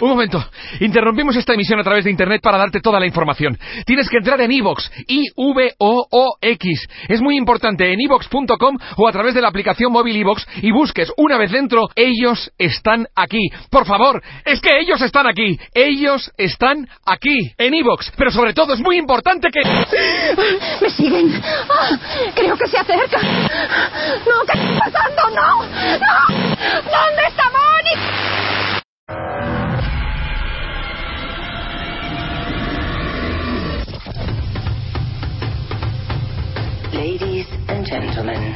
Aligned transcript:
Un 0.00 0.08
momento. 0.08 0.42
Interrumpimos 0.80 1.36
esta 1.36 1.52
emisión 1.52 1.78
a 1.78 1.84
través 1.84 2.04
de 2.04 2.10
Internet 2.10 2.40
para 2.42 2.56
darte 2.56 2.80
toda 2.80 2.98
la 2.98 3.06
información. 3.06 3.58
Tienes 3.84 4.08
que 4.08 4.16
entrar 4.16 4.40
en 4.40 4.50
iVox, 4.50 4.90
I-V-O-O-X. 5.06 6.88
Es 7.08 7.20
muy 7.20 7.36
importante 7.36 7.92
en 7.92 8.00
iVox.com 8.00 8.78
o 8.96 9.08
a 9.08 9.12
través 9.12 9.34
de 9.34 9.42
la 9.42 9.48
aplicación 9.48 9.92
móvil 9.92 10.16
iVox 10.16 10.46
y 10.62 10.70
busques 10.70 11.12
una 11.16 11.36
vez 11.36 11.50
dentro, 11.50 11.88
ellos 11.94 12.50
están 12.56 13.06
aquí. 13.14 13.50
Por 13.70 13.86
favor, 13.86 14.22
es 14.44 14.60
que 14.60 14.78
ellos 14.80 15.02
están 15.02 15.26
aquí. 15.26 15.58
Ellos 15.74 16.30
están 16.38 16.88
aquí, 17.04 17.52
en 17.58 17.74
iVox. 17.74 18.12
Pero 18.16 18.30
sobre 18.30 18.54
todo 18.54 18.74
es 18.74 18.80
muy 18.80 18.96
importante 18.96 19.48
que... 19.50 19.60
¡Me 20.80 20.90
siguen! 20.90 21.42
Ah, 21.68 21.98
creo 22.34 22.56
que 22.56 22.66
se 22.66 22.78
acercan. 22.78 23.22
¡No! 23.22 24.46
¿Qué 24.46 24.58
está 24.58 24.90
pasando? 24.90 25.30
¡No! 25.30 25.62
¡No! 25.64 26.50
¿Dónde 26.84 27.26
está 27.28 27.44
Bonnie? 27.50 28.29
Ladies 36.92 37.46
and 37.68 37.86
gentlemen, 37.86 38.52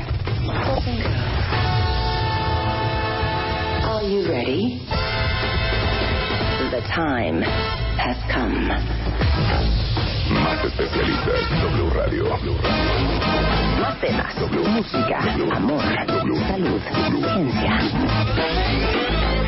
are 3.84 4.02
you 4.02 4.28
ready? 4.28 4.82
The 6.70 6.80
time 6.92 7.42
has 7.42 8.16
come. 8.32 8.68
Más 10.34 10.64
especialistas, 10.64 11.48
W 11.62 11.90
Radio. 11.90 12.24
Más 13.80 14.00
temas, 14.00 14.34
música, 14.50 15.18
amor, 15.54 15.82
salud, 16.48 16.80
ciencia. 17.34 17.78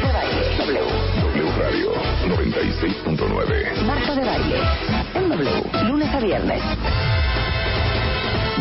De 0.00 0.10
baile, 0.12 0.42
W. 0.58 0.80
W 1.22 1.50
Radio 1.58 1.90
96.9. 2.28 3.82
Marta 3.84 4.14
de 4.14 4.24
baile, 4.24 4.60
en 5.14 5.28
W, 5.28 5.88
lunes 5.88 6.14
a 6.14 6.20
viernes. 6.20 6.62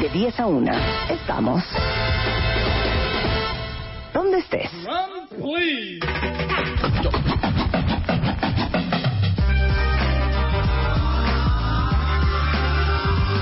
De 0.01 0.09
10 0.09 0.39
a 0.41 0.45
1, 0.45 0.71
estamos. 1.09 1.63
¿Dónde 4.13 4.39
estés? 4.39 4.69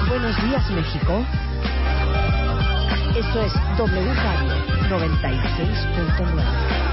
Buenos 0.09 0.43
días, 0.43 0.69
México. 0.69 1.25
Esto 3.17 3.41
es 3.41 3.53
W 3.77 4.13
Radio 4.13 4.53
96.9. 4.89 6.92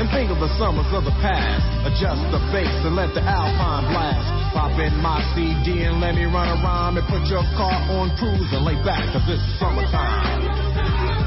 And 0.00 0.08
think 0.08 0.30
of 0.32 0.40
the 0.40 0.48
summers 0.56 0.88
of 0.96 1.04
the 1.04 1.12
past. 1.20 1.60
Adjust 1.84 2.24
the 2.32 2.40
bass 2.48 2.72
and 2.88 2.96
let 2.96 3.12
the 3.12 3.20
alpine 3.20 3.84
blast. 3.92 4.24
Pop 4.56 4.72
in 4.80 4.96
my 4.96 5.20
CD 5.36 5.84
and 5.84 6.00
let 6.00 6.14
me 6.14 6.24
run 6.24 6.48
around 6.48 6.96
and 6.96 7.06
put 7.06 7.28
your 7.28 7.44
car 7.52 7.76
on 8.00 8.08
cruise 8.16 8.48
and 8.48 8.64
lay 8.64 8.80
back, 8.80 9.12
cause 9.12 9.28
it's 9.28 9.44
summertime. 9.60 11.19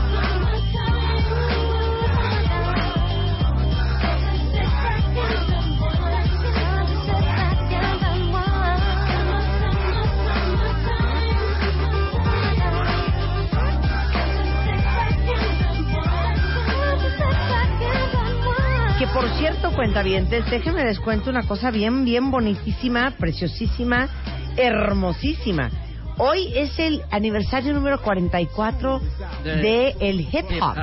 Que 19.03 19.09
por 19.09 19.29
cierto, 19.37 19.73
cuentavientes, 19.73 20.49
déjenme 20.49 20.85
les 20.85 20.97
cuento 20.97 21.29
una 21.29 21.43
cosa 21.43 21.71
bien, 21.71 22.05
bien 22.05 22.31
bonitísima, 22.31 23.11
preciosísima, 23.19 24.07
hermosísima. 24.55 25.69
Hoy 26.17 26.53
es 26.55 26.79
el 26.79 27.01
aniversario 27.11 27.73
número 27.73 28.01
44 28.01 29.01
de 29.43 29.93
el 29.99 30.21
hip 30.21 30.45
hop. 30.61 30.77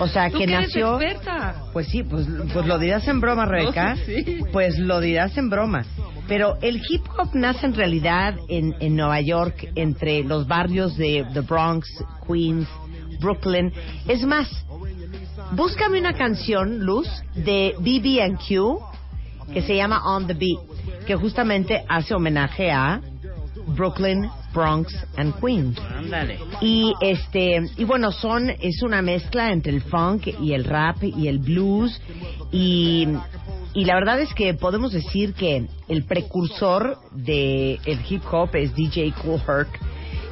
O 0.00 0.08
sea, 0.08 0.28
¿Tú 0.28 0.38
que 0.38 0.46
que 0.46 0.52
eres 0.54 0.66
nació. 0.66 1.00
experta? 1.00 1.54
Pues 1.72 1.86
sí, 1.86 2.02
pues, 2.02 2.26
pues 2.52 2.66
lo 2.66 2.80
dirás 2.80 3.06
en 3.06 3.20
broma, 3.20 3.46
Rebeca. 3.46 3.94
No, 3.94 4.00
sí. 4.06 4.40
Pues 4.50 4.76
lo 4.80 4.98
dirás 4.98 5.36
en 5.36 5.50
broma. 5.50 5.84
Pero 6.26 6.58
el 6.62 6.82
hip 6.88 7.04
hop 7.16 7.28
nace 7.34 7.64
en 7.64 7.74
realidad 7.74 8.34
en, 8.48 8.74
en 8.80 8.96
Nueva 8.96 9.20
York, 9.20 9.70
entre 9.76 10.24
los 10.24 10.48
barrios 10.48 10.96
de 10.96 11.24
The 11.32 11.42
Bronx, 11.42 11.86
Queens, 12.26 12.66
Brooklyn. 13.20 13.72
Es 14.08 14.24
más, 14.24 14.48
búscame 15.52 15.98
una 15.98 16.14
canción, 16.14 16.80
Luz, 16.80 17.08
de 17.34 17.74
BB&Q 17.78 18.78
que 19.52 19.62
se 19.62 19.76
llama 19.76 20.02
On 20.04 20.26
the 20.26 20.34
Beat, 20.34 21.04
que 21.06 21.16
justamente 21.16 21.84
hace 21.88 22.14
homenaje 22.14 22.70
a 22.70 23.00
Brooklyn, 23.68 24.28
Bronx 24.52 24.94
and 25.16 25.34
Queens. 25.40 25.78
Ándale. 25.78 26.38
Y 26.60 26.92
este 27.00 27.62
y 27.76 27.84
bueno, 27.84 28.12
son 28.12 28.50
es 28.50 28.82
una 28.82 29.02
mezcla 29.02 29.52
entre 29.52 29.72
el 29.72 29.82
funk 29.82 30.28
y 30.40 30.52
el 30.52 30.64
rap 30.64 31.02
y 31.02 31.28
el 31.28 31.38
blues 31.38 32.00
y 32.52 33.08
y 33.74 33.84
la 33.84 33.94
verdad 33.96 34.20
es 34.20 34.32
que 34.34 34.54
podemos 34.54 34.92
decir 34.92 35.34
que 35.34 35.66
el 35.88 36.04
precursor 36.04 36.98
de 37.12 37.80
el 37.84 38.00
hip 38.08 38.22
hop 38.30 38.54
es 38.54 38.74
DJ 38.74 39.12
Cool 39.22 39.40
Herc, 39.46 39.68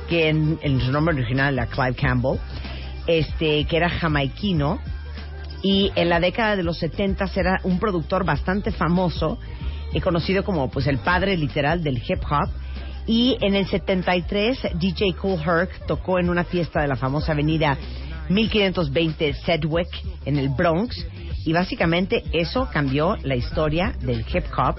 que 0.09 0.29
en, 0.29 0.61
en 0.63 0.81
su 0.81 0.93
nombre 0.93 1.15
original 1.17 1.55
era 1.55 1.67
Clive 1.67 1.95
Campbell, 1.95 2.39
este 3.09 3.65
que 3.65 3.77
era 3.77 3.89
jamaiquino 3.89 4.79
y 5.63 5.93
en 5.95 6.09
la 6.09 6.21
década 6.21 6.57
de 6.57 6.63
los 6.63 6.79
70 6.79 7.31
era 7.37 7.61
un 7.63 7.79
productor 7.79 8.25
bastante 8.25 8.73
famoso 8.73 9.39
y 9.93 10.01
conocido 10.01 10.45
como 10.45 10.71
pues 10.71 10.87
el 10.87 10.99
padre 10.99 11.37
literal 11.37 11.83
del 11.83 11.99
hip 11.99 12.23
hop. 12.29 12.51
Y 13.07 13.37
en 13.41 13.55
el 13.55 13.67
73 13.67 14.59
DJ 14.75 15.15
Cool 15.15 15.41
Herc 15.41 15.87
tocó 15.87 16.19
en 16.19 16.31
una 16.31 16.45
fiesta 16.45 16.81
de 16.81 16.89
la 16.89 16.97
famosa 16.97 17.33
avenida 17.33 17.77
1520 18.29 19.35
Sedgwick 19.35 19.89
en 20.25 20.39
el 20.39 20.49
Bronx 20.51 21.05
y 21.45 21.53
básicamente 21.53 22.23
eso 22.33 22.69
cambió 22.73 23.17
la 23.23 23.37
historia 23.37 23.95
del 24.01 24.25
hip 24.33 24.45
hop 24.57 24.77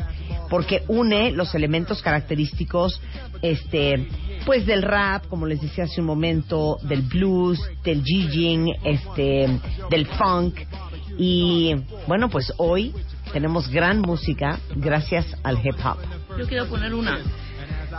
porque 0.49 0.83
une 0.87 1.31
los 1.31 1.55
elementos 1.55 2.01
característicos 2.01 3.01
este 3.41 4.07
pues 4.45 4.65
del 4.65 4.81
rap 4.81 5.27
como 5.27 5.45
les 5.45 5.61
decía 5.61 5.85
hace 5.85 6.01
un 6.01 6.07
momento 6.07 6.77
del 6.83 7.01
blues 7.01 7.59
del 7.83 8.03
jigging 8.03 8.73
este 8.83 9.59
del 9.89 10.05
funk 10.07 10.59
y 11.17 11.75
bueno 12.07 12.29
pues 12.29 12.53
hoy 12.57 12.93
tenemos 13.31 13.69
gran 13.69 14.01
música 14.01 14.59
gracias 14.75 15.25
al 15.43 15.57
hip 15.65 15.75
hop 15.83 15.97
Yo 16.37 16.47
quiero 16.47 16.67
poner 16.67 16.93
una. 16.93 17.19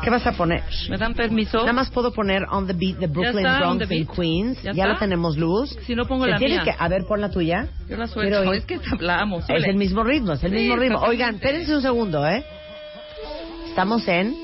¿Qué 0.04 0.10
vas 0.10 0.26
a 0.26 0.32
poner? 0.32 0.62
¿Me 0.90 0.96
dan 0.98 1.14
permiso? 1.14 1.58
Nada 1.58 1.72
más 1.72 1.90
puedo 1.90 2.12
poner 2.12 2.42
On 2.50 2.66
the 2.66 2.72
Beat 2.74 2.98
de 2.98 3.06
Brooklyn, 3.06 3.38
está, 3.46 3.58
Bronx 3.60 3.90
and. 3.90 4.10
Queens. 4.14 4.62
¿Ya 4.62 4.72
Ya, 4.72 4.86
la 4.86 4.98
tenemos 4.98 5.36
luz. 5.36 5.76
Si 5.86 5.94
no 5.94 6.04
pongo 6.06 6.26
la 6.26 6.38
mía. 6.38 6.62
que, 6.64 6.74
a 6.78 6.88
ver, 6.88 7.04
pon 7.08 7.20
la 7.20 7.30
tuya. 7.30 7.68
Yo 7.88 7.96
la 7.96 8.06
suelto. 8.06 8.40
oír. 8.50 8.58
Es 8.60 8.66
que 8.66 8.78
hablamos. 8.92 9.48
Es 9.48 9.64
el 9.64 9.76
mismo 9.76 10.04
ritmo, 10.04 10.32
es 10.34 10.44
el 10.44 10.50
Sí, 10.52 10.56
mismo 10.58 10.76
ritmo. 10.76 10.98
Oigan, 11.00 11.36
espérense 11.36 11.74
un 11.74 11.82
segundo, 11.82 12.26
¿eh? 12.26 12.44
Estamos 13.68 14.06
en 14.08 14.34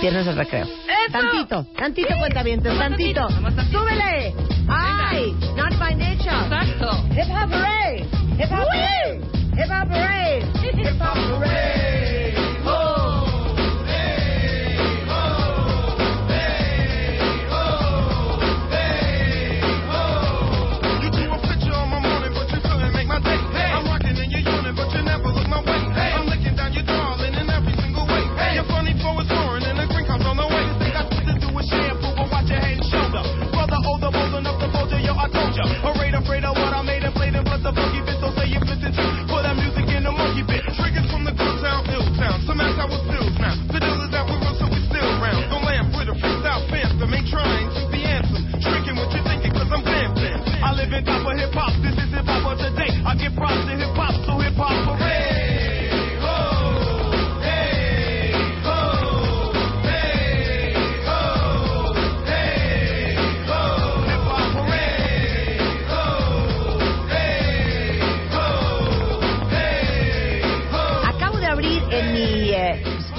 Viernes 0.00 0.26
de 0.26 0.32
Recreo. 0.32 0.66
Tantito, 1.12 1.66
tantito, 1.76 2.08
cuentavientes, 2.18 2.76
tantito. 2.78 3.26
tantito. 3.28 3.62
¡Súbele! 3.78 4.34
¡Ay! 4.68 5.32
Not 5.56 5.78
by 5.78 5.94
nature. 5.94 6.30
Exacto. 6.44 7.04
Hip 7.12 7.30
Hop 7.30 7.50
Parade. 7.50 8.06
Hip 8.38 8.50
Hop 8.50 8.66
Parade. 8.66 9.20
Hip 9.52 9.70
Hop 9.70 9.88
Parade. 9.88 10.38
Hip 10.62 11.00
Hop 11.00 11.38
Parade. 11.40 12.01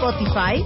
Spotify 0.04 0.62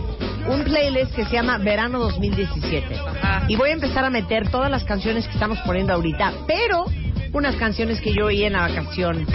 un 0.49 0.63
playlist 0.63 1.13
que 1.13 1.23
se 1.25 1.33
llama 1.33 1.59
Verano 1.59 1.99
2017. 1.99 2.95
Ajá. 2.95 3.43
Y 3.47 3.55
voy 3.55 3.69
a 3.69 3.73
empezar 3.73 4.03
a 4.03 4.09
meter 4.09 4.49
todas 4.49 4.71
las 4.71 4.83
canciones 4.83 5.27
que 5.27 5.33
estamos 5.33 5.59
poniendo 5.59 5.93
ahorita, 5.93 6.33
pero 6.47 6.85
unas 7.33 7.55
canciones 7.57 8.01
que 8.01 8.13
yo 8.13 8.25
oí 8.25 8.45
en 8.45 8.53
la 8.53 8.61
vacación, 8.61 9.27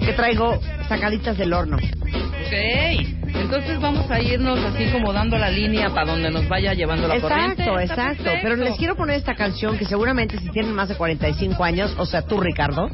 que 0.00 0.12
traigo 0.14 0.58
sacaditas 0.88 1.36
del 1.36 1.52
horno. 1.52 1.76
Ok. 1.76 2.52
Entonces 3.34 3.78
vamos 3.78 4.10
a 4.10 4.20
irnos 4.20 4.58
así 4.60 4.86
como 4.90 5.12
dando 5.12 5.36
la 5.36 5.50
línea 5.50 5.90
para 5.90 6.12
donde 6.12 6.30
nos 6.30 6.48
vaya 6.48 6.72
llevando 6.72 7.06
la 7.06 7.20
corriente. 7.20 7.62
Exacto, 7.62 7.78
Está 7.78 7.92
exacto. 7.92 8.24
perfecto. 8.24 8.48
Pero 8.48 8.56
les 8.56 8.78
quiero 8.78 8.96
poner 8.96 9.16
esta 9.16 9.34
canción 9.34 9.76
que 9.76 9.84
seguramente 9.84 10.38
si 10.38 10.48
tienen 10.48 10.72
más 10.72 10.88
de 10.88 10.94
45 10.94 11.62
años, 11.62 11.94
o 11.98 12.06
sea, 12.06 12.22
tú 12.22 12.40
Ricardo, 12.40 12.88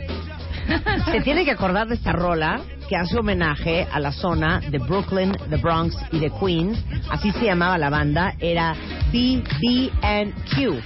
se 1.12 1.20
tiene 1.20 1.44
que 1.44 1.52
acordar 1.52 1.86
de 1.86 1.94
esta 1.94 2.10
rola 2.10 2.62
que 2.88 2.96
hace 2.96 3.18
homenaje 3.18 3.86
a 3.92 3.98
la 4.00 4.12
zona 4.12 4.60
de 4.60 4.78
Brooklyn, 4.78 5.32
de 5.48 5.56
Bronx 5.56 5.96
y 6.12 6.18
de 6.20 6.30
Queens. 6.30 6.82
Así 7.10 7.32
se 7.32 7.44
llamaba 7.46 7.78
la 7.78 7.90
banda. 7.90 8.34
Era 8.38 8.74
BB&Q. 9.12 10.80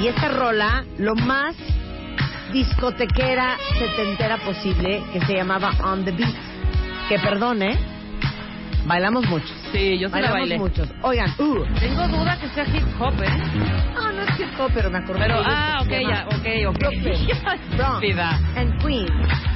Y 0.00 0.06
esta 0.06 0.28
rola, 0.28 0.84
lo 0.98 1.14
más 1.14 1.54
discotequera, 2.52 3.56
setentera 3.78 4.38
posible, 4.38 5.02
que 5.12 5.20
se 5.20 5.34
llamaba 5.34 5.70
On 5.84 6.04
the 6.04 6.12
Beat. 6.12 6.34
Que 7.08 7.18
perdone, 7.18 7.76
bailamos 8.86 9.26
mucho. 9.28 9.52
Sí, 9.72 9.98
yo 9.98 10.08
sí 10.08 10.14
la 10.14 10.30
Bailamos 10.32 10.40
bailé. 10.40 10.58
muchos. 10.58 10.88
Oigan, 11.02 11.30
uh, 11.38 11.64
Tengo 11.78 12.08
duda 12.08 12.38
que 12.40 12.48
sea 12.50 12.64
hip 12.64 12.84
hop, 13.00 13.14
¿eh? 13.22 13.28
Ah, 13.96 14.12
no 14.12 14.22
es 14.22 14.40
hip 14.40 14.48
hop, 14.58 14.70
pero 14.74 14.90
me 14.90 14.98
acordé. 14.98 15.20
Pero, 15.20 15.34
de 15.36 15.40
esto 15.42 15.52
ah, 15.54 15.78
ok, 15.82 15.90
ya, 16.08 16.26
ok, 16.26 16.68
ok. 16.68 16.78
Brooklyn, 16.78 17.28
Bronx, 17.76 18.56
and 18.56 18.82
Queens. 18.82 19.49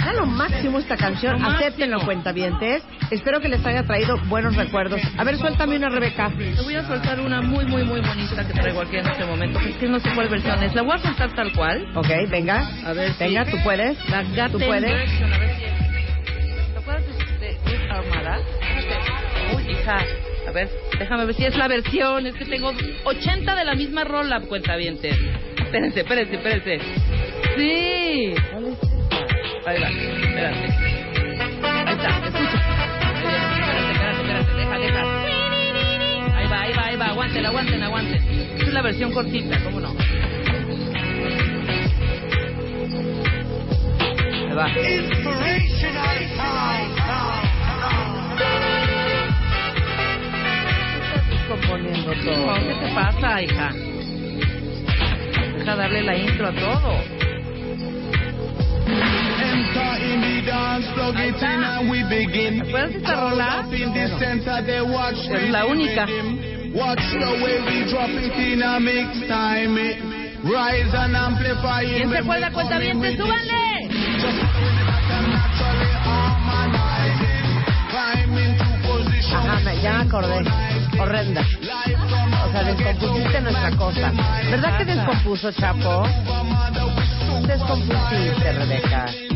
Era 0.00 0.12
lo 0.14 0.26
máximo 0.26 0.78
esta 0.78 0.96
canción. 0.96 1.40
Lo 1.40 1.48
Acéptenlo, 1.48 2.00
cuentavientes. 2.04 2.82
Espero 3.10 3.40
que 3.40 3.48
les 3.48 3.64
haya 3.66 3.82
traído 3.84 4.16
buenos 4.28 4.56
recuerdos. 4.56 5.00
A 5.18 5.24
ver, 5.24 5.36
suéltame 5.36 5.76
una, 5.76 5.88
Rebeca. 5.90 6.30
Te 6.30 6.62
voy 6.62 6.74
a 6.74 6.86
soltar 6.86 7.20
una 7.20 7.40
muy, 7.42 7.64
muy, 7.66 7.84
muy 7.84 8.00
bonita 8.00 8.46
que 8.46 8.52
traigo 8.54 8.80
aquí 8.80 8.96
en 8.96 9.06
este 9.06 9.24
momento. 9.24 9.58
Es 9.60 9.76
que 9.76 9.88
no 9.88 9.98
sé 10.00 10.10
cuál 10.14 10.28
versión 10.28 10.62
es. 10.62 10.74
La 10.74 10.82
voy 10.82 10.94
a 10.94 10.98
soltar 10.98 11.34
tal 11.34 11.52
cual. 11.52 11.86
Ok, 11.94 12.08
venga. 12.30 12.66
A 12.86 12.92
ver 12.92 13.12
Venga, 13.18 13.44
tú 13.44 13.56
puedes. 13.62 13.98
La 14.08 14.22
Tú 14.22 14.34
Gaten 14.34 14.60
puedes. 14.66 14.90
version, 14.90 15.32
a 15.32 15.38
ver 15.38 15.56
si 15.56 15.64
es. 15.64 16.72
¿Te 16.72 16.78
acuerdas 16.78 17.04
de, 17.40 17.46
de 17.46 17.78
Ruth 17.78 17.90
Armada? 17.90 18.38
Uy, 19.54 19.72
hija. 19.72 19.98
A 20.48 20.52
ver, 20.52 20.68
déjame 20.98 21.24
ver 21.26 21.34
si 21.34 21.44
es 21.44 21.56
la 21.56 21.68
versión. 21.68 22.26
Es 22.26 22.34
que 22.34 22.44
tengo 22.46 22.72
80 23.04 23.54
de 23.54 23.64
la 23.64 23.74
misma 23.74 24.04
rola, 24.04 24.40
cuentavientes. 24.40 25.16
Espérense, 25.58 26.00
espérense, 26.00 26.34
espérense. 26.34 26.80
Sí. 27.56 28.34
Ahí 29.66 29.80
va, 29.80 29.88
espérate. 29.88 30.66
Ahí 31.62 31.94
está, 31.94 32.08
escucha. 32.26 32.58
Espérate, 33.14 33.90
espérate, 33.92 34.20
espérate, 34.20 34.52
deja, 34.54 34.78
deja. 34.78 35.02
Ahí 36.36 36.46
va, 36.48 36.60
ahí 36.62 36.72
va, 36.72 36.84
ahí 36.86 36.96
va, 36.96 37.06
aguanten, 37.06 37.46
aguanten, 37.46 37.82
aguanten. 37.82 38.22
Esta 38.54 38.64
es 38.64 38.72
la 38.72 38.82
versión 38.82 39.12
cortita, 39.12 39.58
¿cómo 39.64 39.80
no? 39.80 39.94
Ahí 44.48 44.54
va. 44.54 44.66
Componiendo 51.48 52.12
todo. 52.24 52.54
¿Qué 52.54 52.74
te 52.74 52.94
pasa, 52.94 53.42
hija? 53.42 53.72
Deja 55.58 55.76
darle 55.76 56.02
la 56.02 56.16
intro 56.16 56.48
a 56.48 56.52
todo. 56.52 57.19
De 62.88 62.96
esta 62.96 63.14
rola? 63.20 63.66
Es 65.36 65.50
la 65.50 65.66
única. 65.66 66.06
¿Quién 71.96 72.10
se 72.10 72.18
acuerda 72.18 72.50
cuenta 72.52 72.78
bien? 72.78 73.04
it. 73.04 73.16
¡Súbanle! 73.16 73.90
Ajá, 79.32 79.74
ya 79.74 79.92
me 79.92 80.02
acordé. 80.02 80.44
Horrenda. 80.98 81.42
O 82.46 82.52
sea, 82.52 82.62
descompusiste 82.64 83.40
nuestra 83.40 83.70
cosa. 83.76 84.12
¿Verdad 84.50 84.78
que 84.78 84.84
descompuso, 84.84 85.52
Chapo? 85.52 86.04
Descompusiste, 87.46 88.52
Rebeca. 88.52 89.29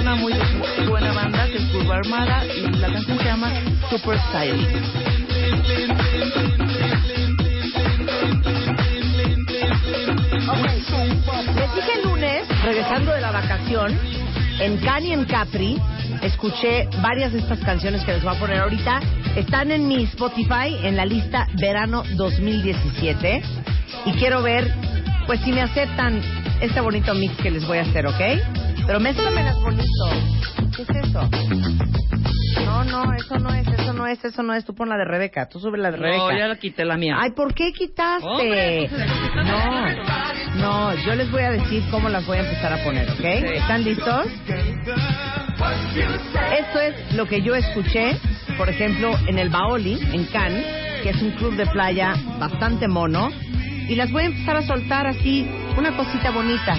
Una 0.00 0.14
muy 0.16 0.32
buena 0.88 1.12
banda 1.12 1.46
que 1.46 1.58
es 1.58 1.64
Curva 1.70 1.96
Armada 1.96 2.44
y 2.46 2.60
la 2.78 2.92
canción 2.92 3.18
se 3.18 3.24
llama 3.24 3.52
Super 3.90 4.18
Styling. 4.28 4.66
Les 11.56 11.74
dije 11.74 11.92
el 11.96 12.08
lunes, 12.08 12.48
regresando 12.64 13.12
de 13.12 13.20
la 13.20 13.30
vacación, 13.30 13.98
en 14.60 14.76
Cani 14.78 15.12
en 15.12 15.24
Capri, 15.24 15.78
escuché 16.22 16.88
varias 17.00 17.32
de 17.32 17.38
estas 17.38 17.60
canciones 17.60 18.04
que 18.04 18.12
les 18.14 18.22
voy 18.24 18.34
a 18.34 18.38
poner 18.40 18.58
ahorita. 18.58 19.00
Están 19.36 19.70
en 19.70 19.86
mi 19.86 20.04
Spotify 20.04 20.76
en 20.82 20.96
la 20.96 21.04
lista 21.04 21.46
Verano 21.60 22.02
2017. 22.16 23.42
Y 24.06 24.12
quiero 24.12 24.42
ver, 24.42 24.72
pues 25.26 25.40
si 25.42 25.52
me 25.52 25.62
aceptan 25.62 26.20
este 26.60 26.80
bonito 26.80 27.14
mix 27.14 27.36
que 27.36 27.50
les 27.50 27.66
voy 27.66 27.78
a 27.78 27.82
hacer, 27.82 28.06
¿ok? 28.06 28.67
Pero 28.88 29.00
mézclamelas 29.00 29.60
bonito. 29.60 29.84
¿Qué 30.74 30.80
es 30.80 30.88
eso? 30.88 31.28
No, 32.64 32.84
no, 32.84 33.12
eso 33.12 33.38
no 33.38 33.52
es, 33.52 33.68
eso 33.68 33.92
no 33.92 34.06
es, 34.06 34.24
eso 34.24 34.42
no 34.42 34.54
es. 34.54 34.64
Tú 34.64 34.74
pon 34.74 34.88
la 34.88 34.96
de 34.96 35.04
Rebeca, 35.04 35.46
tú 35.46 35.60
sube 35.60 35.76
la 35.76 35.90
de 35.90 35.98
Rebeca. 35.98 36.16
No, 36.16 36.38
ya 36.38 36.48
la 36.48 36.56
quité 36.56 36.86
la 36.86 36.96
mía. 36.96 37.18
Ay, 37.20 37.32
¿por 37.32 37.52
qué 37.52 37.74
quitaste? 37.74 38.26
Hombre, 38.26 38.88
pues, 38.88 39.02
es 39.02 39.12
que 39.12 39.44
no, 39.44 40.92
no, 40.94 40.94
yo 41.04 41.14
les 41.16 41.30
voy 41.30 41.42
a 41.42 41.50
decir 41.50 41.84
cómo 41.90 42.08
las 42.08 42.26
voy 42.26 42.38
a 42.38 42.40
empezar 42.40 42.72
a 42.72 42.82
poner, 42.82 43.10
¿ok? 43.10 43.20
¿Están 43.20 43.84
listos? 43.84 44.26
Esto 46.58 46.80
es 46.80 47.12
lo 47.12 47.26
que 47.26 47.42
yo 47.42 47.54
escuché, 47.54 48.16
por 48.56 48.70
ejemplo, 48.70 49.14
en 49.26 49.38
el 49.38 49.50
Baoli, 49.50 50.00
en 50.14 50.24
Cannes, 50.28 50.64
que 51.02 51.10
es 51.10 51.20
un 51.20 51.32
club 51.32 51.56
de 51.56 51.66
playa 51.66 52.14
bastante 52.38 52.88
mono, 52.88 53.28
y 53.86 53.96
las 53.96 54.10
voy 54.10 54.22
a 54.22 54.26
empezar 54.28 54.56
a 54.56 54.62
soltar 54.62 55.06
así, 55.06 55.46
una 55.76 55.94
cosita 55.94 56.30
bonita. 56.30 56.78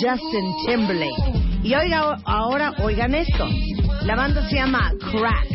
Justin 0.00 0.54
Timberlake. 0.64 1.60
Y 1.62 1.74
oiga, 1.74 2.18
ahora 2.24 2.72
oigan 2.82 3.14
esto. 3.14 3.46
La 4.02 4.14
banda 4.14 4.48
se 4.48 4.56
llama 4.56 4.92
Crack 5.10 5.48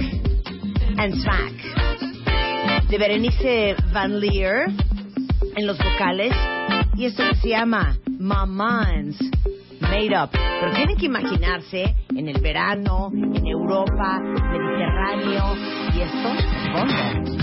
and 0.97 1.15
Smack. 1.15 2.87
De 2.89 2.97
Berenice 2.97 3.75
Van 3.93 4.19
Leer 4.19 4.67
en 5.55 5.67
los 5.67 5.77
vocales. 5.77 6.33
Y 6.95 7.05
esto 7.05 7.23
se 7.41 7.49
llama 7.49 7.95
My 8.07 8.45
Mind's 8.47 9.19
Made 9.81 10.17
Up. 10.21 10.29
Pero 10.31 10.73
tienen 10.75 10.97
que 10.97 11.05
imaginarse 11.05 11.95
en 12.15 12.27
el 12.27 12.41
verano, 12.41 13.09
en 13.13 13.47
Europa, 13.47 14.19
Mediterráneo 14.19 15.55
y 15.93 16.01
esto, 16.01 16.29
fondo. 16.73 17.42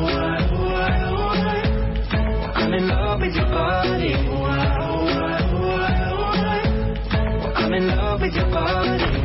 I'm 2.71 2.77
in 2.83 2.87
love 2.87 3.19
with 3.19 3.35
your 3.35 3.45
body. 3.47 4.13
Oh, 4.15 4.43
I, 4.43 4.77
oh, 4.79 5.05
I, 5.05 5.43
oh, 5.51 5.67
I, 5.67 6.07
oh, 6.07 6.23
I. 6.39 7.37
Well, 7.43 7.53
I'm 7.57 7.73
in 7.73 7.87
love 7.89 8.21
with 8.21 8.31
your 8.33 8.45
body. 8.49 9.20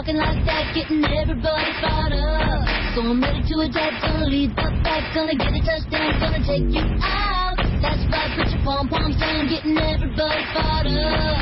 Talking 0.00 0.16
like 0.16 0.40
that, 0.46 0.72
getting 0.72 1.04
everybody 1.04 1.72
fired 1.76 2.16
up. 2.16 2.64
So 2.96 3.04
I'm 3.04 3.20
ready 3.20 3.44
to 3.44 3.54
attack, 3.68 4.00
gonna 4.00 4.24
lead 4.24 4.56
the 4.56 4.72
pack, 4.80 5.12
gonna 5.12 5.36
get 5.36 5.52
a 5.52 5.60
touchdown, 5.60 6.16
gonna 6.16 6.40
take 6.40 6.72
you 6.72 6.80
out. 7.04 7.60
That's 7.84 8.00
right, 8.08 8.32
put 8.32 8.48
your 8.48 8.64
pom 8.64 8.88
poms 8.88 9.20
down, 9.20 9.44
getting 9.52 9.76
everybody 9.76 10.40
fired 10.56 10.88
up. 10.88 11.36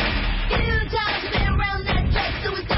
Few 0.51 0.75
times 0.91 1.23
been 1.31 1.47
around 1.55 1.87
that 1.87 2.11
track, 2.11 2.35
so 2.43 2.51
it's 2.59 2.78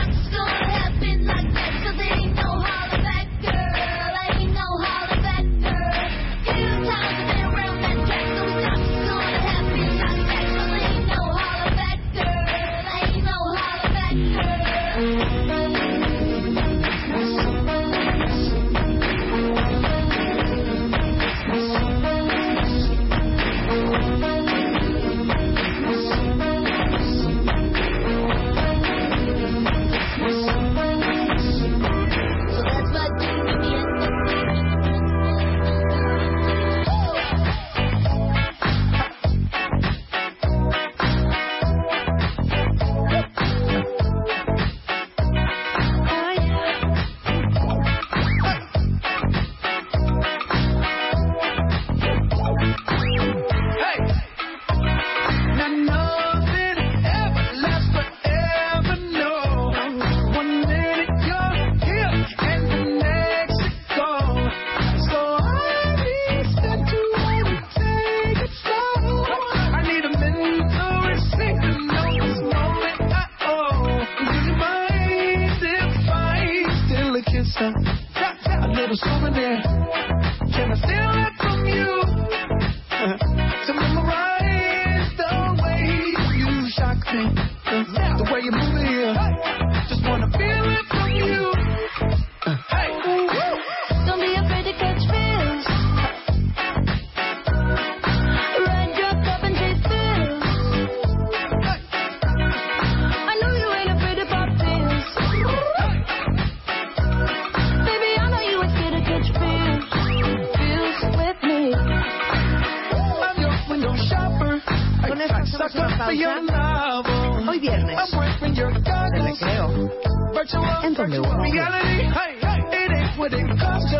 what 123.20 123.35
it 123.35 123.46
costs. 123.61 123.92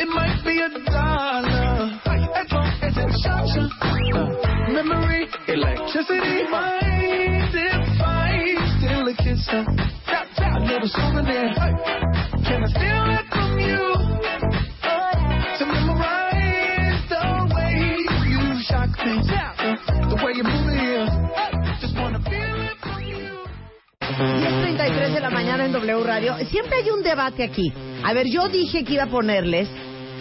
It 0.00 0.08
might 0.08 0.40
be 0.42 0.56
a 0.64 0.70
dollar. 0.88 1.92
As 2.40 2.48
long 2.50 2.72
as 2.80 2.96
memory, 4.72 5.28
electricity. 5.46 6.48
Hey, 6.48 7.52
can 12.46 12.64
I 12.64 12.68
steal 12.72 13.04
it 13.12 13.26
from 13.28 13.58
you? 13.60 13.84
To 15.58 15.64
memorize 15.66 17.04
the 17.12 17.22
way 20.24 20.32
you 20.32 20.44
move. 20.44 21.08
Just 21.80 21.94
wanna 21.98 22.20
feel 22.24 22.56
it 22.64 22.78
from 22.80 23.02
you. 23.04 23.36
10.33 24.00 25.12
de 25.12 25.20
la 25.20 25.30
mañana 25.30 25.66
en 25.66 25.72
W 25.72 26.04
Radio. 26.04 26.36
Siempre 26.50 26.76
hay 26.76 26.90
un 26.90 27.02
debate 27.02 27.44
aquí. 27.44 27.70
A 28.04 28.12
ver, 28.12 28.26
yo 28.28 28.48
dije 28.48 28.84
que 28.84 28.94
iba 28.94 29.04
a 29.04 29.08
ponerles 29.08 29.68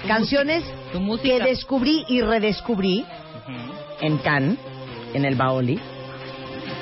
canciones 0.07 0.63
que 1.21 1.39
descubrí 1.39 2.03
y 2.07 2.21
redescubrí 2.21 3.05
en 4.01 4.17
Cannes, 4.19 4.57
en 5.13 5.25
el 5.25 5.35
Baoli. 5.35 5.79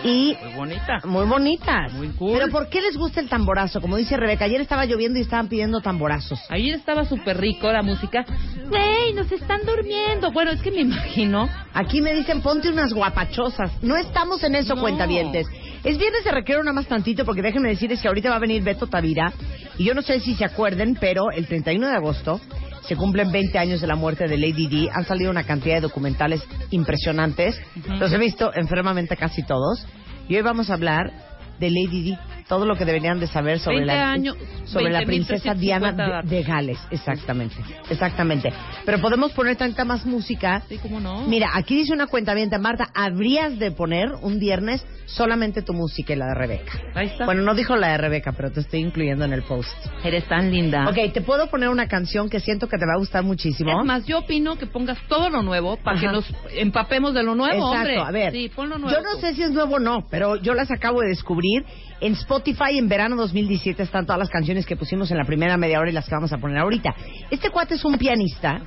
Y 0.04 0.38
Muy 0.44 0.54
bonita. 0.54 1.00
muy 1.06 1.26
bonitas. 1.26 1.92
Muy 1.94 2.10
cool. 2.10 2.34
Pero 2.38 2.52
¿por 2.52 2.70
qué 2.70 2.80
les 2.80 2.96
gusta 2.96 3.20
el 3.22 3.28
tamborazo? 3.28 3.82
Como 3.82 3.98
dice 3.98 4.16
Rebeca, 4.18 4.46
ayer 4.46 4.62
estaba 4.62 4.86
lloviendo 4.86 5.18
y 5.18 5.24
estaban 5.24 5.48
pidiendo 5.48 5.82
tamborazos. 5.82 6.40
Ayer 6.50 6.76
estaba 6.76 7.06
súper 7.06 7.38
rico 7.40 7.72
la 7.72 7.82
música. 7.82 8.24
Güey, 8.70 9.14
nos 9.16 9.32
están 9.32 9.62
durmiendo. 9.66 10.32
Bueno, 10.32 10.52
es 10.52 10.62
que 10.62 10.70
me 10.70 10.82
imagino. 10.82 11.50
Aquí 11.74 12.02
me 12.02 12.14
dicen, 12.14 12.42
ponte 12.42 12.70
unas 12.70 12.94
guapachosas. 12.94 13.72
No 13.82 13.96
estamos 13.98 14.44
en 14.44 14.54
eso, 14.56 14.76
No. 14.76 14.82
cuentavientes. 14.82 15.48
Es 15.84 15.98
viernes 15.98 16.24
de 16.24 16.32
recreo 16.32 16.60
nada 16.60 16.74
más 16.74 16.86
tantito, 16.88 17.26
porque 17.26 17.42
déjenme 17.42 17.70
decirles 17.70 18.00
que 18.00 18.08
ahorita 18.08 18.30
va 18.30 18.36
a 18.36 18.40
venir 18.40 18.62
Beto 18.64 18.86
Tavira. 18.86 19.34
Y 19.78 19.84
yo 19.84 19.94
no 19.94 20.02
sé 20.02 20.20
si 20.20 20.36
se 20.36 20.46
acuerden, 20.46 20.98
pero 21.00 21.32
el 21.32 21.48
31 21.48 21.88
de 21.88 21.96
agosto 21.96 22.40
se 22.82 22.96
cumplen 22.96 23.32
20 23.32 23.58
años 23.58 23.82
de 23.82 23.88
la 23.88 23.96
muerte 23.96 24.28
de 24.28 24.38
Lady 24.38 24.68
Di. 24.68 24.90
Han 24.94 25.06
salido 25.06 25.32
una 25.32 25.44
cantidad 25.44 25.76
de 25.76 25.82
documentales 25.82 26.44
impresionantes. 26.72 27.60
Los 28.00 28.14
he 28.14 28.18
visto 28.18 28.52
enfermamente 28.54 29.18
casi 29.18 29.44
todos. 29.44 29.86
Y 30.30 30.36
hoy 30.36 30.42
vamos 30.44 30.70
a 30.70 30.76
hablar 30.76 31.12
de 31.60 31.70
Lady 31.70 32.04
Di. 32.04 32.18
Todo 32.48 32.66
lo 32.66 32.76
que 32.76 32.86
deberían 32.86 33.20
de 33.20 33.28
saber 33.28 33.60
sobre 33.60 33.78
20 33.78 33.94
la, 33.94 34.12
años, 34.12 34.38
sobre 34.66 34.92
la 34.92 35.02
20.350 35.02 35.06
princesa 35.06 35.54
Diana 35.56 36.22
de, 36.24 36.30
de 36.30 36.44
Gales. 36.44 36.80
Exactamente, 36.92 37.56
exactamente. 37.90 38.54
Pero 38.86 39.00
podemos 39.00 39.32
poner 39.32 39.56
tanta 39.56 39.84
más 39.84 40.06
música. 40.06 40.62
Sí, 40.70 40.78
cómo 40.78 41.00
no. 41.00 41.24
Mira, 41.28 41.50
aquí 41.54 41.76
dice 41.76 41.94
una 41.94 42.08
cuenta 42.08 42.36
Marta, 42.60 42.88
habrías 42.94 43.58
de 43.58 43.72
poner 43.72 44.10
un 44.22 44.40
viernes 44.40 44.86
solamente 45.06 45.62
tu 45.62 45.74
música 45.74 46.14
y 46.14 46.16
la 46.16 46.28
de 46.28 46.36
Rebeca. 46.36 46.74
Ahí 46.94 47.08
está. 47.08 47.26
Bueno, 47.26 47.44
no 47.44 47.54
dijo 47.54 47.76
la 47.76 47.90
de 47.90 47.98
Rebeca, 47.98 48.32
pero 48.34 48.52
te 48.52 48.62
estoy 48.62 48.82
incluyendo 48.82 49.26
en 49.26 49.34
el 49.34 49.44
post. 49.44 49.70
Eres 50.04 50.28
tan 50.28 50.52
linda. 50.52 50.88
Ok, 50.90 51.14
te 51.14 51.22
puedo 51.22 51.48
poner 51.48 51.70
una 51.70 51.88
canción 51.88 52.30
que 52.30 52.40
siento 52.40 52.68
que 52.68 52.78
te 52.78 52.86
va 52.86 52.94
a 52.96 52.98
gustar 52.98 53.24
muchísimo. 53.24 53.80
Es 53.80 53.86
más, 53.86 54.06
yo 54.06 54.20
opino 54.20 54.58
que 54.58 54.66
pongas 54.66 54.98
todo 55.08 55.30
lo 55.30 55.42
nuevo 55.44 55.78
para 55.78 56.00
que 56.00 56.08
nos 56.08 56.26
empapemos 56.56 57.14
de 57.14 57.24
lo 57.24 57.36
nuevo, 57.36 57.74
Exacto, 57.74 57.78
hombre. 57.78 58.00
a 58.00 58.12
ver. 58.12 58.34
Sí, 58.34 58.52
pon 58.54 58.70
lo 58.70 58.78
nuevo. 58.78 58.96
Yo 58.96 59.04
no 59.04 59.20
sé 59.20 59.34
si 59.36 59.44
es 59.44 59.52
nuevo 59.52 59.76
o 59.76 59.80
no, 59.80 60.06
pero 60.10 60.36
yo 60.38 60.54
las 60.54 60.72
acabo 60.72 61.02
de 61.02 61.10
descubrir. 61.10 61.66
En 62.02 62.14
Spotify 62.14 62.78
en 62.78 62.90
verano 62.90 63.16
2017 63.16 63.82
están 63.82 64.06
todas 64.06 64.20
las 64.20 64.30
canciones 64.30 64.66
que 64.66 64.76
pusimos 64.76 65.10
en 65.12 65.18
la 65.18 65.24
primera 65.24 65.58
media 65.58 65.80
hora 65.80 65.90
y 65.90 65.94
las 65.94 66.06
que 66.06 66.16
vamos 66.16 66.34
a 66.34 66.38
poner 66.38 66.58
ahorita. 66.58 66.94
Este 67.32 67.50
cuate 67.50 67.76
es 67.76 67.86
un 67.86 67.98
pianista, 67.98 68.62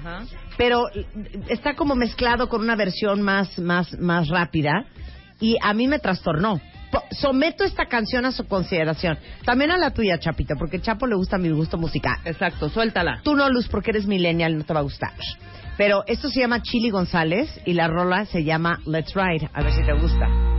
pero 0.56 0.84
está 1.48 1.74
como 1.74 1.94
mezclado 1.94 2.48
con 2.48 2.62
una 2.62 2.74
versión 2.74 3.22
más, 3.22 3.58
más, 3.58 3.98
más 3.98 4.28
rápida 4.28 4.86
y 5.40 5.56
a 5.62 5.74
mí 5.74 5.88
me 5.88 5.98
trastornó. 5.98 6.60
Someto 7.10 7.64
esta 7.64 7.84
canción 7.84 8.24
a 8.24 8.32
su 8.32 8.46
consideración. 8.46 9.18
También 9.44 9.70
a 9.70 9.76
la 9.76 9.90
tuya, 9.90 10.18
Chapito, 10.18 10.54
porque 10.58 10.80
Chapo 10.80 11.06
le 11.06 11.16
gusta 11.16 11.36
mi 11.36 11.50
gusto 11.50 11.76
musical. 11.76 12.16
Exacto, 12.24 12.70
suéltala. 12.70 13.20
Tú 13.22 13.36
no, 13.36 13.48
Luz, 13.50 13.68
porque 13.68 13.90
eres 13.90 14.06
millennial, 14.06 14.56
no 14.56 14.64
te 14.64 14.72
va 14.72 14.80
a 14.80 14.84
gustar. 14.84 15.12
Pero 15.76 16.02
esto 16.06 16.28
se 16.30 16.40
llama 16.40 16.62
Chili 16.62 16.90
González 16.90 17.60
y 17.66 17.74
la 17.74 17.88
rola 17.88 18.24
se 18.24 18.42
llama 18.42 18.80
Let's 18.86 19.14
Ride. 19.14 19.50
A 19.52 19.62
ver 19.62 19.72
si 19.72 19.82
te 19.82 19.92
gusta. 19.92 20.57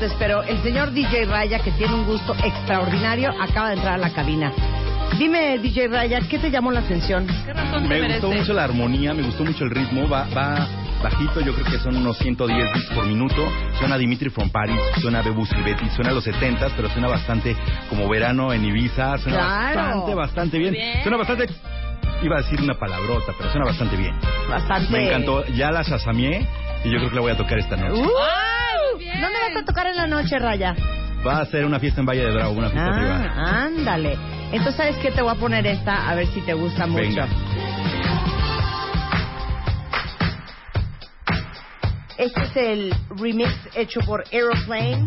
Cuentavientes, 0.00 0.12
pero 0.18 0.42
el 0.42 0.62
señor 0.62 0.92
DJ 0.92 1.26
Raya, 1.26 1.58
que 1.60 1.70
tiene 1.72 1.94
un 1.94 2.04
gusto 2.04 2.34
extraordinario, 2.42 3.30
acaba 3.40 3.68
de 3.68 3.74
entrar 3.76 3.94
a 3.94 3.98
la 3.98 4.10
cabina. 4.10 4.52
Dime, 5.18 5.58
DJ 5.58 5.88
Raya, 5.88 6.20
¿qué 6.28 6.38
te 6.38 6.50
llamó 6.50 6.70
la 6.72 6.80
atención? 6.80 7.26
¿Qué 7.44 7.52
razón 7.52 7.82
te 7.82 7.88
Me 7.88 8.00
merece? 8.00 8.20
gustó 8.20 8.38
mucho 8.38 8.52
la 8.54 8.64
armonía, 8.64 9.12
me 9.12 9.22
gustó 9.22 9.44
mucho 9.44 9.64
el 9.64 9.70
ritmo, 9.70 10.08
va, 10.08 10.26
va 10.36 10.66
bajito, 11.02 11.40
yo 11.40 11.52
creo 11.54 11.66
que 11.66 11.78
son 11.78 11.96
unos 11.96 12.16
110 12.18 12.72
bits 12.74 12.90
por 12.94 13.06
minuto. 13.06 13.46
Suena 13.78 13.96
Dimitri 13.98 14.30
from 14.30 14.50
Paris, 14.50 14.76
suena 15.00 15.22
Bebus 15.22 15.50
y 15.52 15.62
Betty, 15.62 15.88
suena 15.90 16.10
a 16.10 16.14
los 16.14 16.24
70 16.24 16.68
pero 16.76 16.88
suena 16.90 17.08
bastante 17.08 17.56
como 17.88 18.08
verano 18.08 18.52
en 18.52 18.64
Ibiza, 18.64 19.18
suena 19.18 19.38
Claro. 19.38 19.80
bastante, 19.80 20.14
bastante 20.14 20.58
bien. 20.58 20.72
Bien. 20.72 21.02
Suena 21.02 21.16
bastante, 21.18 21.46
iba 22.22 22.36
a 22.36 22.42
decir 22.42 22.60
una 22.62 22.74
palabrota, 22.78 23.32
pero 23.36 23.50
suena 23.50 23.66
bastante 23.66 23.96
bien. 23.96 24.14
Bastante. 24.48 24.92
Me 24.92 25.06
encantó, 25.08 25.44
ya 25.48 25.70
la 25.72 25.82
sasameé 25.84 26.46
y 26.84 26.90
yo 26.90 26.98
creo 26.98 27.08
que 27.10 27.14
la 27.16 27.20
voy 27.22 27.32
a 27.32 27.36
tocar 27.36 27.58
esta 27.58 27.76
noche. 27.76 28.00
Uh. 28.00 28.49
¿Dónde 29.20 29.38
vas 29.38 29.62
a 29.62 29.64
tocar 29.64 29.86
en 29.86 29.96
la 29.96 30.06
noche, 30.06 30.38
Raya? 30.38 30.74
Va 31.26 31.40
a 31.40 31.46
ser 31.46 31.66
una 31.66 31.78
fiesta 31.78 32.00
en 32.00 32.06
Valle 32.06 32.24
de 32.24 32.32
Bravo, 32.32 32.52
una 32.52 32.70
fiesta 32.70 32.90
privada. 32.90 33.34
Ah, 33.36 33.64
ándale. 33.64 34.16
Entonces, 34.52 34.74
¿sabes 34.74 34.96
qué? 34.96 35.10
Te 35.10 35.20
voy 35.20 35.32
a 35.32 35.34
poner 35.34 35.66
esta, 35.66 36.08
a 36.08 36.14
ver 36.14 36.26
si 36.28 36.40
te 36.40 36.54
gusta 36.54 36.86
mucho. 36.86 37.02
Venga. 37.02 37.28
Este 42.16 42.42
es 42.42 42.56
el 42.56 42.94
remix 43.16 43.52
hecho 43.74 44.00
por 44.00 44.24
Aeroplane 44.32 45.04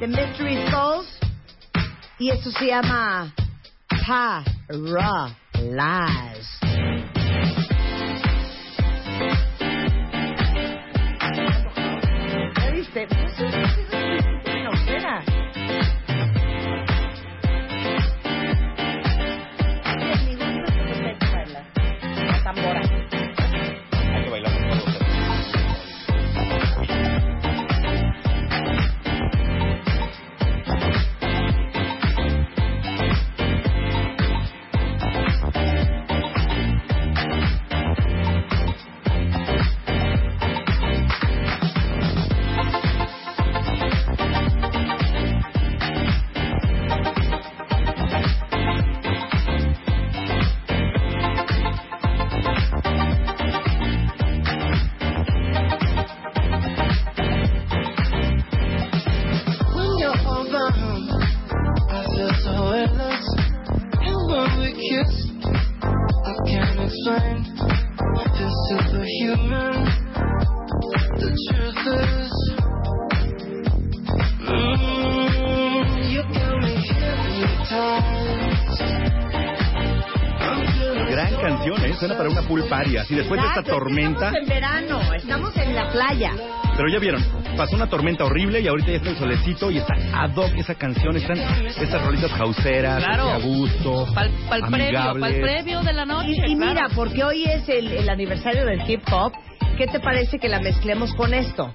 de 0.00 0.06
Mystery 0.06 0.66
Souls. 0.70 1.18
Y 2.18 2.30
esto 2.30 2.50
se 2.52 2.66
llama 2.66 3.32
Paralyze. 4.06 4.46
Viste? 13.44 13.62
Eso 13.62 13.87
Así 83.08 83.14
después 83.14 83.40
de 83.40 83.46
esta 83.46 83.60
Exacto, 83.60 83.78
tormenta. 83.78 84.26
Estamos 84.28 84.42
en 84.42 84.48
verano, 84.48 85.14
estamos 85.14 85.56
en 85.56 85.74
la 85.74 85.90
playa. 85.90 86.32
Pero 86.76 86.90
ya 86.90 86.98
vieron, 86.98 87.24
pasó 87.56 87.74
una 87.74 87.86
tormenta 87.88 88.24
horrible 88.26 88.60
y 88.60 88.68
ahorita 88.68 88.90
ya 88.90 88.96
está 88.98 89.08
el 89.08 89.16
solecito 89.16 89.70
y 89.70 89.78
está 89.78 89.94
ad 90.12 90.36
hoc 90.36 90.52
esa 90.58 90.74
canción. 90.74 91.16
Están 91.16 91.38
estas 91.38 92.02
rolitas 92.04 92.30
jauseras, 92.32 93.02
Claro. 93.02 93.30
a 93.30 93.38
gusto, 93.38 94.06
Pal, 94.14 94.30
pal 94.50 94.60
previo, 94.70 95.00
amigables. 95.00 95.20
pal 95.22 95.40
previo 95.40 95.80
de 95.82 95.92
la 95.94 96.04
noche. 96.04 96.28
Y, 96.28 96.52
y 96.52 96.56
claro. 96.56 96.70
mira, 96.74 96.88
porque 96.94 97.24
hoy 97.24 97.44
es 97.44 97.66
el, 97.70 97.90
el 97.92 98.10
aniversario 98.10 98.66
del 98.66 98.82
hip 98.88 99.00
hop, 99.10 99.32
¿qué 99.78 99.86
te 99.86 100.00
parece 100.00 100.38
que 100.38 100.48
la 100.50 100.60
mezclemos 100.60 101.14
con 101.14 101.32
esto? 101.32 101.72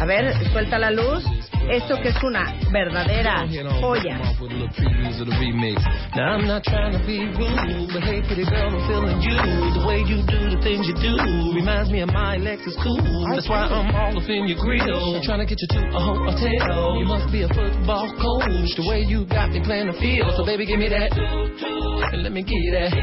A 0.00 0.04
ver, 0.04 0.34
suelta 0.52 0.78
la 0.78 0.90
luz. 0.90 1.24
Esto 1.70 2.00
que 2.00 2.08
es 2.08 2.22
una 2.22 2.54
verdadera 2.72 3.46
joya. 3.80 4.16
with 4.40 4.52
a 4.52 4.54
little 4.54 4.68
previews 4.72 5.20
of 5.20 5.28
the 5.28 5.36
remix. 5.36 5.76
Now 6.16 6.32
I'm 6.32 6.46
not 6.48 6.64
trying 6.64 6.96
to 6.96 7.02
be 7.04 7.28
rude, 7.36 7.92
but 7.92 8.02
hey, 8.08 8.24
pretty 8.24 8.48
girl, 8.48 8.72
I'm 8.72 8.80
feeling 8.88 9.20
you. 9.20 9.36
The 9.76 9.84
way 9.84 10.00
you 10.00 10.24
do 10.24 10.56
the 10.56 10.60
things 10.64 10.88
you 10.88 10.96
do 10.96 11.12
reminds 11.52 11.92
me 11.92 12.00
of 12.00 12.08
my 12.08 12.38
Lexus 12.38 12.72
cool. 12.80 13.04
That's 13.36 13.48
why 13.48 13.68
I'm 13.68 13.94
all 13.94 14.16
up 14.16 14.28
in 14.28 14.48
your 14.48 14.56
grill, 14.64 15.20
trying 15.22 15.44
to 15.44 15.46
get 15.46 15.60
you 15.60 15.68
to 15.76 15.80
a 15.92 16.00
hotel. 16.00 16.96
You 16.96 17.04
must 17.04 17.28
be 17.30 17.42
a 17.44 17.48
football 17.52 18.08
coach, 18.16 18.72
the 18.80 18.88
way 18.88 19.04
you 19.04 19.28
got 19.28 19.50
me 19.52 19.60
playing 19.60 19.92
the 19.92 19.98
field. 20.00 20.32
So 20.40 20.46
baby, 20.48 20.64
give 20.64 20.80
me 20.80 20.88
that, 20.88 21.12
and 21.12 22.22
let 22.22 22.32
me 22.32 22.42
give 22.42 22.56
you 22.64 22.72
that. 22.80 22.96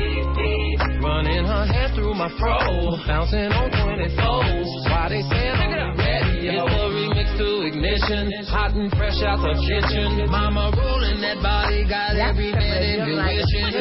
Running 1.05 1.45
her 1.45 1.65
hair 1.69 1.93
through 1.93 2.15
my 2.15 2.33
fro, 2.39 2.97
bouncing 3.05 3.53
on 3.53 3.69
24s. 3.69 4.89
Why 4.89 5.09
they 5.09 5.21
say 5.21 5.49
I'm 5.53 5.69
not 5.69 5.97
ready? 5.97 6.04
It's 6.45 6.61
the 6.61 6.87
remix 6.93 7.27
to 7.41 7.65
ignition, 7.65 8.29
hot 8.45 8.75
and 8.75 8.91
fresh 8.93 9.17
out 9.25 9.41
the 9.41 9.57
kitchen. 9.65 10.29
Mama 10.29 10.69
rolling 10.77 11.19
that 11.21 11.41
body, 11.41 11.89
got 11.89 12.15
every 12.15 12.51
man 12.53 12.83
in. 12.83 13.17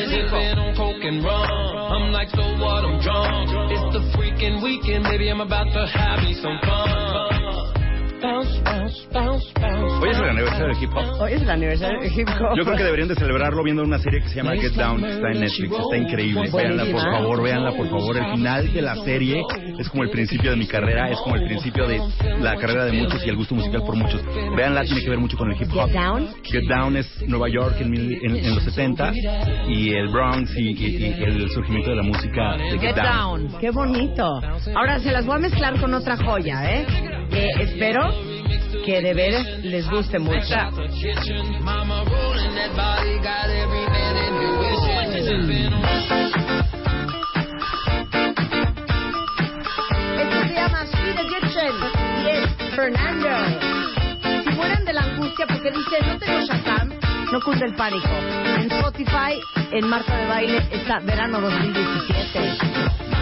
Sipping 0.09 0.57
on 0.57 0.77
coke 0.77 1.05
and 1.05 1.23
rum. 1.23 1.45
I'm 1.45 2.13
like, 2.13 2.31
so 2.31 2.41
what? 2.57 2.89
I'm 2.89 3.01
drunk. 3.05 3.53
It's 3.69 3.89
the 3.93 4.03
freaking 4.17 4.63
weekend, 4.65 5.05
baby. 5.05 5.29
I'm 5.29 5.43
about 5.43 5.69
to 5.77 5.87
have 5.87 6.21
me 6.25 6.33
some 6.41 6.57
fun. 6.65 7.84
Bounce, 8.25 8.61
bounce, 8.63 9.09
bounce, 9.13 9.53
bounce. 9.61 9.95
Hoy 10.01 10.11
es 10.11 10.19
el 10.19 10.29
aniversario 10.31 10.67
del 10.69 10.83
hip 10.83 10.91
hop. 10.95 11.21
Hoy 11.21 11.33
es 11.33 11.43
el 11.43 11.51
aniversario 11.51 12.01
del 12.01 12.13
hip 12.19 12.29
hop. 12.29 12.57
Yo 12.57 12.65
creo 12.65 12.77
que 12.77 12.85
deberían 12.85 13.09
de 13.09 13.15
celebrarlo 13.17 13.63
viendo 13.63 13.83
una 13.83 13.99
serie 13.99 14.21
que 14.23 14.29
se 14.29 14.37
llama 14.37 14.53
Get 14.57 14.73
Down, 14.73 15.03
que 15.03 15.11
está 15.11 15.29
en 15.31 15.41
Netflix. 15.41 15.73
Está 15.79 15.97
increíble. 15.99 16.51
Véanla, 16.53 16.85
por 16.87 17.01
favor, 17.03 17.43
véanla, 17.43 17.73
por 17.73 17.89
favor. 17.91 18.17
El 18.17 18.31
final 18.35 18.73
de 18.73 18.83
la 18.83 18.97
serie 18.97 19.43
es 19.79 19.89
como 19.91 20.05
el 20.05 20.11
principio 20.11 20.51
de 20.53 20.57
mi 20.57 20.67
carrera, 20.67 21.11
es 21.11 21.19
como 21.21 21.37
el 21.37 21.45
principio 21.45 21.87
de 21.87 22.01
la 22.41 22.57
carrera 22.57 22.87
de 22.87 22.93
muchos 22.93 23.25
y 23.27 23.29
el 23.29 23.37
gusto 23.37 23.55
musical 23.55 23.83
por 23.85 23.95
muchos. 23.97 24.23
Véanla, 24.57 24.85
tiene 24.85 25.03
que 25.03 25.11
ver 25.11 25.19
mucho 25.19 25.37
con 25.37 25.51
el 25.53 25.61
hip 25.61 25.69
hop. 25.75 25.87
Get 25.89 25.95
Down. 26.01 26.29
Get 26.45 26.65
Down 26.69 26.97
es 26.97 27.29
Nueva 27.29 27.49
York 27.49 27.77
en, 27.81 27.91
mil- 27.91 28.19
en- 28.23 28.37
en 28.37 28.55
los 28.55 28.65
70 28.65 29.13
y 29.69 29.91
el 29.93 30.09
Bronx 30.09 30.51
y, 30.57 30.71
y- 30.71 30.97
y 31.19 31.23
el 31.25 31.51
surgimiento 31.51 31.91
de 31.91 31.97
la 31.97 32.03
música 32.03 32.57
de 32.57 32.79
Get, 32.79 32.81
Get 32.81 32.97
Down. 32.97 33.49
Qué 33.61 33.71
bonito. 33.71 34.41
Ahora 34.75 34.99
se 34.99 35.13
las 35.13 35.27
voy 35.27 35.37
a 35.37 35.39
mezclar 35.41 35.79
con 35.81 35.93
otra 35.95 36.17
joya, 36.17 36.63
¿eh? 36.71 36.87
Que 37.31 37.49
espero 37.61 38.13
que 38.85 39.01
de 39.01 39.15
veras 39.15 39.47
les 39.63 39.89
guste 39.89 40.19
mucho. 40.19 40.55
Esto 50.17 50.49
se 50.49 50.55
llama 50.55 50.87
Sweet 50.87 51.19
Addiction 51.19 51.75
y 52.23 52.29
es 52.29 52.75
Fernando. 52.75 53.29
Si 54.45 54.51
mueren 54.51 54.85
de 54.85 54.93
la 54.93 55.01
angustia 55.03 55.47
porque 55.47 55.71
dicen 55.71 56.07
no 56.07 56.19
tengo 56.19 56.41
Shazam, 56.41 56.91
no 57.33 57.41
cunde 57.41 57.67
el 57.67 57.75
pánico. 57.75 58.09
En 58.59 58.71
Spotify, 58.71 59.41
en 59.73 59.89
Marta 59.89 60.17
de 60.17 60.27
Baile, 60.27 60.69
está 60.73 61.01
Verano 61.01 61.41
2017. 61.41 63.14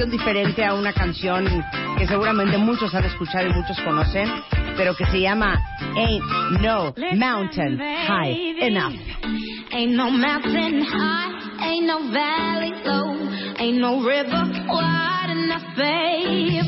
Versión 0.00 0.10
diferente 0.10 0.64
a 0.64 0.74
una 0.74 0.94
canción 0.94 1.44
que 1.98 2.06
seguramente 2.06 2.56
muchos 2.56 2.94
han 2.94 3.04
escuchado 3.04 3.48
y 3.48 3.52
muchos 3.52 3.78
conocen, 3.80 4.30
pero 4.76 4.94
que 4.94 5.04
se 5.06 5.20
llama 5.20 5.60
Ain't 5.94 6.24
No 6.62 6.94
Mountain 7.16 7.78
High 7.78 8.56
Enough. 8.60 8.94
Ain't 9.72 9.92
no 9.92 10.10
mountain 10.10 10.82
high, 10.82 11.32
ain't 11.60 11.86
no 11.86 12.10
valley 12.10 12.72
low, 12.84 13.14
ain't 13.58 13.78
no 13.78 14.02
river 14.02 14.42
wide 14.68 15.30
enough, 15.30 15.62
baby. 15.76 16.58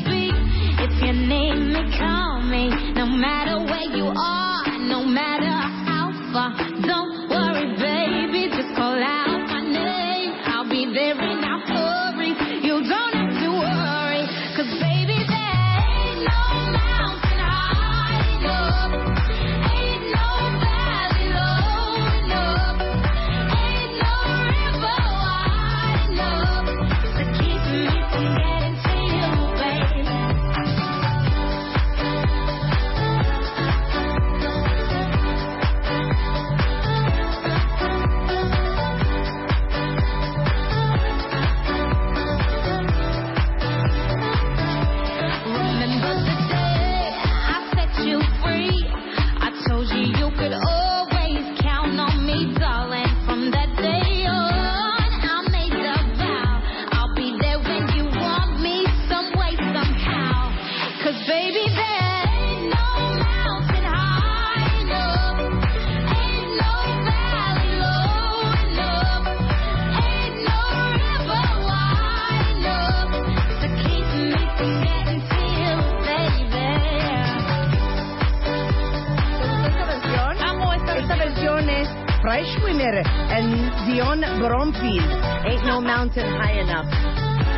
If 0.79 1.01
you 1.01 1.13
need 1.13 1.73
me, 1.73 1.97
call 1.97 2.43
me. 2.43 2.69
No 2.93 3.07
matter 3.07 3.57
where 3.65 3.97
you 3.97 4.05
are, 4.05 4.77
no 4.79 5.03
matter 5.03 5.49
how 5.49 6.13
far. 6.31 6.53
Don't 6.81 7.02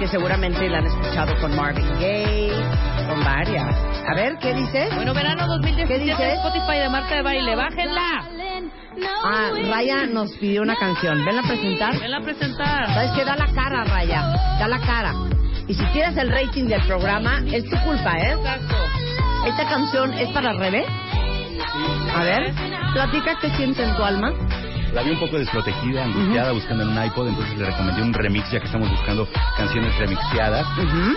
que 0.05 0.11
seguramente 0.11 0.69
la 0.69 0.77
han 0.79 0.85
escuchado 0.85 1.35
con 1.41 1.55
Marvin 1.55 1.87
Gaye, 1.99 2.51
con 3.07 3.23
varias. 3.23 3.75
A 4.07 4.13
ver, 4.13 4.37
¿qué 4.39 4.53
dice? 4.53 4.87
Bueno, 4.93 5.15
verano 5.15 5.47
2017 5.47 6.15
¿Qué? 6.15 6.33
Spotify 6.33 6.77
de 6.77 6.89
Marta 6.89 7.15
de 7.15 7.21
Baile. 7.23 7.55
¡Bájenla! 7.55 8.29
Ah, 9.23 9.49
Raya 9.67 10.05
nos 10.05 10.31
pidió 10.33 10.61
una 10.61 10.75
canción. 10.75 11.25
Venla 11.25 11.41
a 11.41 11.47
presentar. 11.47 11.99
Venla 11.99 12.17
a 12.17 12.21
presentar. 12.21 12.87
¿Sabes 12.93 13.11
qué? 13.15 13.25
Da 13.25 13.35
la 13.35 13.47
cara, 13.47 13.83
Raya. 13.83 14.21
Da 14.59 14.67
la 14.67 14.79
cara. 14.79 15.13
Y 15.67 15.73
si 15.73 15.83
quieres 15.85 16.15
el 16.17 16.29
rating 16.29 16.65
del 16.65 16.85
programa, 16.85 17.41
es 17.51 17.63
tu 17.67 17.77
culpa, 17.77 18.15
¿eh? 18.19 18.33
Exacto. 18.33 18.75
Esta 19.47 19.67
canción 19.67 20.13
es 20.13 20.29
para 20.29 20.53
Rebe. 20.53 20.85
A 22.15 22.23
ver, 22.23 22.53
platica 22.93 23.39
qué 23.41 23.49
siente 23.55 23.83
en 23.83 23.95
tu 23.95 24.03
alma. 24.03 24.31
La 24.93 25.01
vi 25.03 25.11
un 25.11 25.19
poco 25.19 25.37
desprotegida, 25.37 26.05
angustiada, 26.05 26.51
buscando 26.53 26.83
en 26.83 26.89
un 26.89 27.05
iPod, 27.05 27.27
entonces 27.27 27.57
le 27.57 27.65
recomendé 27.65 28.01
un 28.01 28.13
remix, 28.13 28.49
ya 28.51 28.59
que 28.59 28.65
estamos 28.65 28.89
buscando 28.89 29.27
canciones 29.57 29.93
remixeadas. 29.97 30.65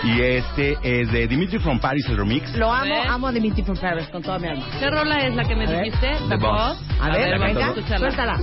Y 0.03 0.21
este 0.21 0.77
es 0.83 1.09
de 1.11 1.27
Dimitri 1.27 1.59
from 1.59 1.79
Paris, 1.79 2.05
el 2.09 2.17
remix. 2.17 2.53
Lo 2.55 2.71
amo, 2.73 2.95
amo 3.07 3.27
a 3.27 3.31
Dimitri 3.31 3.63
from 3.63 3.77
Paris 3.77 4.07
con 4.09 4.21
toda 4.21 4.37
mi 4.39 4.47
alma. 4.49 4.65
¿Qué 4.79 4.89
rola 4.89 5.15
es 5.25 5.33
la 5.35 5.43
que 5.45 5.55
me 5.55 5.65
A 5.65 5.69
ver. 5.69 5.83
dijiste? 5.85 6.09
The 6.27 6.35
Boss. 6.37 6.77
A, 6.99 7.09
ver, 7.09 7.29
la 7.39 7.45
venga, 7.45 7.73
suéltala. 7.97 8.37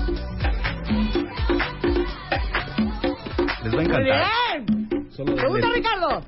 Les 3.62 3.75
va 3.75 3.81
a 3.81 3.83
Muy 3.83 3.85
encantar. 3.85 4.03
bien. 4.65 5.07
Solo 5.11 5.35
¿Te 5.35 5.47
gusta, 5.49 5.67
de- 5.69 5.75
Ricardo? 5.75 6.23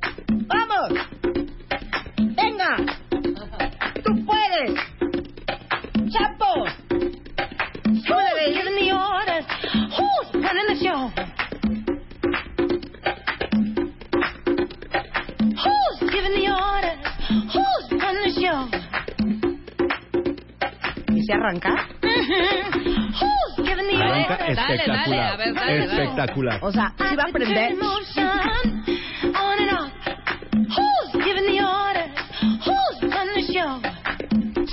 ¿Y 21.28 21.30
se 21.30 21.34
arranca? 21.34 21.86
Who's 22.00 23.56
giving 23.58 23.86
the 23.86 23.96
Arranca 24.02 24.32
orders? 24.32 24.56
Dale, 24.56 24.74
espectacular. 24.74 25.04
dale, 25.04 25.20
a 25.20 25.36
ver, 25.36 25.54
dale, 25.54 25.84
espectacular. 25.84 26.58
O 26.62 26.72
sea, 26.72 26.94
¿sí 26.96 27.16
va 27.16 27.24
a 27.24 27.28
aprender? 27.28 27.76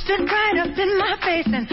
Stood 0.06 0.30
right 0.30 0.58
up 0.60 0.78
in 0.78 0.98
my 0.98 1.18
face 1.22 1.48
and 1.48 1.68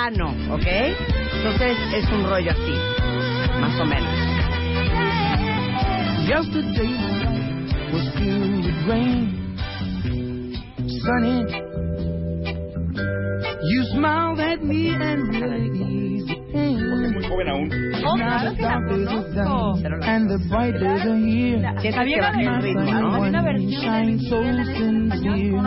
verano, 0.00 0.34
¿ok? 0.54 0.66
Entonces 0.66 1.76
es 1.94 2.10
un 2.10 2.24
rollo 2.28 2.50
así, 2.50 2.74
más 3.60 3.80
o 3.80 3.84
menos. 3.84 4.14
Yesterday 6.26 6.94
was 7.92 8.08
filled 8.16 8.64
with 8.64 8.88
rain, 8.88 9.56
sunny. 11.04 11.44
You 13.62 13.84
smiled 13.92 14.40
at 14.40 14.62
me 14.62 14.90
and 14.90 15.30
pain. 15.32 16.10
Muy 17.12 17.24
joven 17.24 17.48
aún. 17.48 17.70
Oh, 18.04 18.16
claro 18.16 18.54
que 18.54 18.62
la 18.62 18.80
conozco. 18.88 19.76
and 20.02 20.30
the 20.30 20.38
bright 20.48 20.74
days 20.74 21.06
are 21.06 21.16
here. 21.16 21.60
Que 21.82 21.90
baja 21.90 22.40
el 22.40 22.62
ritmo, 22.62 22.84
¿no? 22.84 23.18
One 23.18 23.32
shines 23.68 24.28
so 24.28 24.42
sincere. 24.42 25.60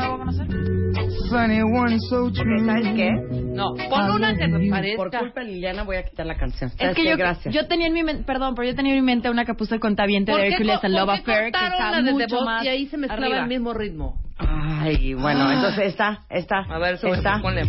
Sunny 1.30 1.64
one 1.64 2.00
so 2.10 2.30
true. 2.32 2.66
¿Sabes 2.66 2.88
qué? 2.96 3.33
No, 3.64 3.90
pon 3.90 4.12
una 4.12 4.36
que 4.36 4.48
me 4.48 4.70
parezca. 4.70 4.98
Por 4.98 5.12
culpa 5.12 5.42
de 5.42 5.48
Liliana 5.48 5.84
voy 5.84 5.96
a 5.98 6.04
quitar 6.04 6.26
la 6.26 6.36
canción. 6.36 6.70
Es 6.72 6.78
¿Sabes 6.78 6.96
que 6.96 7.06
yo, 7.06 7.18
Gracias. 7.18 7.54
yo 7.54 7.68
tenía 7.68 7.88
en 7.88 7.94
mi 7.94 8.04
mente, 8.04 8.24
perdón, 8.24 8.56
pero 8.56 8.68
yo 8.68 8.76
tenía 8.76 8.94
en 8.94 9.00
mi 9.00 9.06
mente 9.06 9.30
una 9.30 9.46
que 9.46 9.54
puse 9.54 9.80
con 9.80 9.96
Taviente 9.96 10.32
¿Por 10.32 10.42
de 10.42 10.50
co- 10.50 10.80
and 10.84 10.96
Love 10.96 11.10
Affair, 11.10 11.52
que 11.52 11.66
está 11.66 11.92
la 11.92 11.98
de 11.98 12.04
The 12.04 12.12
mucho 12.12 12.42
más 12.46 12.64
y 12.64 12.68
ahí 12.68 12.86
se 12.88 12.98
mezclaba 12.98 13.26
arriba. 13.26 13.42
el 13.44 13.48
mismo 13.48 13.74
ritmo? 13.74 14.22
Ay, 14.38 15.14
bueno, 15.14 15.52
entonces 15.52 15.86
esta, 15.88 16.22
esta, 16.30 16.60
A 16.70 16.78
ver, 16.80 16.98
sube, 16.98 17.12
esta. 17.14 17.40
ponle. 17.42 17.64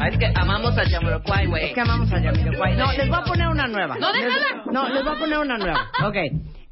Ah, 0.00 0.08
es 0.08 0.18
que 0.18 0.26
amamos 0.34 0.76
a 0.76 0.84
Jamiroquai, 0.88 1.46
güey. 1.46 1.64
Es 1.66 1.72
que 1.74 1.80
amamos 1.80 2.12
a 2.12 2.20
Jamiroquai. 2.20 2.76
No, 2.76 2.92
les 2.92 3.08
voy 3.08 3.18
a 3.18 3.22
poner 3.24 3.48
una 3.48 3.66
nueva. 3.66 3.96
No, 3.98 4.12
déjala. 4.12 4.34
Les- 4.34 4.72
No, 4.72 4.88
les 4.88 5.04
voy 5.04 5.14
a 5.14 5.18
poner 5.18 5.38
una 5.38 5.56
nueva. 5.58 5.80
Ok. 6.04 6.16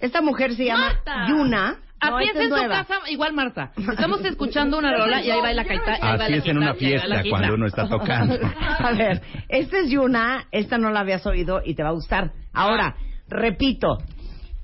Esta 0.00 0.20
mujer 0.20 0.54
se 0.54 0.64
llama 0.66 0.88
Marta. 1.04 1.26
Yuna. 1.28 1.76
No, 2.02 2.18
Así 2.18 2.26
esta 2.26 2.38
es 2.40 2.44
en 2.44 2.50
tu 2.50 2.56
nueva. 2.56 2.74
casa, 2.84 2.94
igual 3.08 3.32
Marta. 3.32 3.72
Estamos 3.76 4.22
escuchando 4.24 4.76
una 4.78 4.94
rola 4.96 5.22
y 5.22 5.30
ahí 5.30 5.40
va 5.40 5.52
la 5.52 5.64
caita. 5.64 5.94
ahí 5.94 6.00
va 6.18 6.24
Así 6.24 6.32
la 6.32 6.38
es 6.38 6.46
en 6.46 6.58
una 6.58 6.72
guitarra, 6.72 6.80
y 6.80 6.86
ahí 6.86 6.98
va 6.98 7.06
la 7.06 7.14
fiesta, 7.16 7.22
guitarra. 7.22 7.30
cuando 7.30 7.54
uno 7.54 7.66
está 7.66 7.88
tocando. 7.88 8.38
A 8.78 8.92
ver, 8.92 9.22
esta 9.48 9.78
es 9.78 9.90
Yuna, 9.90 10.44
esta 10.52 10.76
no 10.78 10.90
la 10.90 11.00
habías 11.00 11.24
oído 11.26 11.60
y 11.64 11.74
te 11.74 11.82
va 11.82 11.88
a 11.90 11.92
gustar. 11.92 12.32
Ahora, 12.52 12.94
repito, 13.28 13.98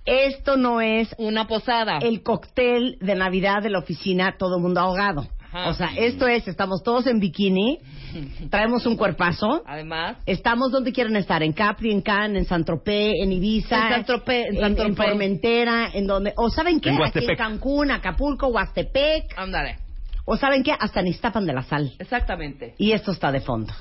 esto 0.04 0.56
no 0.56 0.80
es 0.80 1.14
Una 1.18 1.46
posada. 1.46 1.98
el 1.98 2.22
cóctel 2.22 2.98
de 3.00 3.14
Navidad 3.14 3.62
de 3.62 3.70
la 3.70 3.78
oficina, 3.78 4.36
todo 4.38 4.56
el 4.56 4.62
mundo 4.62 4.80
ahogado. 4.80 5.26
Ajá. 5.52 5.68
O 5.68 5.74
sea, 5.74 5.88
esto 5.96 6.28
es, 6.28 6.46
estamos 6.46 6.82
todos 6.84 7.08
en 7.08 7.18
bikini, 7.18 7.78
traemos 8.50 8.86
un 8.86 8.96
cuerpazo, 8.96 9.62
Además, 9.66 10.16
estamos 10.26 10.70
donde 10.70 10.92
quieren 10.92 11.16
estar, 11.16 11.42
en 11.42 11.52
Capri, 11.52 11.90
en 11.90 12.02
Cannes, 12.02 12.38
en 12.38 12.44
Saint-Tropez, 12.44 13.14
en 13.20 13.32
Ibiza, 13.32 13.86
En 13.86 13.92
Saint-Tropez, 13.94 14.46
en 14.50 14.64
en, 14.64 14.80
en 14.80 14.96
Formentera, 14.96 15.90
en 15.92 16.06
donde, 16.06 16.32
o 16.36 16.50
¿saben 16.50 16.80
qué? 16.80 16.90
En 16.90 17.02
Aquí 17.02 17.26
en. 17.26 17.36
Cancún, 17.36 17.90
Acapulco, 17.90 18.46
Huastepec, 18.46 19.34
ándale. 19.36 19.78
o 20.24 20.36
¿saben 20.36 20.62
qué? 20.62 20.72
Hasta 20.78 21.00
en 21.00 21.08
Iztapan 21.08 21.44
de 21.46 21.52
la 21.52 21.62
Sal. 21.62 21.92
Exactamente. 21.98 22.74
Y 22.78 22.92
esto 22.92 23.10
está 23.10 23.32
de 23.32 23.40
fondo. 23.40 23.72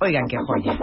Oigan 0.00 0.24
qué 0.26 0.36
joya. 0.38 0.78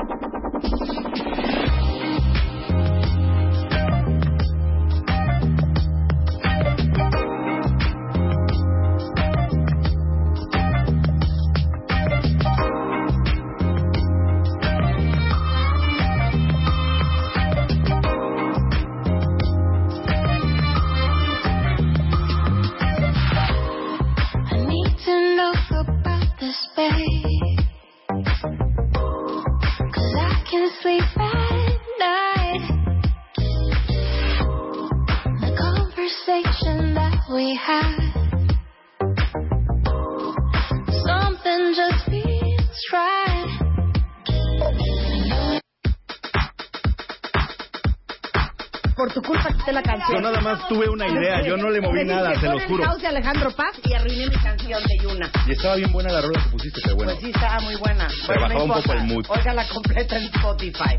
Tu 49.09 49.21
culpa 49.21 49.49
quité 49.53 49.71
la 49.73 49.81
canción. 49.81 50.17
Yo 50.17 50.21
nada 50.21 50.41
más 50.41 50.67
tuve 50.67 50.89
una 50.89 51.07
idea, 51.07 51.41
yo 51.41 51.57
no 51.57 51.69
le 51.69 51.81
moví 51.81 52.03
nada, 52.05 52.33
se 52.35 52.45
"Pon 52.45 52.53
los 52.53 52.61
el 52.63 52.67
juro. 52.67 52.97
de 52.97 53.07
Alejandro 53.07 53.51
Paz 53.51 53.75
y 53.83 53.93
arruiné 53.93 54.27
mi 54.27 54.35
canción 54.37 54.81
de 54.83 54.97
Yuna. 55.03 55.31
Y 55.47 55.51
estaba 55.51 55.75
bien 55.75 55.91
buena 55.91 56.11
la 56.11 56.21
rola 56.21 56.43
que 56.43 56.49
pusiste, 56.49 56.81
pero 56.83 56.95
bueno. 56.95 57.11
Pues 57.11 57.23
sí, 57.23 57.31
estaba 57.33 57.59
muy 57.61 57.75
buena. 57.75 58.07
Pero 58.27 58.41
bajaba 58.41 58.63
un 58.63 58.71
poco 58.73 58.93
el 58.93 59.03
mood. 59.03 59.25
Oiga 59.29 59.53
la 59.53 59.67
completa 59.67 60.17
en 60.17 60.23
Spotify. 60.25 60.97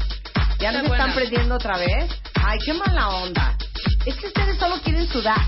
¿Ya 0.58 0.72
nos 0.72 0.82
Está 0.82 0.96
están 0.96 1.14
prendiendo 1.14 1.54
otra 1.54 1.78
vez? 1.78 2.10
Ay, 2.34 2.58
qué 2.64 2.74
mala 2.74 3.08
onda. 3.10 3.56
Es 4.04 4.16
que 4.16 4.26
ustedes 4.26 4.58
solo 4.58 4.76
quieren 4.82 5.06
sudar. 5.08 5.38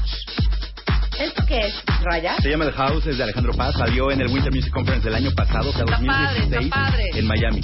¿Esto 1.21 1.43
qué 1.47 1.59
es, 1.67 1.75
Raya? 2.03 2.37
Se 2.41 2.49
llama 2.49 2.65
The 2.65 2.73
House, 2.73 3.07
es 3.07 3.19
de 3.19 3.25
Alejandro 3.25 3.53
Paz, 3.53 3.75
salió 3.77 4.11
en 4.11 4.23
el 4.23 4.29
Winter 4.29 4.51
Music 4.53 4.73
Conference 4.73 5.07
del 5.07 5.15
año 5.17 5.31
pasado, 5.33 5.69
o 5.69 5.73
sea, 5.73 5.83
Está 5.85 5.99
padre, 5.99 6.41
2016, 6.49 6.65
está 6.65 6.77
padre. 6.77 7.05
en 7.15 7.27
Miami. 7.27 7.61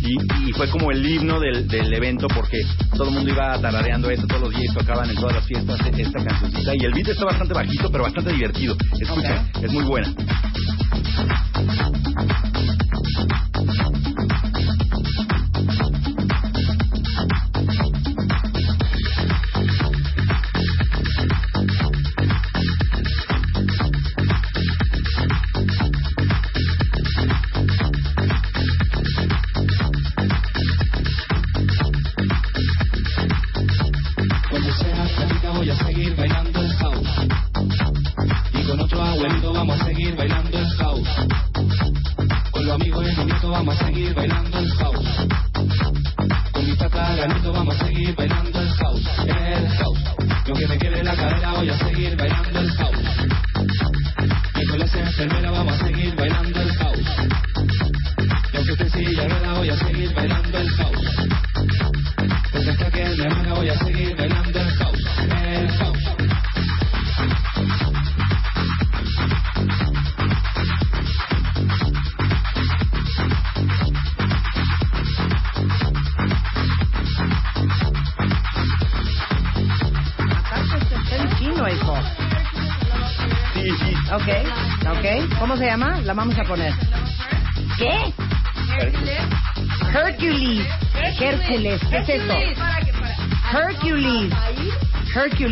Y, 0.00 0.48
y 0.48 0.52
fue 0.52 0.68
como 0.68 0.90
el 0.90 1.04
himno 1.04 1.38
del, 1.40 1.66
del 1.68 1.92
evento 1.92 2.26
porque 2.28 2.58
todo 2.96 3.08
el 3.08 3.14
mundo 3.14 3.30
iba 3.32 3.58
tarareando 3.60 4.10
eso, 4.10 4.26
todos 4.26 4.42
los 4.42 4.54
días 4.54 4.74
tocaban 4.74 5.10
en 5.10 5.16
todas 5.16 5.34
las 5.36 5.46
fiestas 5.46 5.80
esta 5.96 6.24
cancioncita. 6.24 6.72
Y 6.74 6.84
el 6.84 6.92
beat 6.92 7.08
está 7.08 7.24
bastante 7.24 7.54
bajito, 7.54 7.90
pero 7.90 8.04
bastante 8.04 8.32
divertido. 8.32 8.76
Escuchen, 9.00 9.50
es 9.62 9.72
muy 9.72 9.84
buena. 9.84 10.12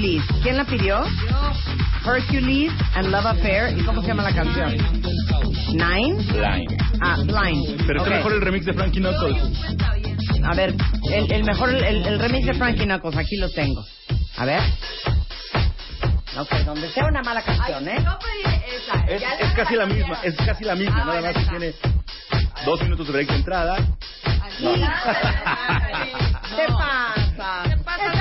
Hercules. 0.01 0.23
¿Quién 0.43 0.57
la 0.57 0.65
pidió? 0.65 1.03
Hercules 2.07 2.73
and 2.95 3.09
Love 3.09 3.27
Affair. 3.27 3.79
¿Y 3.79 3.83
cómo 3.85 4.01
se 4.01 4.09
llama 4.09 4.23
la 4.23 4.35
canción? 4.35 4.73
Nine. 5.73 6.23
Line. 6.33 6.77
Ah, 7.03 7.17
Blind. 7.19 7.85
Pero 7.87 8.01
Ok. 8.01 8.07
está 8.07 8.17
mejor 8.17 8.33
el 8.33 8.41
remix 8.41 8.65
de 8.65 8.73
Frankie 8.73 9.01
Knuckles. 9.01 9.37
A 10.45 10.55
ver, 10.55 10.75
el, 11.13 11.31
el 11.33 11.45
mejor, 11.45 11.69
el, 11.75 12.07
el 12.07 12.19
remix 12.19 12.47
de 12.47 12.55
Frankie 12.55 12.85
Knuckles, 12.85 13.17
aquí 13.17 13.37
lo 13.37 13.51
tengo. 13.51 13.85
A 14.39 14.45
ver. 14.47 14.63
Ok, 16.39 16.51
donde 16.65 16.89
sea 16.93 17.05
una 17.07 17.23
mala 17.23 17.43
canción, 17.43 17.87
¿eh? 17.89 18.03
Es, 19.07 19.23
es 19.41 19.53
casi 19.55 19.75
la 19.77 19.85
misma, 19.87 20.19
es 20.23 20.35
casi 20.37 20.65
la 20.65 20.75
misma, 20.77 21.05
nada 21.05 21.21
más 21.21 21.35
que 21.35 21.45
tiene 21.51 21.75
dos 22.65 22.81
minutos 22.83 23.07
de 23.07 23.13
break 23.13 23.29
de 23.29 23.37
entrada. 23.37 23.77
No. 24.61 24.73
¿Qué 26.57 26.67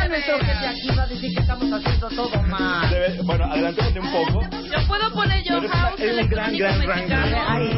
nuestro 0.10 0.39
jefe 0.39 0.68
aquí 0.68 0.88
va 0.97 1.03
a 1.03 1.07
decir 1.07 1.34
que 1.34 1.39
estamos 1.41 1.72
haciendo 1.72 2.07
todo 2.10 2.43
mal. 2.43 2.89
Debe- 2.89 3.22
bueno, 3.24 3.45
adelantémote 3.45 3.99
un 3.99 4.12
poco. 4.12 4.41
Yo 4.41 4.88
puedo 4.88 5.12
poner 5.14 5.43
yo 5.43 5.55
Pero 5.55 5.66
es 5.68 5.72
una- 5.72 5.82
house 5.82 5.99
es 5.99 6.24
un 6.24 6.30
gran, 6.30 6.57
gran, 6.57 6.80
gran, 6.82 6.97
mexicano. 6.97 7.28
gran- 7.30 7.45
Ay, 7.47 7.70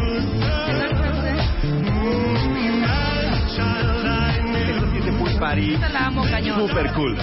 Esto 4.70 4.92
sí 4.92 4.98
es 4.98 5.06
de 5.06 5.12
pool 5.14 5.32
party. 5.40 5.78
La 5.94 6.06
amo 6.08 6.24
cañón. 6.24 6.60
Super 6.68 6.92
cool. 6.94 7.18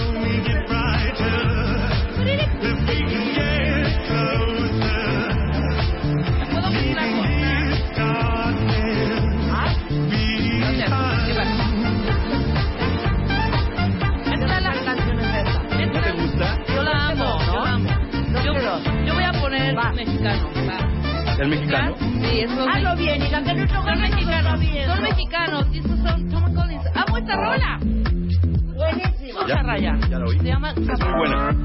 Voy 19.79 19.87
a 19.87 19.89
poner 19.89 20.07
mexicano. 20.07 20.49
Va. 20.67 21.33
¿El 21.39 21.49
mexicano? 21.49 21.95
Sí, 21.99 22.39
eso 22.41 22.61
es 22.61 22.75
Hazlo 22.75 22.95
bien, 22.97 23.21
hija, 23.21 23.43
que 23.43 23.53
nuestro 23.53 23.81
Son 23.83 24.01
mexicanos, 24.01 24.59
son 24.85 25.01
mexicanos. 25.03 25.67
Y 25.71 25.77
estos 25.77 25.99
son 25.99 26.29
Tom 26.29 26.53
Collins. 26.53 26.85
¡Amo 26.95 27.17
esta 27.17 27.35
rola! 27.35 27.79
Buenísimo. 28.75 29.39
Escucha, 29.39 29.63
Raya. 29.63 29.97
Ya 30.09 30.19
lo 30.19 30.27
oí. 30.27 30.37
Se 30.39 30.45
llama 30.45 30.71
Es 30.71 30.99
muy 30.99 31.13
buena. 31.17 31.55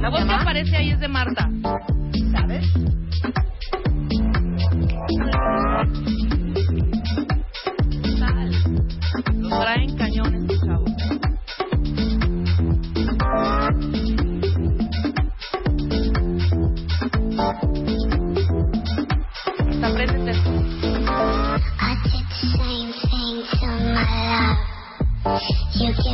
La 0.00 0.10
voz 0.10 0.24
que 0.24 0.32
aparece 0.32 0.76
ahí 0.76 0.90
es 0.90 1.00
de 1.00 1.08
Marta. 1.08 1.48
¿Sabes? 2.32 2.66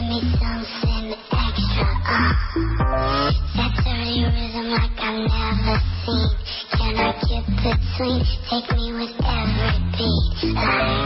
Give 0.00 0.08
me 0.08 0.20
something 0.40 1.14
extra. 1.32 1.88
Uh. 2.80 3.32
That 3.56 3.72
dirty 3.84 4.24
rhythm 4.24 4.70
like 4.70 4.96
I've 4.98 5.28
never 5.28 5.76
seen. 6.06 6.28
Can 6.72 6.96
I 6.96 7.12
get? 7.28 7.44
Take 8.50 8.76
me 8.76 8.92
with 8.92 9.14
every 9.24 9.76
beat. 9.98 10.99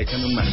Echando 0.00 0.26
un 0.26 0.34
martini. 0.34 0.49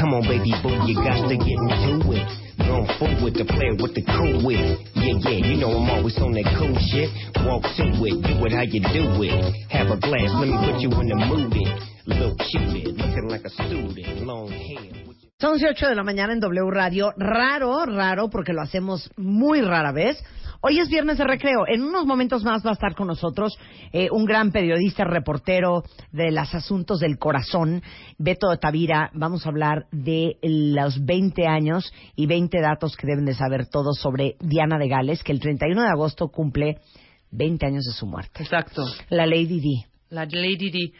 Come 0.00 0.14
on, 0.14 0.22
baby 0.24 0.56
boo, 0.64 0.72
you 0.88 0.96
got 0.96 1.28
to 1.28 1.36
get 1.36 1.60
into 1.60 2.08
it. 2.16 2.24
Going 2.56 2.88
forward 2.96 3.36
to 3.36 3.44
play 3.44 3.76
with 3.76 3.92
the 3.92 4.00
cool 4.16 4.40
with. 4.40 4.80
Yeah, 4.96 5.20
yeah, 5.28 5.44
you 5.44 5.60
know 5.60 5.76
I'm 5.76 5.90
always 5.92 6.16
on 6.16 6.32
that 6.32 6.48
cool 6.56 6.72
shit. 6.88 7.12
Walk 7.44 7.68
to 7.76 7.84
it, 8.08 8.16
do 8.24 8.32
it 8.48 8.52
how 8.56 8.64
you 8.64 8.80
do 8.80 9.12
it. 9.20 9.52
Have 9.68 9.92
a 9.92 10.00
glass, 10.00 10.32
let 10.40 10.48
me 10.48 10.56
put 10.64 10.80
you 10.80 10.88
in 11.04 11.08
the 11.12 11.20
mood. 11.28 11.52
It. 11.52 11.68
Little 12.06 12.32
cupid, 12.32 12.96
looking 12.96 13.28
like 13.28 13.44
a 13.44 13.50
student, 13.50 14.24
long 14.24 14.48
hair. 14.48 15.09
Son 15.40 15.54
8 15.54 15.88
de 15.88 15.94
la 15.94 16.02
mañana 16.02 16.34
en 16.34 16.40
W 16.40 16.70
Radio. 16.70 17.14
Raro, 17.16 17.86
raro, 17.86 18.28
porque 18.28 18.52
lo 18.52 18.60
hacemos 18.60 19.10
muy 19.16 19.62
rara 19.62 19.90
vez. 19.90 20.22
Hoy 20.60 20.80
es 20.80 20.90
viernes 20.90 21.16
de 21.16 21.24
recreo. 21.24 21.66
En 21.66 21.82
unos 21.82 22.04
momentos 22.04 22.44
más 22.44 22.62
va 22.64 22.68
a 22.68 22.72
estar 22.74 22.94
con 22.94 23.06
nosotros 23.06 23.56
eh, 23.90 24.08
un 24.10 24.26
gran 24.26 24.52
periodista, 24.52 25.04
reportero 25.04 25.82
de 26.12 26.30
los 26.30 26.54
asuntos 26.54 27.00
del 27.00 27.16
corazón, 27.16 27.82
Beto 28.18 28.54
Tavira. 28.58 29.10
Vamos 29.14 29.46
a 29.46 29.48
hablar 29.48 29.86
de 29.92 30.36
los 30.42 31.02
20 31.06 31.46
años 31.46 31.90
y 32.16 32.26
20 32.26 32.60
datos 32.60 32.94
que 32.94 33.06
deben 33.06 33.24
de 33.24 33.32
saber 33.32 33.64
todos 33.64 33.98
sobre 33.98 34.36
Diana 34.40 34.76
de 34.76 34.88
Gales, 34.88 35.22
que 35.22 35.32
el 35.32 35.40
31 35.40 35.80
de 35.80 35.88
agosto 35.88 36.28
cumple 36.28 36.82
20 37.30 37.64
años 37.64 37.86
de 37.86 37.92
su 37.92 38.04
muerte. 38.04 38.42
Exacto. 38.42 38.84
La 39.08 39.24
Lady 39.24 39.58
D. 39.58 39.86
La 40.10 40.26
Lady 40.26 40.70
D. 40.70 40.92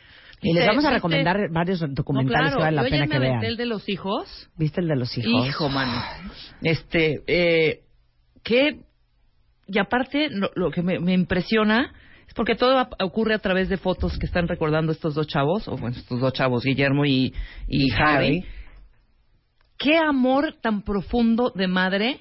Y 0.42 0.52
les 0.54 0.66
vamos 0.66 0.84
a 0.84 0.88
¿viste? 0.88 0.94
recomendar 0.94 1.50
varios 1.50 1.80
documentales 1.94 2.52
No, 2.52 2.56
claro, 2.56 2.56
que 2.56 2.62
vale 2.62 2.76
la 2.76 2.82
yo 2.84 2.88
pena 2.90 3.06
que 3.08 3.18
vean. 3.18 3.44
el 3.44 3.56
de 3.56 3.66
los 3.66 3.88
hijos. 3.88 4.48
¿Viste 4.56 4.80
el 4.80 4.88
de 4.88 4.96
los 4.96 5.16
hijos? 5.18 5.46
Hijo, 5.46 5.68
mano. 5.68 6.02
Este, 6.62 7.22
eh, 7.26 7.80
que, 8.42 8.80
y 9.66 9.78
aparte, 9.78 10.28
lo, 10.30 10.50
lo 10.54 10.70
que 10.70 10.82
me, 10.82 10.98
me 10.98 11.12
impresiona 11.12 11.92
es 12.26 12.34
porque 12.34 12.54
todo 12.54 12.88
ocurre 13.00 13.34
a 13.34 13.38
través 13.38 13.68
de 13.68 13.76
fotos 13.76 14.18
que 14.18 14.26
están 14.26 14.48
recordando 14.48 14.92
estos 14.92 15.14
dos 15.14 15.26
chavos, 15.26 15.68
o 15.68 15.72
bueno, 15.76 15.96
estos 15.96 16.20
dos 16.20 16.32
chavos, 16.32 16.64
Guillermo 16.64 17.04
y, 17.04 17.34
y, 17.68 17.86
Y 17.86 17.90
Harry. 17.92 18.26
Harry. 18.38 18.44
Qué 19.76 19.96
amor 19.96 20.54
tan 20.62 20.82
profundo 20.82 21.52
de 21.54 21.66
madre 21.66 22.20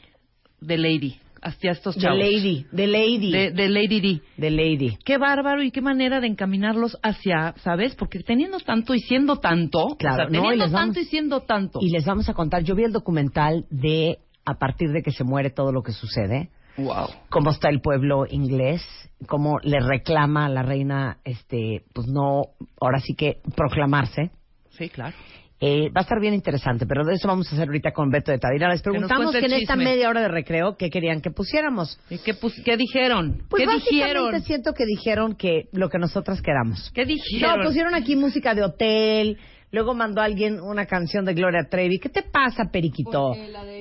de 0.61 0.78
Lady 0.78 1.20
hacia 1.41 1.71
estos 1.71 1.95
The 1.95 2.01
chavos. 2.01 2.19
Lady, 2.19 2.65
The 2.75 2.87
Lady. 2.87 3.31
De, 3.31 3.51
de 3.51 3.69
Lady 3.69 4.01
D. 4.01 4.21
The 4.39 4.49
Lady. 4.51 4.97
Qué 5.05 5.17
bárbaro 5.17 5.61
y 5.63 5.71
qué 5.71 5.81
manera 5.81 6.19
de 6.19 6.27
encaminarlos 6.27 6.97
hacia, 7.03 7.53
¿sabes? 7.63 7.95
Porque 7.95 8.19
teniendo 8.19 8.59
tanto 8.59 8.93
y 8.95 8.99
siendo 8.99 9.37
tanto, 9.37 9.95
Claro, 9.97 10.15
o 10.15 10.17
sea, 10.17 10.25
no, 10.25 10.31
y 10.31 10.41
teniendo 10.41 10.65
vamos- 10.65 10.71
tanto 10.81 10.99
y 10.99 11.05
siendo 11.05 11.41
tanto. 11.41 11.79
Y 11.81 11.89
les 11.91 12.05
vamos 12.05 12.29
a 12.29 12.33
contar, 12.33 12.63
yo 12.63 12.75
vi 12.75 12.83
el 12.83 12.91
documental 12.93 13.65
de 13.69 14.19
a 14.45 14.55
partir 14.55 14.89
de 14.91 15.01
que 15.03 15.11
se 15.11 15.23
muere 15.23 15.49
todo 15.51 15.71
lo 15.71 15.83
que 15.83 15.91
sucede, 15.91 16.49
Wow. 16.77 17.07
cómo 17.29 17.51
está 17.51 17.69
el 17.69 17.81
pueblo 17.81 18.25
inglés, 18.29 18.81
cómo 19.27 19.59
le 19.63 19.79
reclama 19.79 20.45
a 20.45 20.49
la 20.49 20.63
reina, 20.63 21.17
este, 21.25 21.83
pues 21.93 22.07
no, 22.07 22.43
ahora 22.79 22.99
sí 22.99 23.13
que 23.15 23.41
proclamarse. 23.55 24.31
Sí, 24.71 24.87
claro. 24.89 25.15
Eh, 25.62 25.89
va 25.89 25.99
a 25.99 26.03
estar 26.03 26.22
bien 26.22 26.34
interesante, 26.34 26.86
pero 26.86 27.03
de 27.03 27.16
eso 27.16 27.28
vamos 27.28 27.51
a 27.51 27.55
hacer 27.55 27.68
ahorita 27.68 27.91
con 27.91 28.10
Beto 28.10 28.32
de 28.32 28.39
Tavira. 28.39 28.70
Les 28.70 28.82
Que 28.82 28.91
preguntamos 28.91 29.32
que 29.34 29.39
el 29.39 29.51
en 29.51 29.60
esta 29.60 29.76
media 29.76 30.07
hora 30.10 30.22
de 30.22 30.30
recreo, 30.30 30.78
¿qué 30.78 30.89
querían 30.89 31.20
que 31.20 31.32
pusiéramos? 31.32 31.99
¿Y 32.10 32.18
qué, 32.20 32.34
pus- 32.34 32.62
qué 32.64 32.78
dijeron? 32.78 33.43
Pues 33.49 33.62
¿Qué 33.62 33.66
básicamente 33.68 33.91
dijeron? 33.93 34.41
siento 34.43 34.74
que 34.74 34.86
dijeron 34.86 35.36
que 35.36 35.64
lo 35.74 35.89
que 35.89 35.97
nosotras 35.99 36.41
queramos. 36.41 36.89
¿Qué 36.95 37.03
dijeron? 37.05 37.60
No, 37.60 37.66
pusieron 37.66 37.93
aquí 37.93 38.16
música 38.16 38.55
de 38.55 38.64
hotel. 38.64 39.38
Luego 39.72 39.93
mandó 39.93 40.22
alguien 40.22 40.62
una 40.62 40.86
canción 40.86 41.26
de 41.26 41.34
Gloria 41.34 41.68
Trevi. 41.70 41.99
¿Qué 41.99 42.10
te 42.10 42.24
pasa, 42.24 42.70
Periquito? 42.72 43.34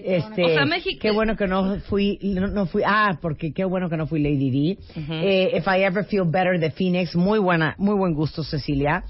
Este, 0.05 0.45
O 0.45 0.49
sea, 0.49 0.67
México- 0.67 0.99
Qué 1.01 1.13
bueno 1.13 1.37
que 1.37 1.47
no 1.47 1.79
fui, 1.83 2.19
no, 2.23 2.49
no 2.49 2.67
fui. 2.67 2.83
Ah, 2.85 3.17
porque 3.23 3.53
qué 3.55 3.65
bueno 3.65 3.89
que 3.89 3.97
no 3.97 4.07
fui 4.09 4.21
Lady 4.21 4.51
D. 4.51 5.01
Ujú. 5.01 5.13
Eh, 5.13 5.57
If 5.57 5.67
I 5.67 5.83
Ever 5.85 6.05
Feel 6.05 6.25
Better 6.27 6.59
de 6.59 6.73
Phoenix, 6.73 7.15
muy 7.15 7.39
buena, 7.39 7.75
muy 7.79 7.97
buen 7.97 8.13
gusto, 8.15 8.43
Cecilia. 8.43 9.05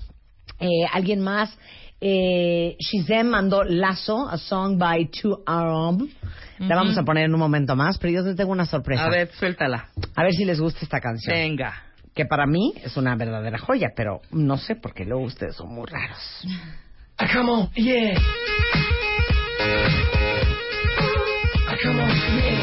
Eh, 0.61 0.85
alguien 0.93 1.21
más. 1.21 1.57
Eh, 2.01 2.77
Shizem 2.79 3.29
mandó 3.29 3.65
Lazo, 3.65 4.29
a 4.29 4.39
song 4.39 4.79
by 4.79 5.11
Two 5.11 5.43
Arab. 5.47 6.01
La 6.59 6.77
vamos 6.77 6.97
a 6.99 7.03
poner 7.05 7.25
en 7.25 7.35
un 7.35 7.41
momento 7.41 7.77
más, 7.77 7.99
pero 7.99 8.13
yo 8.13 8.23
les 8.23 8.37
tengo 8.37 8.51
una 8.51 8.67
sorpresa. 8.67 9.05
A 9.05 9.11
ver, 9.11 9.31
suéltala. 9.33 9.89
A 10.15 10.23
ver 10.23 10.33
si 10.33 10.45
les 10.45 10.61
gusta 10.61 10.81
esta 10.83 11.01
canción. 11.01 11.35
Venga. 11.35 11.83
Que 12.15 12.25
para 12.25 12.47
mí 12.47 12.73
es 12.83 12.97
una 12.97 13.15
verdadera 13.15 13.59
joya, 13.59 13.91
pero 13.95 14.21
no 14.33 14.59
sé 14.59 14.75
porque 14.75 15.05
luego 15.05 15.23
ustedes 15.23 15.55
son 15.55 15.73
muy 15.73 15.87
raros. 15.87 16.19
Ah, 17.17 17.29
come 17.33 17.51
on, 17.51 17.71
yeah. 17.75 18.19
Ah, 21.69 21.77
come 21.83 22.03
on, 22.03 22.09
yeah. 22.09 22.58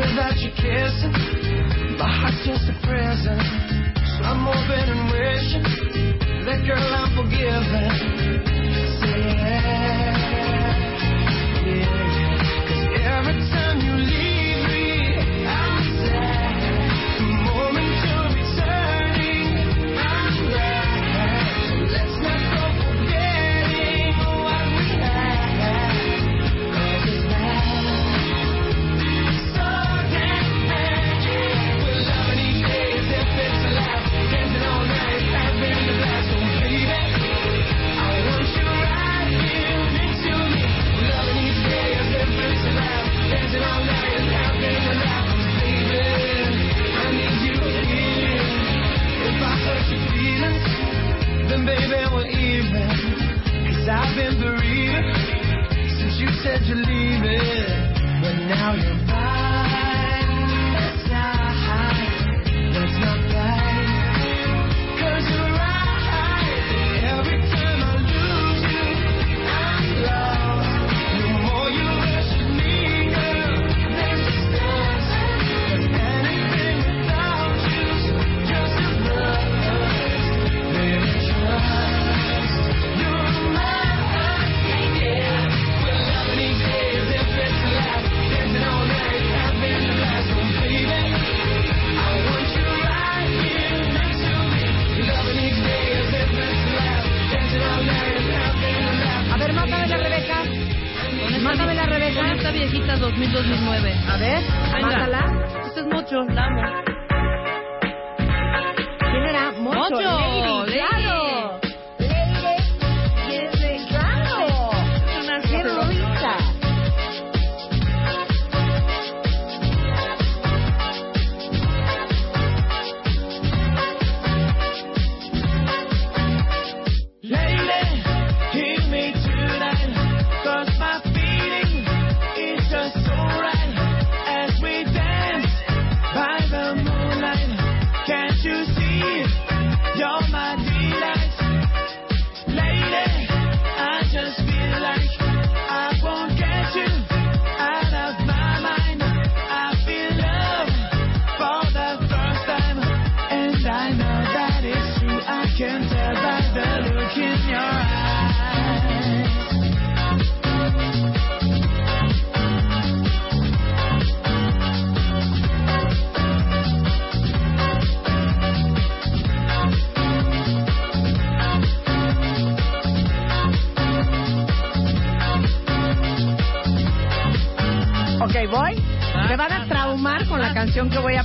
without 0.00 0.36
your 0.40 0.54
kissing. 0.56 1.12
My 2.00 2.08
heart's 2.08 2.40
just 2.46 2.64
a 2.72 2.74
prison. 2.88 3.36
So 4.16 4.24
I'm 4.24 4.48
open 4.48 4.86
and 4.88 5.04
wishing 5.12 5.64
that 6.48 6.60
girl 6.66 6.80
I'm 6.80 7.12
forgiven. 7.16 7.90
Say 9.00 9.20
yeah, 9.36 10.16
yeah. 11.66 11.98
Cause 12.68 12.84
every 13.04 13.36
time 13.52 13.78
you 13.80 13.94
leave. 14.08 14.29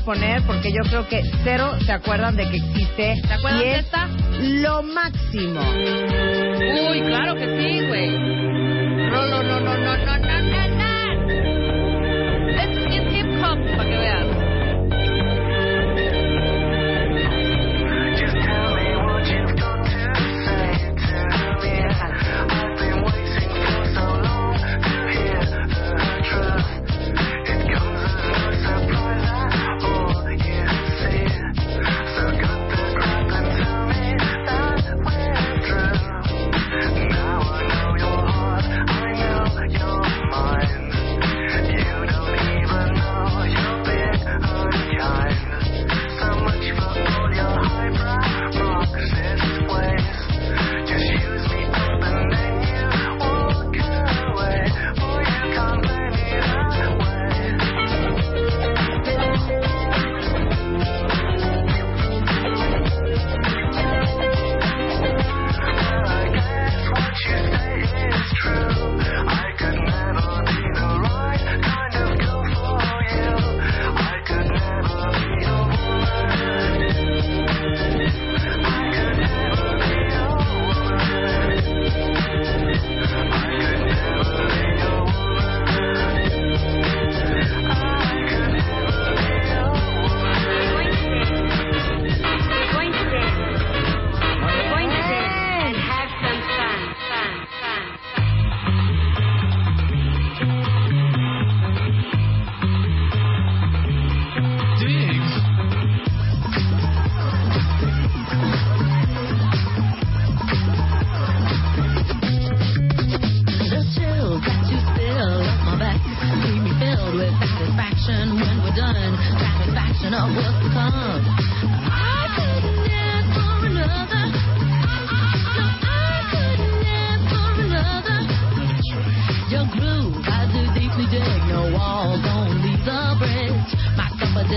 poner 0.05 0.43
porque 0.43 0.71
yo 0.71 0.81
creo 0.89 1.07
que 1.07 1.21
cero 1.43 1.73
se 1.85 1.91
acuerdan 1.91 2.35
de 2.35 2.49
que 2.49 2.57
existe. 2.57 3.15
Y 3.59 3.63
es? 3.63 3.85
Lo 4.61 4.83
máximo. 4.83 5.61
Uy, 6.89 7.01
claro 7.01 7.35
que 7.35 7.45
sí, 7.45 7.87
güey. 7.87 8.11
No, 9.09 9.25
no, 9.25 9.43
no, 9.43 9.59
no, 9.59 9.77
no, 9.77 9.97
no, 9.97 10.17
no. 10.17 10.44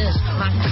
is 0.09 0.17
on 0.41 0.68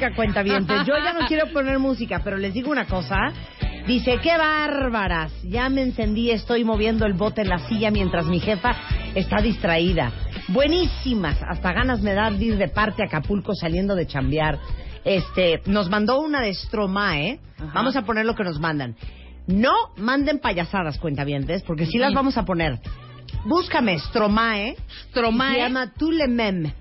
música, 0.00 0.16
cuenta 0.16 0.42
bien. 0.42 0.66
Yo 0.86 0.94
ya 0.96 1.12
no 1.12 1.26
quiero 1.26 1.52
poner 1.52 1.78
música, 1.78 2.20
pero 2.24 2.38
les 2.38 2.54
digo 2.54 2.70
una 2.70 2.86
cosa. 2.86 3.32
Dice, 3.86 4.18
qué 4.22 4.36
bárbaras. 4.36 5.32
Ya 5.42 5.68
me 5.68 5.82
encendí, 5.82 6.30
estoy 6.30 6.64
moviendo 6.64 7.06
el 7.06 7.14
bote 7.14 7.42
en 7.42 7.48
la 7.48 7.58
silla 7.68 7.90
mientras 7.90 8.26
mi 8.26 8.40
jefa 8.40 8.74
está 9.14 9.42
distraída. 9.42 10.12
Buenísimas. 10.48 11.38
Hasta 11.46 11.72
ganas 11.72 12.00
me 12.00 12.14
da 12.14 12.30
de 12.30 12.44
ir 12.44 12.56
de 12.56 12.68
parte 12.68 13.02
a 13.02 13.06
Acapulco 13.06 13.54
saliendo 13.54 13.94
de 13.94 14.06
chambear. 14.06 14.58
Este, 15.04 15.60
nos 15.66 15.90
mandó 15.90 16.20
una 16.20 16.40
de 16.40 16.54
Stromae. 16.54 17.40
Vamos 17.74 17.96
a 17.96 18.02
poner 18.02 18.24
lo 18.24 18.34
que 18.34 18.44
nos 18.44 18.58
mandan. 18.58 18.96
No 19.46 19.72
manden 19.96 20.38
payasadas, 20.38 20.98
cuentavientes, 20.98 21.62
porque 21.62 21.86
sí 21.86 21.98
las 21.98 22.14
vamos 22.14 22.38
a 22.38 22.44
poner. 22.44 22.78
Búscame 23.44 23.98
Stromae. 23.98 24.76
Stromae. 25.10 25.54
Se 25.54 25.60
llama 25.60 25.92
Tulemem. 25.92 26.72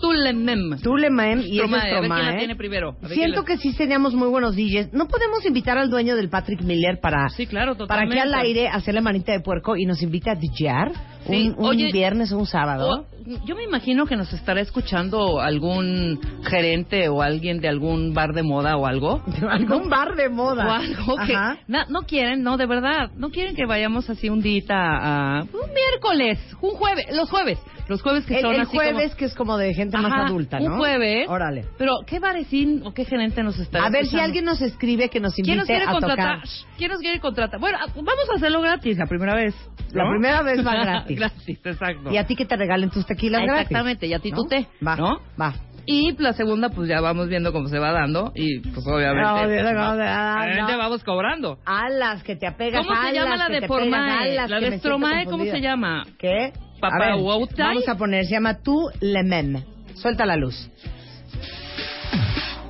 Tulemem. 0.00 0.78
Tulemem 0.82 1.40
y 1.40 1.60
es 1.60 1.70
de 1.70 1.78
Stromae, 1.78 1.80
a 1.80 1.80
ver 1.80 1.90
quién 1.90 2.08
la 2.08 2.08
Stromae. 2.08 2.38
tiene 2.38 2.56
primero. 2.56 2.96
A 3.02 3.08
ver 3.08 3.12
Siento 3.12 3.44
quién 3.44 3.58
que 3.58 3.62
sí 3.62 3.72
seríamos 3.72 4.14
muy 4.14 4.28
buenos 4.28 4.56
DJs. 4.56 4.92
¿No 4.92 5.06
podemos 5.06 5.44
invitar 5.46 5.78
al 5.78 5.90
dueño 5.90 6.16
del 6.16 6.28
Patrick 6.28 6.62
Miller 6.62 6.98
para, 7.00 7.28
Sí, 7.30 7.46
claro, 7.46 7.76
para 7.86 8.08
que 8.08 8.20
al 8.20 8.34
aire 8.34 8.68
hacerle 8.68 9.00
manita 9.00 9.32
de 9.32 9.40
puerco 9.40 9.76
y 9.76 9.84
nos 9.86 10.02
invite 10.02 10.30
a 10.30 10.34
DJar 10.34 10.92
Sí, 11.26 11.48
un, 11.50 11.58
un 11.58 11.66
oye, 11.66 11.90
viernes 11.92 12.32
o 12.32 12.38
un 12.38 12.46
sábado? 12.46 13.06
Yo 13.44 13.54
me 13.54 13.62
imagino 13.64 14.06
que 14.06 14.16
nos 14.16 14.32
estará 14.32 14.60
escuchando 14.60 15.40
algún 15.40 16.18
gerente 16.42 17.08
o 17.10 17.20
alguien 17.22 17.60
de 17.60 17.68
algún 17.68 18.14
bar 18.14 18.32
de 18.32 18.42
moda 18.42 18.76
o 18.76 18.86
algo. 18.86 19.22
Algún 19.50 19.88
bar 19.90 20.16
de 20.16 20.28
moda. 20.30 20.66
O 20.66 20.70
algo 20.72 21.16
que 21.26 21.34
na- 21.68 21.86
no 21.88 22.00
quieren, 22.02 22.42
no, 22.42 22.56
de 22.56 22.66
verdad, 22.66 23.10
no 23.16 23.28
quieren 23.30 23.54
que 23.54 23.66
vayamos 23.66 24.08
así 24.08 24.28
un 24.30 24.40
día 24.40 24.60
a 24.70 25.42
un 25.42 25.70
miércoles, 25.74 26.38
un 26.60 26.70
jueves, 26.70 27.06
los 27.14 27.28
jueves, 27.30 27.58
los 27.88 28.02
jueves 28.02 28.24
que 28.24 28.36
El, 28.36 28.42
son 28.42 28.54
el 28.54 28.60
así 28.62 28.76
jueves 28.76 29.08
como- 29.10 29.16
que 29.16 29.24
es 29.26 29.34
como 29.34 29.56
de 29.58 29.74
gente 29.74 29.98
más 29.98 30.12
adulta, 30.26 30.58
¿no? 30.58 30.72
Un 30.72 30.78
jueves. 30.78 31.28
Órale. 31.28 31.66
Pero 31.78 31.92
qué 32.06 32.18
barecín 32.18 32.82
o 32.84 32.92
qué 32.94 33.04
gerente 33.04 33.42
nos 33.42 33.58
está 33.58 33.84
A 33.84 33.90
ver 33.90 34.06
si 34.06 34.18
alguien 34.18 34.44
nos 34.44 34.60
escribe 34.62 35.08
que 35.10 35.20
nos 35.20 35.34
¿Quién 35.34 35.58
nos 35.58 35.68
invite 35.68 35.72
quiere 35.72 35.84
a 35.84 35.92
contratar? 35.92 36.40
tocar. 36.40 36.48
¿Quién 36.78 36.90
nos 36.90 37.00
quiere 37.00 37.20
contratar? 37.20 37.60
Bueno, 37.60 37.78
vamos 37.94 38.30
a 38.32 38.36
hacerlo 38.36 38.60
gratis 38.62 38.96
la 38.98 39.06
primera 39.06 39.34
vez. 39.34 39.54
La 39.92 40.08
primera 40.08 40.42
vez 40.42 40.64
va 40.66 40.72
gratis. 40.84 41.09
Gratis, 41.14 41.60
exacto. 41.64 42.12
Y 42.12 42.16
a 42.16 42.26
ti 42.26 42.36
que 42.36 42.44
te 42.44 42.56
regalen 42.56 42.90
tus 42.90 43.06
tequilas 43.06 43.42
gratis. 43.42 43.62
Exactamente, 43.62 44.06
y 44.06 44.14
a 44.14 44.18
ti 44.18 44.30
¿no? 44.30 44.36
tu 44.38 44.48
té, 44.48 44.66
Va, 44.86 44.96
¿no? 44.96 45.20
va. 45.40 45.54
Y 45.86 46.14
la 46.22 46.32
segunda, 46.34 46.68
pues 46.68 46.88
ya 46.88 47.00
vamos 47.00 47.28
viendo 47.28 47.52
cómo 47.52 47.68
se 47.68 47.78
va 47.78 47.90
dando 47.90 48.32
y 48.34 48.60
pues 48.60 48.86
obviamente, 48.86 49.28
pues, 49.32 49.66
se 49.66 49.74
va 49.74 49.94
dando. 49.96 50.42
obviamente 50.44 50.76
vamos 50.76 51.04
cobrando. 51.04 51.58
Alas, 51.64 52.22
que 52.22 52.36
te 52.36 52.46
apegas, 52.46 52.86
¿Cómo 52.86 53.02
se 53.02 53.12
llama 53.12 53.36
la 53.36 53.48
de 53.48 53.66
Formae? 53.66 54.34
La 54.34 54.60
de 54.60 54.78
Stromae, 54.78 55.24
¿cómo 55.26 55.44
se 55.44 55.60
llama? 55.60 56.04
¿Qué? 56.18 56.52
Wautai. 56.80 57.66
Vamos 57.66 57.88
a 57.88 57.94
poner, 57.96 58.24
se 58.24 58.32
llama 58.32 58.62
Tu 58.62 58.88
Lemem. 59.00 59.62
Suelta 59.94 60.24
la 60.24 60.36
luz. 60.36 60.70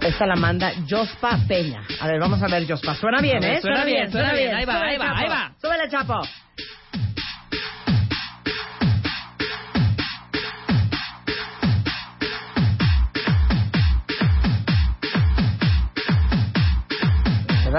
Esta 0.00 0.26
la 0.26 0.34
manda 0.34 0.72
Jospa 0.88 1.38
Peña. 1.46 1.82
A 2.00 2.06
ver, 2.06 2.18
vamos 2.18 2.42
a 2.42 2.48
ver, 2.48 2.66
Jospa. 2.66 2.94
Suena 2.94 3.20
bien, 3.20 3.42
¿eh? 3.44 3.60
suena 3.60 3.84
bien, 3.84 4.10
suena 4.10 4.32
bien. 4.32 4.54
Ahí 4.54 4.64
va, 4.64 4.80
ahí 4.80 4.96
va, 4.96 5.18
ahí 5.18 5.28
va. 5.28 5.52
Súbele, 5.60 5.88
Chapo. 5.90 6.22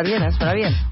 para 0.02 0.10
bien, 0.10 0.24
es 0.24 0.38
para 0.38 0.54
bien. 0.54 0.91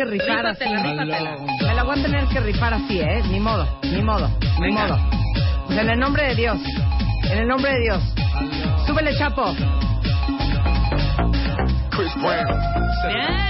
Que 0.00 0.04
rifar 0.06 0.46
así. 0.46 0.64
Rífatela. 0.64 1.36
Me 1.60 1.74
la 1.74 1.82
voy 1.82 1.98
a 1.98 2.02
tener 2.02 2.26
que 2.28 2.40
rifar 2.40 2.72
así, 2.74 3.00
¿eh? 3.00 3.22
Ni 3.30 3.38
modo, 3.40 3.68
ni 3.82 4.02
modo, 4.02 4.30
ni 4.58 4.66
Venga. 4.68 4.86
modo. 4.86 4.98
Pues 5.66 5.78
en 5.78 5.90
el 5.90 5.98
nombre 5.98 6.26
de 6.28 6.34
Dios. 6.36 6.58
En 7.30 7.38
el 7.38 7.46
nombre 7.48 7.70
de 7.72 7.80
Dios. 7.80 8.02
Súbele, 8.86 9.14
Chapo. 9.18 9.54
Chris 11.90 12.14
Brown. 12.16 12.46
Bien, 13.08 13.49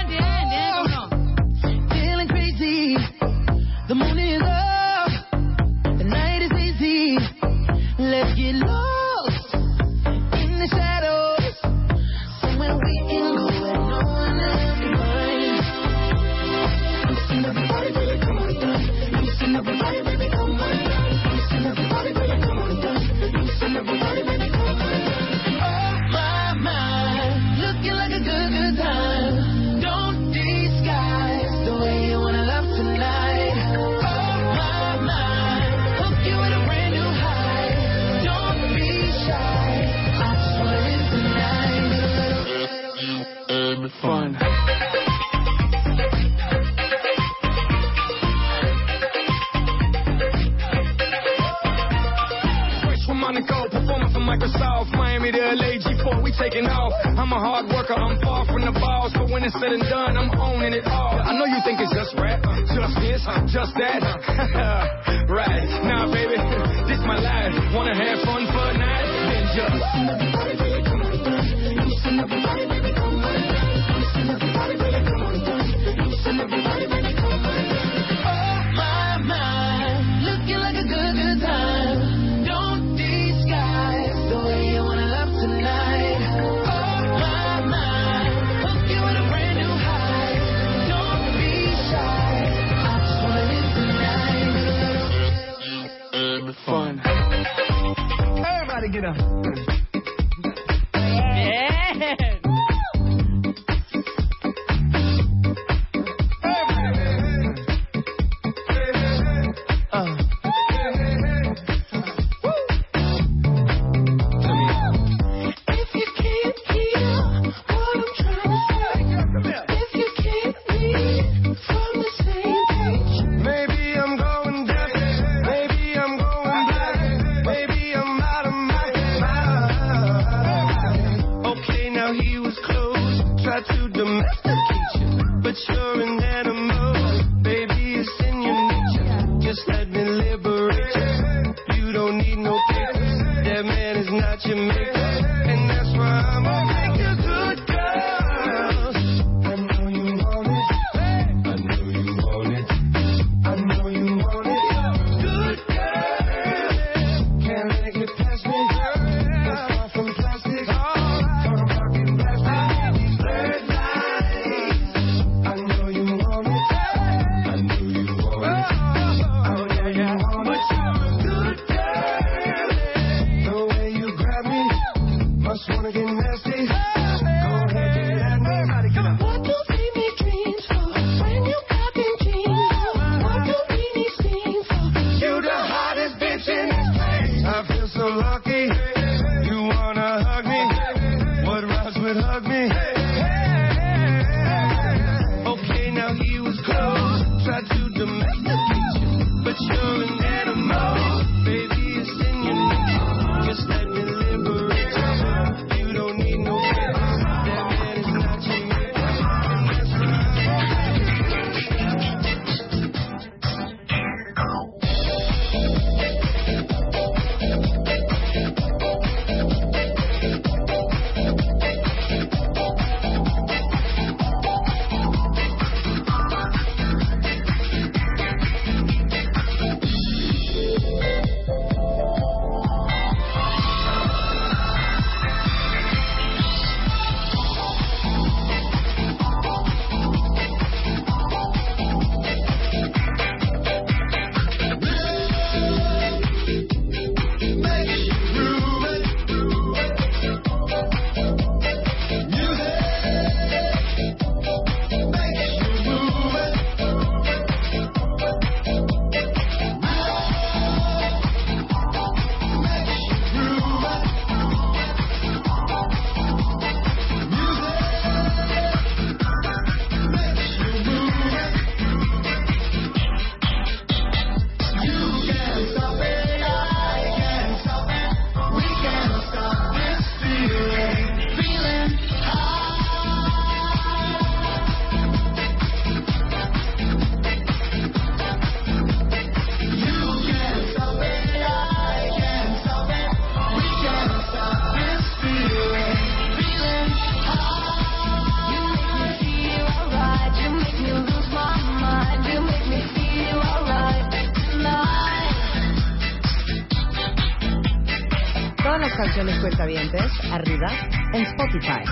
todas 308.71 308.87
las 308.89 308.97
canciones 308.97 309.37
cuentavientes 309.39 310.01
arriba 310.31 310.71
en 311.11 311.23
Spotify. 311.23 311.83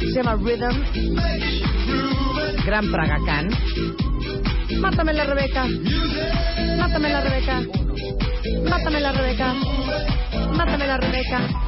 Se 0.00 0.12
llama 0.12 0.34
Rhythm, 0.34 0.82
Gran 2.66 2.90
Praga 2.90 3.18
Pragacán. 3.18 3.50
Mátame 4.80 5.12
la 5.12 5.26
Rebeca, 5.26 5.66
mátame 6.76 7.08
la 7.08 7.20
Rebeca, 7.20 7.60
mátame 8.68 9.00
la 9.00 9.12
Rebeca, 9.12 9.54
mátame 10.56 10.86
la 10.88 10.96
Rebeca. 10.96 11.63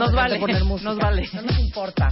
nos 0.00 0.12
vale. 0.12 0.38
Poner 0.38 0.64
música. 0.64 0.90
Nos 0.90 0.98
vale. 0.98 1.28
No 1.32 1.42
nos 1.42 1.58
importa. 1.58 2.08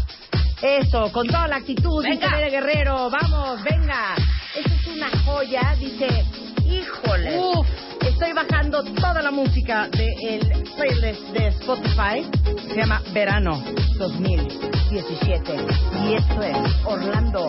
Eso, 0.62 1.12
con 1.12 1.26
toda 1.26 1.46
la 1.48 1.56
actitud, 1.56 2.02
venga. 2.02 2.36
dice 2.36 2.50
Guerrero, 2.50 3.10
vamos, 3.10 3.62
venga. 3.62 4.14
Esa 4.56 4.74
es 4.74 4.86
una 4.88 5.08
joya, 5.24 5.74
dice, 5.78 6.24
híjole. 6.66 7.38
Uf. 7.38 7.66
Estoy 8.00 8.32
bajando 8.32 8.82
toda 8.82 9.22
la 9.22 9.30
música 9.30 9.88
del 9.88 10.40
de 10.40 10.64
playlist 10.76 11.22
de 11.30 11.46
Spotify. 11.48 12.26
Se 12.68 12.76
llama 12.76 13.02
Verano 13.12 13.62
2017. 13.98 15.56
Y 16.04 16.14
esto 16.14 16.42
es 16.42 16.56
Orlando 16.84 17.46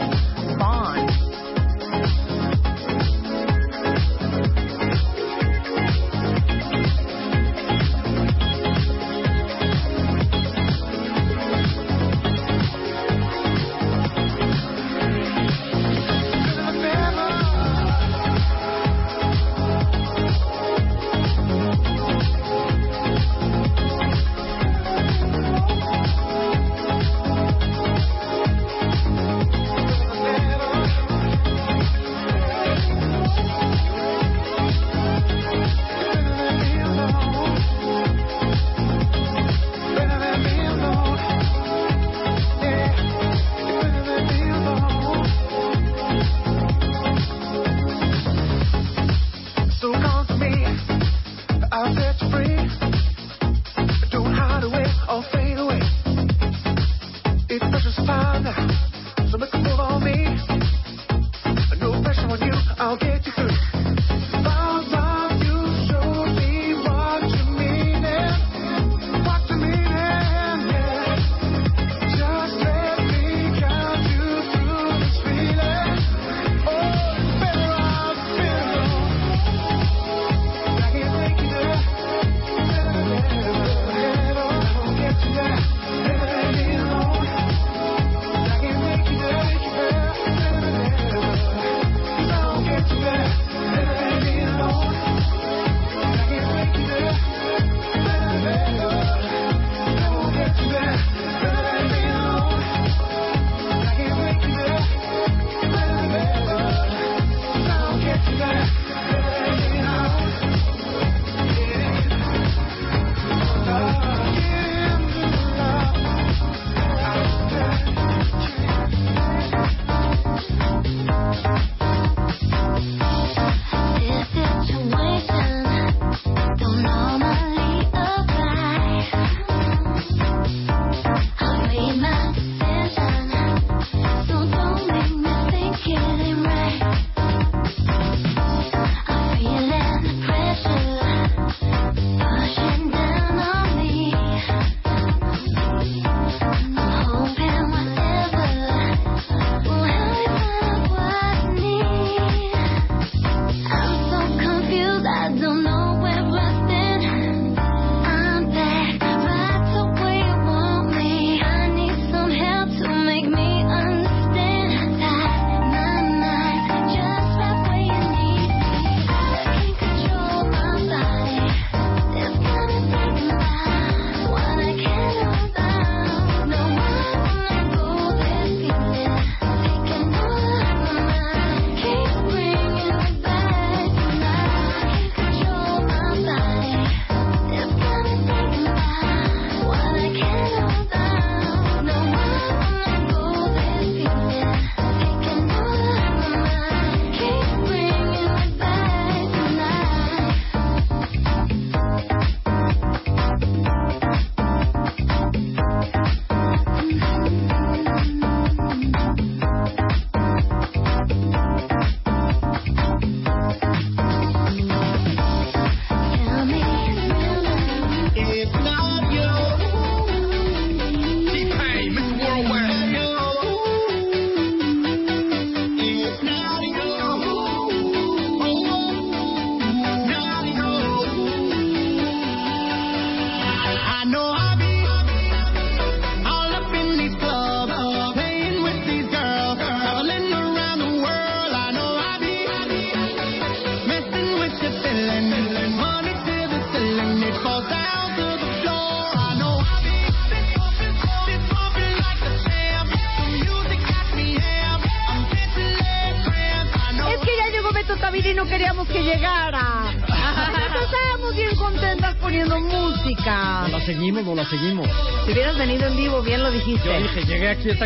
Bond. 0.57 2.28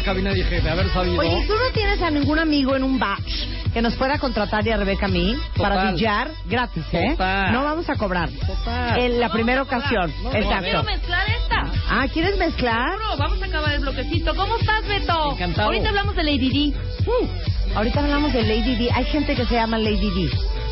Cabina 0.04 0.32
y 0.32 0.36
dije, 0.36 0.62
de 0.62 0.70
haber 0.70 0.90
sabido. 0.92 1.20
Oye, 1.20 1.40
¿y 1.44 1.48
¿tú 1.48 1.54
no 1.54 1.72
tienes 1.74 2.02
a 2.02 2.10
ningún 2.12 2.40
amigo 2.40 2.76
en 2.76 2.84
un 2.84 3.00
batch 3.00 3.48
que 3.74 3.82
nos 3.82 3.96
pueda 3.96 4.20
contratar 4.20 4.66
y 4.68 4.72
a 4.72 4.78
Rebeca 4.78 5.08
a 5.08 5.10
mí 5.10 5.36
para 5.58 5.92
billar 5.92 6.30
gratis, 6.46 6.84
eh? 6.92 7.12
Total. 7.12 7.52
No 7.52 7.64
vamos 7.64 7.90
a 7.90 7.96
cobrar. 7.96 8.30
Total. 8.30 9.00
En 9.00 9.20
la 9.20 9.30
primera 9.30 9.62
ocasión. 9.64 10.14
No, 10.24 10.30
Quiero 10.30 10.46
Exacto. 10.52 10.84
mezclar 10.84 11.28
esta. 11.30 11.64
Ah, 11.90 12.08
¿quieres 12.12 12.38
mezclar? 12.38 12.98
Seguro, 12.98 13.18
Vamos 13.18 13.42
a 13.42 13.46
acabar 13.46 13.74
el 13.74 13.82
bloquecito. 13.82 14.36
¿Cómo 14.36 14.58
estás, 14.58 14.88
Beto? 14.88 15.32
Encantado. 15.34 15.68
Ahorita 15.68 15.90
hablamos 15.90 16.16
de 16.16 16.24
Lady 16.24 16.72
D. 16.72 16.78
Uh, 17.08 17.76
ahorita 17.78 18.00
hablamos 18.02 18.34
de 18.34 18.44
Lady 18.44 18.76
D. 18.76 18.90
Hay 18.94 19.06
gente 19.06 19.36
que 19.36 19.46
se 19.46 19.56
llama 19.56 19.78
Lady 19.78 20.10
D. 20.10 20.30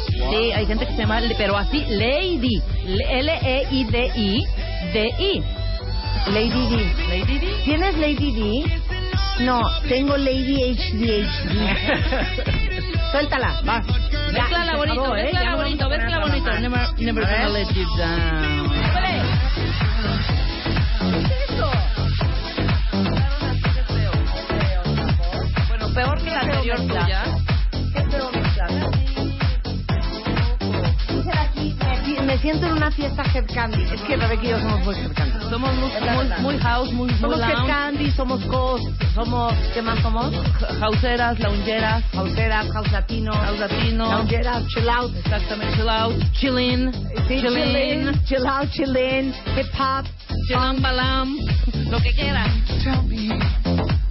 Sí, 0.07 0.51
hay 0.53 0.65
gente 0.65 0.85
que 0.85 0.91
se 0.93 0.97
llama, 0.99 1.19
pero 1.37 1.57
así, 1.57 1.83
Lady. 1.89 2.61
L-E-I-D-I. 3.09 4.45
D-I. 4.93 5.43
Lady 6.33 6.69
D. 6.69 6.93
Lady 7.09 7.39
D. 7.39 7.47
¿Tienes 7.65 7.97
Lady 7.97 8.31
D? 8.31 8.80
No, 9.41 9.61
tengo 9.89 10.17
Lady 10.17 10.75
HDHD. 10.75 11.27
Suéltala, 13.11 13.61
va. 13.67 13.81
Ya, 13.81 14.43
Mezclala 14.43 14.75
bonito, 14.77 15.01
acabó, 15.01 15.15
¿eh? 15.15 15.23
mezclala 15.23 15.51
no 15.51 15.57
bonito, 15.57 15.89
mezclala 15.89 16.19
bonito. 16.19 16.45
nada 16.45 16.59
Never, 16.97 17.25
gonna 17.25 17.49
let 17.49 17.67
you 17.73 17.85
down. 17.97 18.69
¿Qué 21.27 21.33
es 21.33 21.49
eso? 21.49 21.71
Bueno, 25.67 25.93
peor 25.93 26.21
que 26.23 26.29
la 26.29 26.39
anterior 26.41 26.77
tuya. 26.77 27.23
¿Qué 27.93 27.99
mezclar? 28.31 29.00
Siento 32.41 32.65
en 32.65 32.73
una 32.73 32.91
fiesta 32.91 33.23
head 33.33 33.45
candy. 33.53 33.83
Es 33.83 34.01
que 34.01 34.17
Rebeca 34.17 34.43
y 34.43 34.49
yo 34.49 34.59
somos 34.59 34.83
muy 34.83 34.95
head 34.95 35.13
candy. 35.13 35.49
Somos 35.49 35.75
muy, 35.75 35.89
muy, 35.89 36.41
muy 36.41 36.57
house, 36.57 36.91
muy, 36.91 37.09
muy 37.09 37.19
Somos 37.19 37.39
head 37.39 37.67
candy, 37.67 38.11
somos 38.11 38.47
ghost, 38.47 38.85
somos, 39.13 39.53
¿qué 39.73 39.81
más 39.81 39.99
somos? 39.99 40.33
Houseeras, 40.79 41.39
loungeras. 41.39 42.03
Houseeras, 42.13 42.71
house 42.71 42.91
latino. 42.91 43.31
House 43.33 43.59
latino. 43.59 44.05
Loungeras, 44.05 44.67
chill 44.67 44.89
out. 44.89 45.15
Exactamente, 45.15 45.75
chill 45.75 45.89
out. 45.89 46.13
Chillin. 46.33 46.91
Sí, 47.27 47.41
chillin, 47.41 48.23
chill 48.25 48.47
out, 48.47 48.69
chillin, 48.71 49.33
hip 49.55 49.67
hop. 49.77 50.05
Chilam 50.47 50.81
balam. 50.81 51.37
Lo 51.89 51.99
que 51.99 52.13
quieras. 52.13 52.49
Tell 52.83 53.03
me 53.03 53.29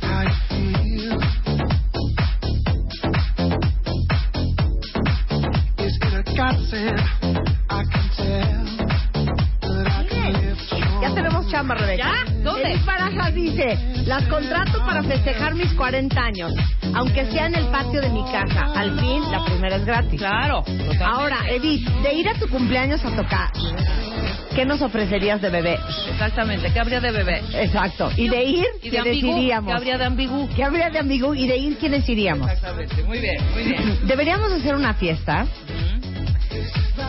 how 0.01 0.23
you 0.23 0.35
feel. 0.49 1.19
Is 5.79 5.99
it 6.01 6.15
a 6.15 6.23
godsend? 6.37 7.20
Chamba, 11.61 11.75
Rebeca. 11.75 12.05
¿Ya? 12.27 12.33
¿Dónde? 12.43 12.73
Elis 12.73 12.85
Barajas 12.87 13.35
dice, 13.35 13.79
las 14.07 14.23
contrato 14.29 14.79
para 14.87 15.03
festejar 15.03 15.55
mis 15.55 15.73
40 15.75 16.19
años, 16.21 16.53
aunque 16.95 17.27
sea 17.31 17.47
en 17.47 17.55
el 17.55 17.67
patio 17.67 18.01
de 18.01 18.09
mi 18.09 18.23
casa. 18.33 18.73
Al 18.75 18.99
fin, 18.99 19.23
la 19.31 19.45
primera 19.45 19.77
es 19.77 19.85
gratis. 19.85 20.19
Claro. 20.19 20.63
totalmente. 20.63 21.05
Ahora, 21.05 21.37
Edith, 21.51 21.87
de 22.03 22.15
ir 22.15 22.29
a 22.29 22.35
tu 22.35 22.49
cumpleaños 22.49 23.05
a 23.05 23.15
tocar, 23.15 23.51
¿qué 24.55 24.65
nos 24.65 24.81
ofrecerías 24.81 25.43
de 25.43 25.51
bebé? 25.51 25.79
Exactamente. 26.13 26.73
¿Qué 26.73 26.81
habría 26.81 27.01
de 27.01 27.11
bebé? 27.13 27.43
Exacto. 27.53 28.11
Y 28.17 28.29
de 28.31 28.43
ir, 28.43 28.67
Y 28.83 28.89
de 28.89 28.91
¿quiénes 29.03 29.07
ambigú. 29.23 29.37
iríamos? 29.39 29.71
¿Qué 29.71 29.77
habría 29.77 29.99
de 29.99 30.05
ambigú? 30.07 30.49
¿Qué 30.57 30.65
habría 30.65 30.89
de 30.91 30.99
ambigú? 30.99 31.35
Y 31.35 31.47
de 31.47 31.57
ir, 31.59 31.77
¿quiénes 31.79 32.09
iríamos? 32.09 32.51
Exactamente. 32.51 33.03
Muy 33.03 33.19
bien, 33.19 33.37
muy 33.53 33.65
bien. 33.65 33.99
Deberíamos 34.07 34.51
hacer 34.53 34.75
una 34.75 34.95
fiesta 34.95 35.47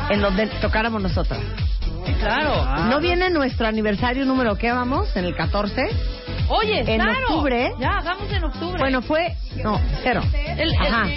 en 0.10 0.20
donde 0.22 0.48
tocáramos 0.62 1.02
nosotras. 1.02 1.40
Sí, 2.06 2.14
claro. 2.16 2.90
¿No 2.90 3.00
viene 3.00 3.30
nuestro 3.30 3.68
aniversario 3.68 4.26
número 4.26 4.56
qué 4.56 4.72
vamos? 4.72 5.16
¿En 5.16 5.26
el 5.26 5.36
14? 5.36 5.82
Oye, 6.50 6.80
En 6.80 7.00
claro. 7.02 7.20
octubre. 7.30 7.72
Ya, 7.80 7.98
hagamos 8.00 8.32
en 8.34 8.44
octubre. 8.44 8.78
Bueno, 8.80 9.02
fue... 9.02 9.36
No, 9.64 9.80
cero. 10.04 10.22
el, 10.58 10.60
el, 10.60 10.76
Ajá. 10.76 11.08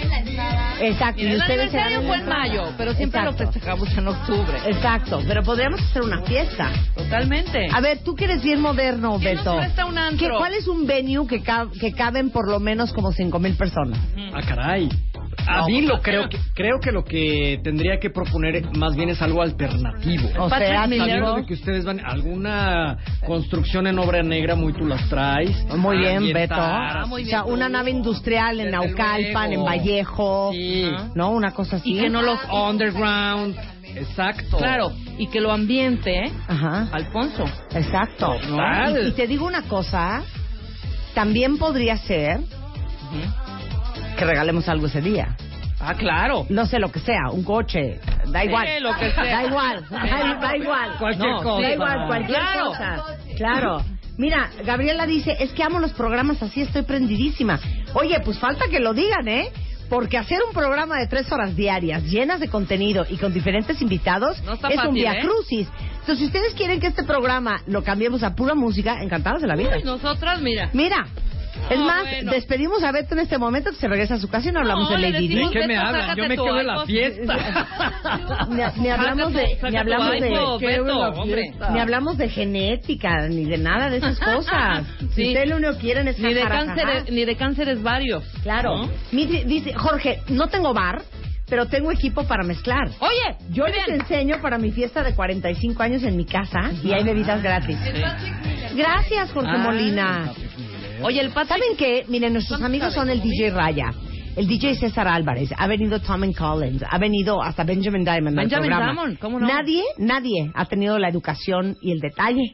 Exacto. 0.81 1.21
Mira, 1.21 1.31
y 1.31 1.33
el 1.35 1.41
aniversario 1.41 2.01
fue 2.03 2.17
en 2.17 2.27
mayo, 2.29 2.63
pero 2.77 2.93
siempre 2.93 3.19
Exacto. 3.21 3.43
lo 3.43 3.51
festejamos 3.51 3.97
en 3.97 4.07
octubre. 4.07 4.57
Exacto, 4.67 5.21
pero 5.27 5.43
podríamos 5.43 5.81
hacer 5.81 6.03
una 6.03 6.21
fiesta. 6.21 6.69
Totalmente. 6.95 7.67
A 7.73 7.81
ver, 7.81 7.99
tú 8.03 8.13
que 8.15 8.25
eres 8.25 8.43
bien 8.43 8.61
moderno, 8.61 9.17
¿Qué 9.19 9.35
Beto. 9.35 9.55
nos 9.61 9.87
un 9.89 9.97
antro? 9.97 10.27
¿Qué- 10.27 10.37
¿Cuál 10.37 10.53
es 10.53 10.67
un 10.67 10.85
venue 10.85 11.27
que, 11.27 11.41
ca- 11.41 11.67
que 11.79 11.91
caben 11.93 12.29
por 12.29 12.47
lo 12.49 12.59
menos 12.59 12.93
como 12.93 13.11
cinco 13.11 13.39
mil 13.39 13.55
personas? 13.55 13.99
Ah, 14.33 14.41
caray. 14.47 14.89
A 15.47 15.59
No, 15.61 15.65
mí 15.67 15.73
pues, 15.81 15.85
lo 15.87 16.01
creo 16.01 16.29
que 16.29 16.37
creo 16.53 16.79
que 16.79 16.91
lo 16.91 17.03
que 17.03 17.59
tendría 17.63 17.99
que 17.99 18.09
proponer 18.09 18.63
más 18.77 18.95
bien 18.95 19.09
es 19.09 19.21
algo 19.21 19.41
alternativo. 19.41 20.29
O 20.39 20.49
Patrick 20.49 20.69
sea, 20.69 20.87
tipo- 20.87 21.35
de 21.35 21.45
que 21.45 21.53
ustedes 21.53 21.85
van 21.85 21.99
alguna 22.03 22.97
construcción 23.25 23.87
en 23.87 23.99
obra 23.99 24.23
negra 24.23 24.55
muy 24.55 24.73
tú 24.73 24.85
las 24.85 25.07
traes. 25.09 25.51
Muy 25.75 25.97
bien, 25.99 26.33
Beto. 26.33 26.55
Ah, 26.57 27.05
muy 27.07 27.23
o 27.23 27.25
sea, 27.25 27.43
una 27.43 27.69
nave 27.69 27.91
industrial 27.91 28.59
en 28.59 28.71
Naucalpan, 28.71 29.53
en. 29.53 29.63
Vallejo, 29.63 30.51
Sí. 30.53 30.89
¿no? 31.15 31.31
Una 31.31 31.51
cosa 31.51 31.77
así. 31.77 31.93
Y 31.95 31.99
que 32.01 32.09
no 32.09 32.21
los... 32.21 32.39
Underground. 32.51 33.55
Exacto. 33.95 34.57
Claro, 34.57 34.91
y 35.17 35.27
que 35.27 35.39
lo 35.39 35.51
ambiente 35.51 36.31
Ajá, 36.47 36.89
Alfonso. 36.91 37.45
exacto. 37.73 38.35
Total. 38.47 39.05
Y, 39.05 39.09
y 39.09 39.11
te 39.13 39.25
digo 39.27 39.45
una 39.45 39.61
cosa, 39.63 40.21
también 41.13 41.57
podría 41.57 41.95
ser 41.97 42.39
que 44.15 44.25
regalemos 44.25 44.67
algo 44.69 44.87
ese 44.87 45.01
día. 45.01 45.35
Ah, 45.79 45.93
claro. 45.93 46.45
No 46.49 46.65
sé 46.65 46.79
lo 46.79 46.91
que 46.91 46.99
sea, 46.99 47.29
un 47.31 47.43
coche, 47.43 47.99
da 48.27 48.43
igual. 48.43 48.67
Sí, 48.67 48.81
lo 48.83 48.93
que 48.95 49.11
sea. 49.11 49.23
Da 49.23 49.43
igual, 49.45 49.85
da, 49.89 50.37
da 50.41 50.57
igual. 50.57 50.91
Cualquier 50.97 51.29
No, 51.31 51.43
cosa. 51.43 51.61
Da 51.61 51.73
igual, 51.73 52.07
cualquier 52.07 52.39
Claro. 52.39 52.65
cosa. 52.67 53.05
Claro. 53.37 53.81
Mira, 54.17 54.49
Gabriela 54.65 55.05
dice, 55.05 55.35
es 55.39 55.51
que 55.51 55.61
amo 55.63 55.79
los 55.79 55.91
programas 55.91 56.41
así, 56.41 56.61
estoy 56.61 56.83
prendidísima. 56.83 57.59
Oye, 57.93 58.19
pues 58.23 58.39
falta 58.39 58.65
que 58.69 58.79
lo 58.79 58.93
digan, 58.93 59.27
¿eh? 59.27 59.49
Porque 59.89 60.17
hacer 60.17 60.39
un 60.47 60.53
programa 60.53 60.97
de 60.97 61.07
tres 61.07 61.29
horas 61.31 61.55
diarias, 61.55 62.03
llenas 62.05 62.39
de 62.39 62.47
contenido 62.47 63.05
y 63.07 63.17
con 63.17 63.33
diferentes 63.33 63.81
invitados, 63.81 64.41
No 64.43 64.53
es 64.53 64.83
un 64.87 64.93
via 64.95 65.13
¿eh? 65.17 65.21
crucis. 65.21 65.67
Entonces, 65.99 66.17
si 66.19 66.25
ustedes 66.25 66.53
quieren 66.55 66.79
que 66.79 66.87
este 66.87 67.03
programa 67.03 67.61
lo 67.67 67.83
cambiemos 67.83 68.23
a 68.23 68.33
pura 68.35 68.55
música, 68.55 69.03
encantados 69.03 69.41
de 69.41 69.47
la 69.47 69.55
vida. 69.55 69.75
Uy, 69.77 69.83
nosotras, 69.83 70.41
mira. 70.41 70.69
Mira, 70.73 71.05
es 71.69 71.79
más, 71.79 72.03
bueno. 72.03 72.31
despedimos 72.31 72.83
a 72.83 72.91
Beto 72.91 73.13
en 73.15 73.19
este 73.21 73.37
momento 73.37 73.69
que 73.71 73.75
se 73.77 73.87
regresa 73.87 74.15
a 74.15 74.19
su 74.19 74.27
casa 74.29 74.49
y 74.49 74.51
no 74.51 74.59
hablamos 74.59 74.89
No, 74.89 74.95
de 74.97 75.11
Lady 75.11 75.27
Di. 75.27 75.49
¿Qué 75.51 75.67
me 75.67 75.77
hablan? 75.77 76.15
Yo 76.15 76.23
me 76.27 76.35
quedo 76.35 76.59
en 76.59 76.67
la 76.67 76.85
fiesta. 76.85 77.67
Ni, 78.49 78.81
ni 78.83 78.89
hablamos 78.89 79.33
de, 79.33 79.57
ni 79.69 79.77
hablamos 79.77 80.11
de, 80.11 80.19
Beto, 80.19 81.25
ni 81.71 81.79
hablamos 81.79 82.17
de 82.17 82.29
genética, 82.29 83.27
ni 83.27 83.45
de 83.45 83.57
nada 83.57 83.89
de 83.89 83.97
esas 83.97 84.19
cosas. 84.19 84.85
Si 85.15 85.21
Sí. 85.23 85.27
ustedes 85.29 85.49
lo 85.49 85.57
único 85.57 85.77
quieren 85.77 86.07
es 86.09 86.19
Ni 86.19 86.33
de 86.33 86.41
cánceres, 86.43 87.09
ni 87.09 87.23
de 87.25 87.35
cánceres 87.37 87.81
varios. 87.81 88.23
Claro. 88.43 88.77
¿no? 88.77 88.89
Mi- 89.11 89.25
dice 89.25 89.73
Jorge, 89.73 90.19
no 90.29 90.47
tengo 90.47 90.73
bar, 90.73 91.01
pero 91.49 91.67
tengo 91.67 91.91
equipo 91.91 92.25
para 92.25 92.43
mezclar. 92.43 92.89
Oye, 92.99 93.37
Yo 93.51 93.65
les 93.67 93.85
bien. 93.85 94.01
enseño 94.01 94.41
para 94.41 94.57
mi 94.57 94.71
fiesta 94.71 95.03
de 95.03 95.15
45 95.15 95.81
años 95.83 96.03
en 96.03 96.17
mi 96.17 96.25
casa 96.25 96.71
y 96.83 96.91
hay 96.91 97.03
bebidas 97.03 97.41
gratis. 97.41 97.77
Gracias, 98.75 99.31
Jorge 99.31 99.51
Ah, 99.53 99.57
Molina. 99.57 100.31
Oye, 101.03 101.21
el 101.21 101.29
Patrick... 101.29 101.59
¿Saben 101.59 101.77
qué? 101.77 102.05
Miren, 102.07 102.33
nuestros 102.33 102.61
amigos 102.61 102.93
son 102.93 103.09
el 103.09 103.21
DJ 103.21 103.51
Raya, 103.51 103.93
el 104.35 104.47
DJ 104.47 104.75
César 104.75 105.07
Álvarez, 105.07 105.49
ha 105.57 105.67
venido 105.67 105.99
Tom 105.99 106.23
and 106.23 106.35
Collins, 106.35 106.83
ha 106.89 106.97
venido 106.97 107.41
hasta 107.41 107.63
Benjamin 107.63 108.03
Diamond 108.03 108.35
Benjamin. 108.35 108.69
Diamond, 108.69 109.19
¿cómo 109.19 109.39
no? 109.39 109.47
Nadie, 109.47 109.83
nadie 109.97 110.51
ha 110.53 110.65
tenido 110.65 110.97
la 110.97 111.09
educación 111.09 111.75
y 111.81 111.91
el 111.91 111.99
detalle 111.99 112.53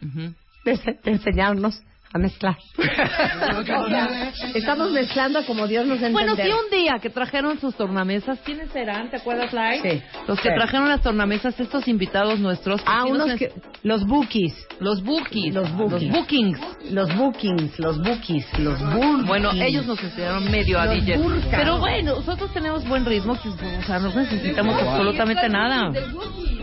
de 0.65 0.97
enseñarnos 1.05 1.81
a 2.13 2.17
mezclar. 2.17 2.57
Estamos 4.53 4.91
mezclando 4.91 5.45
como 5.45 5.67
Dios 5.67 5.85
nos 5.85 6.01
entiende. 6.01 6.13
Bueno, 6.13 6.35
sí, 6.35 6.49
un 6.49 6.69
día 6.77 6.99
que 7.01 7.09
trajeron 7.09 7.59
sus 7.59 7.75
tornamesas, 7.75 8.39
¿quiénes 8.43 8.69
serán? 8.71 9.09
¿Te 9.09 9.17
acuerdas, 9.17 9.53
Lai? 9.53 9.79
Sí. 9.81 10.01
Los 10.27 10.39
que 10.39 10.49
Sí. 10.49 10.55
trajeron 10.55 10.89
las 10.89 11.01
tornamesas, 11.01 11.59
estos 11.59 11.88
invitados 11.88 12.39
nuestros. 12.39 12.81
Ah, 12.85 13.03
nos 13.07 13.11
unos 13.11 13.35
que... 13.39 13.51
Los 13.83 14.05
bookies. 14.05 14.53
Los 14.79 15.03
bookies. 15.03 15.53
Los 15.53 15.71
bookies. 15.73 16.01
Los 16.03 16.11
bookings. 16.11 16.59
Los 16.91 17.15
bookings, 17.15 17.79
los 17.79 17.97
bookies, 18.01 18.59
los 18.59 18.79
bookings. 18.93 19.27
Bueno, 19.27 19.51
ellos 19.53 19.85
nos 19.85 20.01
enseñaron 20.03 20.49
medio 20.51 20.79
a 20.79 20.85
Los 20.85 20.95
DJ. 21.05 21.19
Pero 21.49 21.77
bueno, 21.79 22.15
nosotros 22.15 22.51
tenemos 22.53 22.88
buen 22.88 23.05
ritmo, 23.05 23.39
que, 23.41 23.49
o 23.49 23.83
sea, 23.83 23.99
no 23.99 24.09
necesitamos 24.13 24.81
absolutamente 24.81 25.47
nada. 25.49 25.91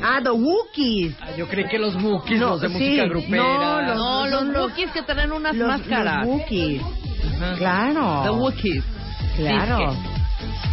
Ah, 0.03 0.21
the 0.23 0.31
Wookiees. 0.31 1.17
Ah, 1.21 1.31
Yo 1.37 1.49
creí 1.49 1.65
que 1.69 1.79
los 1.79 2.01
bookies, 2.01 2.39
No, 2.39 2.51
los 2.51 2.61
de 2.61 2.69
sí. 2.69 2.75
música 2.75 3.05
grupera. 3.07 3.43
No, 3.43 3.81
los- 3.83 3.97
No, 3.97 4.27
los 4.27 4.39
son 4.41 4.53
los- 4.53 4.63
bookies 4.71 4.91
que 4.93 5.03
traen 5.03 5.33
unas 5.39 5.57
Los, 5.57 5.69
máscaras. 5.69 6.27
los 6.27 6.37
Wookiees. 6.37 6.83
Ajá. 7.37 7.55
Claro. 7.57 8.21
The 8.25 8.31
Wookiees. 8.31 8.85
Claro. 9.37 9.79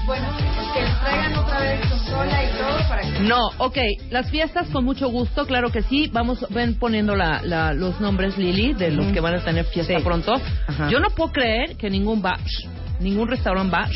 Bueno, 0.06 0.28
que 0.74 0.82
traigan 1.04 1.36
otra 1.36 1.60
vez 1.62 1.80
consola 1.90 2.44
y 2.44 2.48
todo 2.58 2.88
para 2.90 3.02
que... 3.02 3.20
No, 3.22 3.40
ok, 3.58 3.78
las 4.12 4.30
fiestas 4.30 4.68
con 4.70 4.86
mucho 4.86 5.10
gusto, 5.10 5.48
claro 5.48 5.72
que 5.72 5.82
sí. 5.82 6.10
Vamos, 6.14 6.46
ven 6.52 6.76
poniendo 6.78 7.16
la, 7.16 7.42
la- 7.42 7.74
los 7.74 8.00
nombres, 8.00 8.38
Lili, 8.38 8.74
de 8.74 8.92
los 8.92 9.08
que 9.12 9.20
van 9.20 9.34
a 9.36 9.44
tener 9.44 9.66
fiesta 9.66 9.98
Sí. 9.98 10.04
pronto. 10.04 10.34
Ajá. 10.68 10.90
Yo 10.90 11.00
no 11.00 11.10
puedo 11.10 11.32
creer 11.32 11.76
que 11.78 11.90
ningún 11.90 12.22
batch 12.22 12.50
ningún 12.98 13.28
restaurante 13.28 13.72
bar, 13.74 13.90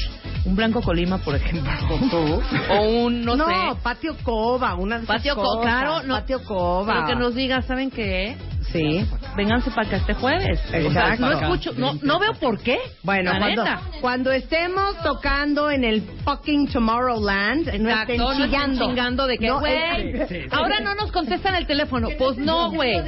un 0.44 0.58
Blanco 0.58 0.82
Colima, 0.82 1.20
por 1.20 1.34
ejemplo, 1.34 1.72
o 2.70 2.82
un, 3.06 3.22
no, 3.24 3.38
No, 3.38 3.46
sé, 3.46 3.54
patio 3.82 4.14
Coba, 4.24 4.76
una 4.76 4.98
de 4.98 5.04
esas 5.06 5.16
patio 5.16 5.36
Co- 5.36 5.42
cosas, 5.44 5.62
claro, 5.64 6.04
no, 6.04 6.16
patio 6.16 6.44
Coba. 6.44 6.94
pero 6.94 7.08
que 7.08 7.16
nos 7.16 7.34
diga, 7.34 7.62
¿saben 7.62 7.92
qué? 7.92 8.36
Sí. 8.72 9.06
Vénganse 9.36 9.72
para 9.72 9.88
acá 9.88 9.98
este 9.98 10.14
jueves. 10.14 10.60
O 10.66 10.70
sea, 10.70 10.80
Exacto. 10.80 11.22
no 11.26 11.32
escucho, 11.32 11.72
no, 11.78 11.94
no 12.02 12.20
veo 12.20 12.34
por 12.34 12.60
qué. 12.62 12.78
Bueno, 13.04 13.34
la 13.34 13.40
cuando, 13.40 13.64
neta. 13.64 13.82
cuando 14.02 14.32
estemos 14.32 14.98
tocando 15.04 15.72
en 15.72 15.84
el 15.84 16.02
fucking 16.24 16.68
Tomorrowland, 16.72 17.66
no 17.80 17.90
Exacto, 17.90 18.14
estén 18.14 18.18
no 18.18 18.32
estén 18.32 18.46
chillando. 18.46 18.86
chingando 18.86 19.28
de 19.28 19.38
que, 19.38 19.48
No, 19.48 19.60
güey, 19.60 19.74
es- 20.22 20.54
ahora 20.54 20.80
no 20.82 20.96
nos 20.96 21.12
contestan 21.12 21.56
el 21.56 21.66
teléfono. 21.66 22.10
Pues 22.18 22.38
no, 22.38 22.72
güey. 22.72 23.02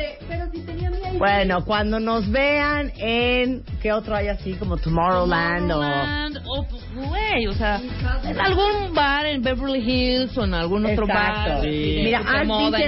Bueno, 1.18 1.64
cuando 1.66 2.00
nos 2.00 2.30
vean 2.32 2.92
en 2.98 3.64
¿qué 3.82 3.92
otro 3.92 4.16
hay 4.16 4.30
así 4.30 4.54
como 4.54 4.78
Tomorrowland, 4.78 5.68
Tomorrowland, 5.70 6.38
o, 6.48 6.66
pues, 6.68 6.84
güey, 6.96 7.48
o 7.48 7.54
sea, 7.54 7.80
en 8.24 8.40
algún 8.40 8.94
bar 8.94 9.26
en 9.28 9.42
Beverly 9.44 9.80
Hills 9.80 10.36
o 10.38 10.46
en 10.46 10.54
algún 10.56 10.86
otro 10.86 11.06
Exacto. 11.06 11.50
bar. 11.52 11.62
de 11.62 12.02
Mira, 12.04 12.22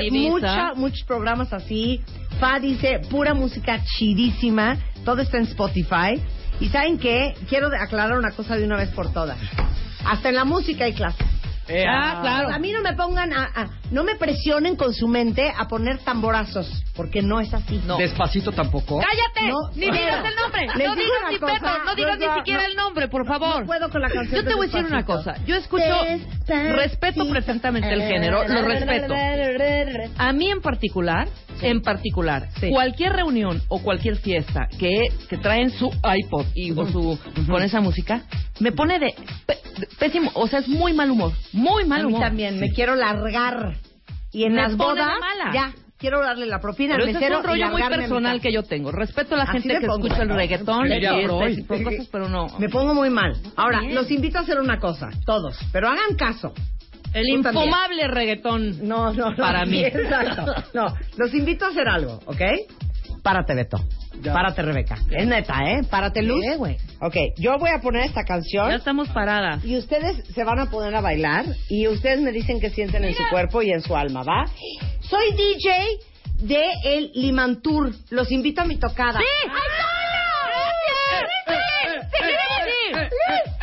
Ibiza. 0.04 0.30
mucha, 0.32 0.74
muchos 0.76 1.04
programas 1.06 1.54
así. 1.54 2.02
Fa 2.44 2.60
dice 2.60 3.00
pura 3.10 3.34
música 3.34 3.80
chidísima. 3.86 4.76
Todo 5.06 5.22
está 5.22 5.38
en 5.38 5.44
Spotify. 5.44 6.22
Y 6.60 6.68
saben 6.68 7.00
qué, 7.00 7.34
quiero 7.48 7.68
aclarar 7.68 8.18
una 8.20 8.32
cosa 8.32 8.58
de 8.58 8.66
una 8.66 8.76
vez 8.76 8.90
por 8.90 9.14
todas. 9.14 9.38
Hasta 10.04 10.28
en 10.28 10.36
la 10.36 10.44
música 10.44 10.84
hay 10.84 10.92
clases. 10.92 11.26
Ah, 11.88 12.20
claro. 12.22 12.50
A 12.50 12.60
mí 12.60 12.74
no 12.74 12.82
me 12.82 12.96
pongan, 12.96 13.32
a, 13.32 13.46
a- 13.46 13.70
no 13.94 14.04
me 14.04 14.16
presionen 14.16 14.76
con 14.76 14.94
su 14.94 15.08
mente 15.08 15.54
a 15.58 15.68
poner 15.68 16.00
tamborazos, 16.00 16.68
porque 16.96 17.22
no 17.22 17.40
es 17.40 17.54
así. 17.54 17.80
Despacito 17.98 18.52
tampoco. 18.52 19.00
¡Cállate! 19.00 19.50
No, 19.52 19.70
ni 19.76 19.86
no. 19.88 19.94
digas 19.94 20.26
el 20.26 20.36
nombre. 20.36 20.68
Les 20.76 20.88
no 20.88 20.96
digas 20.96 21.20
ni 21.32 21.38
cosa, 21.38 21.54
Peto, 21.54 21.84
no 21.86 21.96
digas 21.96 22.20
no, 22.20 22.28
ni 22.34 22.40
siquiera 22.40 22.62
no. 22.64 22.68
el 22.68 22.76
nombre, 22.76 23.08
por 23.08 23.26
favor. 23.28 23.62
No 23.62 23.66
puedo 23.66 23.90
con 23.90 24.02
la 24.02 24.10
canción 24.10 24.36
Yo 24.36 24.44
te 24.44 24.50
de 24.50 24.56
voy 24.56 24.66
a 24.68 24.72
decir 24.72 24.86
una 24.86 25.06
cosa. 25.06 25.36
Yo 25.46 25.56
escucho, 25.56 25.84
respeto 26.48 27.28
perfectamente 27.30 27.94
el 27.94 28.02
género, 28.02 28.48
lo 28.48 28.62
respeto. 28.64 29.14
A 30.18 30.34
mí 30.34 30.50
en 30.50 30.62
particular, 30.62 31.28
en 31.62 31.82
particular, 31.82 32.50
cualquier 32.70 33.14
reunión 33.14 33.62
o 33.68 33.82
cualquier 33.82 34.18
fiesta 34.18 34.68
que, 34.80 35.08
que 35.30 35.38
traen 35.38 35.70
su 35.70 35.90
iPod 36.04 36.46
y, 36.56 36.72
o 36.72 36.86
su 36.88 37.18
con 37.48 37.62
esa 37.64 37.80
música, 37.80 38.24
me 38.60 38.72
pone 38.72 39.00
de, 39.00 39.14
pe- 39.46 39.60
de 39.80 39.88
pésimo, 40.00 40.32
o 40.34 40.48
sea, 40.48 40.60
es 40.60 40.68
muy 40.68 40.94
mal 40.94 41.10
humor, 41.12 41.32
muy 41.52 41.86
mal 41.86 42.02
A 42.02 42.04
mí 42.04 42.08
humor. 42.10 42.22
también, 42.22 42.60
me 42.60 42.72
quiero 42.72 42.96
largar. 42.96 43.76
Y 44.34 44.44
en 44.46 44.54
Me 44.54 44.62
las 44.64 44.76
bodas, 44.76 45.12
mala. 45.20 45.54
ya, 45.54 45.74
quiero 45.98 46.20
darle 46.22 46.46
la 46.48 46.60
propina 46.60 46.96
Pero 46.96 47.04
al 47.06 47.16
ese 47.16 47.26
es 47.26 47.38
un 47.38 47.44
rollo 47.44 47.70
muy 47.70 47.82
personal 47.84 48.42
que 48.42 48.52
yo 48.52 48.64
tengo. 48.64 48.92
Respeto 48.92 49.36
a 49.36 49.38
la 49.38 49.44
Así 49.44 49.54
gente 49.62 49.74
me 49.76 49.80
que 49.82 49.88
pongo. 49.88 50.06
escucha 50.08 50.24
el 50.24 50.30
reggaetón 50.30 50.88
y 50.88 50.94
este 51.06 51.56
tipo 51.62 51.76
de 51.78 51.84
cosas, 51.84 52.10
pero 52.12 52.28
no. 52.30 52.48
Me 52.60 52.68
pongo 52.70 52.94
muy 52.94 53.10
mal. 53.10 53.34
Ahora, 53.56 53.82
Bien. 53.82 53.96
los 53.96 54.10
invito 54.12 54.40
a 54.40 54.42
hacer 54.42 54.60
una 54.60 54.80
cosa, 54.80 55.10
todos, 55.26 55.58
pero 55.72 55.88
hagan 55.88 56.16
caso. 56.18 56.54
El 57.14 57.28
Tú 57.28 57.42
también. 57.44 57.66
infumable 57.66 58.08
reggaetón. 58.08 58.88
No, 58.88 59.14
no, 59.14 59.30
no. 59.30 59.36
Para 59.38 59.66
mí. 59.66 59.80
Exacto. 59.86 60.46
No, 60.74 60.88
los 61.18 61.32
invito 61.36 61.66
a 61.66 61.68
hacer 61.70 61.88
algo, 61.88 62.20
¿ok? 62.26 62.42
Párate, 63.22 63.54
Beto. 63.54 63.78
Párate, 64.22 64.62
Rebeca. 64.62 64.98
Es 65.12 65.28
neta, 65.28 65.64
¿eh? 65.66 65.82
Párate, 65.90 66.22
Luz. 66.22 66.42
¿Qué, 66.42 66.56
güey? 66.56 66.78
Ok, 67.02 67.16
yo 67.38 67.58
voy 67.58 67.72
a 67.72 67.80
poner 67.80 68.04
esta 68.04 68.24
canción. 68.24 68.70
Ya 68.70 68.76
estamos 68.76 69.10
paradas. 69.10 69.64
Y 69.66 69.78
ustedes 69.78 70.24
se 70.34 70.44
van 70.44 70.60
a 70.60 70.70
poner 70.70 70.96
a 70.96 71.02
bailar 71.02 71.46
y 71.70 71.88
ustedes 71.88 72.22
me 72.22 72.32
dicen 72.32 72.60
qué 72.60 72.70
sienten 72.70 73.04
en 73.04 73.14
su 73.14 73.24
cuerpo 73.30 73.62
y 73.62 73.72
en 73.72 73.82
su 73.82 73.96
alma, 73.96 74.24
¿va? 74.24 74.46
Soy 75.02 75.32
DJ 75.34 75.98
de 76.40 76.64
el 76.86 77.12
Limantur. 77.16 77.94
Los 78.10 78.32
invito 78.32 78.62
a 78.62 78.66
mi 78.66 78.78
tocada. 78.78 79.20
¡Sí! 79.20 79.50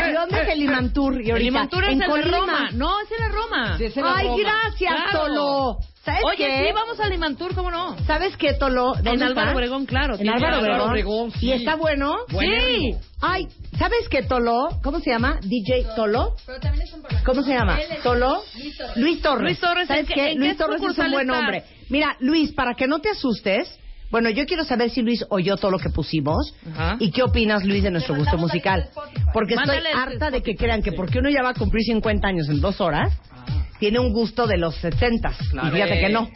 ¿Y 0.09 0.13
dónde 0.13 0.43
es 0.43 0.49
el 0.49 0.61
Limantur? 0.61 1.15
Y 1.23 1.31
ahorita, 1.31 1.37
El 1.37 1.43
Limantur 1.45 1.85
es 1.85 1.91
en 1.91 1.95
el 1.95 2.01
de 2.01 2.07
Colima. 2.07 2.39
Roma. 2.39 2.69
No, 2.73 3.01
es 3.01 3.13
en 3.13 3.19
la 3.21 3.29
Roma. 3.29 3.79
Ay, 4.17 4.29
gracias, 4.43 4.95
Claro. 5.11 5.27
Tolo. 5.27 5.79
¿Sabes 6.05 6.23
Oye, 6.25 6.37
qué? 6.39 6.67
sí, 6.69 6.73
vamos 6.75 6.99
al 6.99 7.11
Limantur, 7.11 7.55
¿cómo 7.55 7.71
no? 7.71 7.95
¿Sabes 8.07 8.35
qué, 8.39 8.55
Tolo? 8.55 8.95
¿Dónde 8.95 9.11
En 9.11 9.23
Álvaro? 9.23 9.53
Obregón, 9.53 9.85
claro. 9.85 10.17
En 10.19 10.31
Álvaro 10.31 10.87
Obregón. 10.87 11.31
sí. 11.33 11.47
¿Y 11.49 11.53
está 11.53 11.77
bueno? 11.77 12.17
Buenérrimo. 12.33 12.99
Sí. 13.01 13.09
Ay, 13.21 13.47
¿sabes 13.79 14.09
qué, 14.09 14.23
Tolo? 14.23 14.69
¿Cómo 14.83 15.01
se 15.01 15.11
llama? 15.11 15.39
DJ 15.43 15.85
Tolo. 15.95 16.35
¿Cómo 17.27 17.43
se 17.43 17.51
llama? 17.53 17.79
¿Tolo? 18.03 18.43
Luis 18.97 19.21
Torres. 19.21 19.43
Luis 19.45 19.61
Torres, 19.61 19.89
¿Sabes 19.89 20.09
¿en 20.09 20.15
qué- 20.15 20.35
Luis 20.37 20.57
Torres 20.57 20.83
es 20.83 20.97
un 20.99 21.11
buen 21.11 21.31
hombre. 21.31 21.65
Mira, 21.91 22.17
Luis, 22.21 22.53
para 22.53 22.75
que 22.75 22.87
no 22.87 23.01
te 23.01 23.11
asustes, 23.11 23.69
bueno, 24.11 24.31
yo 24.31 24.47
quiero 24.47 24.65
saber 24.65 24.89
si 24.89 25.03
Luis 25.03 25.25
oyó 25.29 25.57
todo 25.59 25.71
lo 25.71 25.79
que 25.79 25.91
pusimos 25.91 26.55
Ajá. 26.73 26.97
y 26.99 27.11
qué 27.11 27.23
opinas, 27.23 27.63
Luis, 27.67 27.83
de 27.83 27.91
nuestro 27.91 28.17
gusto 28.17 28.39
musical. 28.39 28.89
Porque 29.35 29.53
estoy 29.55 29.67
Mándale 29.77 29.91
harta 29.93 30.31
de 30.31 30.43
que 30.43 30.57
crean 30.57 30.83
que 30.83 30.93
porque 30.93 31.19
uno 31.19 31.29
ya 31.29 31.43
va 31.43 31.51
a 31.51 31.55
cumplir 31.55 31.85
50 31.85 32.27
años 32.27 32.49
en 32.49 32.61
dos 32.63 32.81
horas, 32.81 33.13
tiene 33.81 33.99
un 33.99 34.13
gusto 34.13 34.47
de 34.47 34.59
los 34.59 34.77
70. 34.77 35.31
Y 35.31 35.71
fíjate 35.71 35.99
que 36.01 36.09
no. 36.11 36.29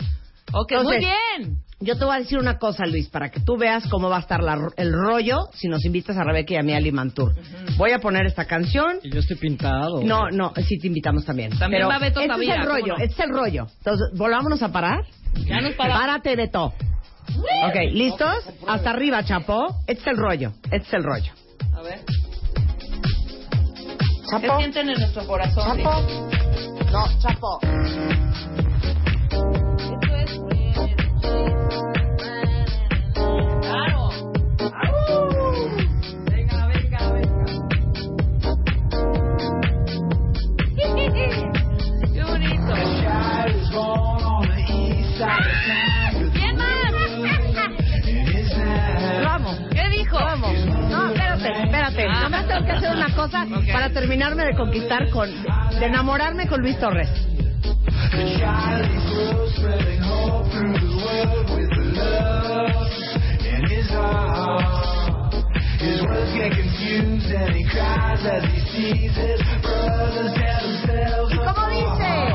Ok, 0.53 0.73
Entonces, 0.73 0.85
muy 0.85 0.99
bien. 0.99 1.59
Yo 1.81 1.99
te 1.99 2.05
voy 2.05 2.15
a 2.17 2.19
decir 2.21 2.39
una 2.39 2.59
cosa, 2.59 2.87
Luis, 2.87 3.09
para 3.09 3.31
que 3.31 3.41
tú 3.41 3.57
veas 3.59 3.87
cómo 3.89 4.09
va 4.09 4.17
a 4.17 4.21
estar 4.21 4.43
la- 4.43 4.71
el 4.77 4.93
rollo 4.93 5.49
si 5.53 5.69
nos 5.69 5.85
invitas 5.85 6.17
a 6.17 6.25
Rebeca 6.25 6.55
y 6.55 6.57
a 6.57 6.63
mí 6.63 6.73
a 6.73 6.81
Limantur. 6.81 7.35
Voy 7.77 7.91
a 7.91 7.99
poner 7.99 8.25
esta 8.27 8.47
canción. 8.47 8.99
Y 9.03 9.11
yo 9.11 9.21
estoy 9.21 9.37
pintado. 9.37 10.03
No, 10.03 10.31
no, 10.31 10.53
sí 10.67 10.79
te 10.79 10.87
invitamos 10.87 11.25
también. 11.25 11.51
También 11.59 11.83
Pero 11.83 11.89
va 11.89 11.99
Beto 11.99 12.21
este 12.21 12.29
Tavira, 12.33 12.55
es 12.55 12.61
el 12.61 12.67
¿cómo 12.67 12.79
rollo, 12.81 12.97
no? 12.97 13.03
este 13.05 13.15
es 13.23 13.29
el 13.29 13.31
rollo. 13.35 13.67
Entonces, 13.79 14.07
volvámonos 14.19 14.63
a 14.63 14.73
parar. 14.73 15.05
Ya 15.47 15.61
nos 15.61 15.75
paramos. 15.75 16.01
Párate, 16.01 16.37
Beto. 16.37 16.65
Ok, 16.67 17.75
¿listos? 17.93 18.35
Hasta 18.67 18.91
arriba, 18.91 19.25
Chapo. 19.25 19.67
Este 19.87 20.03
es 20.03 20.07
el 20.07 20.17
rollo, 20.17 20.53
este 20.71 20.77
es 20.89 20.93
el 20.95 21.03
rollo. 21.03 21.33
A 21.75 21.83
ver. 21.83 21.99
Chapo. 24.31 24.41
¿Qué 24.41 24.57
sienten 24.59 24.91
en 24.91 24.99
nuestro 25.01 25.27
corazón? 25.27 25.77
Chapo. 25.83 26.54
No, 26.95 27.03
Chapo. 27.19 27.59
Esto 29.91 30.15
es... 30.15 30.31
Claro. 33.63 34.11
Venga, 36.31 36.67
venga, 36.69 37.01
venga. 37.11 37.47
Qué 42.13 42.23
bonito. 42.23 42.75
¿Quién 46.33 46.57
más? 46.57 46.93
Vamos. 49.25 49.59
¿Qué 49.73 49.89
dijo? 49.89 50.15
Vamos. 50.17 50.64
Espérate. 51.95 52.19
Ah. 52.19 52.23
Nomás 52.23 52.49
tengo 52.49 52.65
que 52.65 52.73
hacer 52.73 52.91
una 52.91 53.15
cosa 53.15 53.47
para 53.73 53.91
terminarme 53.91 54.45
de 54.45 54.57
conquistar 54.57 55.09
con... 55.11 55.31
De 55.79 55.87
enamorarme 55.87 56.49
con 56.49 56.61
Luis 56.61 56.77
Torres. 56.81 57.09
¿Y 71.31 71.37
cómo 71.37 71.69
dice? 71.71 72.35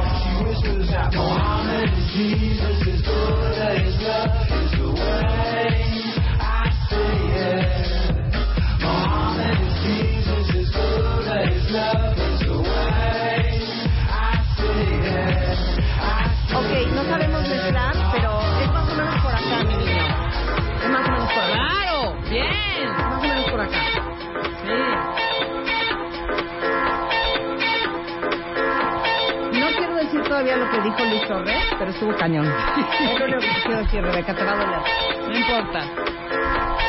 Estuvo 32.10 32.18
cañón. 32.18 32.46
Es 32.48 33.20
lo 33.20 33.26
único 33.26 33.40
que 33.40 33.62
quiero 33.64 33.78
decir, 33.80 34.02
Rebeca, 34.02 34.34
te 34.36 34.44
va 34.44 34.52
a 34.52 34.56
doler. 34.56 34.80
No 35.28 35.38
importa. 35.38 35.82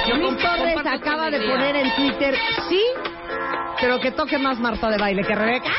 Yo 0.09 0.17
Luis 0.17 0.37
Torres 0.39 0.77
acaba 0.87 1.31
de 1.31 1.41
poner 1.41 1.77
en 1.77 1.95
Twitter, 1.95 2.35
sí, 2.69 2.83
pero 3.81 3.99
que 4.01 4.11
toque 4.13 4.39
más 4.39 4.59
Marta 4.59 4.89
de 4.91 4.99
baile 4.99 5.23
que 5.23 5.35
Rebeca. 5.35 5.71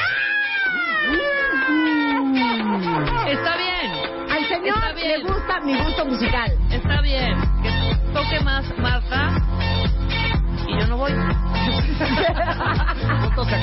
Está 3.27 3.57
bien. 3.57 4.31
Al 4.31 4.47
señor 4.47 4.77
Está 4.77 4.93
bien. 4.93 5.07
le 5.07 5.23
gusta 5.23 5.59
mi 5.61 5.77
gusto 5.83 6.05
musical. 6.05 6.51
Está 6.69 7.01
bien. 7.01 7.35
Que 7.63 8.13
toque 8.13 8.39
más 8.43 8.77
Marta. 8.77 9.31
Y 10.67 10.79
yo 10.79 10.87
no 10.87 10.97
voy. 10.97 11.11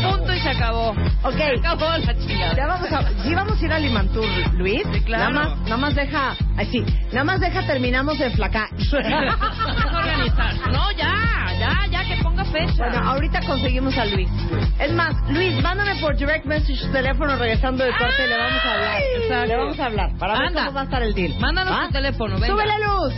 Punto 0.02 0.34
y 0.34 0.40
se 0.40 0.50
acabó. 0.50 0.90
Ok. 1.22 1.36
Se 1.36 1.54
acabó 1.58 1.86
la 1.98 2.14
chingada. 2.18 2.54
Ya 2.56 2.66
vamos 2.66 2.92
a, 2.92 3.08
sí 3.22 3.34
vamos 3.34 3.60
a 3.60 3.64
ir 3.64 3.72
a 3.72 3.78
Limantur, 3.78 4.24
Luis. 4.54 4.82
claro. 5.04 5.30
Nada 5.32 5.48
más, 5.48 5.58
nada 5.62 5.76
más 5.76 5.94
deja, 5.94 6.34
así, 6.56 6.84
nada 7.12 7.24
más 7.24 7.40
deja 7.40 7.66
terminamos 7.66 8.18
de 8.18 8.30
flacar. 8.30 8.68
Organizar. 8.72 10.54
No, 10.72 10.90
ya, 10.92 11.12
ya, 11.58 11.86
ya, 11.90 12.04
que 12.04 12.22
ponga 12.22 12.44
fecha. 12.44 12.74
Bueno, 12.78 13.10
ahorita 13.10 13.40
conseguimos 13.46 13.96
a 13.98 14.04
Luis. 14.06 14.30
Es 14.78 14.92
más, 14.92 15.14
Luis, 15.30 15.60
mándame 15.62 15.96
por 16.00 16.16
direct 16.16 16.44
message 16.46 16.76
su 16.76 16.90
teléfono 16.92 17.36
regresando 17.36 17.84
de 17.84 17.90
corte 17.90 18.24
y 18.24 18.28
le 18.28 18.36
vamos 18.36 18.64
a 18.64 18.72
hablar. 18.72 19.00
Exacto. 19.22 19.46
Le 19.46 19.56
vamos 19.56 19.80
a 19.80 19.84
hablar 19.86 20.10
para 20.18 20.32
ver 20.38 20.48
Anda. 20.48 20.60
cómo 20.66 20.74
va 20.74 20.80
a 20.80 20.84
estar 20.84 21.02
el 21.02 21.14
deal. 21.14 21.34
Mándanos 21.40 21.72
¿Va? 21.74 21.86
tu 21.86 21.92
teléfono, 21.92 22.34
venga. 22.38 22.46
¡Sube 22.46 22.66
la 22.66 22.78
luz! 22.78 23.14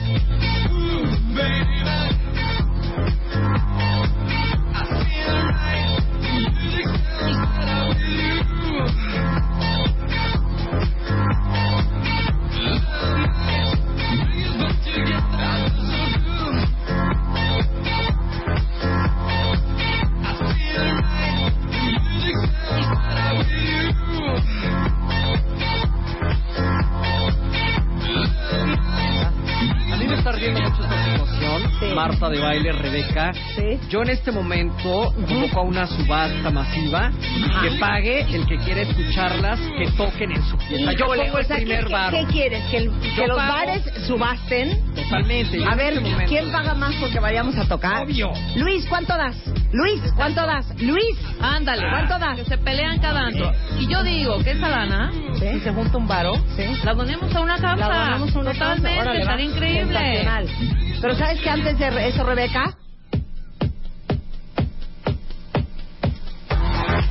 De 32.31 32.39
baile, 32.41 32.73
Rebeca. 32.73 33.33
Yo 33.89 34.03
en 34.03 34.11
este 34.11 34.31
momento 34.33 35.13
convoco 35.29 35.61
a 35.61 35.63
una 35.63 35.87
subasta 35.87 36.51
masiva 36.51 37.11
que 37.63 37.71
pague 37.79 38.21
el 38.35 38.47
que 38.47 38.57
quiere 38.59 38.83
escucharlas, 38.83 39.59
que 39.79 39.91
toquen 39.97 40.33
en 40.33 40.43
su 40.45 40.57
fiesta. 40.59 40.93
Yo 40.93 41.07
pongo 41.07 41.15
el 41.15 41.31
o 41.33 41.43
sea, 41.45 41.57
primer 41.57 41.87
¿qué, 41.87 41.93
bar. 41.93 42.13
¿Qué 42.13 42.25
quieres? 42.27 42.65
¿Que, 42.71 42.77
el- 42.79 42.91
que 43.15 43.27
los 43.27 43.37
pago. 43.37 43.53
bares 43.53 43.83
subasten? 44.07 44.95
Totalmente. 44.95 45.65
A 45.67 45.75
ver, 45.75 45.95
este 45.95 46.25
¿quién 46.27 46.51
paga 46.53 46.75
más 46.75 46.95
porque 46.97 47.19
vayamos 47.21 47.57
a 47.57 47.67
tocar? 47.67 48.05
Obvio. 48.05 48.31
Luis, 48.57 48.87
¿cuánto 48.89 49.17
das? 49.17 49.37
Luis, 49.73 50.01
¿cuánto 50.17 50.45
das? 50.47 50.67
Luis, 50.81 51.17
Ándale. 51.41 51.83
¿cuánto 51.91 52.19
das? 52.19 52.37
Que 52.39 52.45
se 52.45 52.59
pelean 52.59 52.99
cada 53.01 53.21
antro. 53.27 53.53
Y 53.79 53.87
yo 53.87 54.03
digo 54.03 54.43
que 54.43 54.53
esa 54.53 54.69
lana, 54.69 55.11
si 55.39 55.61
se 55.61 55.73
junta 55.73 55.97
un 55.97 56.07
varo, 56.09 56.33
la 56.85 56.95
donemos 56.95 57.35
a 57.35 57.41
una 57.41 57.59
causa. 57.59 57.89
La 57.89 57.99
donamos 58.05 58.35
a 58.35 58.39
una 58.39 58.53
causa. 58.53 58.75
Totalmente, 58.77 59.01
Órale, 59.01 59.21
estaría 59.21 59.45
increíble. 59.47 60.25
Pero 61.01 61.15
¿sabes 61.15 61.41
que 61.41 61.49
antes 61.49 61.79
de 61.79 62.09
eso, 62.09 62.25
Rebeca? 62.25 62.77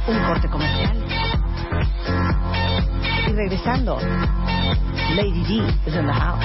Un 0.07 0.23
corte 0.25 0.47
comercial. 0.47 1.05
Y 3.27 3.31
regresando, 3.31 3.99
Lady 5.15 5.43
D 5.43 5.67
is 5.87 5.95
in 5.95 6.05
the 6.05 6.13
house. 6.13 6.43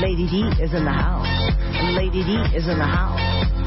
Lady 0.00 0.28
D 0.28 0.62
is 0.62 0.72
in 0.72 0.84
the 0.84 0.92
house. 0.92 1.26
Lady 1.94 2.22
D 2.22 2.56
is 2.56 2.68
in 2.68 2.78
the 2.78 2.84
house. 2.84 3.57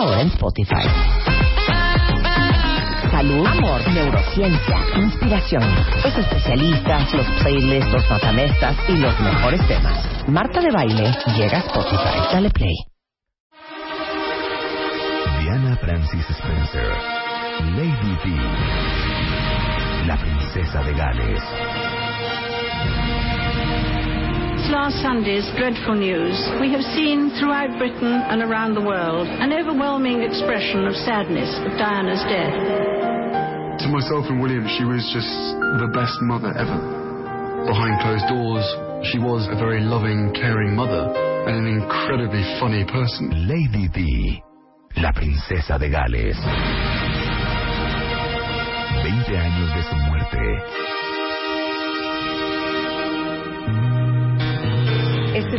Ahora 0.00 0.22
en 0.22 0.28
Spotify. 0.28 0.86
Salud, 3.10 3.46
amor, 3.46 3.86
neurociencia, 3.92 4.78
inspiración. 4.96 5.62
Los 6.02 6.16
especialistas, 6.16 7.12
los 7.12 7.26
playlists, 7.42 7.92
los 7.92 8.08
matamestas 8.08 8.76
y 8.88 8.96
los 8.96 9.20
mejores 9.20 9.60
temas. 9.68 10.26
Marta 10.26 10.62
de 10.62 10.70
baile 10.72 11.14
llega 11.36 11.58
a 11.58 11.60
Spotify. 11.60 12.32
Dale 12.32 12.48
play. 12.48 12.76
Diana 15.42 15.76
Francis 15.76 16.30
Spencer, 16.30 16.92
Lady 17.76 18.16
D, 18.24 20.06
la 20.06 20.16
princesa 20.16 20.82
de 20.82 20.94
Gales. 20.94 21.42
Since 24.70 24.78
last 24.86 25.02
Sunday's 25.02 25.50
dreadful 25.58 25.98
news, 25.98 26.38
we 26.62 26.70
have 26.70 26.86
seen 26.94 27.34
throughout 27.42 27.74
Britain 27.74 28.22
and 28.30 28.38
around 28.38 28.78
the 28.78 28.86
world 28.86 29.26
an 29.26 29.50
overwhelming 29.50 30.22
expression 30.22 30.86
of 30.86 30.94
sadness 30.94 31.50
at 31.66 31.74
Diana's 31.74 32.22
death. 32.30 32.54
To 33.82 33.86
myself 33.90 34.30
and 34.30 34.38
William, 34.38 34.62
she 34.78 34.86
was 34.86 35.02
just 35.10 35.26
the 35.82 35.90
best 35.90 36.14
mother 36.22 36.54
ever. 36.54 36.78
Behind 37.66 37.98
closed 37.98 38.30
doors, 38.30 38.62
she 39.10 39.18
was 39.18 39.42
a 39.50 39.58
very 39.58 39.82
loving, 39.82 40.30
caring 40.38 40.78
mother 40.78 41.18
and 41.50 41.66
an 41.66 41.66
incredibly 41.66 42.46
funny 42.62 42.86
person. 42.86 43.50
Lady 43.50 43.90
D, 43.90 44.38
la 45.02 45.10
princesa 45.10 45.82
de 45.82 45.90
Gales. 45.90 46.38
20 49.02 49.34
años 49.34 49.70
de 49.74 49.82
su 49.82 49.96
muerte. 50.06 50.99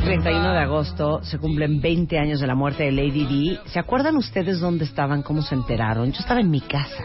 31 0.03 0.53
de 0.53 0.59
agosto 0.59 1.23
se 1.23 1.37
cumplen 1.37 1.79
20 1.79 2.17
años 2.17 2.39
de 2.39 2.47
la 2.47 2.55
muerte 2.55 2.83
de 2.83 2.91
Lady 2.91 3.25
Di. 3.25 3.59
¿Se 3.65 3.79
acuerdan 3.79 4.15
ustedes 4.15 4.59
dónde 4.59 4.85
estaban, 4.85 5.21
cómo 5.21 5.43
se 5.43 5.53
enteraron? 5.53 6.11
Yo 6.11 6.19
estaba 6.19 6.39
en 6.39 6.49
mi 6.49 6.61
casa. 6.61 7.03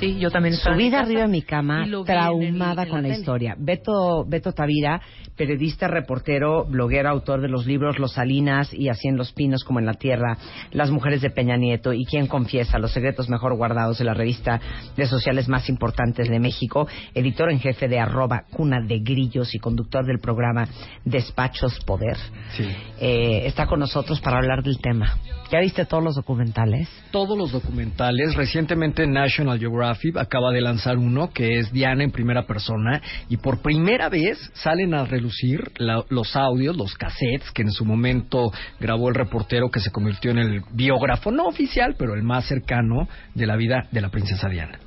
Sí, 0.00 0.18
yo 0.18 0.30
también 0.30 0.54
estaba 0.54 0.74
Subida 0.76 1.00
arriba 1.00 1.22
de 1.22 1.28
mi 1.28 1.42
cama, 1.42 1.84
en 1.84 1.92
el- 1.94 2.04
traumada 2.04 2.84
en 2.84 2.88
con 2.88 3.02
la 3.02 3.08
historia. 3.10 3.54
Beto, 3.58 4.24
Beto 4.26 4.52
Tavira, 4.52 5.00
periodista, 5.36 5.88
reportero, 5.88 6.64
bloguero, 6.64 7.10
autor 7.10 7.42
de 7.42 7.48
los 7.48 7.66
libros 7.66 7.98
Los 7.98 8.14
Salinas 8.14 8.72
y 8.72 8.88
Así 8.88 9.08
en 9.08 9.16
los 9.18 9.32
Pinos 9.32 9.62
como 9.62 9.78
en 9.78 9.84
la 9.86 9.92
Tierra, 9.94 10.38
Las 10.72 10.90
Mujeres 10.90 11.20
de 11.20 11.28
Peña 11.30 11.56
Nieto 11.56 11.92
y 11.92 12.06
Quién 12.06 12.26
Confiesa, 12.28 12.78
Los 12.78 12.92
Secretos 12.92 13.28
Mejor 13.28 13.54
Guardados 13.56 13.98
de 13.98 14.04
la 14.06 14.14
revista 14.14 14.58
de 14.96 15.06
sociales 15.06 15.48
más 15.48 15.68
importantes 15.68 16.28
de 16.30 16.38
México, 16.40 16.88
editor 17.14 17.50
en 17.50 17.60
jefe 17.60 17.86
de 17.86 17.98
arroba 18.00 18.44
Cuna 18.50 18.80
de 18.80 19.00
Grillos 19.00 19.54
y 19.54 19.58
conductor 19.58 20.06
del 20.06 20.18
programa 20.18 20.66
Despachos 21.04 21.78
Poder. 21.84 22.16
Sí. 22.52 22.64
Eh, 23.00 23.42
está 23.46 23.66
con 23.66 23.80
nosotros 23.80 24.20
para 24.20 24.38
hablar 24.38 24.62
del 24.62 24.78
tema. 24.80 25.16
¿Ya 25.50 25.60
viste 25.60 25.84
todos 25.84 26.02
los 26.02 26.14
documentales? 26.14 26.88
todos 27.10 27.36
los 27.36 27.50
documentales. 27.52 28.34
Recientemente 28.34 29.04
National 29.06 29.58
Geographic 29.58 29.89
acaba 30.18 30.50
de 30.52 30.60
lanzar 30.60 30.98
uno 30.98 31.30
que 31.32 31.58
es 31.58 31.72
Diana 31.72 32.04
en 32.04 32.10
primera 32.10 32.46
persona 32.46 33.00
y 33.28 33.36
por 33.36 33.62
primera 33.62 34.08
vez 34.08 34.38
salen 34.54 34.94
a 34.94 35.04
relucir 35.04 35.72
la- 35.78 36.04
los 36.08 36.36
audios, 36.36 36.76
los 36.76 36.94
cassettes 36.94 37.50
que 37.52 37.62
en 37.62 37.72
su 37.72 37.84
momento 37.84 38.52
grabó 38.78 39.08
el 39.08 39.14
reportero 39.14 39.70
que 39.70 39.80
se 39.80 39.90
convirtió 39.90 40.30
en 40.30 40.38
el 40.38 40.62
biógrafo, 40.72 41.30
no 41.30 41.46
oficial, 41.46 41.94
pero 41.98 42.14
el 42.14 42.22
más 42.22 42.46
cercano 42.46 43.08
de 43.34 43.46
la 43.46 43.56
vida 43.56 43.86
de 43.90 44.00
la 44.00 44.08
princesa 44.10 44.48
Diana. 44.48 44.78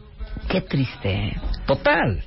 Qué 0.50 0.62
triste. 0.62 1.34
Total. 1.66 2.24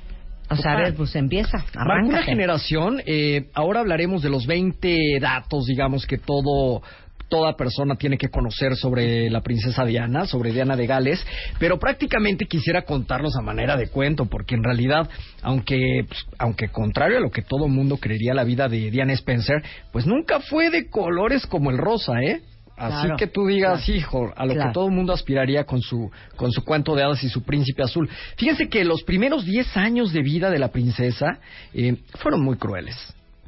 O 0.49 0.55
sea, 0.55 0.71
a 0.71 0.77
ver, 0.77 0.95
pues 0.95 1.13
empieza, 1.17 1.57
Marca 1.57 1.71
una 1.75 1.83
arráncate. 1.83 2.23
generación. 2.23 3.01
eh, 3.05 3.47
ahora 3.53 3.81
hablaremos 3.81 4.21
de 4.21 4.29
los 4.29 4.45
20 4.47 4.97
datos, 5.19 5.65
digamos, 5.65 6.05
que 6.07 6.17
todo 6.17 6.81
toda 7.29 7.55
persona 7.55 7.95
tiene 7.95 8.17
que 8.17 8.29
conocer 8.29 8.75
sobre 8.75 9.29
la 9.29 9.41
princesa 9.41 9.85
Diana, 9.85 10.25
sobre 10.25 10.51
Diana 10.51 10.75
de 10.75 10.87
Gales, 10.87 11.25
pero 11.59 11.77
prácticamente 11.79 12.45
quisiera 12.45 12.83
contarlos 12.83 13.35
a 13.37 13.41
manera 13.41 13.75
de 13.77 13.87
cuento, 13.89 14.25
porque 14.25 14.55
en 14.55 14.63
realidad, 14.63 15.09
aunque, 15.41 16.05
pues, 16.07 16.25
aunque 16.37 16.69
contrario 16.69 17.17
a 17.17 17.21
lo 17.21 17.31
que 17.31 17.41
todo 17.41 17.67
mundo 17.67 17.97
creería 17.97 18.33
la 18.33 18.43
vida 18.43 18.67
de 18.69 18.91
Diana 18.91 19.13
Spencer, 19.13 19.61
pues 19.91 20.05
nunca 20.05 20.39
fue 20.39 20.69
de 20.69 20.89
colores 20.89 21.45
como 21.45 21.69
el 21.71 21.77
rosa, 21.77 22.13
¿eh? 22.21 22.41
Así 22.79 23.01
Claro, 23.05 23.17
que 23.17 23.25
tú 23.25 23.47
digas, 23.47 23.83
claro. 23.85 23.99
hijo, 23.99 24.33
a 24.35 24.45
lo 24.45 24.53
Claro. 24.53 24.69
que 24.69 24.73
todo 24.75 24.85
el 24.85 24.93
mundo 24.93 25.11
aspiraría 25.11 25.63
con 25.63 25.81
su, 25.81 26.11
con 26.35 26.51
su 26.51 26.63
cuento 26.63 26.95
de 26.95 27.01
hadas 27.03 27.23
y 27.23 27.29
su 27.29 27.41
príncipe 27.41 27.81
azul. 27.81 28.07
Fíjense 28.37 28.69
que 28.69 28.85
los 28.85 29.01
primeros 29.01 29.45
10 29.45 29.75
años 29.77 30.13
de 30.13 30.21
vida 30.21 30.51
de 30.51 30.59
la 30.59 30.67
princesa 30.67 31.39
eh, 31.73 31.97
fueron 32.19 32.43
muy 32.43 32.55
crueles. 32.57 32.95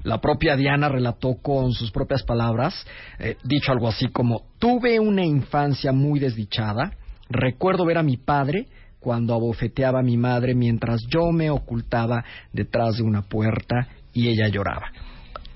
La 0.03 0.19
propia 0.21 0.55
Diana 0.55 0.89
relató 0.89 1.35
con 1.41 1.71
sus 1.73 1.91
propias 1.91 2.23
palabras, 2.23 2.73
eh, 3.19 3.35
dicho 3.43 3.71
algo 3.71 3.87
así 3.87 4.07
como, 4.07 4.43
tuve 4.57 4.99
una 4.99 5.25
infancia 5.25 5.91
muy 5.91 6.19
desdichada, 6.19 6.93
recuerdo 7.29 7.85
ver 7.85 7.97
a 7.97 8.03
mi 8.03 8.17
padre 8.17 8.67
cuando 8.99 9.33
abofeteaba 9.33 9.99
a 9.99 10.03
mi 10.03 10.17
madre 10.17 10.55
mientras 10.55 11.01
yo 11.09 11.31
me 11.31 11.49
ocultaba 11.49 12.23
detrás 12.53 12.97
de 12.97 13.03
una 13.03 13.21
puerta 13.23 13.87
y 14.13 14.27
ella 14.29 14.47
lloraba. 14.47 14.91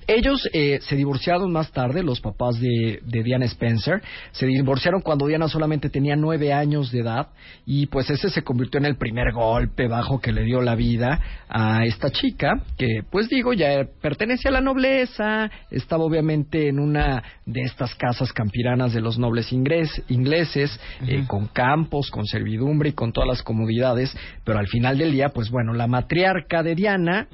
Ellos 0.08 0.48
eh, 0.54 0.80
se 0.82 0.96
divorciaron 0.96 1.52
más 1.52 1.72
tarde, 1.72 2.04
los 2.04 2.22
papás 2.22 2.60
de, 2.60 3.00
de 3.06 3.24
Diana 3.24 3.46
Spencer. 3.46 4.02
Se 4.32 4.46
divorciaron 4.46 5.02
cuando 5.02 5.28
Diana 5.28 5.48
solamente 5.48 5.90
tenía 5.90 6.16
nueve 6.16 6.54
años 6.54 6.92
de 6.92 7.00
edad 7.00 7.28
y 7.66 7.88
pues 7.88 8.10
ese 8.10 8.30
se 8.30 8.44
convirtió 8.44 8.80
en 8.80 8.86
el 8.86 8.98
primer 8.98 9.32
golpe 9.34 9.88
bajo 9.88 10.20
que 10.20 10.32
le 10.32 10.44
dio 10.44 10.62
la 10.62 10.76
vida 10.76 11.20
a 11.50 11.86
esta 11.86 12.10
chica 12.10 12.64
que 12.78 13.02
pues 13.10 13.30
digo 13.30 13.54
ya 13.54 13.86
pertenece 14.02 14.50
a 14.50 14.52
la 14.52 14.62
nobleza, 14.62 15.50
estaba 15.70 16.04
obviamente 16.04 16.68
en 16.68 16.80
una 16.80 17.24
de 17.46 17.62
estas 17.62 17.96
casas 17.96 18.32
campiranas 18.34 18.94
de 18.94 19.02
los 19.02 19.18
nobles 19.20 19.52
ingres- 19.52 20.04
ingleses 20.10 20.80
eh, 21.08 21.26
con 21.28 21.48
campos, 21.48 22.10
con 22.10 22.26
servidumbre 22.26 22.90
y 22.90 22.94
con 22.94 23.12
todas 23.12 23.28
las 23.28 23.44
comodidades, 23.44 24.16
pero 24.44 24.60
al 24.60 24.68
final 24.68 24.98
del 24.98 25.12
día 25.12 25.30
pues 25.30 25.50
bueno, 25.50 25.74
la 25.74 25.88
matriarca 25.88 26.64
de 26.64 26.76
Diana 26.76 27.28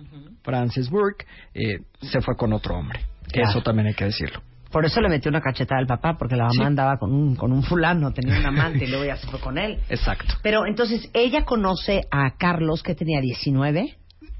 Frances 0.44 0.90
Burke, 0.90 1.26
eh, 1.53 1.80
se 2.02 2.22
fue 2.22 2.36
con 2.36 2.53
otro 2.53 2.76
hombre. 2.76 3.02
Claro. 3.32 3.49
Eso 3.49 3.61
también 3.61 3.88
hay 3.88 3.94
que 3.94 4.06
decirlo. 4.06 4.41
Por 4.72 4.86
eso 4.86 5.02
le 5.02 5.10
metió 5.10 5.30
una 5.30 5.41
cachetada 5.41 5.80
al 5.80 5.88
papá, 5.88 6.16
porque 6.18 6.36
la 6.36 6.44
mamá 6.44 6.53
Sí. 6.53 6.64
andaba 6.64 6.98
con 6.98 7.11
un, 7.11 7.36
con 7.36 7.52
un 7.52 7.64
fulano, 7.64 8.11
tenía 8.11 8.38
un 8.40 8.45
amante 8.45 8.86
y 8.86 8.88
luego 8.91 9.03
ya 9.06 9.18
se 9.18 9.28
fue 9.28 9.40
con 9.40 9.57
él. 9.57 9.80
Exacto. 9.90 10.36
Pero 10.44 10.66
entonces 10.68 11.10
ella 11.14 11.44
conoce 11.44 12.02
a 12.11 12.36
Carlos, 12.38 12.84
que 12.84 12.94
tenía 12.94 13.20
19. 13.20 13.98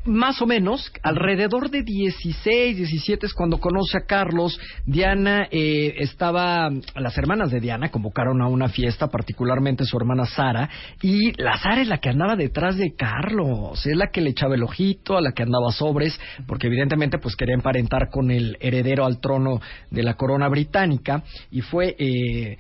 Más 0.10 0.42
o 0.42 0.48
menos, 0.48 0.92
alrededor 1.04 1.70
de 1.70 1.84
16, 1.84 2.78
17 2.78 3.28
es 3.28 3.34
cuando 3.36 3.60
conoce 3.60 3.96
a 3.96 4.08
Carlos. 4.08 4.60
Diana 4.84 5.48
eh, 5.52 5.94
estaba, 6.00 6.68
las 6.96 7.16
hermanas 7.16 7.52
de 7.52 7.60
Diana 7.60 7.92
convocaron 7.92 8.42
a 8.42 8.48
una 8.48 8.70
fiesta, 8.70 9.10
particularmente 9.10 9.86
su 9.86 9.98
hermana 9.98 10.26
Sara, 10.26 10.68
y 11.04 11.40
la 11.40 11.60
Sara 11.60 11.82
es 11.82 11.88
la 11.88 12.00
que 12.00 12.10
andaba 12.10 12.36
detrás 12.36 12.76
de 12.78 12.96
Carlos, 12.96 13.86
es 13.86 13.96
la 13.96 14.08
que 14.12 14.22
le 14.22 14.32
echaba 14.32 14.56
el 14.56 14.64
ojito, 14.64 15.16
a 15.16 15.22
la 15.22 15.32
que 15.32 15.44
andaba 15.44 15.72
sobres, 15.72 16.20
porque 16.48 16.66
evidentemente 16.66 17.20
pues 17.20 17.36
quería 17.36 17.54
emparentar 17.54 18.10
con 18.10 18.32
el 18.32 18.58
heredero 18.62 19.06
al 19.06 19.20
trono 19.20 19.62
de 19.92 20.02
la 20.02 20.16
corona 20.16 20.50
británica, 20.50 21.22
y 21.52 21.62
fue... 21.62 21.96
Eh, 22.00 22.58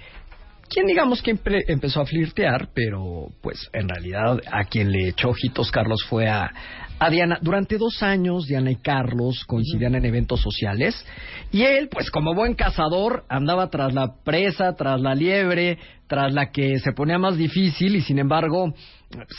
quien 0.71 0.85
digamos 0.85 1.23
que 1.23 1.33
empe- 1.33 1.63
empezó 1.67 1.99
a 1.99 2.05
flirtear, 2.05 2.69
pero 2.75 3.29
pues 3.41 3.57
en 3.73 3.89
realidad 3.89 4.39
a 4.51 4.65
quien 4.65 4.91
le 4.91 5.09
echó 5.09 5.29
ojitos 5.29 5.71
Carlos 5.71 6.05
fue 6.07 6.29
a, 6.29 6.51
a 6.99 7.09
Diana. 7.09 7.39
Durante 7.41 7.77
dos 7.77 8.03
años 8.03 8.45
Diana 8.45 8.71
y 8.71 8.75
Carlos 8.75 9.45
coincidían 9.45 9.95
en 9.95 10.05
eventos 10.05 10.41
sociales 10.41 11.05
y 11.51 11.63
él, 11.63 11.89
pues 11.89 12.11
como 12.11 12.35
buen 12.35 12.53
cazador, 12.53 13.23
andaba 13.29 13.69
tras 13.69 13.93
la 13.93 14.15
presa, 14.23 14.75
tras 14.75 15.01
la 15.01 15.15
liebre, 15.15 15.77
tras 16.07 16.33
la 16.33 16.51
que 16.51 16.79
se 16.79 16.91
ponía 16.91 17.17
más 17.17 17.37
difícil 17.37 17.95
y 17.95 18.01
sin 18.01 18.19
embargo 18.19 18.73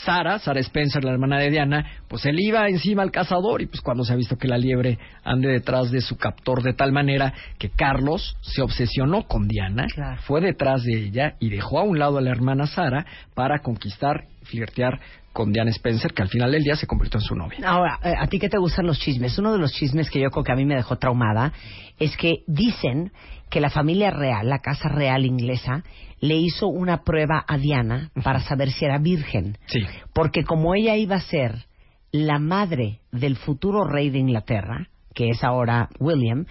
Sara, 0.03 0.37
Sara 0.39 0.59
Spencer, 0.59 1.03
la 1.03 1.11
hermana 1.11 1.39
de 1.39 1.49
Diana, 1.49 1.85
pues 2.09 2.25
él 2.25 2.39
iba 2.39 2.67
encima 2.67 3.03
al 3.03 3.11
cazador 3.11 3.61
y 3.61 3.67
pues 3.67 3.81
cuando 3.81 4.03
se 4.03 4.11
ha 4.11 4.17
visto 4.17 4.37
que 4.37 4.47
la 4.47 4.57
liebre 4.57 4.99
ande 5.23 5.47
detrás 5.47 5.91
de 5.91 6.01
su 6.01 6.17
captor 6.17 6.61
de 6.61 6.73
tal 6.73 6.91
manera 6.91 7.33
que 7.57 7.69
Carlos 7.69 8.35
se 8.41 8.61
obsesionó 8.61 9.23
con 9.27 9.47
Diana, 9.47 9.85
fue 10.25 10.41
detrás 10.41 10.83
de 10.83 11.05
ella 11.05 11.35
y 11.39 11.49
dejó 11.49 11.79
a 11.79 11.83
un 11.83 11.99
lado 11.99 12.17
a 12.17 12.21
la 12.21 12.31
hermana 12.31 12.67
Sara 12.67 13.05
para 13.33 13.59
conquistar, 13.59 14.25
flirtear 14.51 14.99
con 15.33 15.51
Diana 15.51 15.71
Spencer, 15.71 16.13
que 16.13 16.21
al 16.21 16.27
final 16.27 16.51
del 16.51 16.63
día 16.63 16.75
se 16.75 16.85
convirtió 16.85 17.19
en 17.19 17.25
su 17.25 17.35
novia. 17.35 17.59
Ahora, 17.65 17.99
eh, 18.03 18.13
¿a 18.17 18.27
ti 18.27 18.37
qué 18.37 18.49
te 18.49 18.57
gustan 18.57 18.85
los 18.85 18.99
chismes? 18.99 19.37
Uno 19.39 19.53
de 19.53 19.57
los 19.57 19.71
chismes 19.71 20.09
que 20.09 20.19
yo 20.19 20.29
creo 20.29 20.43
que 20.43 20.51
a 20.51 20.55
mí 20.55 20.65
me 20.65 20.75
dejó 20.75 20.97
traumada 20.97 21.53
es 21.97 22.15
que 22.17 22.43
dicen 22.47 23.11
que 23.49 23.61
la 23.61 23.69
familia 23.69 24.11
real, 24.11 24.49
la 24.49 24.59
casa 24.59 24.89
real 24.89 25.25
inglesa, 25.25 25.83
le 26.19 26.35
hizo 26.35 26.67
una 26.67 27.03
prueba 27.03 27.43
a 27.47 27.57
Diana 27.57 28.11
para 28.23 28.41
saber 28.41 28.71
si 28.71 28.85
era 28.85 28.97
virgen. 28.97 29.57
Sí. 29.65 29.79
Porque 30.13 30.43
como 30.43 30.75
ella 30.75 30.95
iba 30.95 31.15
a 31.15 31.21
ser 31.21 31.65
la 32.11 32.39
madre 32.39 32.99
del 33.11 33.37
futuro 33.37 33.85
rey 33.85 34.09
de 34.09 34.19
Inglaterra, 34.19 34.89
que 35.13 35.29
es 35.29 35.43
ahora 35.43 35.89
William, 35.99 36.45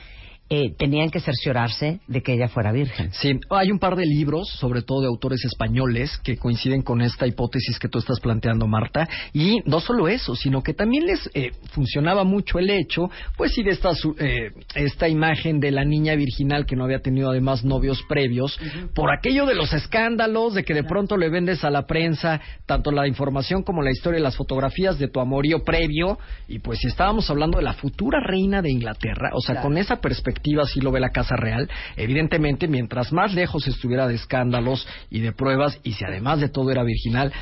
eh, 0.53 0.75
tenían 0.77 1.11
que 1.11 1.21
cerciorarse 1.21 2.01
de 2.09 2.23
que 2.23 2.33
ella 2.35 2.49
fuera 2.49 2.73
virgen. 2.73 3.11
Sí, 3.13 3.39
hay 3.51 3.71
un 3.71 3.79
par 3.79 3.95
de 3.95 4.05
libros, 4.05 4.49
sobre 4.49 4.83
todo 4.83 5.01
de 5.03 5.07
autores 5.07 5.45
españoles, 5.45 6.19
que 6.25 6.37
coinciden 6.37 6.83
con 6.83 7.01
esta 7.03 7.25
hipótesis 7.29 7.79
que 7.79 7.89
tú 7.89 8.01
estás 8.01 8.19
planteando, 8.19 8.67
Marta. 8.67 9.09
Y 9.33 9.59
no 9.65 9.79
solo 9.79 10.09
eso, 10.09 10.35
sino 10.35 10.61
que 10.61 10.75
también 10.75 11.07
les 11.07 11.31
eh, 11.35 11.53
funcionaba 11.71 12.25
mucho 12.25 12.59
el 12.59 12.69
hecho, 12.69 13.09
pues 13.37 13.53
sí, 13.55 13.63
de 13.63 13.71
esta, 13.71 13.95
su- 13.95 14.17
eh, 14.19 14.51
esta 14.75 15.09
imagen 15.09 15.61
de 15.61 15.71
la 15.71 15.85
niña 15.85 16.17
virginal 16.17 16.67
que 16.67 16.75
no 16.75 16.83
había 16.83 16.99
tenido 16.99 17.31
además 17.31 17.65
novios 17.65 18.03
previos, 18.09 18.59
por 18.93 19.13
aquello 19.17 19.47
de 19.47 19.55
los 19.55 19.73
escándalos, 19.73 20.55
de 20.55 20.65
que 20.65 20.75
de 20.75 20.83
pronto 20.83 21.17
le 21.17 21.31
vendes 21.31 21.63
a 21.63 21.71
la 21.71 21.87
prensa 21.87 22.41
tanto 22.67 22.91
la 22.91 23.07
información 23.07 23.63
como 23.63 23.83
la 23.83 23.93
historia 23.93 24.19
y 24.19 24.23
las 24.25 24.35
fotografías 24.37 24.99
de 24.99 25.07
tu 25.07 25.21
amorío 25.21 25.63
previo. 25.63 26.19
Y 26.49 26.59
pues 26.59 26.81
si 26.81 26.89
estábamos 26.89 27.31
hablando 27.31 27.59
de 27.59 27.65
la 27.65 27.75
futura 27.75 28.19
reina 28.21 28.61
de 28.63 28.71
Inglaterra, 28.73 29.31
o 29.33 29.41
sea, 29.41 29.55
Claro. 29.55 29.69
con 29.69 29.79
esa 29.79 30.01
perspectiva 30.01 30.40
así 30.63 30.81
lo 30.81 30.91
ve 30.93 31.01
la 31.01 31.11
Casa 31.11 31.37
Real. 31.37 31.69
Evidentemente, 31.97 32.69
mientras 32.69 33.13
más 33.13 33.35
lejos 33.35 33.67
estuviera 33.69 34.07
de 34.07 34.15
escándalos 34.15 34.87
y 35.11 35.21
de 35.21 35.33
pruebas, 35.33 35.79
y 35.83 35.93
si 35.93 36.05
además 36.05 36.41
de 36.41 36.49
todo 36.49 36.71
era 36.71 36.83
virginal, 36.83 37.33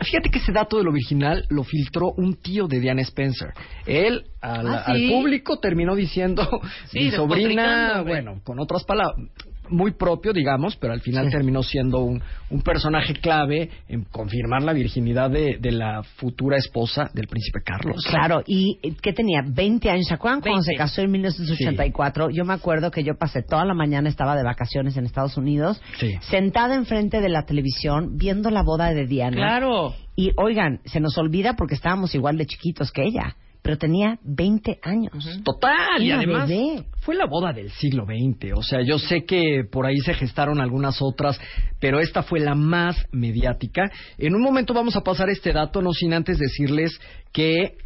Fíjate 0.00 0.30
que 0.30 0.38
ese 0.38 0.52
dato 0.52 0.78
de 0.78 0.84
lo 0.84 0.92
virginal 0.92 1.44
lo 1.48 1.64
filtró 1.64 2.12
un 2.16 2.34
tío 2.36 2.68
de 2.68 2.78
Diana 2.78 3.02
Spencer. 3.02 3.48
Él 3.84 4.26
al, 4.40 4.68
Ah, 4.68 4.82
al 4.86 4.96
¿sí? 4.96 5.08
público 5.10 5.58
terminó 5.58 5.96
diciendo, 5.96 6.48
Sí, 6.86 7.00
mi 7.00 7.10
sobrina, 7.10 8.02
bueno, 8.02 8.40
con 8.44 8.60
otras 8.60 8.84
palabras, 8.84 9.26
muy 9.70 9.92
propio, 9.92 10.32
digamos, 10.32 10.76
pero 10.76 10.92
al 10.92 11.00
final 11.00 11.30
terminó 11.30 11.62
siendo 11.62 12.00
un, 12.00 12.22
un 12.50 12.62
personaje 12.62 13.14
clave 13.14 13.70
en 13.88 14.04
confirmar 14.04 14.62
la 14.62 14.72
virginidad 14.72 15.30
de, 15.30 15.58
de 15.60 15.72
la 15.72 16.02
futura 16.16 16.56
esposa 16.56 17.10
del 17.14 17.26
príncipe 17.26 17.60
Carlos. 17.64 18.02
Claro, 18.08 18.42
y 18.46 18.78
eh, 18.82 18.94
¿qué 19.02 19.12
tenía? 19.12 19.42
20 19.46 19.90
años. 19.90 20.06
¿Se 20.06 20.14
acuerdan 20.14 20.40
cuando 20.40 20.58
20. 20.60 20.72
se 20.72 20.76
casó 20.76 21.02
en 21.02 21.10
1984? 21.10 22.30
Yo 22.30 22.44
me 22.44 22.54
acuerdo 22.54 22.90
que 22.90 23.02
yo 23.04 23.14
pasé 23.16 23.42
toda 23.42 23.64
la 23.64 23.74
mañana, 23.74 24.08
estaba 24.08 24.36
de 24.36 24.42
vacaciones 24.44 24.96
en 24.96 25.04
Estados 25.04 25.36
Unidos, 25.36 25.80
Sí. 25.98 26.14
sentada 26.22 26.74
enfrente 26.74 27.20
de 27.20 27.28
la 27.28 27.44
televisión 27.44 28.16
viendo 28.16 28.50
la 28.50 28.62
boda 28.62 28.92
de 28.92 29.06
Diana. 29.06 29.36
Claro. 29.36 29.94
Y 30.16 30.32
oigan, 30.36 30.80
se 30.84 31.00
nos 31.00 31.16
olvida 31.18 31.54
porque 31.54 31.74
estábamos 31.74 32.14
igual 32.14 32.36
de 32.38 32.46
chiquitos 32.46 32.90
que 32.90 33.02
ella, 33.04 33.36
pero 33.68 33.76
tenía 33.76 34.18
20 34.22 34.78
años. 34.80 35.42
Total, 35.44 36.02
y 36.02 36.10
además 36.10 36.48
bebé. 36.48 36.86
fue 37.02 37.14
la 37.14 37.26
boda 37.26 37.52
del 37.52 37.70
siglo 37.70 38.06
XX. 38.06 38.54
O 38.56 38.62
sea, 38.62 38.80
yo 38.80 38.98
sé 38.98 39.26
que 39.26 39.62
por 39.70 39.84
ahí 39.84 39.98
se 39.98 40.14
gestaron 40.14 40.58
algunas 40.58 41.02
otras, 41.02 41.38
pero 41.78 42.00
esta 42.00 42.22
fue 42.22 42.40
la 42.40 42.54
más 42.54 42.96
mediática. 43.12 43.90
En 44.16 44.34
un 44.34 44.40
momento 44.40 44.72
vamos 44.72 44.96
a 44.96 45.02
pasar 45.02 45.28
este 45.28 45.52
dato, 45.52 45.82
no 45.82 45.92
sin 45.92 46.14
antes 46.14 46.38
decirles 46.38 46.98
que 47.30 47.76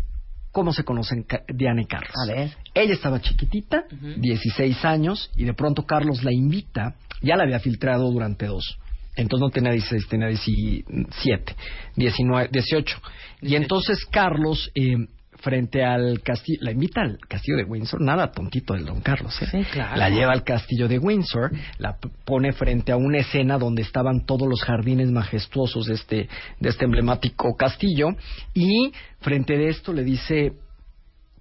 cómo 0.52 0.72
se 0.72 0.84
conocen 0.84 1.26
Diana 1.52 1.82
y 1.82 1.86
Carlos. 1.86 2.14
A 2.14 2.32
ver. 2.32 2.50
Ella 2.74 2.94
estaba 2.94 3.20
chiquitita, 3.20 3.82
16 4.18 4.84
años, 4.84 5.32
y 5.36 5.46
de 5.46 5.54
pronto 5.54 5.82
Carlos 5.82 6.22
la 6.22 6.32
invita, 6.32 6.94
ya 7.22 7.34
la 7.34 7.42
había 7.42 7.58
filtrado 7.58 8.08
durante 8.08 8.46
dos. 8.46 8.78
Entonces 9.16 9.42
no 9.42 9.50
tenía 9.50 9.72
16, 9.72 10.08
tenía 10.08 10.28
17, 10.28 11.56
19, 11.96 12.50
18. 12.52 12.98
Y 13.42 13.56
entonces 13.56 14.06
Carlos, 14.06 14.70
eh, 14.76 14.94
frente 15.42 15.84
al 15.84 16.22
castillo, 16.22 16.60
la 16.62 16.70
invita 16.70 17.02
al 17.02 17.18
castillo 17.28 17.56
de 17.56 17.64
Windsor, 17.64 18.00
nada 18.00 18.30
tontito 18.30 18.74
del 18.74 18.86
don 18.86 19.00
Carlos, 19.00 19.40
¿eh? 19.42 19.46
Sí, 19.50 19.64
claro. 19.72 19.96
La 19.96 20.08
lleva 20.08 20.32
al 20.32 20.44
castillo 20.44 20.88
de 20.88 20.98
Windsor, 20.98 21.50
la 21.78 21.96
pone 22.24 22.52
frente 22.52 22.92
a 22.92 22.96
una 22.96 23.18
escena 23.18 23.58
donde 23.58 23.82
estaban 23.82 24.24
todos 24.24 24.48
los 24.48 24.62
jardines 24.62 25.10
majestuosos 25.10 25.86
de 25.86 25.94
este, 25.94 26.28
de 26.60 26.68
este 26.68 26.84
emblemático 26.84 27.54
castillo, 27.56 28.08
y 28.54 28.92
frente 29.20 29.58
de 29.58 29.68
esto 29.68 29.92
le 29.92 30.04
dice, 30.04 30.52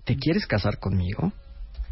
¿te 0.03 0.17
quieres 0.17 0.45
casar 0.47 0.79
conmigo? 0.79 1.31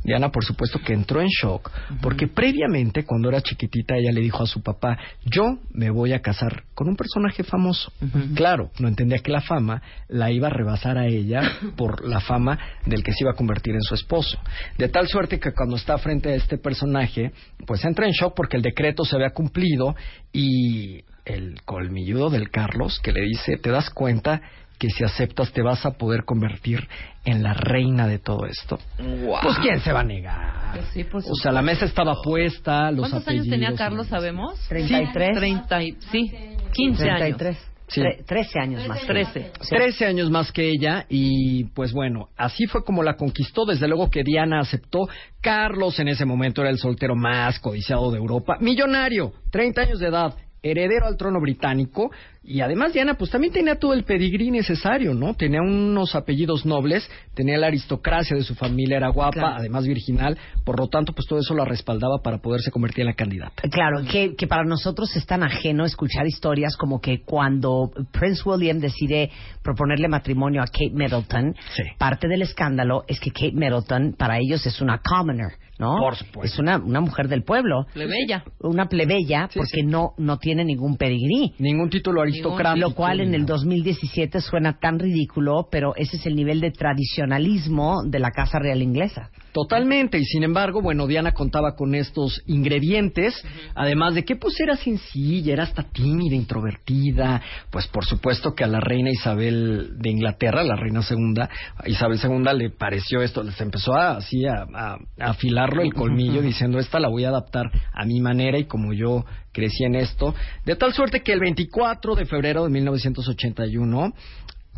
Diana, 0.03 0.29
por 0.31 0.45
supuesto, 0.45 0.79
que 0.79 0.93
entró 0.93 1.21
en 1.21 1.27
shock, 1.27 1.71
porque 2.01 2.27
previamente, 2.27 3.03
cuando 3.03 3.29
era 3.29 3.41
chiquitita, 3.41 3.95
ella 3.97 4.11
le 4.11 4.21
dijo 4.21 4.43
a 4.43 4.47
su 4.47 4.61
papá, 4.61 4.97
yo 5.25 5.59
me 5.71 5.89
voy 5.89 6.13
a 6.13 6.21
casar 6.21 6.63
con 6.73 6.87
un 6.87 6.95
personaje 6.95 7.43
famoso. 7.43 7.91
Claro, 8.35 8.71
no 8.79 8.87
entendía 8.87 9.19
que 9.19 9.31
la 9.31 9.41
fama 9.41 9.81
la 10.07 10.31
iba 10.31 10.47
a 10.47 10.51
rebasar 10.51 10.97
a 10.97 11.07
ella 11.07 11.41
por 11.75 12.07
la 12.07 12.19
fama 12.19 12.57
del 12.85 13.03
que 13.03 13.11
se 13.11 13.23
iba 13.23 13.31
a 13.31 13.35
convertir 13.35 13.75
en 13.75 13.81
su 13.81 13.95
esposo. 13.95 14.39
De 14.77 14.87
tal 14.87 15.07
suerte 15.07 15.39
que 15.39 15.51
cuando 15.53 15.75
está 15.75 15.97
frente 15.97 16.29
a 16.29 16.35
este 16.35 16.57
personaje, 16.57 17.31
pues 17.65 17.83
entra 17.83 18.05
en 18.05 18.13
shock 18.13 18.33
porque 18.35 18.57
el 18.57 18.63
decreto 18.63 19.03
se 19.03 19.15
había 19.15 19.31
cumplido 19.31 19.95
y 20.31 21.03
el 21.25 21.61
colmilludo 21.63 22.29
del 22.29 22.49
Carlos 22.49 22.99
que 23.01 23.11
le 23.11 23.21
dice, 23.21 23.57
¿te 23.57 23.69
das 23.69 23.89
cuenta 23.89 24.41
que 24.79 24.89
si 24.89 25.03
aceptas 25.03 25.51
te 25.51 25.61
vas 25.61 25.85
a 25.85 25.91
poder 25.91 26.23
convertir 26.23 26.87
en 27.25 27.43
la 27.43 27.53
reina 27.53 28.07
de 28.07 28.17
todo 28.17 28.45
esto? 28.45 28.79
Pues 28.97 29.57
quién 29.61 29.79
se 29.81 29.91
va 29.91 29.99
a 29.99 30.03
negar. 30.03 30.71
Pues 30.73 30.85
sí, 30.93 31.05
O 31.13 31.35
sea, 31.35 31.51
la 31.51 31.61
mesa 31.61 31.85
estaba 31.85 32.15
puesta, 32.23 32.89
los 32.91 33.09
¿Cuántos 33.09 33.27
años 33.27 33.47
tenía 33.47 33.75
Carlos, 33.75 34.07
sabemos? 34.07 34.59
33. 34.69 35.29
Sí, 35.33 35.39
30 35.39 35.83
y- 35.83 35.91
sí, 36.11 36.31
15 36.73 37.03
años. 37.09 37.37
33. 37.37 37.57
Sí. 37.89 38.01
Tre- 38.01 38.23
13 38.23 38.59
años 38.59 38.87
más. 38.87 39.01
13. 39.01 39.51
Trece 39.67 40.05
años 40.05 40.29
más 40.29 40.51
que 40.51 40.69
ella 40.69 41.07
y 41.09 41.63
pues 41.73 41.91
bueno, 41.91 42.29
así 42.37 42.67
fue 42.67 42.83
como 42.83 43.01
la 43.01 43.15
conquistó. 43.15 43.65
Desde 43.65 43.87
luego 43.87 44.09
que 44.11 44.21
Diana 44.23 44.59
aceptó. 44.59 45.09
Carlos 45.41 45.99
en 45.99 46.07
ese 46.07 46.23
momento 46.23 46.61
era 46.61 46.69
el 46.69 46.77
soltero 46.77 47.15
más 47.15 47.59
codiciado 47.59 48.11
de 48.11 48.19
Europa. 48.19 48.57
Millonario, 48.59 49.33
30 49.51 49.81
años 49.81 49.99
de 49.99 50.07
edad, 50.07 50.35
heredero 50.61 51.07
al 51.07 51.17
trono 51.17 51.39
británico. 51.41 52.11
Y 52.41 52.61
además 52.61 52.93
Diana 52.93 53.15
pues 53.15 53.29
también 53.31 53.53
tenía 53.53 53.75
todo 53.75 53.93
el 53.93 54.05
pedigrí 54.05 54.49
necesario, 54.49 55.13
¿no? 55.13 55.33
Tenía 55.35 55.61
unos 55.61 56.15
apellidos 56.15 56.65
nobles, 56.65 57.07
tenía 57.35 57.57
la 57.57 57.67
aristocracia 57.67 58.35
de 58.35 58.43
su 58.43 58.55
familia, 58.55 58.97
era 58.97 59.09
guapa, 59.09 59.31
Claro. 59.33 59.55
además 59.59 59.85
virginal. 59.85 60.37
Por 60.63 60.79
lo 60.79 60.87
tanto 60.87 61.13
pues 61.13 61.27
todo 61.27 61.39
eso 61.39 61.53
la 61.53 61.65
respaldaba 61.65 62.21
para 62.23 62.37
poderse 62.39 62.71
convertir 62.71 63.01
en 63.01 63.07
la 63.07 63.13
candidata. 63.13 63.61
Claro, 63.69 64.03
que, 64.09 64.35
que 64.35 64.47
para 64.47 64.63
nosotros 64.63 65.15
es 65.15 65.25
tan 65.25 65.43
ajeno 65.43 65.85
escuchar 65.85 66.25
historias 66.27 66.75
como 66.77 67.01
que 67.01 67.21
cuando 67.23 67.91
Prince 68.11 68.41
William 68.45 68.79
decide 68.79 69.29
proponerle 69.61 70.07
matrimonio 70.07 70.61
a 70.61 70.65
Kate 70.65 70.91
Middleton, 70.93 71.53
Sí. 71.75 71.83
parte 71.97 72.27
del 72.27 72.41
escándalo 72.41 73.03
es 73.07 73.19
que 73.19 73.31
Kate 73.31 73.51
Middleton 73.53 74.15
para 74.17 74.37
ellos 74.39 74.65
es 74.65 74.81
una 74.81 74.99
commoner, 75.03 75.51
¿no? 75.77 75.97
Por 75.99 76.15
supuesto. 76.15 76.53
Es 76.53 76.57
una, 76.59 76.77
una 76.77 77.01
mujer 77.01 77.27
del 77.27 77.43
pueblo. 77.43 77.85
Plebeya. 77.93 78.43
Una 78.61 78.87
plebeya 78.87 79.49
Sí, 79.51 79.59
porque 79.59 79.81
sí. 79.81 79.85
no 79.85 80.13
no 80.17 80.37
tiene 80.37 80.63
ningún 80.65 80.97
pedigrí. 80.97 81.53
Ningún 81.59 81.89
título 81.89 82.21
aristocrático. 82.31 82.89
Lo 82.89 82.95
cual 82.95 83.19
en 83.19 83.33
el 83.33 83.45
2017 83.45 84.41
suena 84.41 84.79
tan 84.79 84.99
ridículo, 84.99 85.67
pero 85.71 85.95
ese 85.95 86.17
es 86.17 86.25
el 86.25 86.35
nivel 86.35 86.61
de 86.61 86.71
tradicionalismo 86.71 88.03
de 88.05 88.19
la 88.19 88.31
Casa 88.31 88.59
Real 88.59 88.81
Inglesa. 88.81 89.29
Totalmente, 89.51 90.19
y 90.19 90.25
sin 90.25 90.43
embargo, 90.43 90.81
bueno, 90.81 91.07
Diana 91.07 91.31
contaba 91.31 91.75
con 91.75 91.95
estos 91.95 92.41
ingredientes, 92.45 93.33
además 93.73 94.13
de 94.13 94.23
que 94.23 94.35
pues 94.35 94.59
era 94.59 94.75
sencilla, 94.75 95.53
era 95.53 95.63
hasta 95.63 95.83
tímida, 95.83 96.35
introvertida, 96.35 97.41
pues 97.71 97.87
por 97.87 98.05
supuesto 98.05 98.53
que 98.53 98.63
a 98.63 98.67
la 98.67 98.79
reina 98.79 99.09
Isabel 99.09 99.97
de 99.97 100.09
Inglaterra, 100.11 100.63
la 100.63 100.75
reina 100.75 101.01
segunda, 101.01 101.49
Isabel 101.85 102.19
segunda 102.19 102.53
le 102.53 102.69
pareció 102.69 103.21
esto, 103.21 103.41
les 103.41 103.59
empezó 103.59 103.93
a, 103.95 104.17
así 104.17 104.45
a, 104.45 104.67
a- 104.73 104.97
a 105.19 105.29
afilarlo 105.31 105.81
el 105.81 105.93
colmillo 105.95 106.41
diciendo 106.41 106.77
esta 106.79 106.99
la 106.99 107.09
voy 107.09 107.23
a 107.25 107.29
adaptar 107.29 107.71
a 107.91 108.05
mi 108.05 108.19
manera 108.21 108.57
y 108.59 108.65
como 108.65 108.93
yo 108.93 109.25
crecí 109.51 109.83
en 109.83 109.95
esto, 109.95 110.33
de 110.65 110.75
tal 110.75 110.93
suerte 110.93 111.21
que 111.21 111.33
el 111.33 111.39
24 111.39 112.15
de 112.15 112.25
febrero 112.25 112.63
de 112.63 112.69
1981 112.69 114.13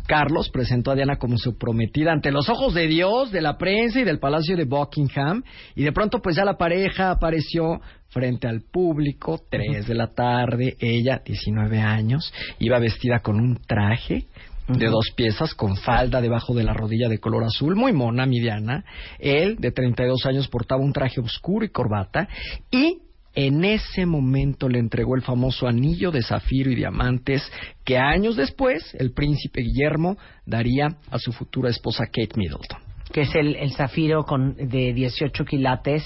Carlos 0.06 0.50
presentó 0.50 0.90
a 0.90 0.94
Diana 0.94 1.16
como 1.16 1.38
su 1.38 1.56
prometida 1.56 2.12
ante 2.12 2.32
los 2.32 2.48
ojos 2.48 2.74
de 2.74 2.86
Dios, 2.86 3.30
de 3.30 3.40
la 3.40 3.56
prensa 3.56 4.00
y 4.00 4.04
del 4.04 4.18
Palacio 4.18 4.56
de 4.56 4.64
Buckingham. 4.64 5.42
Y 5.74 5.84
de 5.84 5.92
pronto, 5.92 6.20
pues 6.20 6.36
ya 6.36 6.44
la 6.44 6.56
pareja 6.56 7.10
apareció 7.10 7.80
frente 8.08 8.48
al 8.48 8.62
público, 8.62 9.40
tres 9.48 9.86
de 9.86 9.94
la 9.94 10.08
tarde. 10.08 10.76
Ella, 10.80 11.22
19 11.24 11.80
años, 11.80 12.32
iba 12.58 12.78
vestida 12.78 13.20
con 13.20 13.38
un 13.38 13.56
traje 13.66 14.26
de 14.68 14.86
dos 14.86 15.10
piezas 15.16 15.54
con 15.54 15.76
falda 15.76 16.20
debajo 16.20 16.54
de 16.54 16.62
la 16.62 16.72
rodilla 16.72 17.08
de 17.08 17.18
color 17.18 17.44
azul, 17.44 17.74
muy 17.74 17.92
mona, 17.92 18.26
mi 18.26 18.40
Diana. 18.40 18.84
Él, 19.18 19.56
de 19.58 19.70
32 19.72 20.24
años, 20.26 20.48
portaba 20.48 20.82
un 20.82 20.92
traje 20.92 21.20
oscuro 21.20 21.64
y 21.64 21.70
corbata. 21.70 22.28
Y 22.70 23.01
en 23.34 23.64
ese 23.64 24.04
momento 24.04 24.68
le 24.68 24.78
entregó 24.78 25.16
el 25.16 25.22
famoso 25.22 25.66
anillo 25.66 26.10
de 26.10 26.22
zafiro 26.22 26.70
y 26.70 26.74
diamantes 26.74 27.42
que 27.84 27.98
años 27.98 28.36
después 28.36 28.94
el 28.98 29.12
príncipe 29.12 29.62
Guillermo 29.62 30.16
daría 30.44 30.96
a 31.10 31.18
su 31.18 31.32
futura 31.32 31.70
esposa 31.70 32.04
Kate 32.06 32.36
Middleton. 32.36 32.81
Que 33.12 33.22
es 33.22 33.34
el, 33.34 33.56
el 33.56 33.72
zafiro 33.72 34.24
con, 34.24 34.54
de 34.56 34.92
18 34.92 35.44
quilates, 35.44 36.04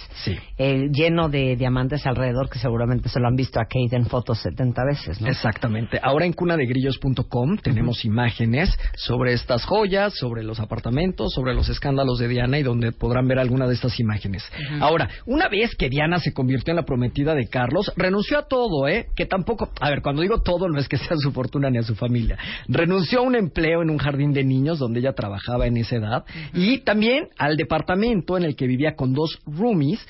eh, 0.58 0.88
lleno 0.92 1.28
de 1.28 1.56
diamantes 1.56 2.06
alrededor, 2.06 2.50
que 2.50 2.58
seguramente 2.58 3.08
se 3.08 3.20
lo 3.20 3.28
han 3.28 3.36
visto 3.36 3.60
a 3.60 3.64
Kate 3.64 3.96
en 3.96 4.06
fotos 4.06 4.40
70 4.40 4.84
veces, 4.84 5.20
¿no? 5.20 5.28
Exactamente. 5.28 5.98
Ahora 6.02 6.26
en 6.26 6.32
cunadegrillos.com 6.32 7.58
tenemos 7.58 8.04
imágenes 8.04 8.76
sobre 8.96 9.32
estas 9.32 9.64
joyas, 9.64 10.14
sobre 10.14 10.42
los 10.42 10.60
apartamentos, 10.60 11.32
sobre 11.32 11.54
los 11.54 11.68
escándalos 11.68 12.18
de 12.18 12.28
Diana 12.28 12.58
y 12.58 12.62
donde 12.62 12.92
podrán 12.92 13.28
ver 13.28 13.38
alguna 13.38 13.66
de 13.66 13.74
estas 13.74 13.98
imágenes. 14.00 14.44
Ahora, 14.80 15.08
una 15.26 15.48
vez 15.48 15.74
que 15.76 15.88
Diana 15.88 16.18
se 16.18 16.32
convirtió 16.32 16.72
en 16.72 16.76
la 16.76 16.84
prometida 16.84 17.34
de 17.34 17.46
Carlos, 17.48 17.92
renunció 17.96 18.38
a 18.38 18.46
todo, 18.46 18.88
¿eh? 18.88 19.06
Que 19.14 19.26
tampoco, 19.26 19.70
a 19.80 19.90
ver, 19.90 20.02
cuando 20.02 20.22
digo 20.22 20.42
todo 20.42 20.68
no 20.68 20.78
es 20.78 20.88
que 20.88 20.96
sea 20.96 21.16
su 21.16 21.32
fortuna 21.32 21.70
ni 21.70 21.78
a 21.78 21.82
su 21.82 21.94
familia. 21.94 22.36
Renunció 22.68 23.20
a 23.20 23.22
un 23.22 23.36
empleo 23.36 23.82
en 23.82 23.90
un 23.90 23.98
jardín 23.98 24.32
de 24.32 24.44
niños 24.44 24.78
donde 24.78 25.00
ella 25.00 25.12
trabajaba 25.12 25.66
en 25.66 25.76
esa 25.76 25.96
edad 25.96 26.24
y 26.52 26.78
también 26.78 26.95
al 27.38 27.56
departamento 27.56 28.36
en 28.36 28.44
el 28.44 28.56
que 28.56 28.66
vivía 28.66 28.94
con 28.94 29.12
dos 29.12 29.38
roomies. 29.46 30.04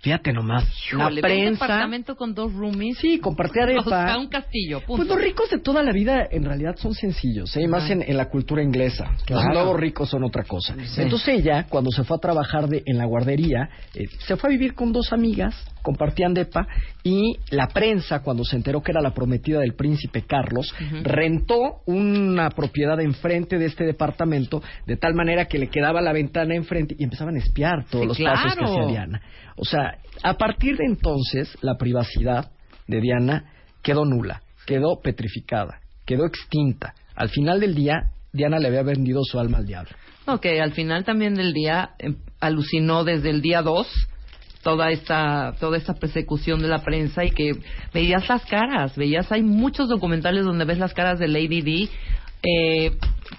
Fíjate 0.00 0.32
nomás, 0.32 0.62
la 0.92 0.98
Híjole, 0.98 1.16
un 1.16 1.22
prensa 1.22 1.64
departamento 1.64 2.14
con 2.14 2.32
dos 2.32 2.52
roomies. 2.52 2.98
Sí, 2.98 3.18
compartía 3.18 3.66
depa. 3.66 3.82
O 3.84 3.88
sea, 3.88 4.16
un 4.16 4.28
castillo, 4.28 4.78
punto. 4.78 4.98
Pues 5.04 5.08
los 5.08 5.20
ricos 5.20 5.50
de 5.50 5.58
toda 5.58 5.82
la 5.82 5.90
vida 5.90 6.24
en 6.30 6.44
realidad 6.44 6.76
son 6.76 6.94
sencillos, 6.94 7.56
¿eh? 7.56 7.62
Y 7.62 7.66
más 7.66 7.82
Ajá. 7.82 7.94
en, 7.94 8.02
en 8.02 8.16
la 8.16 8.26
cultura 8.28 8.62
inglesa. 8.62 9.10
Claro. 9.26 9.48
Los 9.48 9.54
nuevos 9.54 9.80
ricos 9.80 10.08
son 10.08 10.22
otra 10.22 10.44
cosa. 10.44 10.76
Sí. 10.84 11.02
Entonces 11.02 11.40
ella, 11.40 11.66
cuando 11.68 11.90
se 11.90 12.04
fue 12.04 12.16
a 12.16 12.20
trabajar 12.20 12.68
de, 12.68 12.84
en 12.86 12.96
la 12.96 13.06
guardería, 13.06 13.70
eh, 13.92 14.06
se 14.20 14.36
fue 14.36 14.50
a 14.50 14.52
vivir 14.52 14.74
con 14.74 14.92
dos 14.92 15.12
amigas, 15.12 15.56
compartían 15.82 16.32
depa, 16.32 16.68
y 17.08 17.38
la 17.50 17.68
prensa, 17.68 18.20
cuando 18.20 18.44
se 18.44 18.54
enteró 18.56 18.82
que 18.82 18.92
era 18.92 19.00
la 19.00 19.14
prometida 19.14 19.60
del 19.60 19.74
príncipe 19.74 20.26
Carlos, 20.26 20.74
rentó 21.02 21.80
una 21.86 22.50
propiedad 22.50 23.00
enfrente 23.00 23.56
de 23.56 23.64
este 23.64 23.84
departamento, 23.84 24.62
de 24.86 24.98
tal 24.98 25.14
manera 25.14 25.46
que 25.46 25.58
le 25.58 25.68
quedaba 25.68 26.02
la 26.02 26.12
ventana 26.12 26.54
enfrente 26.54 26.94
y 26.98 27.04
empezaban 27.04 27.36
a 27.36 27.38
espiar 27.38 27.86
todos 27.90 28.14
Sí, 28.14 28.22
los 28.22 28.34
pasos 28.34 28.56
que 28.56 28.64
hacía 28.64 28.86
Diana. 28.86 29.22
O 29.56 29.64
sea, 29.64 29.96
a 30.22 30.34
partir 30.34 30.76
de 30.76 30.84
entonces, 30.84 31.56
la 31.62 31.78
privacidad 31.78 32.50
de 32.86 33.00
Diana 33.00 33.52
quedó 33.82 34.04
nula, 34.04 34.42
quedó 34.66 35.00
petrificada, 35.02 35.80
quedó 36.04 36.26
extinta. 36.26 36.92
Al 37.14 37.30
final 37.30 37.58
del 37.58 37.74
día, 37.74 38.10
Diana 38.34 38.58
le 38.58 38.68
había 38.68 38.82
vendido 38.82 39.22
su 39.24 39.38
alma 39.38 39.58
al 39.58 39.66
diablo. 39.66 39.92
Que 40.42 40.60
al 40.60 40.72
final 40.72 41.04
también 41.04 41.34
del 41.36 41.54
día 41.54 41.92
eh, 41.98 42.16
alucinó 42.38 43.02
desde 43.02 43.30
el 43.30 43.40
día 43.40 43.62
2 43.62 43.86
toda 44.62 44.90
esta 44.90 45.54
toda 45.60 45.76
esta 45.76 45.94
persecución 45.94 46.60
de 46.60 46.68
la 46.68 46.82
prensa 46.82 47.24
y 47.24 47.30
que 47.30 47.52
veías 47.92 48.28
las 48.28 48.44
caras, 48.46 48.96
veías 48.96 49.30
hay 49.32 49.42
muchos 49.42 49.88
documentales 49.88 50.44
donde 50.44 50.64
ves 50.64 50.78
las 50.78 50.94
caras 50.94 51.18
de 51.18 51.28
Lady 51.28 51.62
Di 51.62 51.90
eh, 52.42 52.92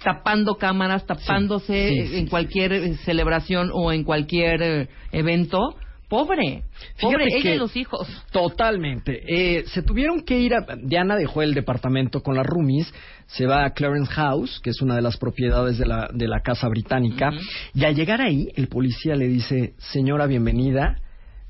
tapando 0.03 0.55
cámaras, 0.55 1.05
tapándose 1.05 1.89
sí, 1.89 2.07
sí, 2.07 2.17
en 2.17 2.27
cualquier 2.27 2.73
eh, 2.73 2.95
celebración 3.05 3.71
o 3.73 3.91
en 3.91 4.03
cualquier 4.03 4.61
eh, 4.61 4.89
evento. 5.11 5.75
Pobre, 6.09 6.63
pobre 6.99 7.25
Fíjate 7.25 7.37
ella 7.37 7.55
y 7.55 7.59
los 7.59 7.75
hijos. 7.75 8.07
Totalmente. 8.31 9.21
Eh, 9.27 9.65
se 9.67 9.83
tuvieron 9.83 10.21
que 10.21 10.39
ir 10.39 10.55
a... 10.55 10.65
Diana 10.83 11.15
dejó 11.15 11.43
el 11.43 11.53
departamento 11.53 12.23
con 12.23 12.35
las 12.35 12.47
roomies, 12.47 12.91
se 13.27 13.45
va 13.45 13.63
a 13.63 13.73
Clarence 13.73 14.11
House, 14.13 14.59
que 14.63 14.71
es 14.71 14.81
una 14.81 14.95
de 14.95 15.03
las 15.03 15.17
propiedades 15.17 15.77
de 15.77 15.85
la, 15.85 16.09
de 16.11 16.27
la 16.27 16.39
casa 16.39 16.67
británica, 16.67 17.29
y 17.75 17.85
al 17.85 17.93
llegar 17.93 18.21
ahí, 18.21 18.47
el 18.55 18.67
policía 18.69 19.13
le 19.13 19.27
dice, 19.27 19.75
señora, 19.77 20.25
bienvenida, 20.25 20.95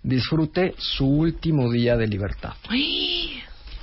disfrute 0.03 0.73
su 0.77 1.05
último 1.07 1.71
día 1.71 1.97
de 1.97 2.07
libertad. 2.07 2.53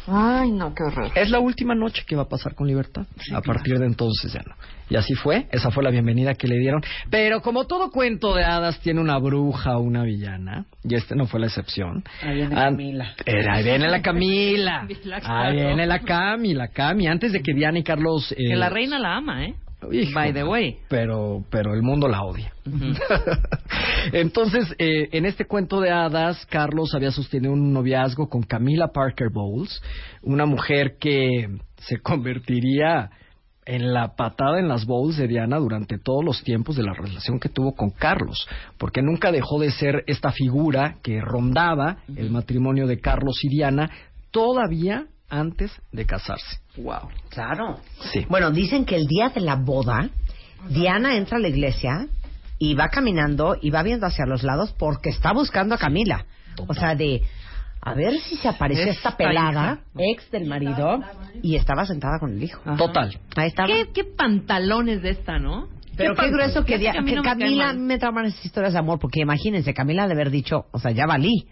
Ay, 0.08 0.52
no, 0.52 0.72
qué 0.72 0.84
horror. 0.84 1.10
Es 1.16 1.30
la 1.30 1.40
última 1.40 1.74
noche 1.74 2.04
que 2.06 2.14
va 2.14 2.22
a 2.22 2.28
pasar 2.28 2.54
con 2.54 2.68
libertad. 2.68 3.06
a 3.34 3.40
partir 3.40 3.76
de 3.80 3.86
entonces 3.86 4.32
ya 4.32 4.40
no. 4.46 4.54
Y 4.88 4.94
así 4.94 5.14
fue, 5.14 5.48
esa 5.50 5.72
fue 5.72 5.82
la 5.82 5.90
bienvenida 5.90 6.34
que 6.34 6.46
le 6.46 6.58
dieron. 6.58 6.80
Pero 7.10 7.40
como 7.42 7.66
todo 7.66 7.90
cuento 7.90 8.32
de 8.32 8.44
hadas 8.44 8.78
tiene 8.78 9.00
una 9.00 9.18
bruja 9.18 9.76
o 9.76 9.80
una 9.80 10.04
villana, 10.04 10.64
y 10.84 10.94
este 10.94 11.16
no 11.16 11.26
fue 11.26 11.40
la 11.40 11.46
excepción. 11.46 12.04
Ahí 12.22 12.36
viene 12.36 12.54
An- 12.54 12.76
Camila. 12.76 13.14
Era, 13.24 13.54
ahí 13.54 13.64
viene 13.64 13.88
la 13.90 14.00
Camila. 14.00 14.86
Ahí 15.24 15.56
viene 15.56 15.86
la 15.86 15.98
Cami, 15.98 16.54
la 16.54 16.68
Cami. 16.68 17.08
Antes 17.08 17.32
de 17.32 17.42
que 17.42 17.52
Diana 17.52 17.80
y 17.80 17.82
Carlos... 17.82 18.30
eh, 18.30 18.36
Que 18.50 18.54
la 18.56 18.68
reina 18.68 19.00
la 19.00 19.16
ama, 19.16 19.44
¿eh? 19.44 19.54
Hijo, 19.92 20.12
By 20.14 20.32
the 20.32 20.44
way. 20.44 20.78
Pero, 20.88 21.44
pero 21.50 21.74
el 21.74 21.82
mundo 21.82 22.08
la 22.08 22.22
odia. 22.22 22.52
Entonces, 24.12 24.74
eh, 24.78 25.08
en 25.12 25.26
este 25.26 25.46
cuento 25.46 25.80
de 25.80 25.90
hadas, 25.90 26.44
Carlos 26.46 26.94
había 26.94 27.10
sostenido 27.10 27.52
un 27.52 27.72
noviazgo 27.72 28.28
con 28.28 28.42
Camila 28.42 28.88
Parker 28.88 29.28
Bowles, 29.30 29.82
una 30.22 30.46
mujer 30.46 30.96
que 30.98 31.48
se 31.78 31.98
convertiría 31.98 33.10
en 33.66 33.92
la 33.92 34.14
patada 34.14 34.60
en 34.60 34.68
las 34.68 34.86
bowls 34.86 35.16
de 35.16 35.26
Diana 35.26 35.58
durante 35.58 35.98
todos 35.98 36.24
los 36.24 36.42
tiempos 36.44 36.76
de 36.76 36.84
la 36.84 36.94
relación 36.94 37.40
que 37.40 37.48
tuvo 37.48 37.74
con 37.74 37.90
Carlos, 37.90 38.48
porque 38.78 39.02
nunca 39.02 39.32
dejó 39.32 39.58
de 39.58 39.72
ser 39.72 40.04
esta 40.06 40.30
figura 40.30 40.98
que 41.02 41.20
rondaba 41.20 41.98
el 42.16 42.30
matrimonio 42.30 42.86
de 42.86 43.00
Carlos 43.00 43.40
y 43.42 43.48
Diana 43.48 43.90
todavía 44.30 45.06
antes 45.28 45.72
de 45.92 46.06
casarse. 46.06 46.58
Wow. 46.76 47.08
Claro. 47.30 47.80
Sí. 48.12 48.26
Bueno, 48.28 48.50
dicen 48.50 48.84
que 48.84 48.96
el 48.96 49.06
día 49.06 49.30
de 49.30 49.40
la 49.40 49.56
boda, 49.56 50.08
Diana 50.68 51.16
entra 51.16 51.38
a 51.38 51.40
la 51.40 51.48
iglesia 51.48 52.06
y 52.58 52.74
va 52.74 52.88
caminando 52.88 53.56
y 53.60 53.70
va 53.70 53.82
viendo 53.82 54.06
hacia 54.06 54.26
los 54.26 54.42
lados 54.42 54.74
porque 54.78 55.10
está 55.10 55.32
buscando 55.32 55.74
a 55.74 55.78
Camila. 55.78 56.26
O 56.66 56.74
sea, 56.74 56.94
de 56.94 57.22
a 57.82 57.94
ver 57.94 58.18
si 58.18 58.36
se 58.36 58.48
apareció 58.48 58.84
Esta 58.84 59.10
esta 59.10 59.16
pelada, 59.16 59.78
ex 59.96 60.28
del 60.30 60.46
marido, 60.46 61.00
y 61.40 61.54
estaba 61.54 61.86
sentada 61.86 62.18
con 62.18 62.32
el 62.32 62.42
hijo. 62.42 62.60
Total. 62.76 63.16
Ahí 63.36 63.48
estaba. 63.48 63.68
¿Qué, 63.68 63.90
qué 63.94 64.04
pantalones 64.04 65.02
de 65.02 65.10
esta, 65.10 65.38
¿no? 65.38 65.68
Pero 65.96 66.14
qué 66.14 66.28
grueso 66.30 66.64
que, 66.64 66.78
que 66.78 66.92
no 66.92 67.22
me 67.22 67.22
Camila 67.22 67.66
mal. 67.66 67.78
me 67.78 67.98
trauman 67.98 68.26
esas 68.26 68.44
historias 68.44 68.72
de 68.72 68.80
amor, 68.80 68.98
porque 68.98 69.20
imagínense, 69.20 69.72
Camila 69.72 70.06
de 70.06 70.14
haber 70.14 70.30
dicho, 70.30 70.66
o 70.72 70.78
sea, 70.78 70.90
ya 70.90 71.06
valí. 71.06 71.46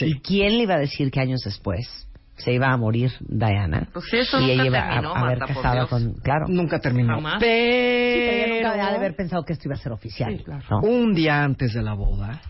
¿Y 0.00 0.20
quién 0.20 0.58
le 0.58 0.64
iba 0.64 0.74
a 0.74 0.78
decir 0.78 1.10
que 1.10 1.20
años 1.20 1.40
después 1.44 2.06
se 2.36 2.52
iba 2.52 2.72
a 2.72 2.76
morir 2.76 3.12
Diana? 3.20 3.88
Pues 3.92 4.12
eso 4.12 4.38
y 4.38 4.42
nunca 4.42 4.52
ella 4.52 4.64
iba 4.66 4.88
terminó, 4.88 5.14
a, 5.14 5.18
a 5.18 5.22
haber 5.22 5.38
Marta, 5.38 5.54
casado 5.54 5.88
con... 5.88 6.14
Claro. 6.14 6.46
Nunca 6.48 6.80
terminó. 6.80 7.14
Jamás. 7.14 7.34
Sí, 7.34 7.40
pero 7.40 8.32
ella 8.32 8.46
nunca 8.54 8.72
ha 8.72 8.90
de 8.90 8.96
haber 8.96 9.16
pensado 9.16 9.44
que 9.44 9.52
esto 9.52 9.68
iba 9.68 9.74
a 9.74 9.78
ser 9.78 9.92
oficial. 9.92 10.42
¿no? 10.70 10.80
Un 10.80 11.14
día 11.14 11.42
antes 11.44 11.74
de 11.74 11.82
la 11.82 11.94
boda, 11.94 12.40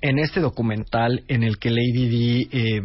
en 0.00 0.18
este 0.18 0.40
documental 0.40 1.22
en 1.28 1.42
el 1.42 1.58
que 1.58 1.70
Lady 1.70 2.08
Di, 2.08 2.48
eh, 2.52 2.82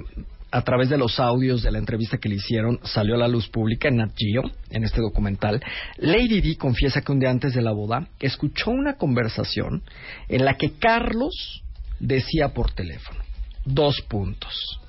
a 0.52 0.62
través 0.64 0.90
de 0.90 0.98
los 0.98 1.20
audios 1.20 1.62
de 1.64 1.72
la 1.72 1.78
entrevista 1.80 2.18
que 2.18 2.30
le 2.30 2.36
hicieron, 2.36 2.80
salió 2.84 3.16
a 3.16 3.18
la 3.18 3.28
luz 3.28 3.50
pública 3.50 3.88
en 3.88 3.98
Nat 3.98 4.12
Geo, 4.18 4.44
en 4.72 4.84
este 4.84 5.02
documental, 5.02 5.62
Lady 5.98 6.42
Di 6.42 6.56
confiesa 6.56 7.02
que 7.02 7.12
un 7.12 7.20
día 7.20 7.30
antes 7.30 7.54
de 7.54 7.62
la 7.62 7.72
boda 7.72 8.08
escuchó 8.20 8.72
una 8.72 8.96
conversación 8.96 9.84
en 10.28 10.46
la 10.46 10.56
que 10.56 10.74
Carlos 10.80 11.64
decía 12.00 12.50
por 12.50 12.72
teléfono, 12.72 13.20
dos 13.66 14.02
puntos, 14.08 14.80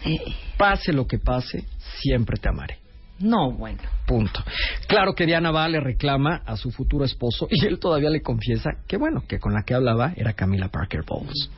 pase 0.57 0.93
lo 0.93 1.07
que 1.07 1.19
pase, 1.19 1.65
siempre 2.01 2.39
te 2.39 2.49
amaré. 2.49 2.79
No, 3.21 3.53
bueno. 3.53 3.79
Punto. 4.07 4.43
Claro 4.89 5.15
que 5.15 5.27
Diana 5.27 5.51
va, 5.51 5.69
le 5.69 5.79
reclama 5.79 6.43
a 6.47 6.57
su 6.57 6.71
futuro 6.71 7.05
esposo 7.05 7.47
y 7.51 7.67
él 7.67 7.79
todavía 7.79 8.09
le 8.09 8.23
confiesa 8.23 8.71
que 8.89 8.97
bueno, 8.97 9.25
que 9.29 9.39
con 9.39 9.53
la 9.53 9.63
que 9.63 9.75
hablaba 9.75 10.13
era 10.17 10.33
Camila 10.33 10.69
Parker 10.69 11.03
Bowles. 11.07 11.51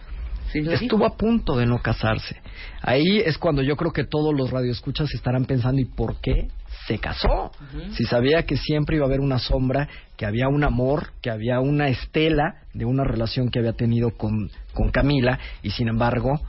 Estuvo 0.54 1.06
a 1.06 1.16
punto 1.16 1.56
de 1.56 1.64
no 1.64 1.80
casarse. 1.80 2.36
Ahí 2.82 3.20
es 3.24 3.38
cuando 3.38 3.62
yo 3.62 3.74
creo 3.76 3.92
que 3.92 4.04
todos 4.04 4.34
los 4.36 4.50
radioescuchas 4.50 5.08
estarán 5.14 5.46
pensando 5.46 5.80
¿y 5.80 5.86
por 5.86 6.20
qué 6.20 6.48
se 6.86 6.98
casó. 6.98 7.52
Si 7.92 8.04
sabía 8.04 8.42
que 8.42 8.56
siempre 8.56 8.96
iba 8.96 9.06
a 9.06 9.08
haber 9.08 9.20
una 9.20 9.38
sombra, 9.38 9.88
que 10.16 10.26
había 10.26 10.48
un 10.48 10.64
amor, 10.64 11.12
que 11.22 11.30
había 11.30 11.60
una 11.60 11.88
estela 11.88 12.56
de 12.74 12.84
una 12.84 13.04
relación 13.04 13.50
que 13.50 13.60
había 13.60 13.72
tenido 13.72 14.10
con, 14.10 14.50
con 14.74 14.90
Camila, 14.90 15.38
y 15.62 15.70
sin 15.70 15.88
embargo 15.88 16.40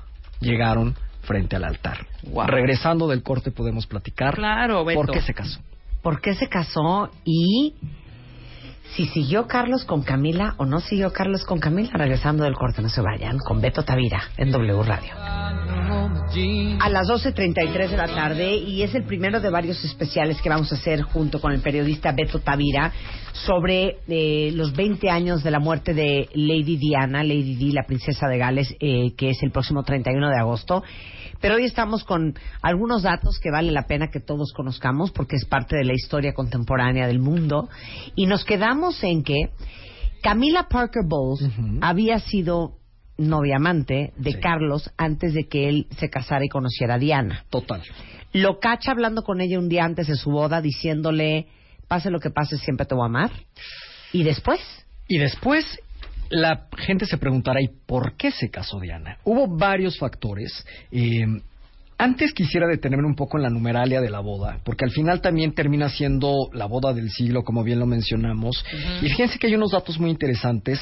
llegaron 0.44 0.96
frente 1.24 1.56
al 1.56 1.64
altar. 1.64 2.06
Regresando 2.48 3.08
del 3.08 3.24
corte 3.24 3.52
podemos 3.52 3.88
platicar 3.88 4.36
Claro, 4.36 4.86
Beto. 4.86 5.02
por 5.02 5.12
qué 5.12 5.22
se 5.22 5.34
casó. 5.34 5.60
¿Por 6.02 6.20
qué 6.22 6.36
se 6.36 6.48
casó 6.50 7.10
y 7.24 7.74
si 8.96 9.06
siguió 9.08 9.48
Carlos 9.48 9.86
con 9.86 10.04
Camila 10.04 10.54
o 10.58 10.66
no 10.66 10.80
siguió 10.82 11.12
Carlos 11.14 11.46
con 11.46 11.60
Camila? 11.60 11.92
Regresando 11.94 12.44
del 12.44 12.54
corte, 12.56 12.82
no 12.82 12.90
se 12.90 13.02
vayan, 13.02 13.38
con 13.40 13.62
Beto 13.62 13.84
Tavira 13.84 14.22
en 14.38 14.52
W 14.52 14.84
Radio. 14.84 15.14
A 16.80 16.90
las 16.90 17.08
12.33 17.08 17.90
de 17.90 17.98
la 17.98 18.08
tarde 18.08 18.56
y 18.56 18.84
es 18.84 18.94
el 18.96 19.04
primero 19.04 19.40
de 19.40 19.50
varios 19.50 19.84
especiales 19.84 20.42
que 20.42 20.50
vamos 20.50 20.72
a 20.72 20.76
hacer 20.76 21.02
junto 21.02 21.40
con 21.40 21.52
el 21.52 21.62
periodista 21.62 22.12
Beto 22.12 22.40
Tavira 22.40 22.92
sobre 23.34 23.98
eh, 24.08 24.52
los 24.54 24.74
20 24.74 25.10
años 25.10 25.44
de 25.44 25.52
la 25.52 25.60
muerte 25.60 25.94
de 25.94 26.30
Lady 26.34 26.78
Diana, 26.78 27.24
Lady 27.24 27.56
Di, 27.56 27.72
la 27.72 27.84
princesa 27.84 28.28
de 28.28 28.38
Gales, 28.38 28.76
eh, 28.80 29.14
que 29.16 29.30
es 29.30 29.42
el 29.44 29.52
próximo 29.52 29.84
31 29.84 30.30
de 30.30 30.40
agosto. 30.40 30.84
Pero 31.42 31.56
hoy 31.56 31.66
estamos 31.66 32.04
con 32.04 32.36
algunos 32.62 33.04
datos 33.04 33.40
que 33.40 33.52
vale 33.52 33.72
la 33.72 33.88
pena 33.88 34.10
que 34.10 34.20
todos 34.20 34.54
conozcamos 34.54 35.12
porque 35.12 35.36
es 35.36 35.46
parte 35.46 35.76
de 35.76 35.84
la 35.84 35.94
historia 35.94 36.34
contemporánea 36.34 37.08
del 37.08 37.20
mundo. 37.20 37.70
Y 38.16 38.28
nos 38.28 38.46
quedamos 38.46 39.04
en 39.04 39.24
que 39.24 39.50
Camila 40.22 40.68
Parker 40.70 41.04
Bowles 41.06 41.50
había 41.82 42.20
sido 42.20 42.78
novia 43.18 43.58
amante 43.58 44.14
de 44.18 44.40
Carlos 44.40 44.92
antes 44.98 45.34
de 45.34 45.48
que 45.48 45.70
él 45.70 45.88
se 45.98 46.10
casara 46.10 46.46
y 46.46 46.50
conociera 46.50 46.96
a 46.96 47.00
Diana. 47.00 47.46
Total. 47.50 47.82
Lo 48.34 48.60
cacha 48.60 48.92
hablando 48.92 49.24
con 49.24 49.42
ella 49.42 49.60
un 49.60 49.70
día 49.70 49.86
antes 49.86 50.08
de 50.08 50.16
su 50.16 50.32
boda 50.32 50.62
diciéndole, 50.62 51.48
pase 51.88 52.10
lo 52.10 52.20
que 52.20 52.32
pase, 52.32 52.58
siempre 52.58 52.86
te 52.86 52.96
voy 52.96 53.04
a 53.04 53.06
amar. 53.06 53.32
Y 54.12 54.24
después, 54.24 54.60
Y 55.08 55.18
después 55.18 55.80
la 56.30 56.68
gente 56.78 57.06
se 57.06 57.18
preguntará, 57.18 57.62
¿y 57.62 57.70
por 57.86 58.16
qué 58.18 58.32
se 58.32 58.50
casó 58.50 58.80
Diana? 58.80 59.18
Hubo 59.24 59.48
varios 59.48 59.98
factores. 60.00 60.66
Eh, 60.92 61.26
antes 61.98 62.34
quisiera 62.34 62.68
detenerme 62.68 63.06
un 63.06 63.16
poco 63.16 63.38
en 63.38 63.44
la 63.44 63.50
numeralia 63.50 64.02
de 64.02 64.10
la 64.10 64.20
boda, 64.20 64.60
porque 64.64 64.86
al 64.86 64.92
final 64.92 65.22
también 65.22 65.54
termina 65.54 65.90
siendo 65.90 66.50
la 66.52 66.66
boda 66.66 66.94
del 66.94 67.10
siglo, 67.12 67.44
como 67.44 67.64
bien 67.64 67.80
lo 67.80 67.86
mencionamos. 67.86 68.66
Y 69.02 69.10
fíjense 69.10 69.38
que 69.38 69.48
hay 69.48 69.56
unos 69.56 69.72
datos 69.72 70.00
muy 70.00 70.10
interesantes, 70.10 70.80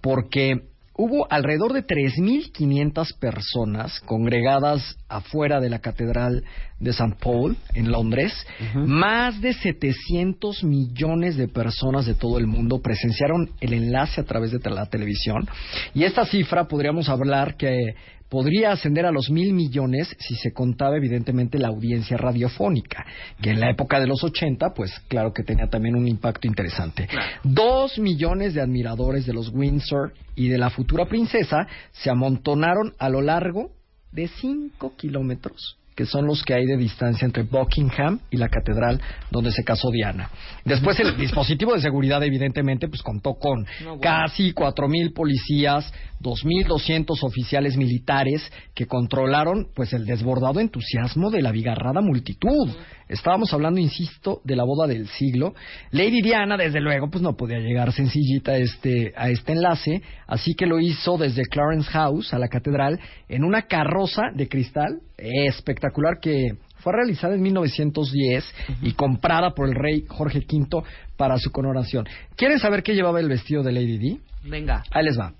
porque 0.00 0.69
hubo 1.00 1.26
alrededor 1.30 1.72
de 1.72 1.86
3.500 1.86 3.18
personas 3.18 4.00
congregadas 4.00 4.98
afuera 5.08 5.58
de 5.58 5.70
la 5.70 5.78
Catedral 5.78 6.44
de 6.78 6.90
St. 6.90 7.16
Paul, 7.18 7.56
en 7.74 7.90
Londres. 7.90 8.34
Más 8.74 9.40
de 9.40 9.54
700 9.54 10.62
millones 10.62 11.38
de 11.38 11.48
personas 11.48 12.04
de 12.04 12.14
todo 12.14 12.36
el 12.36 12.46
mundo 12.46 12.82
presenciaron 12.82 13.50
el 13.60 13.72
enlace 13.72 14.20
a 14.20 14.24
través 14.24 14.50
de 14.50 14.60
la 14.70 14.86
televisión. 14.86 15.48
Y 15.94 16.04
esta 16.04 16.26
cifra 16.26 16.68
podríamos 16.68 17.08
hablar 17.08 17.56
que 17.56 17.94
podría 18.30 18.72
ascender 18.72 19.04
a 19.04 19.10
los 19.10 19.28
mil 19.28 19.52
millones 19.52 20.16
si 20.18 20.36
se 20.36 20.52
contaba 20.52 20.96
evidentemente 20.96 21.58
la 21.58 21.68
audiencia 21.68 22.16
radiofónica, 22.16 23.04
que 23.42 23.50
en 23.50 23.60
la 23.60 23.70
época 23.70 24.00
de 24.00 24.06
los 24.06 24.24
80, 24.24 24.72
pues 24.72 24.92
claro 25.08 25.32
que 25.34 25.42
tenía 25.42 25.66
también 25.66 25.96
un 25.96 26.08
impacto 26.08 26.46
interesante. 26.46 27.08
Dos 27.42 27.98
millones 27.98 28.54
de 28.54 28.62
admiradores 28.62 29.26
de 29.26 29.34
los 29.34 29.50
Windsor 29.52 30.14
y 30.36 30.48
de 30.48 30.58
la 30.58 30.70
futura 30.70 31.06
princesa 31.06 31.66
se 31.90 32.08
amontonaron 32.08 32.94
a 32.98 33.08
lo 33.08 33.20
largo 33.20 33.72
de 34.12 34.28
cinco 34.28 34.94
kilómetros 34.96 35.79
que 36.00 36.06
son 36.06 36.24
los 36.24 36.42
que 36.42 36.54
hay 36.54 36.64
de 36.64 36.78
distancia 36.78 37.26
entre 37.26 37.42
Buckingham 37.42 38.20
y 38.30 38.38
la 38.38 38.48
catedral 38.48 38.98
donde 39.30 39.52
se 39.52 39.62
casó 39.62 39.90
Diana. 39.90 40.30
Después 40.64 40.98
el 40.98 41.14
dispositivo 41.18 41.74
de 41.74 41.82
seguridad 41.82 42.22
evidentemente 42.22 42.88
pues 42.88 43.02
contó 43.02 43.34
con 43.34 43.66
casi 44.00 44.54
4.000 44.54 45.12
policías, 45.12 45.92
2.200 46.22 47.22
oficiales 47.22 47.76
militares 47.76 48.50
que 48.74 48.86
controlaron 48.86 49.68
pues 49.74 49.92
el 49.92 50.06
desbordado 50.06 50.58
entusiasmo 50.58 51.30
de 51.30 51.42
la 51.42 51.52
bigarrada 51.52 52.00
multitud. 52.00 52.70
Estábamos 53.10 53.52
hablando, 53.52 53.80
insisto, 53.80 54.40
de 54.44 54.54
la 54.54 54.62
boda 54.62 54.86
del 54.86 55.08
siglo. 55.08 55.52
Lady 55.90 56.22
Diana, 56.22 56.56
desde 56.56 56.80
luego, 56.80 57.10
pues 57.10 57.22
no 57.22 57.36
podía 57.36 57.58
llegar 57.58 57.92
sencillita 57.92 58.52
a 58.52 58.58
este, 58.58 59.12
a 59.16 59.28
este 59.28 59.52
enlace, 59.52 60.00
así 60.28 60.54
que 60.54 60.64
lo 60.64 60.78
hizo 60.78 61.18
desde 61.18 61.42
Clarence 61.42 61.90
House 61.90 62.32
a 62.32 62.38
la 62.38 62.46
catedral 62.46 63.00
en 63.28 63.42
una 63.42 63.62
carroza 63.62 64.22
de 64.32 64.48
cristal 64.48 65.00
espectacular 65.20 65.89
que 66.20 66.56
fue 66.78 66.92
realizada 66.92 67.34
en 67.34 67.42
1910 67.42 68.54
y 68.82 68.92
comprada 68.92 69.50
por 69.50 69.68
el 69.68 69.74
rey 69.74 70.04
Jorge 70.08 70.40
V 70.50 70.82
para 71.16 71.38
su 71.38 71.50
coronación. 71.50 72.06
¿Quieren 72.36 72.58
saber 72.58 72.82
qué 72.82 72.94
llevaba 72.94 73.20
el 73.20 73.28
vestido 73.28 73.62
de 73.62 73.72
Lady 73.72 73.98
Di? 73.98 74.20
Venga. 74.44 74.82
Ahí 74.90 75.04
les 75.04 75.18
va. 75.18 75.34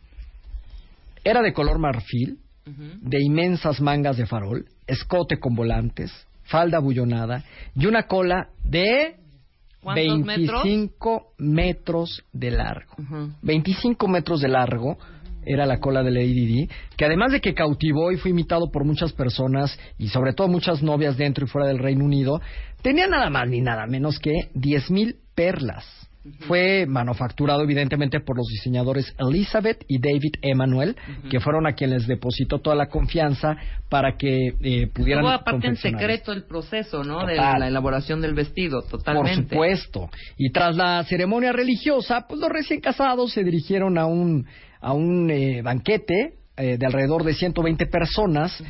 Era 1.25 1.43
de 1.43 1.53
color 1.53 1.79
marfil, 1.79 2.39
de 2.65 3.19
inmensas 3.21 3.81
mangas 3.81 4.17
de 4.17 4.27
farol, 4.27 4.67
escote 4.87 5.39
con 5.39 5.55
volantes, 5.55 6.13
falda 6.45 6.79
bullonada 6.79 7.45
y 7.75 7.87
una 7.87 8.05
cola 8.05 8.49
de 8.63 9.17
¿Cuántos 9.81 10.27
25 10.27 11.33
metros 11.39 12.23
de 12.33 12.51
largo. 12.51 12.95
25 13.43 14.09
metros 14.09 14.41
de 14.41 14.49
largo 14.49 14.99
era 15.45 15.67
la 15.67 15.81
cola 15.81 16.03
de 16.03 16.11
Lady 16.11 16.47
Di, 16.47 16.69
que 16.97 17.05
además 17.05 17.33
de 17.33 17.41
que 17.41 17.55
cautivó 17.55 18.13
y 18.13 18.17
fue 18.17 18.31
imitado 18.31 18.71
por 18.71 18.85
muchas 18.85 19.13
personas 19.13 19.79
y 19.99 20.09
sobre 20.09 20.33
todo 20.33 20.49
muchas 20.49 20.83
novias 20.83 21.17
dentro 21.17 21.45
y 21.45 21.49
fuera 21.49 21.69
del 21.69 21.79
Reino 21.79 22.05
Unido, 22.05 22.41
tenía 22.83 23.07
nada 23.07 23.31
más 23.31 23.49
ni 23.49 23.61
nada 23.61 23.87
menos 23.87 24.19
que 24.19 24.51
10.000 24.55 25.17
perlas. 25.35 26.01
Fue 26.41 26.85
manufacturado 26.87 27.63
evidentemente 27.63 28.21
por 28.21 28.37
los 28.37 28.47
diseñadores 28.47 29.15
Elizabeth 29.19 29.85
y 29.89 29.99
David 30.01 30.35
Emanuel, 30.43 30.95
que 31.31 31.41
fueron 31.41 31.67
a 31.67 31.73
quienes 31.73 32.07
depositó 32.07 32.59
toda 32.59 32.77
la 32.77 32.89
confianza 32.89 33.57
para 33.89 34.19
que 34.19 34.49
eh, 34.61 34.87
pudieran 34.89 35.25
Estuvo 35.25 35.41
aparte 35.41 35.67
en 35.67 35.77
secreto 35.77 36.33
el 36.33 36.45
proceso, 36.45 37.03
¿no? 37.05 37.25
De 37.25 37.37
Total. 37.37 37.61
la 37.61 37.69
elaboración 37.69 38.21
del 38.21 38.35
vestido, 38.35 38.83
totalmente. 38.83 39.57
por 39.57 39.67
supuesto. 39.67 40.11
Y 40.37 40.51
tras 40.51 40.77
la 40.77 41.03
ceremonia 41.05 41.53
religiosa, 41.53 42.27
pues 42.29 42.39
los 42.39 42.51
recién 42.51 42.81
casados 42.81 43.33
se 43.33 43.43
dirigieron 43.43 43.97
a 43.97 44.05
un, 44.05 44.47
a 44.81 44.93
un 44.93 45.31
eh, 45.31 45.63
banquete 45.63 46.35
eh, 46.57 46.77
de 46.79 46.87
alrededor 46.87 47.25
de 47.25 47.35
120 47.35 47.87
personas 47.87 48.63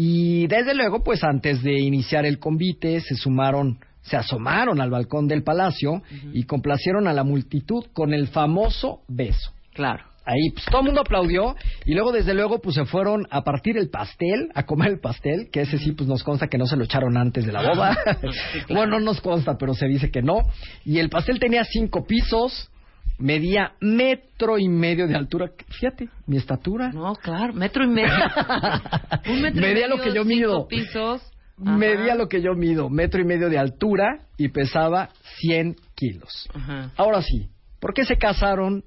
y 0.00 0.46
desde 0.46 0.74
luego, 0.74 1.02
pues 1.02 1.24
antes 1.24 1.62
de 1.62 1.80
iniciar 1.80 2.24
el 2.24 2.38
convite, 2.38 3.00
se 3.00 3.16
sumaron, 3.16 3.80
se 4.02 4.16
asomaron 4.16 4.80
al 4.80 4.90
balcón 4.90 5.26
del 5.26 5.42
palacio 5.42 6.02
y 6.32 6.44
complacieron 6.44 7.08
a 7.08 7.12
la 7.12 7.24
multitud 7.24 7.84
con 7.92 8.14
el 8.14 8.28
famoso 8.28 9.00
beso. 9.08 9.52
Claro. 9.74 10.04
Ahí 10.24 10.50
pues, 10.50 10.66
todo 10.66 10.82
el 10.82 10.86
mundo 10.86 11.00
aplaudió 11.00 11.56
y 11.86 11.94
luego 11.94 12.12
desde 12.12 12.34
luego 12.34 12.60
pues 12.60 12.76
se 12.76 12.84
fueron 12.84 13.26
a 13.30 13.42
partir 13.42 13.78
el 13.78 13.88
pastel, 13.88 14.50
a 14.54 14.66
comer 14.66 14.90
el 14.90 15.00
pastel, 15.00 15.48
que 15.50 15.62
ese 15.62 15.78
sí 15.78 15.92
pues 15.92 16.06
nos 16.06 16.22
consta 16.22 16.48
que 16.48 16.58
no 16.58 16.66
se 16.66 16.76
lo 16.76 16.84
echaron 16.84 17.16
antes 17.16 17.46
de 17.46 17.52
la 17.52 17.62
boda. 17.62 17.96
bueno, 18.68 18.98
no 18.98 19.00
nos 19.00 19.20
consta, 19.20 19.56
pero 19.58 19.72
se 19.72 19.88
dice 19.88 20.10
que 20.10 20.20
no. 20.20 20.42
Y 20.84 20.98
el 20.98 21.08
pastel 21.08 21.40
tenía 21.40 21.64
cinco 21.64 22.04
pisos, 22.06 22.70
medía 23.18 23.72
metro 23.80 24.58
y 24.58 24.68
medio 24.68 25.06
de 25.06 25.16
altura. 25.16 25.50
Fíjate, 25.68 26.08
mi 26.26 26.36
estatura. 26.36 26.90
No, 26.90 27.14
claro, 27.14 27.52
metro 27.52 27.84
y 27.84 27.88
medio. 27.88 28.08
Un 29.28 29.42
metro 29.42 29.58
y 29.58 29.62
Medía 29.62 29.86
medio, 29.86 29.96
lo 29.96 30.02
que 30.02 30.12
yo 30.14 30.24
mido. 30.24 30.66
pisos. 30.68 31.22
Ajá. 31.60 31.76
Medía 31.76 32.14
lo 32.14 32.28
que 32.28 32.40
yo 32.40 32.54
mido, 32.54 32.88
metro 32.88 33.20
y 33.20 33.24
medio 33.24 33.48
de 33.48 33.58
altura 33.58 34.20
y 34.36 34.48
pesaba 34.48 35.08
100 35.40 35.74
kilos. 35.96 36.48
Ajá. 36.54 36.92
Ahora 36.96 37.20
sí, 37.22 37.48
¿por 37.80 37.92
qué 37.94 38.04
se 38.04 38.16
casaron 38.16 38.84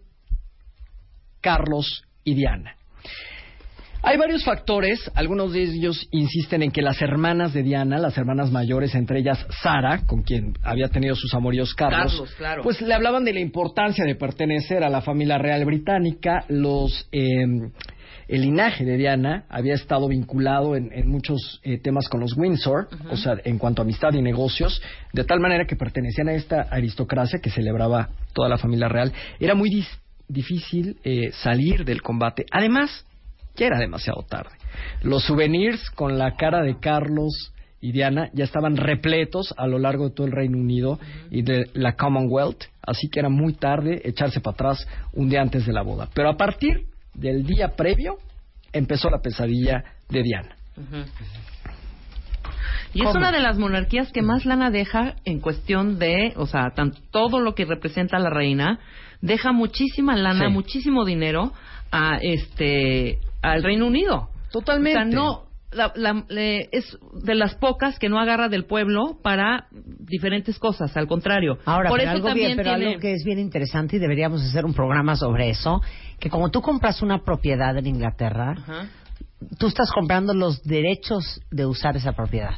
Carlos 1.41 2.03
y 2.23 2.33
Diana? 2.35 2.75
Hay 4.03 4.17
varios 4.17 4.43
factores, 4.43 5.11
algunos 5.13 5.53
de 5.53 5.61
ellos 5.61 6.07
insisten 6.11 6.63
en 6.63 6.71
que 6.71 6.81
las 6.81 7.01
hermanas 7.01 7.53
de 7.53 7.61
Diana, 7.61 7.99
las 7.99 8.17
hermanas 8.17 8.51
mayores, 8.51 8.95
entre 8.95 9.19
ellas 9.19 9.45
Sara, 9.61 10.05
con 10.07 10.23
quien 10.23 10.53
había 10.63 10.87
tenido 10.87 11.15
sus 11.15 11.33
amoríos 11.35 11.75
Carlos, 11.75 12.11
Carlos, 12.11 12.33
claro. 12.35 12.63
pues 12.63 12.81
le 12.81 12.93
hablaban 12.93 13.23
de 13.23 13.33
la 13.33 13.41
importancia 13.41 14.03
de 14.03 14.15
pertenecer 14.15 14.83
a 14.83 14.89
la 14.89 15.01
familia 15.01 15.37
real 15.37 15.63
británica, 15.65 16.45
los 16.47 17.07
eh, 17.11 17.45
el 18.27 18.41
linaje 18.41 18.85
de 18.85 18.97
Diana 18.97 19.43
había 19.49 19.73
estado 19.73 20.07
vinculado 20.07 20.75
en, 20.75 20.89
en 20.93 21.09
muchos 21.09 21.59
eh, 21.63 21.77
temas 21.77 22.07
con 22.07 22.21
los 22.21 22.35
Windsor, 22.37 22.87
o 23.09 23.17
sea, 23.17 23.35
en 23.43 23.57
cuanto 23.57 23.81
a 23.81 23.83
amistad 23.83 24.13
y 24.13 24.21
negocios, 24.21 24.81
de 25.11 25.25
tal 25.25 25.41
manera 25.41 25.65
que 25.65 25.75
pertenecían 25.75 26.29
a 26.29 26.33
esta 26.33 26.61
aristocracia 26.71 27.39
que 27.39 27.49
celebraba 27.49 28.09
toda 28.33 28.47
la 28.47 28.57
familia 28.57 28.87
real. 28.87 29.11
Era 29.37 29.53
muy 29.53 29.85
difícil 30.29 30.97
eh, 31.03 31.31
salir 31.33 31.83
del 31.83 32.01
combate. 32.01 32.45
Además, 32.51 33.05
ya 33.55 33.67
era 33.67 33.79
demasiado 33.79 34.23
tarde. 34.23 34.51
Los 35.03 35.23
souvenirs 35.23 35.89
con 35.91 36.17
la 36.17 36.35
cara 36.35 36.61
de 36.61 36.79
Carlos 36.79 37.53
y 37.81 37.91
Diana 37.91 38.29
ya 38.33 38.43
estaban 38.43 38.77
repletos 38.77 39.53
a 39.57 39.67
lo 39.67 39.79
largo 39.79 40.09
de 40.09 40.15
todo 40.15 40.27
el 40.27 40.33
Reino 40.33 40.57
Unido 40.57 40.99
y 41.31 41.41
de 41.41 41.69
la 41.73 41.95
Commonwealth, 41.95 42.63
así 42.81 43.09
que 43.09 43.19
era 43.19 43.29
muy 43.29 43.53
tarde 43.53 44.01
echarse 44.05 44.39
para 44.39 44.53
atrás 44.53 44.87
un 45.13 45.29
día 45.29 45.41
antes 45.41 45.65
de 45.65 45.73
la 45.73 45.81
boda. 45.81 46.07
Pero 46.13 46.29
a 46.29 46.37
partir 46.37 46.85
del 47.13 47.43
día 47.45 47.69
previo 47.75 48.17
empezó 48.71 49.09
la 49.09 49.19
pesadilla 49.19 49.83
de 50.09 50.23
Diana. 50.23 50.55
Y 52.93 53.05
es 53.05 53.15
una 53.15 53.31
de 53.31 53.39
las 53.39 53.57
monarquías 53.57 54.11
que 54.11 54.21
más 54.21 54.45
lana 54.45 54.69
deja 54.69 55.15
en 55.23 55.39
cuestión 55.39 55.97
de, 55.97 56.33
o 56.35 56.45
sea, 56.45 56.73
todo 57.11 57.39
lo 57.39 57.55
que 57.55 57.65
representa 57.65 58.19
la 58.19 58.29
reina, 58.29 58.79
deja 59.21 59.53
muchísima 59.53 60.15
lana, 60.15 60.47
Sí. 60.47 60.53
muchísimo 60.53 61.05
dinero 61.05 61.53
a 61.91 62.17
este 62.21 63.19
al 63.41 63.63
Reino 63.63 63.87
Unido. 63.87 64.29
Totalmente. 64.51 64.99
O 64.99 65.03
sea, 65.03 65.05
no 65.11 65.43
la- 65.71 65.93
la- 65.95 66.25
es 66.71 66.97
de 67.23 67.33
las 67.35 67.55
pocas 67.55 67.97
que 67.97 68.09
no 68.09 68.19
agarra 68.19 68.49
del 68.49 68.65
pueblo 68.65 69.17
para 69.23 69.67
diferentes 69.71 70.59
cosas, 70.59 70.95
al 70.97 71.07
contrario. 71.07 71.57
Ahora, 71.65 71.89
Por 71.89 71.99
pero, 71.99 72.09
eso 72.09 72.15
algo, 72.17 72.27
también 72.27 72.47
bien, 72.47 72.57
pero 72.57 72.75
tiene- 72.75 72.89
algo 72.91 72.99
que 73.01 73.13
es 73.13 73.23
bien 73.23 73.39
interesante 73.39 73.95
y 73.95 73.99
deberíamos 73.99 74.43
hacer 74.43 74.65
un 74.65 74.73
programa 74.73 75.15
sobre 75.15 75.49
eso, 75.49 75.81
que 76.19 76.29
como 76.29 76.49
tú 76.51 76.61
compras 76.61 77.01
una 77.01 77.23
propiedad 77.23 77.77
en 77.77 77.87
Inglaterra, 77.87 78.51
Ajá. 78.57 78.87
tú 79.57 79.67
estás 79.67 79.89
comprando 79.93 80.33
los 80.33 80.61
derechos 80.63 81.39
de 81.51 81.65
usar 81.65 81.95
esa 81.95 82.11
propiedad. 82.11 82.55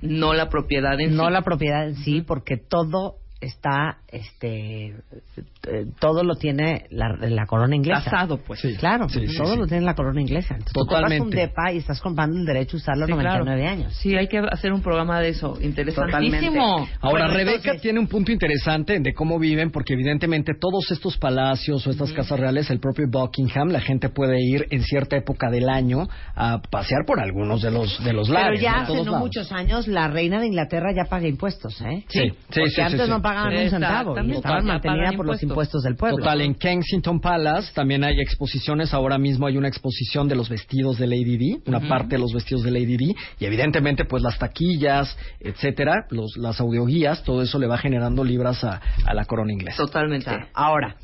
no 0.00 0.32
la 0.34 0.48
propiedad 0.50 1.00
en 1.00 1.16
no 1.16 1.26
sí. 1.26 1.32
la 1.32 1.42
propiedad 1.42 1.88
en 1.88 1.96
sí, 1.96 2.20
porque 2.20 2.56
todo 2.58 3.16
está, 3.44 3.98
este, 4.08 4.86
eh, 4.88 5.86
todo 6.00 6.22
lo 6.24 6.34
tiene 6.36 6.86
la, 6.90 7.16
la 7.20 7.46
corona 7.46 7.74
inglesa. 7.76 8.02
Casado, 8.04 8.38
pues. 8.38 8.60
Claro, 8.78 9.08
Sí, 9.08 9.26
sí, 9.26 9.36
todo 9.36 9.52
sí. 9.54 9.58
lo 9.58 9.66
tiene 9.66 9.84
la 9.84 9.94
corona 9.94 10.20
inglesa. 10.20 10.54
Entonces, 10.54 10.72
tú 10.72 10.84
Totalmente. 10.84 11.18
compras 11.18 11.42
un 11.44 11.48
depa 11.48 11.72
y 11.72 11.78
estás 11.78 12.00
comprando 12.00 12.38
el 12.38 12.44
derecho 12.46 12.76
a 12.76 12.78
usarlo 12.78 13.04
a 13.04 13.06
Sí, 13.06 13.12
claro. 13.14 13.44
99 13.44 13.66
años. 13.68 13.94
Sí, 13.96 14.16
hay 14.16 14.28
que 14.28 14.38
hacer 14.38 14.72
un 14.72 14.82
programa 14.82 15.20
de 15.20 15.28
eso. 15.30 15.56
Interesantísimo. 15.60 16.88
Ahora, 17.00 17.26
Bueno, 17.26 17.28
Rebeca 17.28 17.56
entonces- 17.56 17.82
tiene 17.82 18.00
un 18.00 18.06
punto 18.06 18.32
interesante 18.32 18.98
de 19.00 19.12
cómo 19.14 19.38
viven, 19.38 19.70
porque 19.70 19.94
evidentemente 19.94 20.52
todos 20.58 20.90
estos 20.90 21.16
palacios 21.18 21.86
o 21.86 21.90
estas 21.90 22.12
casas 22.12 22.38
reales, 22.38 22.70
el 22.70 22.80
propio 22.80 23.06
Buckingham, 23.08 23.68
la 23.68 23.80
gente 23.80 24.08
puede 24.08 24.38
ir 24.40 24.66
en 24.70 24.82
cierta 24.82 25.16
época 25.16 25.50
del 25.50 25.68
año 25.68 26.08
a 26.34 26.60
pasear 26.70 27.04
por 27.06 27.20
algunos 27.20 27.62
de 27.62 27.70
los 27.70 28.02
de 28.04 28.12
los 28.12 28.28
Pero 28.28 28.40
lares. 28.40 28.60
ya 28.60 28.76
¿no? 28.76 28.82
hace 28.82 28.94
no 28.96 29.04
lados. 29.04 29.20
muchos 29.20 29.52
años 29.52 29.86
la 29.88 30.08
reina 30.08 30.40
de 30.40 30.46
Inglaterra 30.46 30.92
ya 30.94 31.04
paga 31.08 31.26
impuestos, 31.28 31.80
¿eh? 31.82 32.04
Sí, 32.08 32.20
sí, 32.20 32.30
Porque 32.46 32.68
sí, 32.70 32.74
sí, 32.76 32.80
antes 32.80 33.02
sí. 33.04 33.10
no 33.10 33.22
pagaban 33.34 33.56
un 33.64 33.70
centavo 33.70 34.16
y 34.22 34.30
estaban 34.32 35.16
por 35.16 35.26
los 35.26 35.42
impuestos. 35.42 35.82
del 35.82 35.96
pueblo. 35.96 36.18
Total, 36.18 36.40
en 36.40 36.54
Kensington 36.54 37.20
Palace 37.20 37.72
también 37.74 38.04
hay 38.04 38.20
exposiciones. 38.20 38.94
Ahora 38.94 39.18
mismo 39.18 39.46
hay 39.46 39.56
una 39.56 39.68
exposición 39.68 40.28
de 40.28 40.36
los 40.36 40.48
vestidos 40.48 40.98
de 40.98 41.06
Lady 41.06 41.36
Di, 41.36 41.58
una 41.66 41.78
Ujú. 41.78 41.88
parte 41.88 42.16
de 42.16 42.18
los 42.18 42.32
vestidos 42.32 42.62
de 42.62 42.70
Lady 42.70 42.96
Di, 42.96 43.14
y 43.38 43.44
evidentemente, 43.44 44.04
pues 44.04 44.22
las 44.22 44.38
taquillas, 44.38 45.16
etcétera, 45.40 46.06
los, 46.10 46.36
las 46.36 46.60
audioguías, 46.60 47.22
todo 47.24 47.42
eso 47.42 47.58
le 47.58 47.66
va 47.66 47.78
generando 47.78 48.24
libras 48.24 48.62
a, 48.64 48.80
a 49.04 49.14
la 49.14 49.24
corona 49.24 49.52
inglesa. 49.52 49.76
Totalmente. 49.76 50.30
Ahora, 50.54 50.96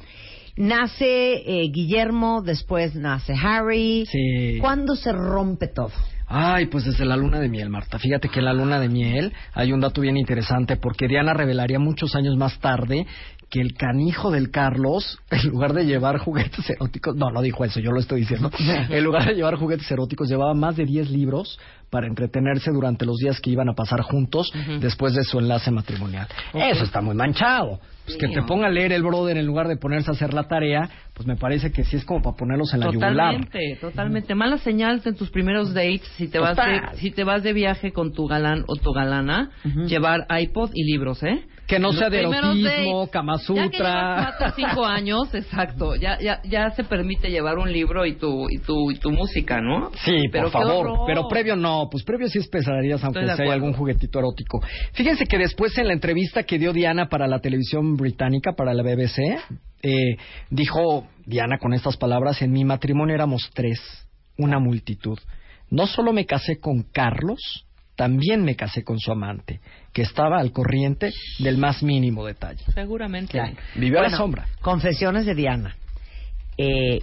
nace 0.57 1.35
eh, 1.47 1.69
Guillermo, 1.71 2.43
después 2.43 2.95
nace 2.95 3.35
Harry. 3.35 4.07
Sí. 4.11 4.59
¿Cuándo 4.61 4.95
se 4.95 5.13
rompe 5.13 5.69
todo? 5.69 5.93
Ay, 6.33 6.67
pues 6.67 6.85
desde 6.85 7.05
la 7.05 7.17
luna 7.17 7.41
de 7.41 7.49
miel, 7.49 7.71
Marta. 7.71 7.99
Fíjate 7.99 8.29
que 8.29 8.39
en 8.39 8.45
la 8.45 8.53
luna 8.53 8.79
de 8.79 8.89
miel 8.89 9.33
hay 9.53 9.73
un 9.73 9.81
dato 9.81 10.01
bien 10.01 10.17
interesante 10.17 10.77
porque 10.77 11.09
Diana 11.09 11.35
revelaría 11.35 11.81
muchos 11.81 12.15
años 12.15 12.37
más 12.37 12.57
tarde 12.61 13.05
que 13.51 13.61
el 13.61 13.75
canijo 13.75 14.31
del 14.31 14.51
Carlos, 14.51 15.19
en 15.31 15.49
lugar 15.51 15.73
de 15.73 15.85
llevar 15.85 16.19
juguetes 16.19 16.71
eróticos, 16.71 17.17
no, 17.17 17.31
no 17.31 17.43
dijo 17.43 17.65
eso, 17.65 17.81
yo 17.81 17.91
lo 17.91 18.01
estoy 18.01 18.21
diciendo, 18.21 18.51
en 18.89 19.05
lugar 19.05 19.27
de 19.27 19.35
llevar 19.35 19.57
juguetes 19.57 19.91
eróticos, 19.91 20.29
llevaba 20.29 20.55
más 20.55 20.77
de 20.77 20.85
10 20.85 21.11
libros 21.11 21.59
para 21.91 22.07
entretenerse 22.07 22.71
durante 22.71 23.05
los 23.05 23.17
días 23.17 23.41
que 23.41 23.51
iban 23.51 23.69
a 23.69 23.75
pasar 23.75 24.01
juntos 24.03 24.53
después 24.81 25.13
de 25.15 25.25
su 25.25 25.41
enlace 25.41 25.73
matrimonial. 25.73 26.29
Eso 26.55 26.85
está 26.85 27.01
muy 27.01 27.17
manchado. 27.17 27.81
Pues 28.05 28.17
que 28.17 28.29
te 28.29 28.43
ponga 28.43 28.67
a 28.67 28.71
leer 28.71 28.93
el 28.93 29.03
brother 29.03 29.37
en 29.37 29.47
lugar 29.47 29.69
de 29.69 29.77
ponerse 29.77 30.11
a 30.11 30.15
hacer 30.15 30.33
la 30.33 30.45
tarea, 30.45 30.89
pues 31.15 31.27
me 31.27 31.37
parece 31.37 31.71
que 31.71 31.85
sí 31.85 31.97
es 31.97 32.05
como 32.05 32.23
para 32.23 32.37
ponerlos 32.37 32.73
en 32.75 32.81
la 32.81 32.87
yugular. 32.87 33.11
Totalmente, 33.11 33.79
totalmente. 33.81 34.35
Mala 34.35 34.59
señal 34.59 35.03
en 35.05 35.17
tus 35.17 35.31
primeros 35.31 35.75
dates 35.75 36.03
si 36.17 36.29
te 36.29 36.39
vas 36.39 36.57
de, 36.57 36.99
si 36.99 37.11
te 37.11 37.25
vas 37.25 37.43
de 37.43 37.53
viaje 37.53 37.93
con 37.93 38.13
tu 38.13 38.27
galán 38.27 38.65
o 38.67 38.77
tu 38.77 38.93
galana, 38.93 39.51
llevar 39.87 40.27
iPod 40.31 40.71
y 40.75 40.85
libros, 40.85 41.23
¿eh? 41.23 41.45
Que 41.71 41.79
no 41.79 41.93
sea 41.93 42.11
de 42.11 42.21
erotismo, 42.21 43.09
Kama 43.11 43.37
Ya 43.37 43.45
que 43.47 43.53
llevas 43.55 43.71
Sutra. 43.71 44.37
cuatro 44.39 44.47
o 44.49 44.51
cinco 44.57 44.85
años, 44.85 45.23
exacto. 45.35 45.95
Ya, 45.95 46.19
ya, 46.21 46.43
ya 46.43 46.71
se 46.73 46.83
permite 46.83 47.31
llevar 47.31 47.59
un 47.59 47.73
libro 47.73 48.05
y 48.05 48.15
tu, 48.17 48.51
y 48.51 48.59
tu, 48.59 48.91
y 48.91 48.99
tu 48.99 49.13
música, 49.13 49.61
¿no? 49.61 49.93
Sí, 50.05 50.25
Pero 50.33 50.51
por 50.51 50.65
favor. 50.65 51.07
Pero 51.07 51.29
previo 51.29 51.55
no, 51.55 51.89
pues 51.89 52.03
previo 52.03 52.29
sí 52.29 52.41
esperarías 52.41 53.03
aunque 53.05 53.21
Estoy 53.21 53.37
de 53.37 53.45
sea 53.45 53.55
algún 53.55 53.73
juguetito 53.73 54.19
erótico. 54.19 54.61
Fíjense 54.95 55.27
que 55.27 55.39
después 55.39 55.79
en 55.79 55.87
la 55.87 55.93
entrevista 55.93 56.43
que 56.43 56.59
dio 56.59 56.73
Diana 56.73 57.09
para 57.09 57.29
la 57.29 57.39
televisión 57.39 57.97
británica, 57.97 58.53
para 58.57 58.75
la 58.75 58.83
BBC, 58.83 59.39
eh, 59.83 60.17
dijo 60.51 61.07
Diana 61.25 61.59
con 61.59 61.73
estas 61.73 61.97
palabras, 61.97 62.43
en 62.43 62.51
mi 62.51 62.65
matrimonio 62.65 63.15
éramos 63.15 63.49
tres, 63.55 63.81
una 64.37 64.59
multitud. 64.59 65.19
No 65.71 65.87
solo 65.87 66.13
me 66.13 66.27
casé 66.27 66.59
con 66.59 66.83
Carlos, 66.83 67.67
también 67.95 68.43
me 68.43 68.57
casé 68.57 68.83
con 68.83 68.99
su 68.99 69.13
amante, 69.13 69.61
que 69.93 70.03
estaba 70.03 70.39
al 70.39 70.53
corriente 70.53 71.13
del 71.39 71.59
más 71.59 71.83
mínimo 71.83 72.25
detalle. 72.25 72.65
Seguramente. 72.75 73.41
Vivió 73.75 74.01
a 74.01 74.03
la 74.03 74.11
sombra. 74.11 74.47
Confesiones 74.61 75.27
de 75.27 75.35
Diana. 75.35 75.77
Eh, 76.57 77.03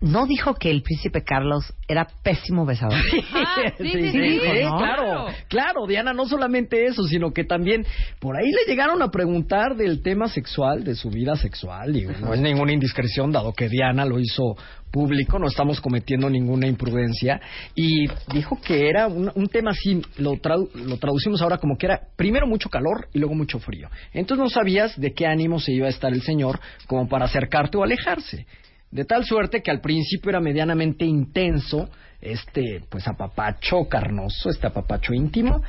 no 0.00 0.26
dijo 0.26 0.54
que 0.54 0.70
el 0.70 0.82
príncipe 0.82 1.22
Carlos 1.24 1.72
era 1.88 2.06
pésimo 2.22 2.64
besador. 2.66 2.94
Ah, 3.32 3.72
sí, 3.78 3.90
sí, 3.90 4.10
sí, 4.12 4.18
dijo, 4.18 4.44
Sí, 4.44 4.64
¿no? 4.64 4.76
claro, 4.76 5.26
claro, 5.48 5.86
Diana, 5.86 6.12
no 6.12 6.26
solamente 6.26 6.84
eso, 6.86 7.04
sino 7.04 7.32
que 7.32 7.44
también 7.44 7.84
por 8.20 8.36
ahí 8.36 8.50
le 8.50 8.64
llegaron 8.70 9.00
a 9.02 9.10
preguntar 9.10 9.76
del 9.76 10.02
tema 10.02 10.28
sexual, 10.28 10.84
de 10.84 10.94
su 10.94 11.08
vida 11.10 11.36
sexual, 11.36 11.96
y 11.96 12.04
no 12.20 12.34
es 12.34 12.40
ninguna 12.40 12.72
indiscreción, 12.72 13.32
dado 13.32 13.52
que 13.52 13.68
Diana 13.68 14.04
lo 14.04 14.18
hizo 14.18 14.56
público, 14.90 15.38
no 15.38 15.46
estamos 15.48 15.80
cometiendo 15.80 16.28
ninguna 16.30 16.66
imprudencia, 16.66 17.40
y 17.74 18.06
dijo 18.32 18.58
que 18.62 18.88
era 18.88 19.06
un, 19.08 19.30
un 19.34 19.46
tema 19.48 19.70
así, 19.72 20.00
lo, 20.18 20.32
tradu- 20.34 20.70
lo 20.74 20.98
traducimos 20.98 21.40
ahora 21.42 21.58
como 21.58 21.76
que 21.78 21.86
era 21.86 22.00
primero 22.16 22.46
mucho 22.46 22.68
calor 22.68 23.08
y 23.12 23.18
luego 23.18 23.34
mucho 23.34 23.58
frío. 23.58 23.88
Entonces 24.12 24.42
no 24.42 24.50
sabías 24.50 24.98
de 25.00 25.12
qué 25.14 25.26
ánimo 25.26 25.58
se 25.60 25.72
iba 25.72 25.86
a 25.86 25.90
estar 25.90 26.12
el 26.12 26.22
señor 26.22 26.60
como 26.86 27.08
para 27.08 27.24
acercarte 27.26 27.76
o 27.78 27.82
alejarse. 27.82 28.46
De 28.90 29.04
tal 29.04 29.24
suerte 29.24 29.62
que 29.62 29.70
al 29.70 29.80
principio 29.80 30.30
era 30.30 30.40
medianamente 30.40 31.04
intenso, 31.04 31.88
este, 32.20 32.82
pues 32.88 33.06
apapacho 33.08 33.84
carnoso, 33.88 34.48
este 34.50 34.66
apapacho 34.66 35.12
íntimo, 35.12 35.62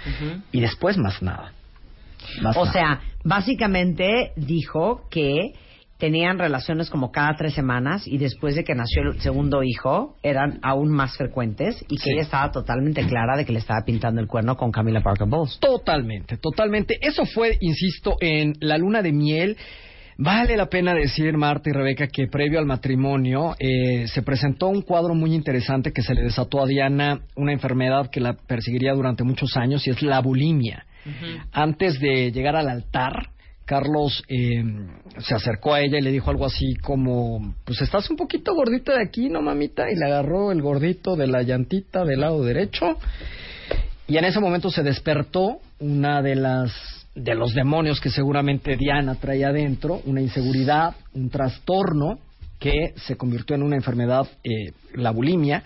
y 0.51 0.59
después 0.61 0.97
más 0.97 1.21
nada. 1.21 1.51
Más 2.41 2.55
O 2.57 2.61
nada. 2.65 2.71
sea, 2.73 3.01
básicamente 3.23 4.31
dijo 4.35 5.07
que 5.09 5.53
tenían 5.97 6.37
relaciones 6.37 6.91
como 6.91 7.11
cada 7.11 7.35
tres 7.35 7.55
semanas 7.55 8.07
y 8.07 8.19
después 8.19 8.53
de 8.55 8.63
que 8.63 8.75
nació 8.75 9.01
el 9.13 9.19
segundo 9.19 9.63
hijo 9.63 10.15
eran 10.21 10.59
aún 10.61 10.89
más 10.91 11.17
frecuentes 11.17 11.83
y 11.89 11.95
que 11.97 12.03
Sí. 12.03 12.09
ella 12.11 12.21
estaba 12.21 12.51
totalmente 12.51 13.05
clara 13.07 13.35
de 13.35 13.45
que 13.45 13.51
le 13.51 13.59
estaba 13.59 13.83
pintando 13.83 14.21
el 14.21 14.27
cuerno 14.27 14.55
con 14.57 14.71
Camila 14.71 15.01
Parker 15.01 15.27
Bowles. 15.27 15.57
Totalmente, 15.59 16.37
totalmente. 16.37 16.97
Eso 17.01 17.25
fue, 17.25 17.57
insisto, 17.61 18.15
en 18.21 18.53
la 18.59 18.77
luna 18.77 19.01
de 19.01 19.11
miel. 19.11 19.57
Vale 20.19 20.57
la 20.57 20.65
pena 20.65 20.95
decir, 20.95 21.37
Marta 21.37 21.69
y 21.69 21.73
Rebeca, 21.73 22.07
que 22.07 22.25
previo 22.27 22.57
al 22.57 22.65
matrimonio 22.65 23.55
eh, 23.59 24.07
se 24.07 24.23
presentó 24.23 24.67
un 24.67 24.81
cuadro 24.81 25.13
muy 25.13 25.35
interesante 25.35 25.93
que 25.93 26.01
se 26.01 26.15
le 26.15 26.23
desató 26.23 26.63
a 26.63 26.65
Diana 26.65 27.21
una 27.35 27.53
enfermedad 27.53 28.09
que 28.09 28.19
la 28.19 28.33
perseguiría 28.33 28.93
durante 28.93 29.23
muchos 29.23 29.55
años 29.55 29.85
y 29.85 29.91
es 29.91 30.01
la 30.01 30.19
bulimia. 30.19 30.85
Antes 31.53 31.99
de 31.99 32.31
llegar 32.31 32.55
al 32.55 32.67
altar, 32.67 33.29
Carlos 33.63 34.23
eh, 34.27 34.63
se 35.19 35.35
acercó 35.35 35.73
a 35.73 35.81
ella 35.81 35.99
y 35.99 36.01
le 36.01 36.11
dijo 36.11 36.31
algo 36.31 36.45
así 36.45 36.75
como, 36.81 37.55
pues 37.63 37.81
estás 37.81 38.09
un 38.09 38.17
poquito 38.17 38.55
gordita 38.55 38.95
de 38.95 39.03
aquí, 39.03 39.29
¿no, 39.29 39.41
mamita? 39.41 39.89
Y 39.91 39.95
le 39.95 40.05
agarró 40.05 40.51
el 40.51 40.61
gordito 40.61 41.15
de 41.15 41.27
la 41.27 41.43
llantita 41.43 42.03
del 42.03 42.21
lado 42.21 42.43
derecho. 42.43 42.97
Y 44.07 44.17
en 44.17 44.25
ese 44.25 44.39
momento 44.39 44.71
se 44.71 44.83
despertó 44.83 45.59
una 45.79 46.21
de 46.21 46.35
las 46.35 46.96
de 47.17 47.33
los 47.33 47.53
demonios 47.53 47.99
que 47.99 48.11
seguramente 48.11 48.77
Diana 48.77 49.15
traía 49.15 49.49
adentro, 49.49 50.01
una 50.05 50.21
inseguridad, 50.21 50.95
un 51.13 51.29
trastorno 51.29 52.19
que 52.59 52.93
se 52.95 53.15
convirtió 53.17 53.55
en 53.55 53.63
una 53.63 53.75
enfermedad, 53.75 54.27
eh, 54.43 54.71
la 54.93 55.11
bulimia, 55.11 55.63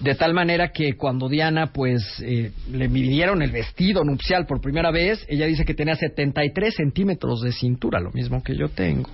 de 0.00 0.14
tal 0.14 0.32
manera 0.32 0.68
que 0.68 0.96
cuando 0.96 1.28
Diana 1.28 1.72
pues 1.72 2.02
eh, 2.22 2.52
le 2.70 2.88
midieron 2.88 3.42
el 3.42 3.50
vestido 3.50 4.02
nupcial 4.02 4.46
por 4.46 4.60
primera 4.60 4.90
vez, 4.90 5.24
ella 5.28 5.46
dice 5.46 5.64
que 5.64 5.74
tenía 5.74 5.94
73 5.94 6.74
centímetros 6.74 7.42
de 7.42 7.52
cintura, 7.52 8.00
lo 8.00 8.10
mismo 8.12 8.42
que 8.42 8.56
yo 8.56 8.68
tengo. 8.68 9.10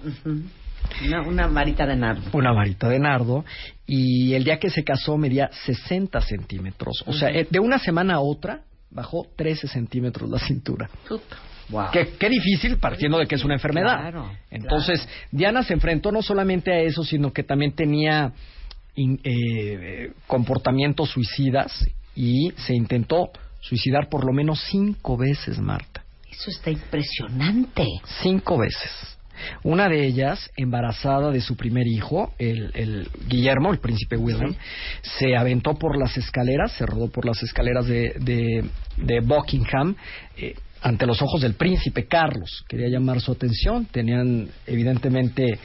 Una, 1.05 1.23
una 1.23 1.47
varita 1.49 1.87
de 1.87 1.97
nardo. 1.97 2.23
Una 2.35 2.53
varita 2.53 2.89
de 2.89 2.99
nardo. 2.99 3.45
Y 3.87 4.35
el 4.35 4.45
día 4.45 4.59
que 4.59 4.69
se 4.69 4.85
casó 4.85 5.17
medía 5.17 5.49
60 5.65 6.21
centímetros. 6.21 7.03
O 7.07 7.15
sea, 7.15 7.31
eh, 7.31 7.49
de 7.51 7.59
una 7.59 7.79
semana 7.79 8.17
a 8.17 8.21
otra 8.21 8.65
bajó 8.91 9.27
13 9.35 9.67
centímetros 9.67 10.31
la 10.31 10.39
cintura. 10.39 10.91
Wow. 11.71 11.87
Qué, 11.93 12.09
qué 12.19 12.29
difícil 12.29 12.77
partiendo 12.77 13.19
de 13.19 13.27
que 13.27 13.37
es 13.37 13.45
una 13.45 13.55
enfermedad. 13.55 13.99
Claro, 14.01 14.31
Entonces, 14.51 15.09
Diana 15.31 15.63
se 15.63 15.73
enfrentó 15.75 16.13
no 16.13 16.21
solamente 16.23 16.73
a 16.73 16.81
eso, 16.81 17.03
sino 17.05 17.33
que 17.33 17.43
también 17.43 17.73
tenía 17.73 18.33
in- 18.97 19.21
eh, 19.25 20.13
comportamientos 20.27 21.11
suicidas 21.11 21.85
y 22.15 22.53
se 22.57 22.75
intentó 22.75 23.31
suicidar 23.61 24.09
por 24.11 24.25
lo 24.27 24.33
menos 24.33 24.63
cinco 24.71 25.17
veces, 25.17 25.59
Marta. 25.59 26.05
Eso 26.31 26.51
está 26.51 26.71
impresionante. 26.71 27.87
Cinco 28.23 28.59
veces. 28.59 28.91
Una 29.65 29.89
de 29.89 30.05
ellas, 30.07 30.51
embarazada 30.57 31.31
de 31.33 31.41
su 31.41 31.57
primer 31.57 31.87
hijo, 31.89 32.33
el, 32.39 32.71
el 32.75 33.09
Guillermo, 33.27 33.73
el 33.73 33.79
príncipe 33.81 34.17
William, 34.17 34.55
se 35.03 35.37
aventó 35.37 35.75
por 35.75 35.99
las 35.99 36.17
escaleras, 36.17 36.73
se 36.73 36.87
rodó 36.87 37.09
por 37.11 37.25
las 37.27 37.43
escaleras 37.43 37.87
de, 37.87 38.15
de, 38.21 38.65
de 38.97 39.21
Buckingham. 39.21 39.97
eh, 40.37 40.55
ante 40.85 41.07
los 41.07 41.23
ojos 41.23 41.41
del 41.41 41.55
príncipe 41.55 42.07
Carlos, 42.07 42.63
quería 42.69 42.89
llamar 42.89 43.19
su 43.19 43.33
atención, 43.33 43.87
tenían 43.87 44.51
evidentemente 44.67 45.59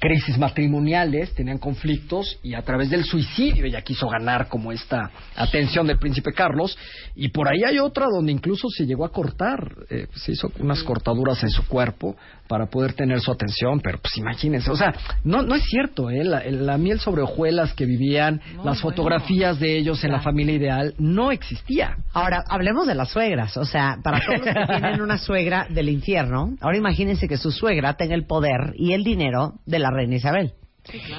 crisis 0.00 0.36
matrimoniales, 0.36 1.32
tenían 1.34 1.58
conflictos 1.58 2.38
y 2.42 2.54
a 2.54 2.62
través 2.62 2.90
del 2.90 3.04
suicidio 3.04 3.64
ella 3.64 3.80
quiso 3.82 4.08
ganar 4.08 4.48
como 4.48 4.72
esta 4.72 5.10
atención 5.36 5.86
del 5.86 5.98
príncipe 5.98 6.32
Carlos. 6.32 6.76
Y 7.14 7.28
por 7.28 7.48
ahí 7.48 7.62
hay 7.64 7.78
otra 7.78 8.06
donde 8.06 8.32
incluso 8.32 8.68
se 8.68 8.86
llegó 8.86 9.04
a 9.04 9.12
cortar, 9.12 9.72
eh, 9.88 10.08
se 10.16 10.32
hizo 10.32 10.50
unas 10.58 10.82
cortaduras 10.82 11.40
en 11.44 11.50
su 11.50 11.66
cuerpo 11.68 12.16
para 12.48 12.66
poder 12.66 12.94
tener 12.94 13.20
su 13.20 13.30
atención, 13.30 13.80
pero 13.80 13.98
pues 13.98 14.16
imagínense, 14.16 14.70
o 14.70 14.76
sea, 14.76 14.94
no, 15.24 15.42
no 15.42 15.54
es 15.54 15.64
cierto, 15.64 16.10
¿eh? 16.10 16.24
la, 16.24 16.42
la 16.44 16.78
miel 16.78 17.00
sobre 17.00 17.22
hojuelas 17.22 17.74
que 17.74 17.86
vivían, 17.86 18.40
las 18.64 18.80
fotografías 18.80 19.58
de 19.58 19.76
ellos 19.78 20.02
en 20.04 20.12
la 20.12 20.20
familia 20.20 20.54
ideal, 20.54 20.94
no 20.98 21.32
existía. 21.32 21.96
Ahora, 22.12 22.44
hablemos 22.48 22.86
de 22.86 22.94
las 22.94 23.10
suegras. 23.10 23.56
O 23.56 23.64
sea, 23.64 23.98
para 24.02 24.20
todos 24.20 24.38
los 24.38 24.48
que 24.48 24.66
tienen 24.80 25.00
una 25.00 25.18
suegra 25.18 25.66
del 25.70 25.88
infierno, 25.88 26.56
ahora 26.60 26.76
imagínense 26.76 27.28
que 27.28 27.36
su 27.36 27.50
suegra 27.50 27.94
tenga 27.94 28.14
el 28.14 28.26
poder 28.26 28.74
y 28.76 28.92
el 28.92 29.04
dinero 29.04 29.54
de 29.66 29.78
la 29.78 29.90
reina 29.90 30.16
Isabel. 30.16 30.52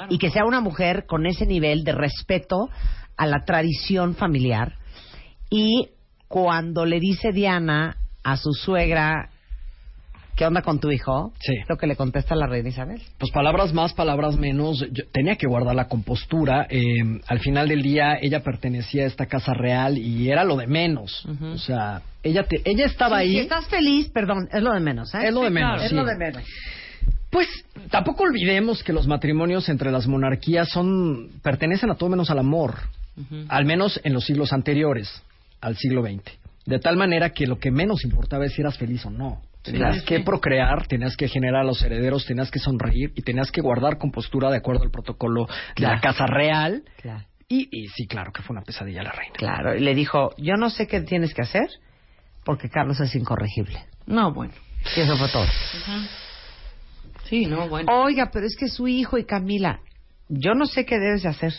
Y 0.10 0.18
que 0.18 0.30
sea 0.30 0.46
una 0.46 0.62
mujer 0.62 1.06
con 1.06 1.26
ese 1.26 1.46
nivel 1.46 1.84
de 1.84 1.92
respeto 1.92 2.70
a 3.18 3.26
la 3.26 3.44
tradición 3.44 4.16
familiar. 4.16 4.76
Y 5.50 5.90
cuando 6.28 6.86
le 6.86 7.00
dice 7.00 7.32
Diana 7.34 7.98
a 8.24 8.38
su 8.38 8.54
suegra, 8.54 9.30
¿qué 10.38 10.46
onda 10.46 10.62
con 10.62 10.80
tu 10.80 10.90
hijo? 10.92 11.34
Sí. 11.42 11.54
Lo 11.68 11.76
que 11.78 11.88
le 11.88 11.96
contesta 11.98 12.36
la 12.36 12.48
reina 12.48 12.70
Isabel. 12.70 13.02
Pues 13.18 13.32
palabras 13.32 13.74
más, 13.74 13.94
palabras 13.94 14.38
menos. 14.38 14.80
Yo 14.92 15.04
tenía 15.12 15.36
que 15.36 15.48
guardar 15.48 15.76
la 15.76 15.88
compostura. 15.90 16.68
Eh, 16.70 16.82
al 17.28 17.40
final 17.40 17.68
del 17.68 17.82
día, 17.82 18.18
ella 18.22 18.42
pertenecía 18.44 19.04
a 19.04 19.08
esta 19.08 19.26
casa 19.26 19.54
real 19.54 19.98
y 19.98 20.30
era 20.32 20.46
lo 20.46 20.56
de 20.56 20.68
menos. 20.68 21.26
O 21.42 21.58
sea, 21.58 22.02
ella, 22.24 22.44
te- 22.44 22.62
ella 22.64 22.86
estaba 22.86 23.18
Sí, 23.18 23.24
ahí. 23.24 23.32
Si 23.34 23.40
estás 23.40 23.68
feliz, 23.68 24.10
perdón, 24.12 24.48
es 24.54 24.62
lo 24.64 24.72
de 24.74 24.80
menos, 24.80 25.14
¿eh? 25.16 25.28
Es 25.28 25.34
lo 25.34 25.42
de 25.42 25.50
menos, 25.50 25.72
claro, 25.74 25.84
Es 25.84 25.92
lo 25.92 26.06
de 26.06 26.16
menos. 26.16 26.44
Pues 27.30 27.48
tampoco 27.92 28.24
olvidemos 28.24 28.84
que 28.84 28.94
los 28.94 29.06
matrimonios 29.08 29.68
entre 29.70 29.92
las 29.92 30.08
monarquías 30.08 30.70
son 30.70 31.30
pertenecen 31.44 31.92
a 31.92 31.96
todo 31.96 32.10
menos 32.10 32.30
al 32.30 32.40
amor, 32.40 32.76
al 33.50 33.66
menos 33.66 34.00
en 34.04 34.14
los 34.14 34.26
siglos 34.26 34.54
anteriores 34.54 35.22
al 35.60 35.76
siglo 35.76 36.04
XX. 36.04 36.22
De 36.66 36.80
tal 36.80 36.96
manera 36.98 37.32
que 37.32 37.48
lo 37.48 37.58
que 37.60 37.72
menos 37.72 38.04
importaba 38.06 38.46
es 38.46 38.54
si 38.54 38.62
eras 38.62 38.78
feliz 38.78 39.06
o 39.06 39.10
no. 39.10 39.42
Tenías 39.64 40.00
Sí, 40.00 40.06
que 40.06 40.18
sí. 40.18 40.24
procrear, 40.24 40.88
tenías 40.88 41.18
que 41.18 41.28
generar 41.28 41.62
a 41.62 41.64
los 41.66 41.82
herederos, 41.84 42.26
tenías 42.26 42.50
que 42.52 42.60
sonreír 42.60 43.12
y 43.16 43.22
tenías 43.22 43.52
que 43.52 43.62
guardar 43.62 43.98
compostura 43.98 44.50
de 44.50 44.58
acuerdo 44.58 44.84
al 44.84 44.92
protocolo 44.92 45.48
de 45.76 45.84
la 45.84 46.00
casa 46.00 46.26
real. 46.26 46.84
Claro. 47.02 47.26
Y, 47.50 47.68
y 47.72 47.88
sí, 47.90 48.08
claro 48.08 48.32
que 48.32 48.42
fue 48.44 48.54
una 48.56 48.64
pesadilla 48.64 49.04
la 49.04 49.12
reina. 49.12 49.34
Claro, 49.38 49.76
y 49.76 49.80
le 49.80 49.94
dijo, 49.96 50.32
yo 50.38 50.56
no 50.56 50.70
sé 50.70 50.88
qué 50.88 51.02
tienes 51.02 51.34
que 51.34 51.42
hacer 51.42 51.68
porque 52.46 52.70
Carlos 52.70 53.00
es 53.02 53.14
incorregible. 53.16 53.86
No, 54.06 54.34
bueno. 54.34 54.54
Y 54.96 55.02
eso 55.02 55.18
fue 55.18 55.28
todo. 55.30 55.46
Sí, 57.26 57.46
no, 57.46 57.68
bueno. 57.68 57.92
Oiga, 58.04 58.30
pero 58.32 58.46
es 58.46 58.56
que 58.58 58.68
su 58.70 58.88
hijo 58.88 59.18
y 59.18 59.26
Camila, 59.26 59.82
yo 60.30 60.54
no 60.54 60.66
sé 60.66 60.86
qué 60.86 60.98
debes 60.98 61.24
de 61.24 61.30
hacer. 61.30 61.54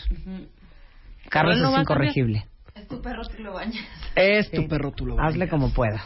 Carlos 1.29 1.57
no 1.59 1.75
es 1.75 1.81
incorregible. 1.81 2.45
Es 2.75 2.87
tu 2.87 3.01
perro, 3.01 3.23
tú 3.27 3.43
lo 3.43 3.53
bañas. 3.53 3.85
Es 4.15 4.49
tu 4.51 4.67
perro, 4.67 4.91
tú 4.91 5.05
lo 5.05 5.19
Hazle 5.19 5.39
bañas. 5.45 5.49
como 5.49 5.71
puedas. 5.73 6.01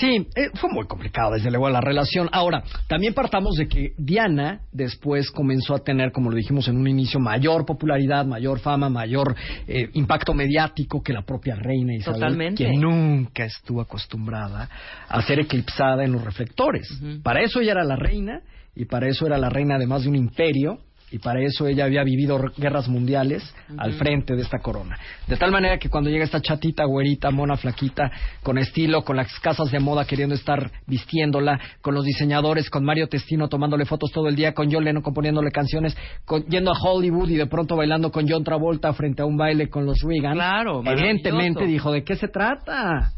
Sí, 0.00 0.26
eh, 0.34 0.48
fue 0.54 0.70
muy 0.72 0.86
complicado 0.86 1.34
desde 1.34 1.50
luego 1.50 1.68
la 1.68 1.82
relación. 1.82 2.30
Ahora, 2.32 2.62
también 2.88 3.12
partamos 3.12 3.56
de 3.56 3.68
que 3.68 3.92
Diana 3.98 4.62
después 4.72 5.30
comenzó 5.30 5.74
a 5.74 5.80
tener, 5.80 6.10
como 6.10 6.30
lo 6.30 6.36
dijimos 6.36 6.68
en 6.68 6.78
un 6.78 6.88
inicio, 6.88 7.20
mayor 7.20 7.66
popularidad, 7.66 8.24
mayor 8.24 8.60
fama, 8.60 8.88
mayor 8.88 9.36
eh, 9.68 9.90
impacto 9.92 10.32
mediático 10.32 11.02
que 11.02 11.12
la 11.12 11.20
propia 11.20 11.54
reina 11.54 11.94
Isabel, 11.94 12.18
Totalmente. 12.18 12.64
que 12.64 12.72
nunca 12.72 13.44
estuvo 13.44 13.82
acostumbrada 13.82 14.70
a 15.06 15.20
ser 15.20 15.40
eclipsada 15.40 16.02
en 16.02 16.12
los 16.12 16.24
reflectores. 16.24 16.88
Para 17.22 17.42
eso 17.42 17.60
ella 17.60 17.72
era 17.72 17.84
la 17.84 17.96
reina 17.96 18.40
y 18.74 18.86
para 18.86 19.06
eso 19.06 19.26
era 19.26 19.36
la 19.36 19.50
reina 19.50 19.74
además 19.74 20.04
de 20.04 20.08
un 20.08 20.16
imperio. 20.16 20.78
Y 21.12 21.18
para 21.18 21.40
eso 21.42 21.66
ella 21.66 21.84
había 21.86 22.04
vivido 22.04 22.38
guerras 22.56 22.88
mundiales 22.88 23.42
al 23.78 23.94
frente 23.94 24.36
de 24.36 24.42
esta 24.42 24.60
corona. 24.60 24.96
De 25.26 25.36
tal 25.36 25.50
manera 25.50 25.76
que 25.78 25.88
cuando 25.88 26.08
llega 26.08 26.22
esta 26.24 26.40
chatita, 26.40 26.84
güerita, 26.84 27.30
mona, 27.30 27.56
flaquita, 27.56 28.10
con 28.42 28.58
estilo, 28.58 29.02
con 29.02 29.16
las 29.16 29.26
casas 29.40 29.70
de 29.72 29.80
moda 29.80 30.04
queriendo 30.04 30.34
estar 30.36 30.70
vistiéndola, 30.86 31.58
con 31.80 31.94
los 31.94 32.04
diseñadores, 32.04 32.70
con 32.70 32.84
Mario 32.84 33.08
Testino 33.08 33.48
tomándole 33.48 33.86
fotos 33.86 34.12
todo 34.12 34.28
el 34.28 34.36
día, 34.36 34.52
con 34.54 34.70
John 34.72 34.84
Lennon 34.84 35.02
componiéndole 35.02 35.50
canciones, 35.50 35.96
con- 36.24 36.44
yendo 36.46 36.70
a 36.70 36.78
Hollywood 36.80 37.28
y 37.30 37.36
de 37.36 37.46
pronto 37.46 37.76
bailando 37.76 38.12
con 38.12 38.28
John 38.28 38.44
Travolta 38.44 38.92
frente 38.92 39.22
a 39.22 39.26
un 39.26 39.36
baile 39.36 39.68
con 39.68 39.84
los 39.86 39.98
Reagan. 40.06 40.34
Claro, 40.34 40.82
Evidentemente 40.86 41.66
dijo, 41.66 41.90
¿de 41.92 42.04
qué 42.04 42.14
se 42.16 42.28
trata? 42.28 43.12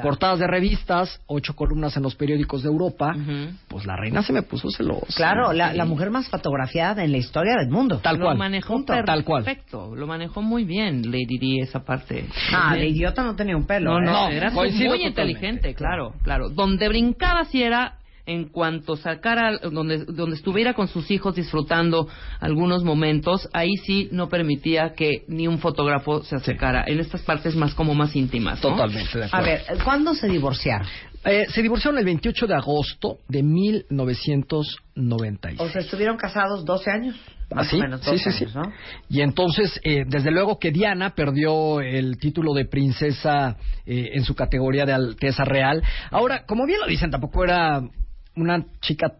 Portadas 0.00 0.38
de 0.38 0.46
revistas, 0.46 1.20
ocho 1.26 1.54
columnas 1.54 1.96
en 1.96 2.02
los 2.02 2.14
periódicos 2.14 2.62
de 2.62 2.68
Europa. 2.68 3.14
Pues 3.68 3.86
la 3.86 3.96
reina 3.96 4.22
se 4.22 4.32
me 4.32 4.42
puso 4.42 4.70
celosa. 4.70 5.06
Claro, 5.14 5.52
la, 5.52 5.84
mujer 5.84 6.10
más 6.10 6.28
fotografiada 6.28 7.04
en 7.04 7.12
la 7.12 7.18
historia 7.18 7.56
del 7.56 7.68
mundo. 7.68 7.98
Tal 7.98 8.18
lo 8.18 8.26
cual. 8.26 8.38
manejó 8.38 8.74
Punto. 8.74 8.92
perfecto. 8.92 9.12
Tal 9.12 9.24
cual. 9.24 9.98
Lo 9.98 10.06
manejó 10.06 10.42
muy 10.42 10.64
bien 10.64 11.10
Lady 11.10 11.38
Di 11.38 11.60
esa 11.60 11.80
parte. 11.84 12.26
Ah, 12.52 12.74
bien. 12.74 12.88
idiota 12.88 13.22
no 13.22 13.34
tenía 13.34 13.56
un 13.56 13.66
pelo. 13.66 13.98
No, 13.98 13.98
¿eh? 13.98 14.12
no, 14.12 14.28
era 14.28 14.52
coincido 14.52 14.90
muy 14.90 14.98
totalmente. 14.98 15.32
inteligente, 15.38 15.74
claro, 15.74 16.14
claro. 16.22 16.48
Donde 16.48 16.88
brincaba 16.88 17.44
si 17.44 17.62
era 17.62 17.96
en 18.26 18.48
cuanto 18.50 18.96
sacara, 18.96 19.58
donde, 19.58 20.04
donde 20.04 20.36
estuviera 20.36 20.74
con 20.74 20.86
sus 20.88 21.10
hijos 21.10 21.34
disfrutando 21.34 22.06
algunos 22.40 22.84
momentos, 22.84 23.48
ahí 23.52 23.74
sí 23.84 24.08
no 24.12 24.28
permitía 24.28 24.92
que 24.94 25.24
ni 25.28 25.48
un 25.48 25.58
fotógrafo 25.58 26.22
se 26.22 26.36
acercara. 26.36 26.84
En 26.86 27.00
estas 27.00 27.22
partes 27.22 27.56
más 27.56 27.74
como 27.74 27.94
más 27.94 28.14
íntimas. 28.14 28.62
¿no? 28.62 28.70
Totalmente 28.70 29.18
de 29.18 29.24
A 29.24 29.26
acuerdo. 29.26 29.46
ver, 29.46 29.62
¿cuándo 29.84 30.14
se 30.14 30.28
divorciaron? 30.28 30.86
Eh, 31.24 31.46
se 31.50 31.62
divorciaron 31.62 31.98
el 31.98 32.04
28 32.04 32.46
de 32.48 32.54
agosto 32.54 33.18
de 33.28 33.42
1996. 33.42 35.60
O 35.60 35.68
sea, 35.68 35.80
estuvieron 35.80 36.16
casados 36.16 36.64
12 36.64 36.90
años. 36.90 37.16
Más 37.54 37.66
¿Ah, 37.66 37.70
sí? 37.70 37.76
o 37.76 37.80
menos, 37.80 38.00
Sí, 38.02 38.10
12 38.12 38.32
sí, 38.32 38.38
sí. 38.38 38.44
años, 38.44 38.56
¿no? 38.56 38.62
Y 39.08 39.20
entonces, 39.20 39.78
eh, 39.84 40.04
desde 40.06 40.30
luego 40.30 40.58
que 40.58 40.70
Diana 40.70 41.10
perdió 41.14 41.80
el 41.80 42.18
título 42.18 42.54
de 42.54 42.64
princesa 42.64 43.56
eh, 43.84 44.10
en 44.14 44.24
su 44.24 44.34
categoría 44.34 44.86
de 44.86 44.92
Alteza 44.94 45.44
Real. 45.44 45.82
Ahora, 46.10 46.44
como 46.46 46.64
bien 46.66 46.80
lo 46.80 46.86
dicen, 46.86 47.10
tampoco 47.10 47.44
era 47.44 47.82
una 48.36 48.64
chica 48.80 49.12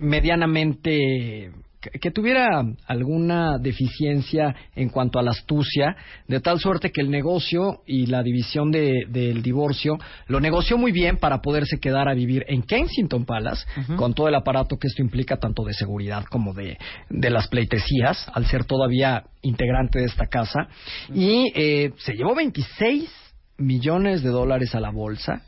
medianamente 0.00 1.50
que, 1.80 1.90
que 2.00 2.10
tuviera 2.10 2.62
alguna 2.86 3.58
deficiencia 3.58 4.54
en 4.74 4.88
cuanto 4.88 5.18
a 5.18 5.22
la 5.22 5.30
astucia, 5.30 5.94
de 6.26 6.40
tal 6.40 6.58
suerte 6.58 6.90
que 6.90 7.00
el 7.00 7.10
negocio 7.10 7.82
y 7.86 8.06
la 8.06 8.22
división 8.22 8.70
de- 8.72 9.04
del 9.08 9.42
divorcio 9.42 9.96
lo 10.26 10.40
negoció 10.40 10.78
muy 10.78 10.90
bien 10.90 11.18
para 11.18 11.40
poderse 11.40 11.78
quedar 11.78 12.08
a 12.08 12.14
vivir 12.14 12.44
en 12.48 12.62
Kensington 12.62 13.24
Palace, 13.24 13.64
con 13.96 14.14
todo 14.14 14.28
el 14.28 14.34
aparato 14.34 14.76
que 14.78 14.88
esto 14.88 15.02
implica, 15.02 15.36
tanto 15.36 15.62
de 15.64 15.74
seguridad 15.74 16.24
como 16.24 16.52
de, 16.54 16.76
de 17.10 17.30
las 17.30 17.46
pleitesías, 17.48 18.26
al 18.32 18.46
ser 18.46 18.64
todavía 18.64 19.22
integrante 19.42 19.98
de 20.00 20.06
esta 20.06 20.26
casa. 20.26 20.66
Y 21.14 21.52
eh, 21.54 21.92
se 21.98 22.14
llevó 22.14 22.34
26 22.34 23.08
millones 23.58 24.22
de 24.22 24.30
dólares 24.30 24.74
a 24.74 24.80
la 24.80 24.90
bolsa, 24.90 25.42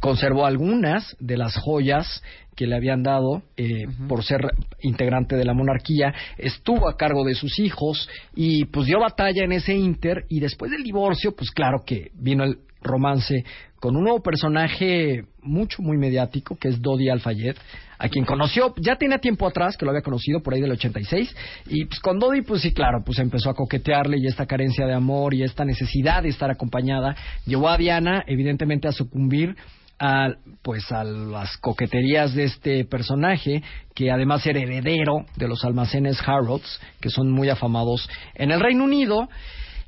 conservó 0.00 0.44
algunas 0.44 1.16
de 1.18 1.38
las 1.38 1.56
joyas 1.56 2.22
que 2.54 2.66
le 2.66 2.74
habían 2.74 3.02
dado 3.02 3.42
eh, 3.56 3.86
por 4.08 4.24
ser 4.24 4.40
integrante 4.80 5.36
de 5.36 5.44
la 5.44 5.54
monarquía, 5.54 6.14
estuvo 6.38 6.88
a 6.88 6.96
cargo 6.96 7.24
de 7.24 7.34
sus 7.34 7.58
hijos 7.58 8.08
y 8.34 8.64
pues 8.66 8.86
dio 8.86 8.98
batalla 8.98 9.44
en 9.44 9.52
ese 9.52 9.74
inter 9.74 10.24
y 10.28 10.40
después 10.40 10.70
del 10.70 10.82
divorcio, 10.82 11.34
pues 11.36 11.50
claro 11.50 11.84
que 11.86 12.10
vino 12.14 12.44
el 12.44 12.58
romance 12.82 13.44
con 13.86 13.94
un 13.94 14.02
nuevo 14.02 14.20
personaje 14.20 15.26
mucho, 15.42 15.80
muy 15.80 15.96
mediático, 15.96 16.56
que 16.56 16.66
es 16.66 16.82
Dodi 16.82 17.08
Al-Fayed, 17.08 17.54
a 18.00 18.08
quien 18.08 18.24
conoció, 18.24 18.74
ya 18.78 18.96
tenía 18.96 19.18
tiempo 19.18 19.46
atrás, 19.46 19.76
que 19.76 19.84
lo 19.84 19.92
había 19.92 20.02
conocido 20.02 20.42
por 20.42 20.54
ahí 20.54 20.60
del 20.60 20.72
86, 20.72 21.36
y 21.68 21.84
pues 21.84 22.00
con 22.00 22.18
Dodi, 22.18 22.42
pues 22.42 22.62
sí, 22.62 22.72
claro, 22.72 23.04
pues 23.06 23.20
empezó 23.20 23.48
a 23.48 23.54
coquetearle 23.54 24.18
y 24.18 24.26
esta 24.26 24.44
carencia 24.44 24.86
de 24.86 24.94
amor 24.94 25.34
y 25.34 25.44
esta 25.44 25.64
necesidad 25.64 26.24
de 26.24 26.30
estar 26.30 26.50
acompañada, 26.50 27.14
llevó 27.44 27.68
a 27.68 27.78
Diana, 27.78 28.24
evidentemente, 28.26 28.88
a 28.88 28.92
sucumbir 28.92 29.54
a, 30.00 30.30
pues 30.62 30.90
a 30.90 31.04
las 31.04 31.56
coqueterías 31.58 32.34
de 32.34 32.42
este 32.42 32.84
personaje, 32.86 33.62
que 33.94 34.10
además 34.10 34.44
era 34.48 34.58
heredero 34.58 35.26
de 35.36 35.46
los 35.46 35.64
almacenes 35.64 36.20
Harrods, 36.26 36.80
que 37.00 37.08
son 37.08 37.30
muy 37.30 37.50
afamados 37.50 38.10
en 38.34 38.50
el 38.50 38.58
Reino 38.58 38.82
Unido, 38.82 39.28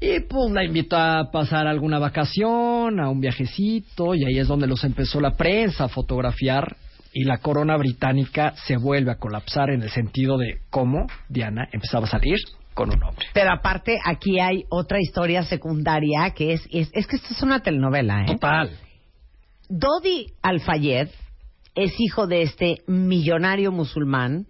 y 0.01 0.21
pues 0.21 0.53
la 0.53 0.65
invitó 0.65 0.97
a 0.97 1.31
pasar 1.31 1.67
alguna 1.67 1.99
vacación, 1.99 3.01
a 3.01 3.09
un 3.09 3.21
viajecito, 3.21 4.15
y 4.15 4.25
ahí 4.25 4.39
es 4.39 4.47
donde 4.47 4.67
los 4.67 4.85
empezó 4.85 5.21
la 5.21 5.33
prensa 5.33 5.85
a 5.85 5.89
fotografiar. 5.89 6.77
Y 7.13 7.25
la 7.25 7.39
corona 7.39 7.77
británica 7.77 8.55
se 8.67 8.77
vuelve 8.77 9.11
a 9.11 9.17
colapsar 9.17 9.71
en 9.71 9.83
el 9.83 9.91
sentido 9.91 10.39
de 10.39 10.59
cómo 10.71 11.07
Diana 11.29 11.67
empezaba 11.73 12.07
a 12.07 12.11
salir 12.11 12.37
con 12.75 12.91
un 12.91 13.03
hombre. 13.03 13.27
Pero 13.33 13.51
aparte, 13.51 13.99
aquí 14.05 14.39
hay 14.39 14.65
otra 14.69 15.01
historia 15.01 15.43
secundaria 15.43 16.31
que 16.31 16.53
es, 16.53 16.69
es, 16.71 16.91
es 16.93 17.07
que 17.07 17.17
esto 17.17 17.29
es 17.35 17.43
una 17.43 17.61
telenovela, 17.61 18.23
¿eh? 18.23 18.27
Total. 18.27 18.71
Dodi 19.69 20.27
Al-Fayed 20.43 21.09
es 21.75 21.95
hijo 21.99 22.27
de 22.27 22.43
este 22.43 22.83
millonario 22.87 23.73
musulmán 23.73 24.47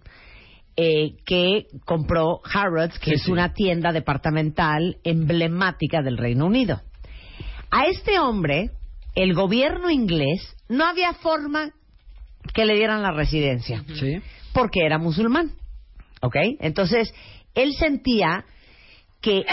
eh, 0.81 1.17
que 1.25 1.65
compró 1.83 2.39
Harrods, 2.53 2.97
que 2.99 3.11
Sí, 3.11 3.15
es 3.15 3.23
sí. 3.23 3.31
una 3.31 3.51
tienda 3.53 3.91
departamental 3.91 4.95
emblemática 5.03 6.01
del 6.01 6.17
Reino 6.17 6.45
Unido. 6.45 6.79
A 7.69 7.85
este 7.87 8.17
hombre, 8.17 8.71
el 9.13 9.33
gobierno 9.33 9.89
inglés 9.89 10.55
no 10.69 10.85
había 10.85 11.13
forma 11.15 11.71
que 12.53 12.63
le 12.63 12.75
dieran 12.75 13.01
la 13.01 13.11
residencia 13.11 13.83
Sí. 13.95 14.21
porque 14.53 14.85
era 14.85 14.97
musulmán. 14.97 15.51
¿Ok? 16.21 16.37
Entonces, 16.61 17.13
él 17.55 17.73
sentía 17.73 18.45
que 19.21 19.45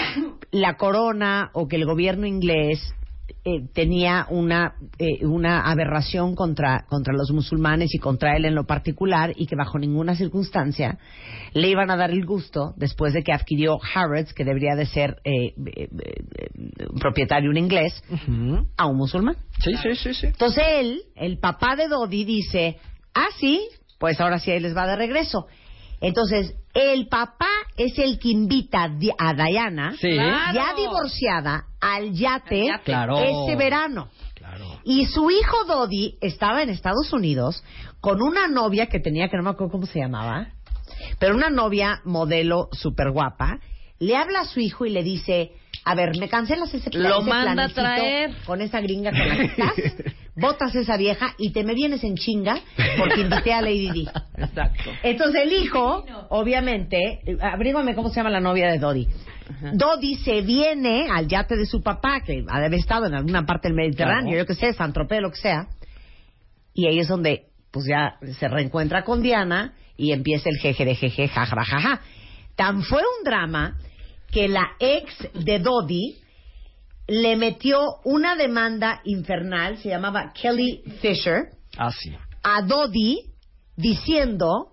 la 0.53 0.77
corona 0.77 1.51
o 1.55 1.67
que 1.67 1.75
el 1.75 1.87
gobierno 1.87 2.27
inglés 2.27 2.95
eh, 3.49 3.63
tenía 3.73 4.27
una, 4.29 4.75
eh, 4.99 5.25
una 5.25 5.71
aberración 5.71 6.35
contra, 6.35 6.85
contra 6.89 7.15
los 7.15 7.31
musulmanes 7.31 7.95
y 7.95 7.99
contra 7.99 8.37
él 8.37 8.45
en 8.45 8.57
lo 8.57 8.67
particular 8.67 9.33
y 9.37 9.47
que 9.47 9.55
bajo 9.55 9.79
ninguna 9.79 10.17
circunstancia 10.17 10.99
le 11.53 11.69
iban 11.69 11.89
a 11.93 11.97
dar 11.97 12.11
el 12.11 12.27
gusto 12.27 12.75
después 12.77 13.15
de 13.15 13.23
que 13.23 13.33
adquirió 13.33 13.79
Harrods, 13.95 14.35
que 14.35 14.45
debería 14.45 14.75
de 14.75 14.87
ser 14.87 15.19
eh, 15.23 15.55
eh, 15.55 15.55
eh, 15.77 15.89
un 16.91 16.99
propietario 16.99 17.49
un 17.49 17.57
inglés, 17.57 18.03
a 18.77 18.87
un 18.87 18.97
musulmán. 18.97 19.37
Sí, 19.61 19.77
sí, 19.81 19.95
sí, 19.95 20.13
sí. 20.13 20.27
Entonces 20.27 20.65
él, 20.81 21.03
el 21.15 21.39
papá 21.39 21.77
de 21.77 21.87
Dodi, 21.87 22.25
dice, 22.25 22.79
ah, 23.15 23.29
sí, 23.39 23.61
pues 24.01 24.21
ahora 24.21 24.41
sí 24.41 24.51
ahí 24.51 24.59
les 24.59 24.77
va 24.77 24.89
de 24.89 24.97
regreso. 24.97 25.47
Entonces, 26.07 26.55
el 26.73 27.09
papá 27.09 27.49
es 27.77 27.99
el 27.99 28.21
que 28.21 28.29
invita 28.29 28.85
a 28.85 28.89
Di- 28.91 29.11
a 29.19 29.35
Diana, 29.35 29.95
Sí. 30.01 30.15
ya 30.15 30.73
divorciada, 30.77 31.65
al 31.81 32.13
yate, 32.13 32.69
Claro. 32.85 33.19
ese 33.19 33.57
verano. 33.57 34.09
Y 34.85 35.07
su 35.07 35.29
hijo 35.33 35.65
Dodi 35.67 36.17
estaba 36.21 36.63
en 36.63 36.71
Estados 36.71 37.13
Unidos 37.13 37.65
con 38.01 38.23
una 38.23 38.47
novia 38.47 38.87
que 38.87 39.01
tenía, 39.01 39.29
que 39.29 39.37
no 39.37 39.43
me 39.43 39.51
acuerdo 39.51 39.73
cómo 39.73 39.87
se 39.87 39.99
llamaba, 39.99 40.47
pero 41.19 41.35
una 41.35 41.51
novia 41.51 42.01
modelo 42.05 42.69
súper 42.71 43.11
guapa, 43.11 43.59
le 43.99 44.17
habla 44.17 44.41
a 44.43 44.45
su 44.45 44.61
hijo 44.61 44.87
y 44.87 44.91
le 44.91 45.03
dice, 45.03 45.51
a 45.87 45.95
ver, 45.95 46.19
¿me 46.19 46.29
cancelas 46.29 46.75
ese, 46.75 46.91
Lo 46.99 47.21
ese 47.21 47.29
manda 47.31 47.65
a 47.65 47.69
traer. 47.69 48.35
con 48.45 48.61
esa 48.61 48.81
gringa 48.81 49.13
con 49.13 49.29
la 49.29 49.37
que 49.37 49.45
estás? 49.45 49.73
Botas 50.35 50.75
esa 50.75 50.97
vieja 50.97 51.35
y 51.39 51.53
te 51.53 51.63
me 51.65 51.75
vienes 51.75 52.03
en 52.05 52.17
chinga 52.17 52.59
porque 52.99 53.21
invité 53.23 53.55
a 53.55 53.63
Lady 53.63 53.91
Di. 53.93 54.09
Exacto. 54.37 54.91
Entonces 55.03 55.43
el 55.45 55.53
hijo, 55.53 56.05
obviamente, 56.29 57.21
eh, 57.25 57.39
abrígame 57.41 57.95
cómo 57.95 58.11
se 58.11 58.17
llama 58.17 58.31
la 58.31 58.41
novia 58.41 58.71
de 58.71 58.79
Dodi. 58.79 59.07
Dodi 59.75 60.17
se 60.17 60.43
viene 60.43 61.07
al 61.09 61.29
yate 61.29 61.57
de 61.57 61.65
su 61.67 61.81
papá, 61.83 62.21
que 62.21 62.45
ha 62.49 62.59
de 62.61 62.67
haber 62.67 62.81
estado 62.81 63.07
en 63.07 63.15
alguna 63.15 63.47
parte 63.47 63.69
del 63.69 63.77
Mediterráneo, 63.77 64.33
Claro. 64.33 64.39
yo 64.39 64.47
que 64.47 64.55
sé, 64.55 64.73
San 64.75 64.93
Tropez, 64.93 65.23
lo 65.23 65.31
que 65.31 65.37
sea. 65.37 65.69
Y 66.75 66.89
ahí 66.89 66.99
es 66.99 67.07
donde, 67.09 67.45
pues 67.71 67.87
ya 67.87 68.17
se 68.39 68.49
reencuentra 68.49 69.05
con 69.05 69.23
Diana 69.23 69.75
y 69.97 70.11
empieza 70.13 70.51
el 70.51 70.57
jeje 70.59 70.85
de 70.85 70.97
jeje, 70.97 71.29
jaja, 71.29 71.65
jaja. 71.65 72.01
Tan 72.57 72.83
fue 72.83 73.01
un 73.01 73.25
drama 73.25 73.77
que 74.37 74.49
la 74.49 74.73
ex 74.81 75.15
de 75.33 75.59
Dodi 75.61 76.19
le 77.09 77.37
metió 77.37 77.81
una 78.05 78.37
demanda 78.37 79.01
infernal, 79.05 79.79
se 79.79 79.89
llamaba 79.89 80.35
Kelly 80.35 80.83
Fisher, 81.01 81.53
Ah, 81.79 81.91
sí. 81.91 82.15
a 82.43 82.61
Dodi 82.61 83.33
diciendo 83.77 84.73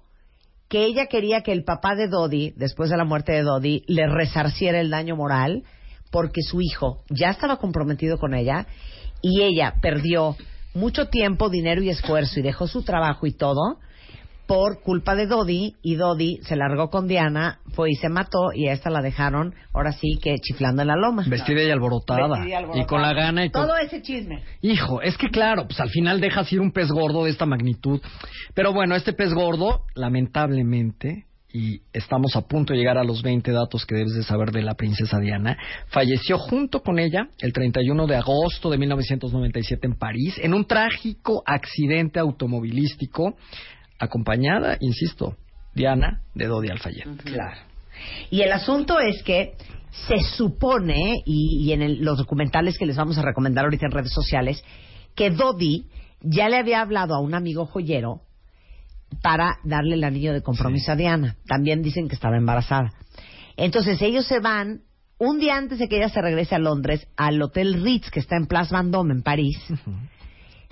que 0.67 0.83
ella 0.83 1.05
quería 1.07 1.43
que 1.43 1.53
el 1.53 1.63
papá 1.63 1.95
de 1.95 2.09
Dodi, 2.09 2.51
después 2.57 2.89
de 2.89 2.97
la 2.97 3.05
muerte 3.05 3.31
de 3.31 3.43
Dodi, 3.43 3.85
le 3.87 4.05
resarciera 4.07 4.81
el 4.81 4.89
daño 4.89 5.15
moral 5.15 5.63
porque 6.11 6.41
su 6.41 6.59
hijo 6.59 7.05
ya 7.09 7.29
estaba 7.29 7.55
comprometido 7.55 8.17
con 8.17 8.33
ella 8.33 8.67
y 9.21 9.43
ella 9.43 9.75
perdió 9.81 10.35
mucho 10.73 11.07
tiempo, 11.07 11.47
dinero 11.49 11.81
y 11.81 11.89
esfuerzo 11.89 12.41
y 12.41 12.43
dejó 12.43 12.67
su 12.67 12.83
trabajo 12.83 13.27
y 13.27 13.31
todo 13.31 13.79
por 14.47 14.81
culpa 14.81 15.15
de 15.15 15.27
Dodi 15.27 15.75
y 15.81 15.95
Dodi 15.95 16.37
se 16.43 16.55
largó 16.55 16.89
con 16.89 17.07
Diana, 17.07 17.59
fue 17.73 17.91
y 17.91 17.95
se 17.95 18.09
mató 18.09 18.51
y 18.53 18.67
a 18.67 18.73
esta 18.73 18.89
la 18.89 19.01
dejaron, 19.01 19.53
ahora 19.73 19.91
sí 19.91 20.19
que 20.21 20.35
chiflando 20.39 20.81
en 20.81 20.89
la 20.89 20.95
loma. 20.95 21.23
Vestida 21.27 21.63
y 21.63 21.71
alborotada. 21.71 22.27
Vestida 22.27 22.49
y 22.49 22.53
alborotada. 22.53 22.83
Y 22.83 22.87
con 22.87 23.01
la 23.01 23.13
gana 23.13 23.45
y 23.45 23.49
con... 23.49 23.65
Todo 23.65 23.77
ese 23.77 24.01
chisme. 24.01 24.43
Hijo, 24.61 25.01
es 25.01 25.17
que 25.17 25.29
claro, 25.29 25.65
pues 25.65 25.79
al 25.79 25.89
final 25.89 26.19
dejas 26.19 26.51
ir 26.51 26.61
un 26.61 26.71
pez 26.71 26.89
gordo 26.89 27.23
de 27.23 27.31
esta 27.31 27.45
magnitud. 27.45 28.01
Pero 28.53 28.73
bueno, 28.73 28.95
este 28.95 29.13
pez 29.13 29.33
gordo, 29.33 29.83
lamentablemente, 29.95 31.25
y 31.53 31.81
estamos 31.93 32.35
a 32.35 32.41
punto 32.41 32.73
de 32.73 32.79
llegar 32.79 32.97
a 32.97 33.03
los 33.03 33.21
20 33.21 33.51
datos 33.51 33.85
que 33.85 33.95
debes 33.95 34.15
de 34.15 34.23
saber 34.23 34.51
de 34.51 34.63
la 34.63 34.73
princesa 34.73 35.19
Diana, 35.19 35.55
falleció 35.87 36.39
junto 36.39 36.81
con 36.81 36.97
ella 36.97 37.27
el 37.39 37.53
31 37.53 38.07
de 38.07 38.15
agosto 38.15 38.71
de 38.71 38.79
1997 38.79 39.85
en 39.85 39.93
París 39.93 40.35
en 40.41 40.55
un 40.55 40.65
trágico 40.65 41.43
accidente 41.45 42.19
automovilístico, 42.19 43.35
acompañada, 44.03 44.77
insisto, 44.79 45.35
Diana 45.73 46.21
de 46.35 46.47
Dodi 46.47 46.69
Alfayet. 46.69 47.05
Claro. 47.23 47.57
Y 48.29 48.41
el 48.41 48.51
asunto 48.51 48.99
es 48.99 49.21
que 49.23 49.53
se 50.07 50.19
supone, 50.35 51.21
y, 51.25 51.65
y 51.67 51.73
en 51.73 51.81
el- 51.81 52.03
los 52.03 52.17
documentales 52.17 52.77
que 52.77 52.85
les 52.85 52.95
vamos 52.97 53.17
a 53.17 53.21
recomendar 53.21 53.65
ahorita 53.65 53.85
en 53.85 53.91
redes 53.91 54.11
sociales, 54.11 54.63
que 55.15 55.29
Dodi 55.29 55.85
ya 56.21 56.49
le 56.49 56.57
había 56.57 56.81
hablado 56.81 57.15
a 57.15 57.19
un 57.19 57.35
amigo 57.35 57.65
joyero 57.65 58.21
para 59.21 59.57
darle 59.63 59.95
el 59.95 60.03
anillo 60.03 60.33
de 60.33 60.41
compromiso 60.41 60.91
a 60.91 60.95
Diana. 60.95 61.35
También 61.47 61.83
dicen 61.83 62.07
que 62.07 62.15
estaba 62.15 62.37
embarazada. 62.37 62.91
Entonces 63.57 64.01
ellos 64.01 64.25
se 64.25 64.39
van 64.39 64.81
un 65.19 65.37
día 65.39 65.55
antes 65.57 65.77
de 65.77 65.87
que 65.87 65.97
ella 65.97 66.09
se 66.09 66.21
regrese 66.21 66.55
a 66.55 66.59
Londres 66.59 67.07
al 67.15 67.39
Hotel 67.41 67.81
Ritz 67.83 68.09
que 68.09 68.19
está 68.19 68.35
en 68.35 68.47
Place 68.47 68.75
Vendôme 68.75 69.13
en 69.13 69.21
París. 69.21 69.57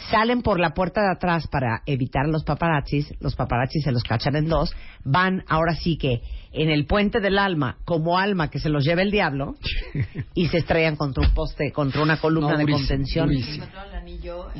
Salen 0.09 0.41
por 0.41 0.59
la 0.59 0.73
puerta 0.73 1.01
de 1.01 1.11
atrás 1.11 1.47
para 1.47 1.81
evitar 1.85 2.25
a 2.25 2.29
los 2.29 2.43
paparazzis, 2.43 3.13
los 3.19 3.35
paparazzis 3.35 3.83
se 3.83 3.91
los 3.91 4.03
cachan 4.03 4.35
en 4.35 4.47
dos, 4.47 4.73
van 5.03 5.43
ahora 5.47 5.75
sí 5.75 5.97
que 5.97 6.21
en 6.53 6.69
el 6.69 6.85
puente 6.85 7.19
del 7.21 7.37
alma, 7.37 7.77
como 7.85 8.17
alma 8.17 8.49
que 8.49 8.59
se 8.59 8.67
los 8.69 8.83
lleva 8.83 9.01
el 9.03 9.11
diablo, 9.11 9.55
y 10.33 10.47
se 10.47 10.57
estrellan 10.57 10.95
contra 10.95 11.25
un 11.25 11.33
poste, 11.33 11.71
contra 11.71 12.01
una 12.01 12.17
columna 12.17 12.51
No, 12.51 12.57
de 12.57 12.63
durísimo, 12.63 12.87
contención. 12.87 13.27
durísimo. 13.27 13.65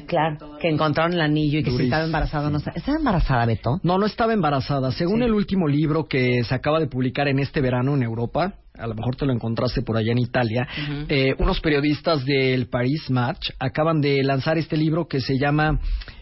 Claro, 0.08 0.58
que 0.60 0.70
encontraron 0.70 1.14
el 1.14 1.22
anillo 1.22 1.60
y 1.60 1.64
que 1.64 1.72
si 1.72 1.84
estaba 1.84 2.04
embarazada 2.06 2.48
o 2.48 2.52
no 2.52 2.58
estaba. 2.60 2.78
¿Estaba 2.78 2.98
embarazada, 2.98 3.46
Beto? 3.46 3.80
No, 3.84 3.98
no 3.98 4.06
estaba 4.06 4.34
embarazada. 4.34 4.92
Según 4.92 5.24
el 5.24 5.34
último 5.34 5.68
libro 5.68 6.08
que 6.08 6.44
se 6.44 6.56
acaba 6.56 6.80
de 6.80 6.88
publicar 6.88 7.28
en 7.28 7.40
este 7.40 7.62
verano 7.62 7.94
en 7.96 8.04
Europa, 8.04 8.54
a 8.78 8.88
lo 8.88 8.96
mejor 8.96 9.16
te 9.16 9.26
lo 9.26 9.34
encontraste 9.34 9.82
por 9.82 9.98
allá 9.98 10.12
en 10.12 10.20
Italia, 10.20 10.68
eh, 11.10 11.36
unos 11.40 11.60
periodistas 11.60 12.26
del 12.26 12.68
Paris 12.68 13.10
Match 13.10 13.50
acaban 13.60 14.02
de 14.02 14.24
lanzar 14.24 14.58
este 14.58 14.78
libro 14.78 15.08
que 15.08 15.20
se 15.20 15.38
llama... 15.38 15.80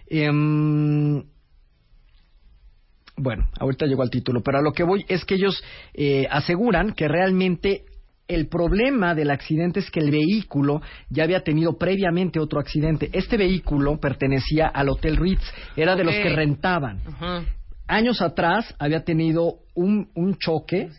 em, 0.10 1.24
bueno, 3.22 3.50
ahorita 3.60 3.86
llegó 3.86 4.02
al 4.02 4.10
título, 4.10 4.42
pero 4.42 4.60
a 4.60 4.62
lo 4.62 4.72
que 4.72 4.84
voy 4.84 5.04
es 5.10 5.26
que 5.26 5.36
ellos 5.36 5.62
eh, 5.94 6.26
aseguran 6.32 6.94
que 6.94 7.08
realmente 7.08 7.84
el 8.30 8.48
problema 8.48 9.16
del 9.16 9.32
accidente 9.32 9.80
es 9.80 9.90
que 9.90 10.00
el 10.00 10.12
vehículo 10.12 10.82
ya 11.10 11.24
había 11.24 11.42
tenido 11.44 11.78
previamente 11.78 12.40
otro 12.40 12.60
accidente. 12.60 13.10
Este 13.12 13.38
vehículo 13.38 14.00
pertenecía 14.00 14.68
al 14.68 14.90
Hotel 14.90 15.18
Ritz, 15.18 15.44
era 15.76 15.96
de 15.96 16.04
los 16.04 16.16
que 16.16 16.30
rentaban. 16.30 17.02
Años 17.88 18.22
atrás 18.22 18.74
había 18.78 19.04
tenido 19.04 19.56
un, 19.74 20.10
un 20.14 20.38
choque, 20.38 20.90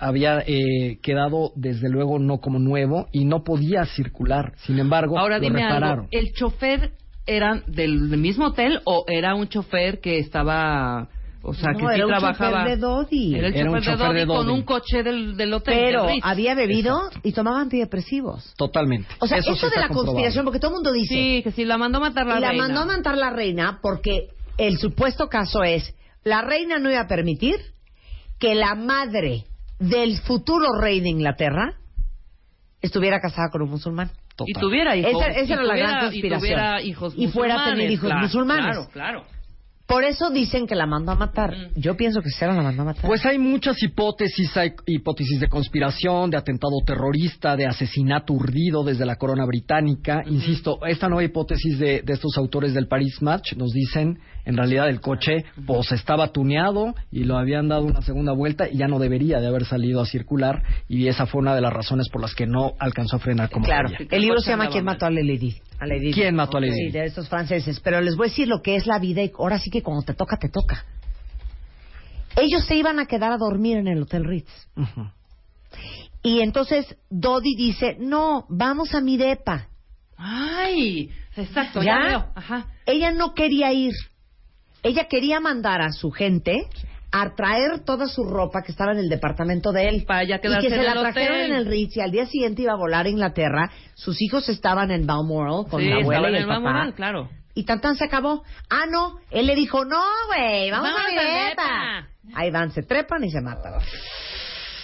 había 0.00 0.40
eh, 0.46 0.98
quedado 1.02 1.52
desde 1.54 1.88
luego 1.88 2.18
no 2.18 2.38
como 2.38 2.58
nuevo 2.58 3.08
y 3.12 3.24
no 3.24 3.44
podía 3.44 3.84
circular. 3.84 4.54
Sin 4.66 4.78
embargo, 4.78 5.18
Ahora 5.18 5.36
lo 5.38 5.42
dime 5.44 5.62
repararon. 5.62 6.06
algo. 6.06 6.08
¿El 6.10 6.32
chofer 6.32 6.92
era 7.26 7.62
del, 7.66 7.98
mismo 8.16 8.46
hotel 8.46 8.80
o 8.84 9.04
era 9.06 9.34
un 9.34 9.48
chofer 9.48 10.00
que 10.00 10.18
estaba... 10.18 11.08
O 11.42 11.54
sea, 11.54 11.70
No, 11.72 11.78
que 11.78 11.84
sí 11.86 11.90
era 11.94 12.06
un 12.06 12.12
trabajaba... 12.12 12.50
chofer 12.50 12.68
de 12.68 12.76
Dodi. 12.76 13.34
Era 13.34 13.48
el 13.48 13.54
Era 13.54 13.70
un 13.70 13.76
chofer, 13.78 13.94
chofer 13.98 14.12
de, 14.12 14.18
de 14.20 14.26
Dodi 14.26 14.38
con 14.38 14.50
un 14.50 14.62
coche 14.62 15.02
del, 15.02 15.36
del 15.38 15.52
hotel. 15.54 15.74
Pero 15.78 16.04
del 16.06 16.20
había 16.22 16.54
bebido 16.54 17.00
y 17.22 17.32
tomaba 17.32 17.60
antidepresivos. 17.62 18.52
Totalmente. 18.56 19.08
O 19.20 19.26
sea, 19.26 19.38
Eso 19.38 19.54
sí 19.54 19.66
de 19.74 19.80
la 19.80 19.88
conspiración, 19.88 20.44
porque 20.44 20.58
todo 20.58 20.70
el 20.72 20.74
mundo 20.76 20.92
dice... 20.92 21.14
Sí, 21.14 21.40
que 21.42 21.52
sí, 21.52 21.64
la 21.64 21.78
mandó 21.78 21.98
a 21.98 22.00
matar 22.02 22.26
la 22.26 22.38
y 22.38 22.40
la 22.40 22.48
reina. 22.50 22.64
mandó 22.66 22.80
a 22.80 22.86
matar 22.96 23.16
la 23.16 23.30
reina 23.30 23.78
porque 23.80 24.28
el 24.58 24.76
supuesto 24.78 25.28
caso 25.28 25.62
es 25.62 25.94
la 26.24 26.42
reina 26.42 26.78
no 26.78 26.90
iba 26.90 27.00
a 27.00 27.08
permitir 27.08 27.56
que 28.38 28.54
la 28.54 28.74
madre 28.74 29.44
del 29.80 30.18
futuro 30.20 30.78
rey 30.80 31.00
de 31.00 31.08
Inglaterra 31.08 31.74
estuviera 32.80 33.18
casada 33.20 33.48
con 33.50 33.62
un 33.62 33.70
musulmán. 33.70 34.10
Y 34.46 34.52
tuviera 34.58 34.96
hijos. 34.96 35.10
Esa, 35.12 35.26
esa 35.32 35.40
y 35.44 35.52
era 35.52 35.62
la 35.64 35.68
tuviera- 35.72 35.88
gran 35.90 35.98
Y 35.98 36.06
conspiración. 36.06 36.40
tuviera 36.40 36.82
hijos 36.82 37.14
Y 37.16 37.28
fuera 37.28 37.62
a 37.66 37.70
tener 37.70 37.90
hijos 37.90 38.06
claro, 38.08 38.20
musulmanes. 38.22 38.64
Claro, 38.76 38.88
claro. 38.92 39.24
Por 39.90 40.04
eso 40.04 40.30
dicen 40.30 40.68
que 40.68 40.76
la 40.76 40.86
mandó 40.86 41.10
a 41.10 41.16
matar. 41.16 41.52
Yo 41.74 41.96
pienso 41.96 42.20
que 42.22 42.30
se 42.30 42.46
la 42.46 42.54
mandó 42.54 42.82
a 42.82 42.84
matar. 42.84 43.04
Pues 43.04 43.26
hay 43.26 43.38
muchas 43.38 43.82
hipótesis, 43.82 44.56
hay 44.56 44.72
hipótesis 44.86 45.40
de 45.40 45.48
conspiración, 45.48 46.30
de 46.30 46.36
atentado 46.36 46.76
terrorista, 46.86 47.56
de 47.56 47.66
asesinato 47.66 48.32
urdido 48.32 48.84
desde 48.84 49.04
la 49.04 49.16
corona 49.16 49.44
británica. 49.44 50.22
Insisto, 50.26 50.78
esta 50.86 51.08
nueva 51.08 51.24
hipótesis 51.24 51.76
de, 51.80 52.02
de 52.02 52.12
estos 52.12 52.38
autores 52.38 52.72
del 52.72 52.86
Paris 52.86 53.20
Match 53.20 53.54
nos 53.54 53.72
dicen, 53.72 54.20
en 54.44 54.56
realidad 54.56 54.88
el 54.88 55.00
coche 55.00 55.44
pues 55.66 55.90
estaba 55.90 56.28
tuneado 56.28 56.94
y 57.10 57.24
lo 57.24 57.36
habían 57.36 57.66
dado 57.66 57.86
una 57.86 58.02
segunda 58.02 58.32
vuelta 58.32 58.68
y 58.68 58.76
ya 58.76 58.86
no 58.86 59.00
debería 59.00 59.40
de 59.40 59.48
haber 59.48 59.64
salido 59.64 60.00
a 60.00 60.06
circular 60.06 60.62
y 60.88 61.08
esa 61.08 61.26
fue 61.26 61.40
una 61.40 61.56
de 61.56 61.62
las 61.62 61.72
razones 61.72 62.08
por 62.10 62.22
las 62.22 62.34
que 62.34 62.46
no 62.46 62.74
alcanzó 62.78 63.16
a 63.16 63.18
frenar 63.18 63.50
como 63.50 63.66
claro. 63.66 63.88
quería. 63.90 64.06
El 64.10 64.22
libro 64.22 64.38
se 64.38 64.50
llama 64.50 64.68
¿Quién 64.68 64.84
mató 64.84 65.06
a 65.06 65.10
Lady? 65.10 65.56
A 65.80 65.86
Lady 65.86 66.06
Di. 66.06 66.12
¿Quién 66.12 66.34
mató 66.36 66.58
a 66.58 66.60
Lady 66.60 66.72
Sí, 66.72 66.90
de 66.90 67.06
estos 67.06 67.28
franceses. 67.28 67.80
Pero 67.80 68.00
les 68.00 68.14
voy 68.16 68.26
a 68.26 68.30
decir 68.30 68.46
lo 68.46 68.60
que 68.62 68.76
es 68.76 68.86
la 68.86 68.98
vida 68.98 69.22
y 69.22 69.32
ahora 69.38 69.58
sí 69.58 69.70
que 69.70 69.82
cuando 69.82 70.02
te 70.02 70.14
toca, 70.14 70.36
te 70.36 70.48
toca. 70.48 70.84
Ellos 72.36 72.64
se 72.66 72.76
iban 72.76 72.98
a 73.00 73.06
quedar 73.06 73.32
a 73.32 73.38
dormir 73.38 73.78
en 73.78 73.88
el 73.88 74.02
Hotel 74.02 74.24
Ritz. 74.24 74.50
Y 76.22 76.40
entonces 76.40 76.96
Dodi 77.08 77.56
dice, 77.56 77.96
no, 77.98 78.46
vamos 78.48 78.94
a 78.94 79.00
mi 79.00 79.16
depa. 79.16 79.68
Ay, 80.16 81.10
exacto, 81.34 81.82
ya, 81.82 81.98
¿Ya? 81.98 82.06
veo. 82.06 82.32
Ajá. 82.34 82.66
Ella 82.84 83.10
no 83.10 83.32
quería 83.34 83.72
ir. 83.72 83.94
Ella 84.82 85.08
quería 85.08 85.40
mandar 85.40 85.80
a 85.80 85.90
su 85.92 86.10
gente 86.10 86.66
a 87.12 87.34
traer 87.34 87.80
toda 87.84 88.06
su 88.06 88.24
ropa 88.24 88.62
que 88.62 88.72
estaba 88.72 88.92
en 88.92 88.98
el 88.98 89.08
departamento 89.08 89.72
de 89.72 89.88
él. 89.88 90.04
Para 90.06 90.24
ya 90.24 90.36
y 90.36 90.40
quedarse 90.40 90.68
que 90.68 90.74
se 90.74 90.80
en 90.80 90.84
la 90.84 90.92
el 90.92 91.00
trajeron 91.00 91.36
hotel. 91.38 91.50
en 91.50 91.56
el 91.56 91.66
Ritz 91.66 91.96
y 91.96 92.00
al 92.00 92.10
día 92.12 92.26
siguiente 92.26 92.62
iba 92.62 92.72
a 92.72 92.76
volar 92.76 93.06
a 93.06 93.08
Inglaterra. 93.08 93.70
Sus 93.94 94.20
hijos 94.22 94.48
estaban 94.48 94.90
en 94.90 95.06
Balmoral 95.06 95.64
con 95.70 95.80
sí, 95.80 95.88
la 95.88 95.96
abuela 95.96 96.28
y 96.30 96.34
el 96.34 96.42
el 96.42 96.46
papá. 96.46 96.54
Balmoral, 96.60 96.94
claro. 96.94 97.28
Y 97.54 97.64
tan 97.64 97.80
tan 97.80 97.96
se 97.96 98.04
acabó. 98.04 98.44
Ah, 98.70 98.84
no. 98.88 99.16
Él 99.30 99.46
le 99.46 99.56
dijo, 99.56 99.84
no, 99.84 100.00
güey, 100.28 100.70
vamos, 100.70 100.90
Vamos 100.94 101.12
a 101.18 101.48
depa. 101.48 102.08
Ahí 102.34 102.50
van, 102.50 102.70
se 102.70 102.82
trepan 102.82 103.24
y 103.24 103.30
se 103.30 103.40
matan. 103.40 103.72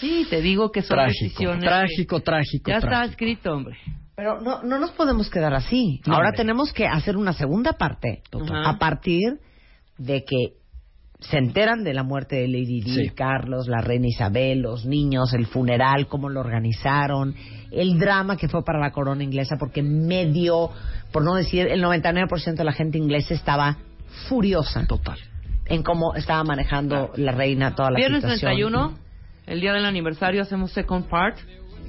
Sí, 0.01 0.27
te 0.29 0.41
digo 0.41 0.71
que 0.73 0.83
son 0.83 0.97
Trágico, 0.97 1.25
decisiones. 1.25 1.65
trágico, 1.65 2.21
trágico, 2.21 2.71
Ya 2.71 2.79
está 2.79 3.05
escrito, 3.05 3.53
hombre. 3.53 3.79
Pero 4.15 4.41
no, 4.41 4.63
no 4.63 4.79
nos 4.79 4.91
podemos 4.93 5.31
quedar 5.31 5.55
así. 5.55 6.01
No, 6.07 6.15
Ahora 6.15 6.29
hombre. 6.31 6.39
tenemos 6.39 6.73
que 6.73 6.87
hacer 6.87 7.17
una 7.17 7.33
segunda 7.35 7.75
parte. 7.75 8.23
A 8.65 8.79
partir 8.79 9.39
de 9.97 10.25
que 10.25 10.57
se 11.21 11.39
enteran 11.39 11.83
de 11.83 11.95
la 11.95 12.03
muerte 12.03 12.37
de 12.37 12.47
Lady 12.49 12.83
Di, 12.83 12.95
Sí. 12.95 13.09
Carlos, 13.11 13.69
la 13.69 13.81
reina 13.81 14.07
Isabel, 14.07 14.61
los 14.61 14.85
niños, 14.85 15.33
el 15.33 15.47
funeral, 15.47 16.07
cómo 16.09 16.29
lo 16.29 16.41
organizaron, 16.41 17.35
el 17.71 17.99
drama 17.99 18.37
que 18.37 18.49
fue 18.49 18.63
para 18.65 18.79
la 18.79 18.91
corona 18.93 19.25
inglesa, 19.25 19.57
porque 19.59 19.83
medio, 19.83 20.71
por 21.13 21.25
no 21.25 21.35
decir 21.35 21.67
el 21.69 21.83
99% 21.83 22.55
de 22.57 22.65
la 22.65 22.73
gente 22.73 22.99
inglesa 22.99 23.33
estaba 23.35 23.79
furiosa 24.29 24.87
Total. 24.87 25.19
en 25.67 25.83
cómo 25.83 26.15
estaba 26.15 26.45
manejando 26.45 27.11
la 27.17 27.33
reina 27.33 27.75
toda 27.75 27.91
la 27.91 27.97
Viernes 27.99 28.23
situación. 28.23 28.73
31, 28.73 28.99
el 29.47 29.61
día 29.61 29.73
del 29.73 29.85
aniversario, 29.87 30.43
hacemos 30.43 30.71
second 30.73 31.07
part. 31.09 31.39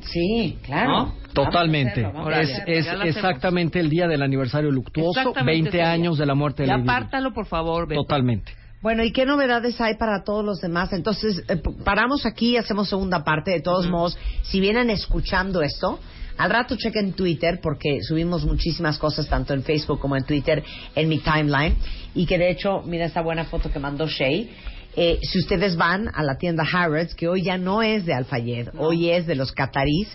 Sí, 0.01 0.57
claro. 0.63 0.91
¿No? 0.91 1.13
Totalmente. 1.33 2.05
Hacerlo, 2.05 2.31
Es, 2.67 2.87
exactamente 3.03 3.79
el 3.79 3.89
día 3.89 4.07
del 4.07 4.21
aniversario 4.21 4.71
luctuoso, 4.71 5.19
Exactamente 5.19 5.51
20 5.53 5.69
ese 5.69 5.77
día. 5.79 5.91
años 5.91 6.17
de 6.17 6.25
la 6.25 6.35
muerte 6.35 6.63
de 6.63 6.67
Ya 6.67 6.73
Lady 6.77 6.83
Di. 6.83 6.89
apártalo, 6.89 7.33
por 7.33 7.45
favor, 7.47 7.87
Beto. 7.87 8.01
Totalmente. 8.03 8.53
Bueno, 8.87 9.03
¿y 9.03 9.11
qué 9.11 9.25
novedades 9.25 9.81
hay 9.81 9.95
para 9.95 10.23
todos 10.23 10.45
los 10.45 10.61
demás? 10.61 10.93
Entonces, 10.93 11.43
eh, 11.49 11.61
paramos 11.83 12.25
aquí 12.25 12.51
y 12.51 12.57
hacemos 12.57 12.87
segunda 12.87 13.21
parte. 13.21 13.51
De 13.51 13.59
todos 13.59 13.85
modos, 13.89 14.17
si 14.43 14.61
vienen 14.61 14.89
escuchando 14.89 15.61
esto, 15.61 15.99
al 16.37 16.49
rato 16.49 16.77
chequen 16.77 17.11
Twitter 17.11 17.59
porque 17.61 18.01
subimos 18.01 18.45
muchísimas 18.45 18.97
cosas 18.97 19.27
tanto 19.27 19.53
en 19.53 19.63
Facebook 19.63 19.99
como 19.99 20.15
en 20.15 20.23
Twitter 20.23 20.63
en 20.95 21.09
mi 21.09 21.17
timeline. 21.17 21.75
Y 22.15 22.25
que 22.25 22.37
de 22.37 22.49
hecho, 22.49 22.81
mira 22.85 23.03
esta 23.03 23.19
buena 23.19 23.43
foto 23.43 23.69
que 23.69 23.77
mandó 23.77 24.07
Shay. 24.07 24.49
Eh, 24.95 25.19
si 25.21 25.39
ustedes 25.39 25.75
van 25.75 26.09
a 26.15 26.23
la 26.23 26.37
tienda 26.37 26.63
Harrods, 26.63 27.13
que 27.13 27.27
hoy 27.27 27.43
ya 27.43 27.57
no 27.57 27.83
es 27.83 28.05
de 28.05 28.13
Alfayed, 28.13 28.69
hoy 28.77 29.09
es 29.09 29.27
de 29.27 29.35
los 29.35 29.51
catarís, 29.51 30.07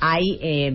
hay 0.00 0.24
eh, 0.42 0.66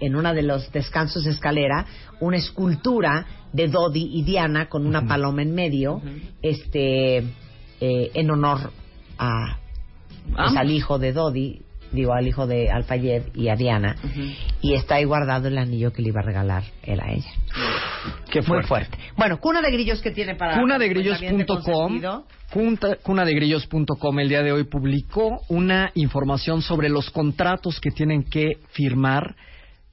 en 0.00 0.14
uno 0.14 0.34
de 0.34 0.42
los 0.42 0.70
descansos 0.72 1.24
de 1.24 1.30
escalera 1.30 1.86
una 2.20 2.36
escultura 2.36 3.26
de 3.52 3.68
Dodi 3.68 4.10
y 4.12 4.22
Diana 4.22 4.68
con 4.68 4.86
una 4.86 5.06
paloma 5.06 5.42
en 5.42 5.54
medio, 5.54 6.02
este, 6.42 7.18
eh, 7.18 8.10
en 8.14 8.30
honor 8.30 8.72
a, 9.18 9.58
pues, 10.34 10.56
al 10.56 10.70
hijo 10.70 10.98
de 10.98 11.12
Dodi, 11.12 11.62
digo 11.92 12.12
al 12.12 12.26
hijo 12.26 12.46
de 12.46 12.70
Alfayed 12.70 13.34
y 13.34 13.48
a 13.48 13.56
Diana, 13.56 13.96
y 14.60 14.74
está 14.74 14.96
ahí 14.96 15.04
guardado 15.04 15.48
el 15.48 15.56
anillo 15.56 15.92
que 15.92 16.02
le 16.02 16.08
iba 16.08 16.20
a 16.20 16.24
regalar 16.24 16.64
él 16.82 17.00
a 17.00 17.12
ella. 17.12 17.30
Qué 18.30 18.42
Muy 18.42 18.62
fuerte. 18.62 18.98
Bueno, 19.16 19.38
cuna 19.38 19.62
de 19.62 19.70
grillos 19.70 20.02
que 20.02 20.10
tiene 20.10 20.34
para 20.34 20.60
Cunadegrillos.com 20.60 22.00
Cunadegrillos.com 23.02 24.20
el 24.20 24.28
día 24.28 24.42
de 24.42 24.52
hoy 24.52 24.64
publicó 24.64 25.40
una 25.48 25.90
información 25.94 26.62
sobre 26.62 26.88
los 26.88 27.10
contratos 27.10 27.80
que 27.80 27.90
tienen 27.90 28.24
que 28.24 28.58
firmar 28.70 29.34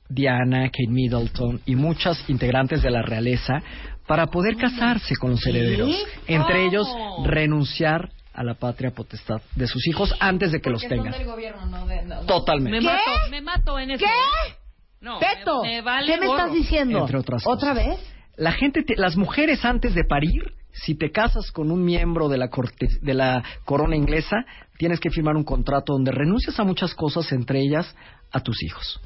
Diana, 0.09 0.65
Kate 0.65 0.87
Middleton 0.89 1.61
y 1.65 1.75
muchas 1.75 2.29
integrantes 2.29 2.81
de 2.83 2.91
la 2.91 3.01
realeza 3.01 3.61
para 4.07 4.27
poder 4.27 4.55
casarse 4.55 5.15
con 5.15 5.31
los 5.31 5.45
herederos. 5.47 5.89
Entre 6.27 6.67
ellos, 6.67 6.87
renunciar 7.23 8.09
a 8.33 8.43
la 8.43 8.53
patria 8.55 8.91
potestad 8.91 9.41
de 9.55 9.65
sus 9.67 9.87
hijos 9.87 10.13
antes 10.19 10.51
de 10.51 10.59
que 10.61 10.69
los 10.69 10.81
son 10.81 10.89
tengan. 10.89 11.11
del 11.13 11.25
gobierno, 11.25 11.65
no 11.65 11.87
de... 11.87 12.03
no. 12.03 12.21
Totalmente. 12.25 12.79
Me 12.81 12.85
mato, 12.85 13.11
me 13.31 13.41
mato 13.41 13.79
en 13.79 13.91
eso. 13.91 14.05
¿Qué? 14.05 14.55
No, 15.01 15.19
Beto, 15.19 15.61
me, 15.63 15.69
me 15.77 15.81
vale 15.81 16.13
¿qué 16.13 16.19
me 16.19 16.27
gorro. 16.27 16.39
estás 16.39 16.53
diciendo? 16.53 16.99
Entre 16.99 17.17
otras 17.17 17.43
¿Otra 17.45 17.69
cosas. 17.73 17.87
vez? 17.87 17.99
La 18.37 18.51
gente, 18.51 18.83
te- 18.83 18.95
las 18.97 19.15
mujeres 19.15 19.63
antes 19.63 19.95
de 19.95 20.03
parir, 20.03 20.41
si 20.73 20.95
te 20.97 21.11
casas 21.11 21.51
con 21.51 21.71
un 21.71 21.83
miembro 21.85 22.27
de 22.27 22.37
la 22.37 22.49
corte, 22.49 22.87
de 23.01 23.13
la 23.13 23.41
corona 23.63 23.95
inglesa, 23.95 24.35
tienes 24.77 24.99
que 24.99 25.09
firmar 25.09 25.35
un 25.37 25.43
contrato 25.45 25.93
donde 25.93 26.11
renuncias 26.11 26.59
a 26.59 26.63
muchas 26.65 26.93
cosas, 26.93 27.31
entre 27.31 27.61
ellas 27.61 27.95
a 28.31 28.41
tus 28.41 28.61
hijos. 28.63 28.99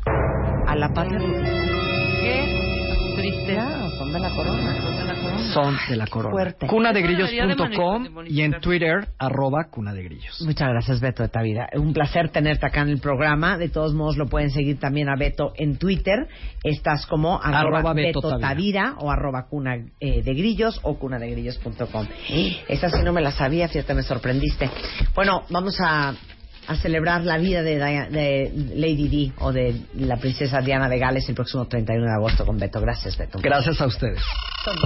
A 0.69 0.75
la 0.75 0.93
patria 0.93 1.17
Qué 1.17 3.13
triste. 3.17 3.53
Claro, 3.55 3.89
son 3.97 4.13
de 4.13 4.19
la 4.19 4.29
corona. 4.29 4.75
Son 5.51 5.75
de 5.89 5.95
la 5.95 6.05
corona. 6.05 6.31
fuerte. 6.31 6.67
Cunadegrillos.com 6.67 8.25
y 8.27 8.41
en 8.43 8.61
Twitter, 8.61 9.07
arroba 9.17 9.65
cunadegrillos. 9.71 10.39
Muchas 10.45 10.69
gracias, 10.69 10.99
Beto 10.99 11.23
de 11.23 11.29
Tavira. 11.29 11.69
Un 11.73 11.91
placer 11.91 12.29
tenerte 12.29 12.67
acá 12.67 12.81
en 12.81 12.89
el 12.89 12.99
programa. 12.99 13.57
De 13.57 13.69
todos 13.69 13.95
modos, 13.95 14.15
lo 14.15 14.27
pueden 14.27 14.51
seguir 14.51 14.79
también 14.79 15.09
a 15.09 15.15
Beto 15.15 15.53
en 15.55 15.79
Twitter. 15.79 16.27
Estás 16.63 17.07
como 17.07 17.41
arroba, 17.41 17.79
Arroba 17.79 17.93
Beto, 17.93 18.21
Beto 18.21 18.37
Tavira 18.37 18.93
o 18.99 19.09
arroba 19.09 19.47
cuna 19.47 19.75
eh, 19.99 20.21
de 20.21 20.33
grillos 20.35 20.79
o 20.83 20.99
cunadegrillos.com. 20.99 22.05
Esa 22.67 22.89
sí 22.91 23.01
no 23.03 23.11
me 23.11 23.21
la 23.21 23.31
sabía, 23.31 23.67
fíjate, 23.69 23.95
me 23.95 24.03
sorprendiste. 24.03 24.69
Bueno, 25.15 25.41
vamos 25.49 25.79
a, 25.81 26.13
a 26.69 26.75
celebrar 26.75 27.23
la 27.23 27.37
vida 27.37 27.63
de, 27.63 27.77
Dia- 27.77 28.07
de 28.09 28.51
Lady 28.75 29.07
Di 29.07 29.33
o 29.39 29.51
de 29.51 29.75
la 29.95 30.17
princesa 30.17 30.61
Diana 30.61 30.87
de 30.87 30.99
Gales 30.99 31.27
el 31.27 31.35
próximo 31.35 31.65
31 31.67 32.05
de 32.05 32.11
agosto 32.13 32.45
con 32.45 32.57
Beto. 32.59 32.79
Gracias, 32.79 33.17
Beto. 33.17 33.39
Gracias 33.41 33.81
a 33.81 33.87
ustedes. 33.87 34.21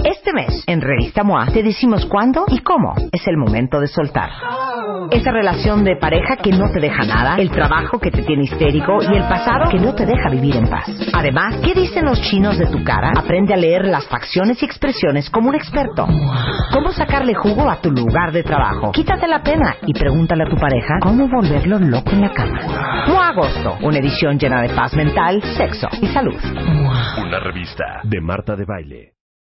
Este 0.04 0.32
mes, 0.32 0.64
en 0.66 0.80
Revista 0.80 1.22
MOA, 1.24 1.46
te 1.52 1.62
decimos 1.62 2.06
cuándo 2.06 2.44
y 2.48 2.58
cómo 2.60 2.94
es 3.12 3.26
el 3.26 3.36
momento 3.36 3.80
de 3.80 3.86
soltar. 3.88 4.30
Esa 5.10 5.30
relación 5.32 5.84
de 5.84 5.96
pareja 5.96 6.36
que 6.36 6.50
no 6.52 6.70
te 6.70 6.80
deja 6.80 7.04
nada, 7.04 7.36
el 7.36 7.50
trabajo 7.50 7.98
que 7.98 8.10
te 8.10 8.22
tiene 8.22 8.44
histérico 8.44 9.02
y 9.02 9.16
el 9.16 9.24
pasado 9.24 9.70
que 9.70 9.78
no 9.78 9.94
te 9.94 10.06
deja 10.06 10.30
vivir 10.30 10.56
en 10.56 10.68
paz. 10.68 10.86
Además, 11.12 11.56
¿qué 11.62 11.74
dicen 11.74 12.04
los 12.06 12.20
chinos 12.22 12.56
de 12.58 12.66
tu 12.66 12.82
cara? 12.82 13.10
Aprende 13.16 13.52
a 13.52 13.56
leer 13.56 13.84
las 13.86 14.06
facciones 14.06 14.62
y 14.62 14.64
expresiones 14.64 15.28
como 15.28 15.48
un 15.50 15.54
experto. 15.56 16.06
¿Cómo 16.72 16.92
sacarle 16.92 17.34
jugo 17.34 17.68
a 17.68 17.80
tu 17.80 17.90
lugar 17.90 18.32
de 18.32 18.42
trabajo? 18.42 18.92
Quítate 18.92 19.26
la 19.26 19.42
pena 19.42 19.76
y 19.86 19.92
pregúntale 19.92 20.44
a 20.44 20.48
tu 20.48 20.56
pareja 20.56 20.94
cómo 21.02 21.28
volverlo 21.28 21.73
loco 21.78 22.10
en 22.10 22.20
la 22.20 22.32
cama. 22.32 22.84
Agosto, 23.34 23.78
una 23.82 23.98
edición 23.98 24.38
llena 24.38 24.62
de 24.62 24.68
paz 24.68 24.94
mental, 24.94 25.42
sexo 25.56 25.88
y 26.00 26.06
salud. 26.06 26.38
Una 27.18 27.40
revista 27.40 28.00
de 28.04 28.20
Marta 28.20 28.54
de 28.54 28.64
Baile. 28.64 29.14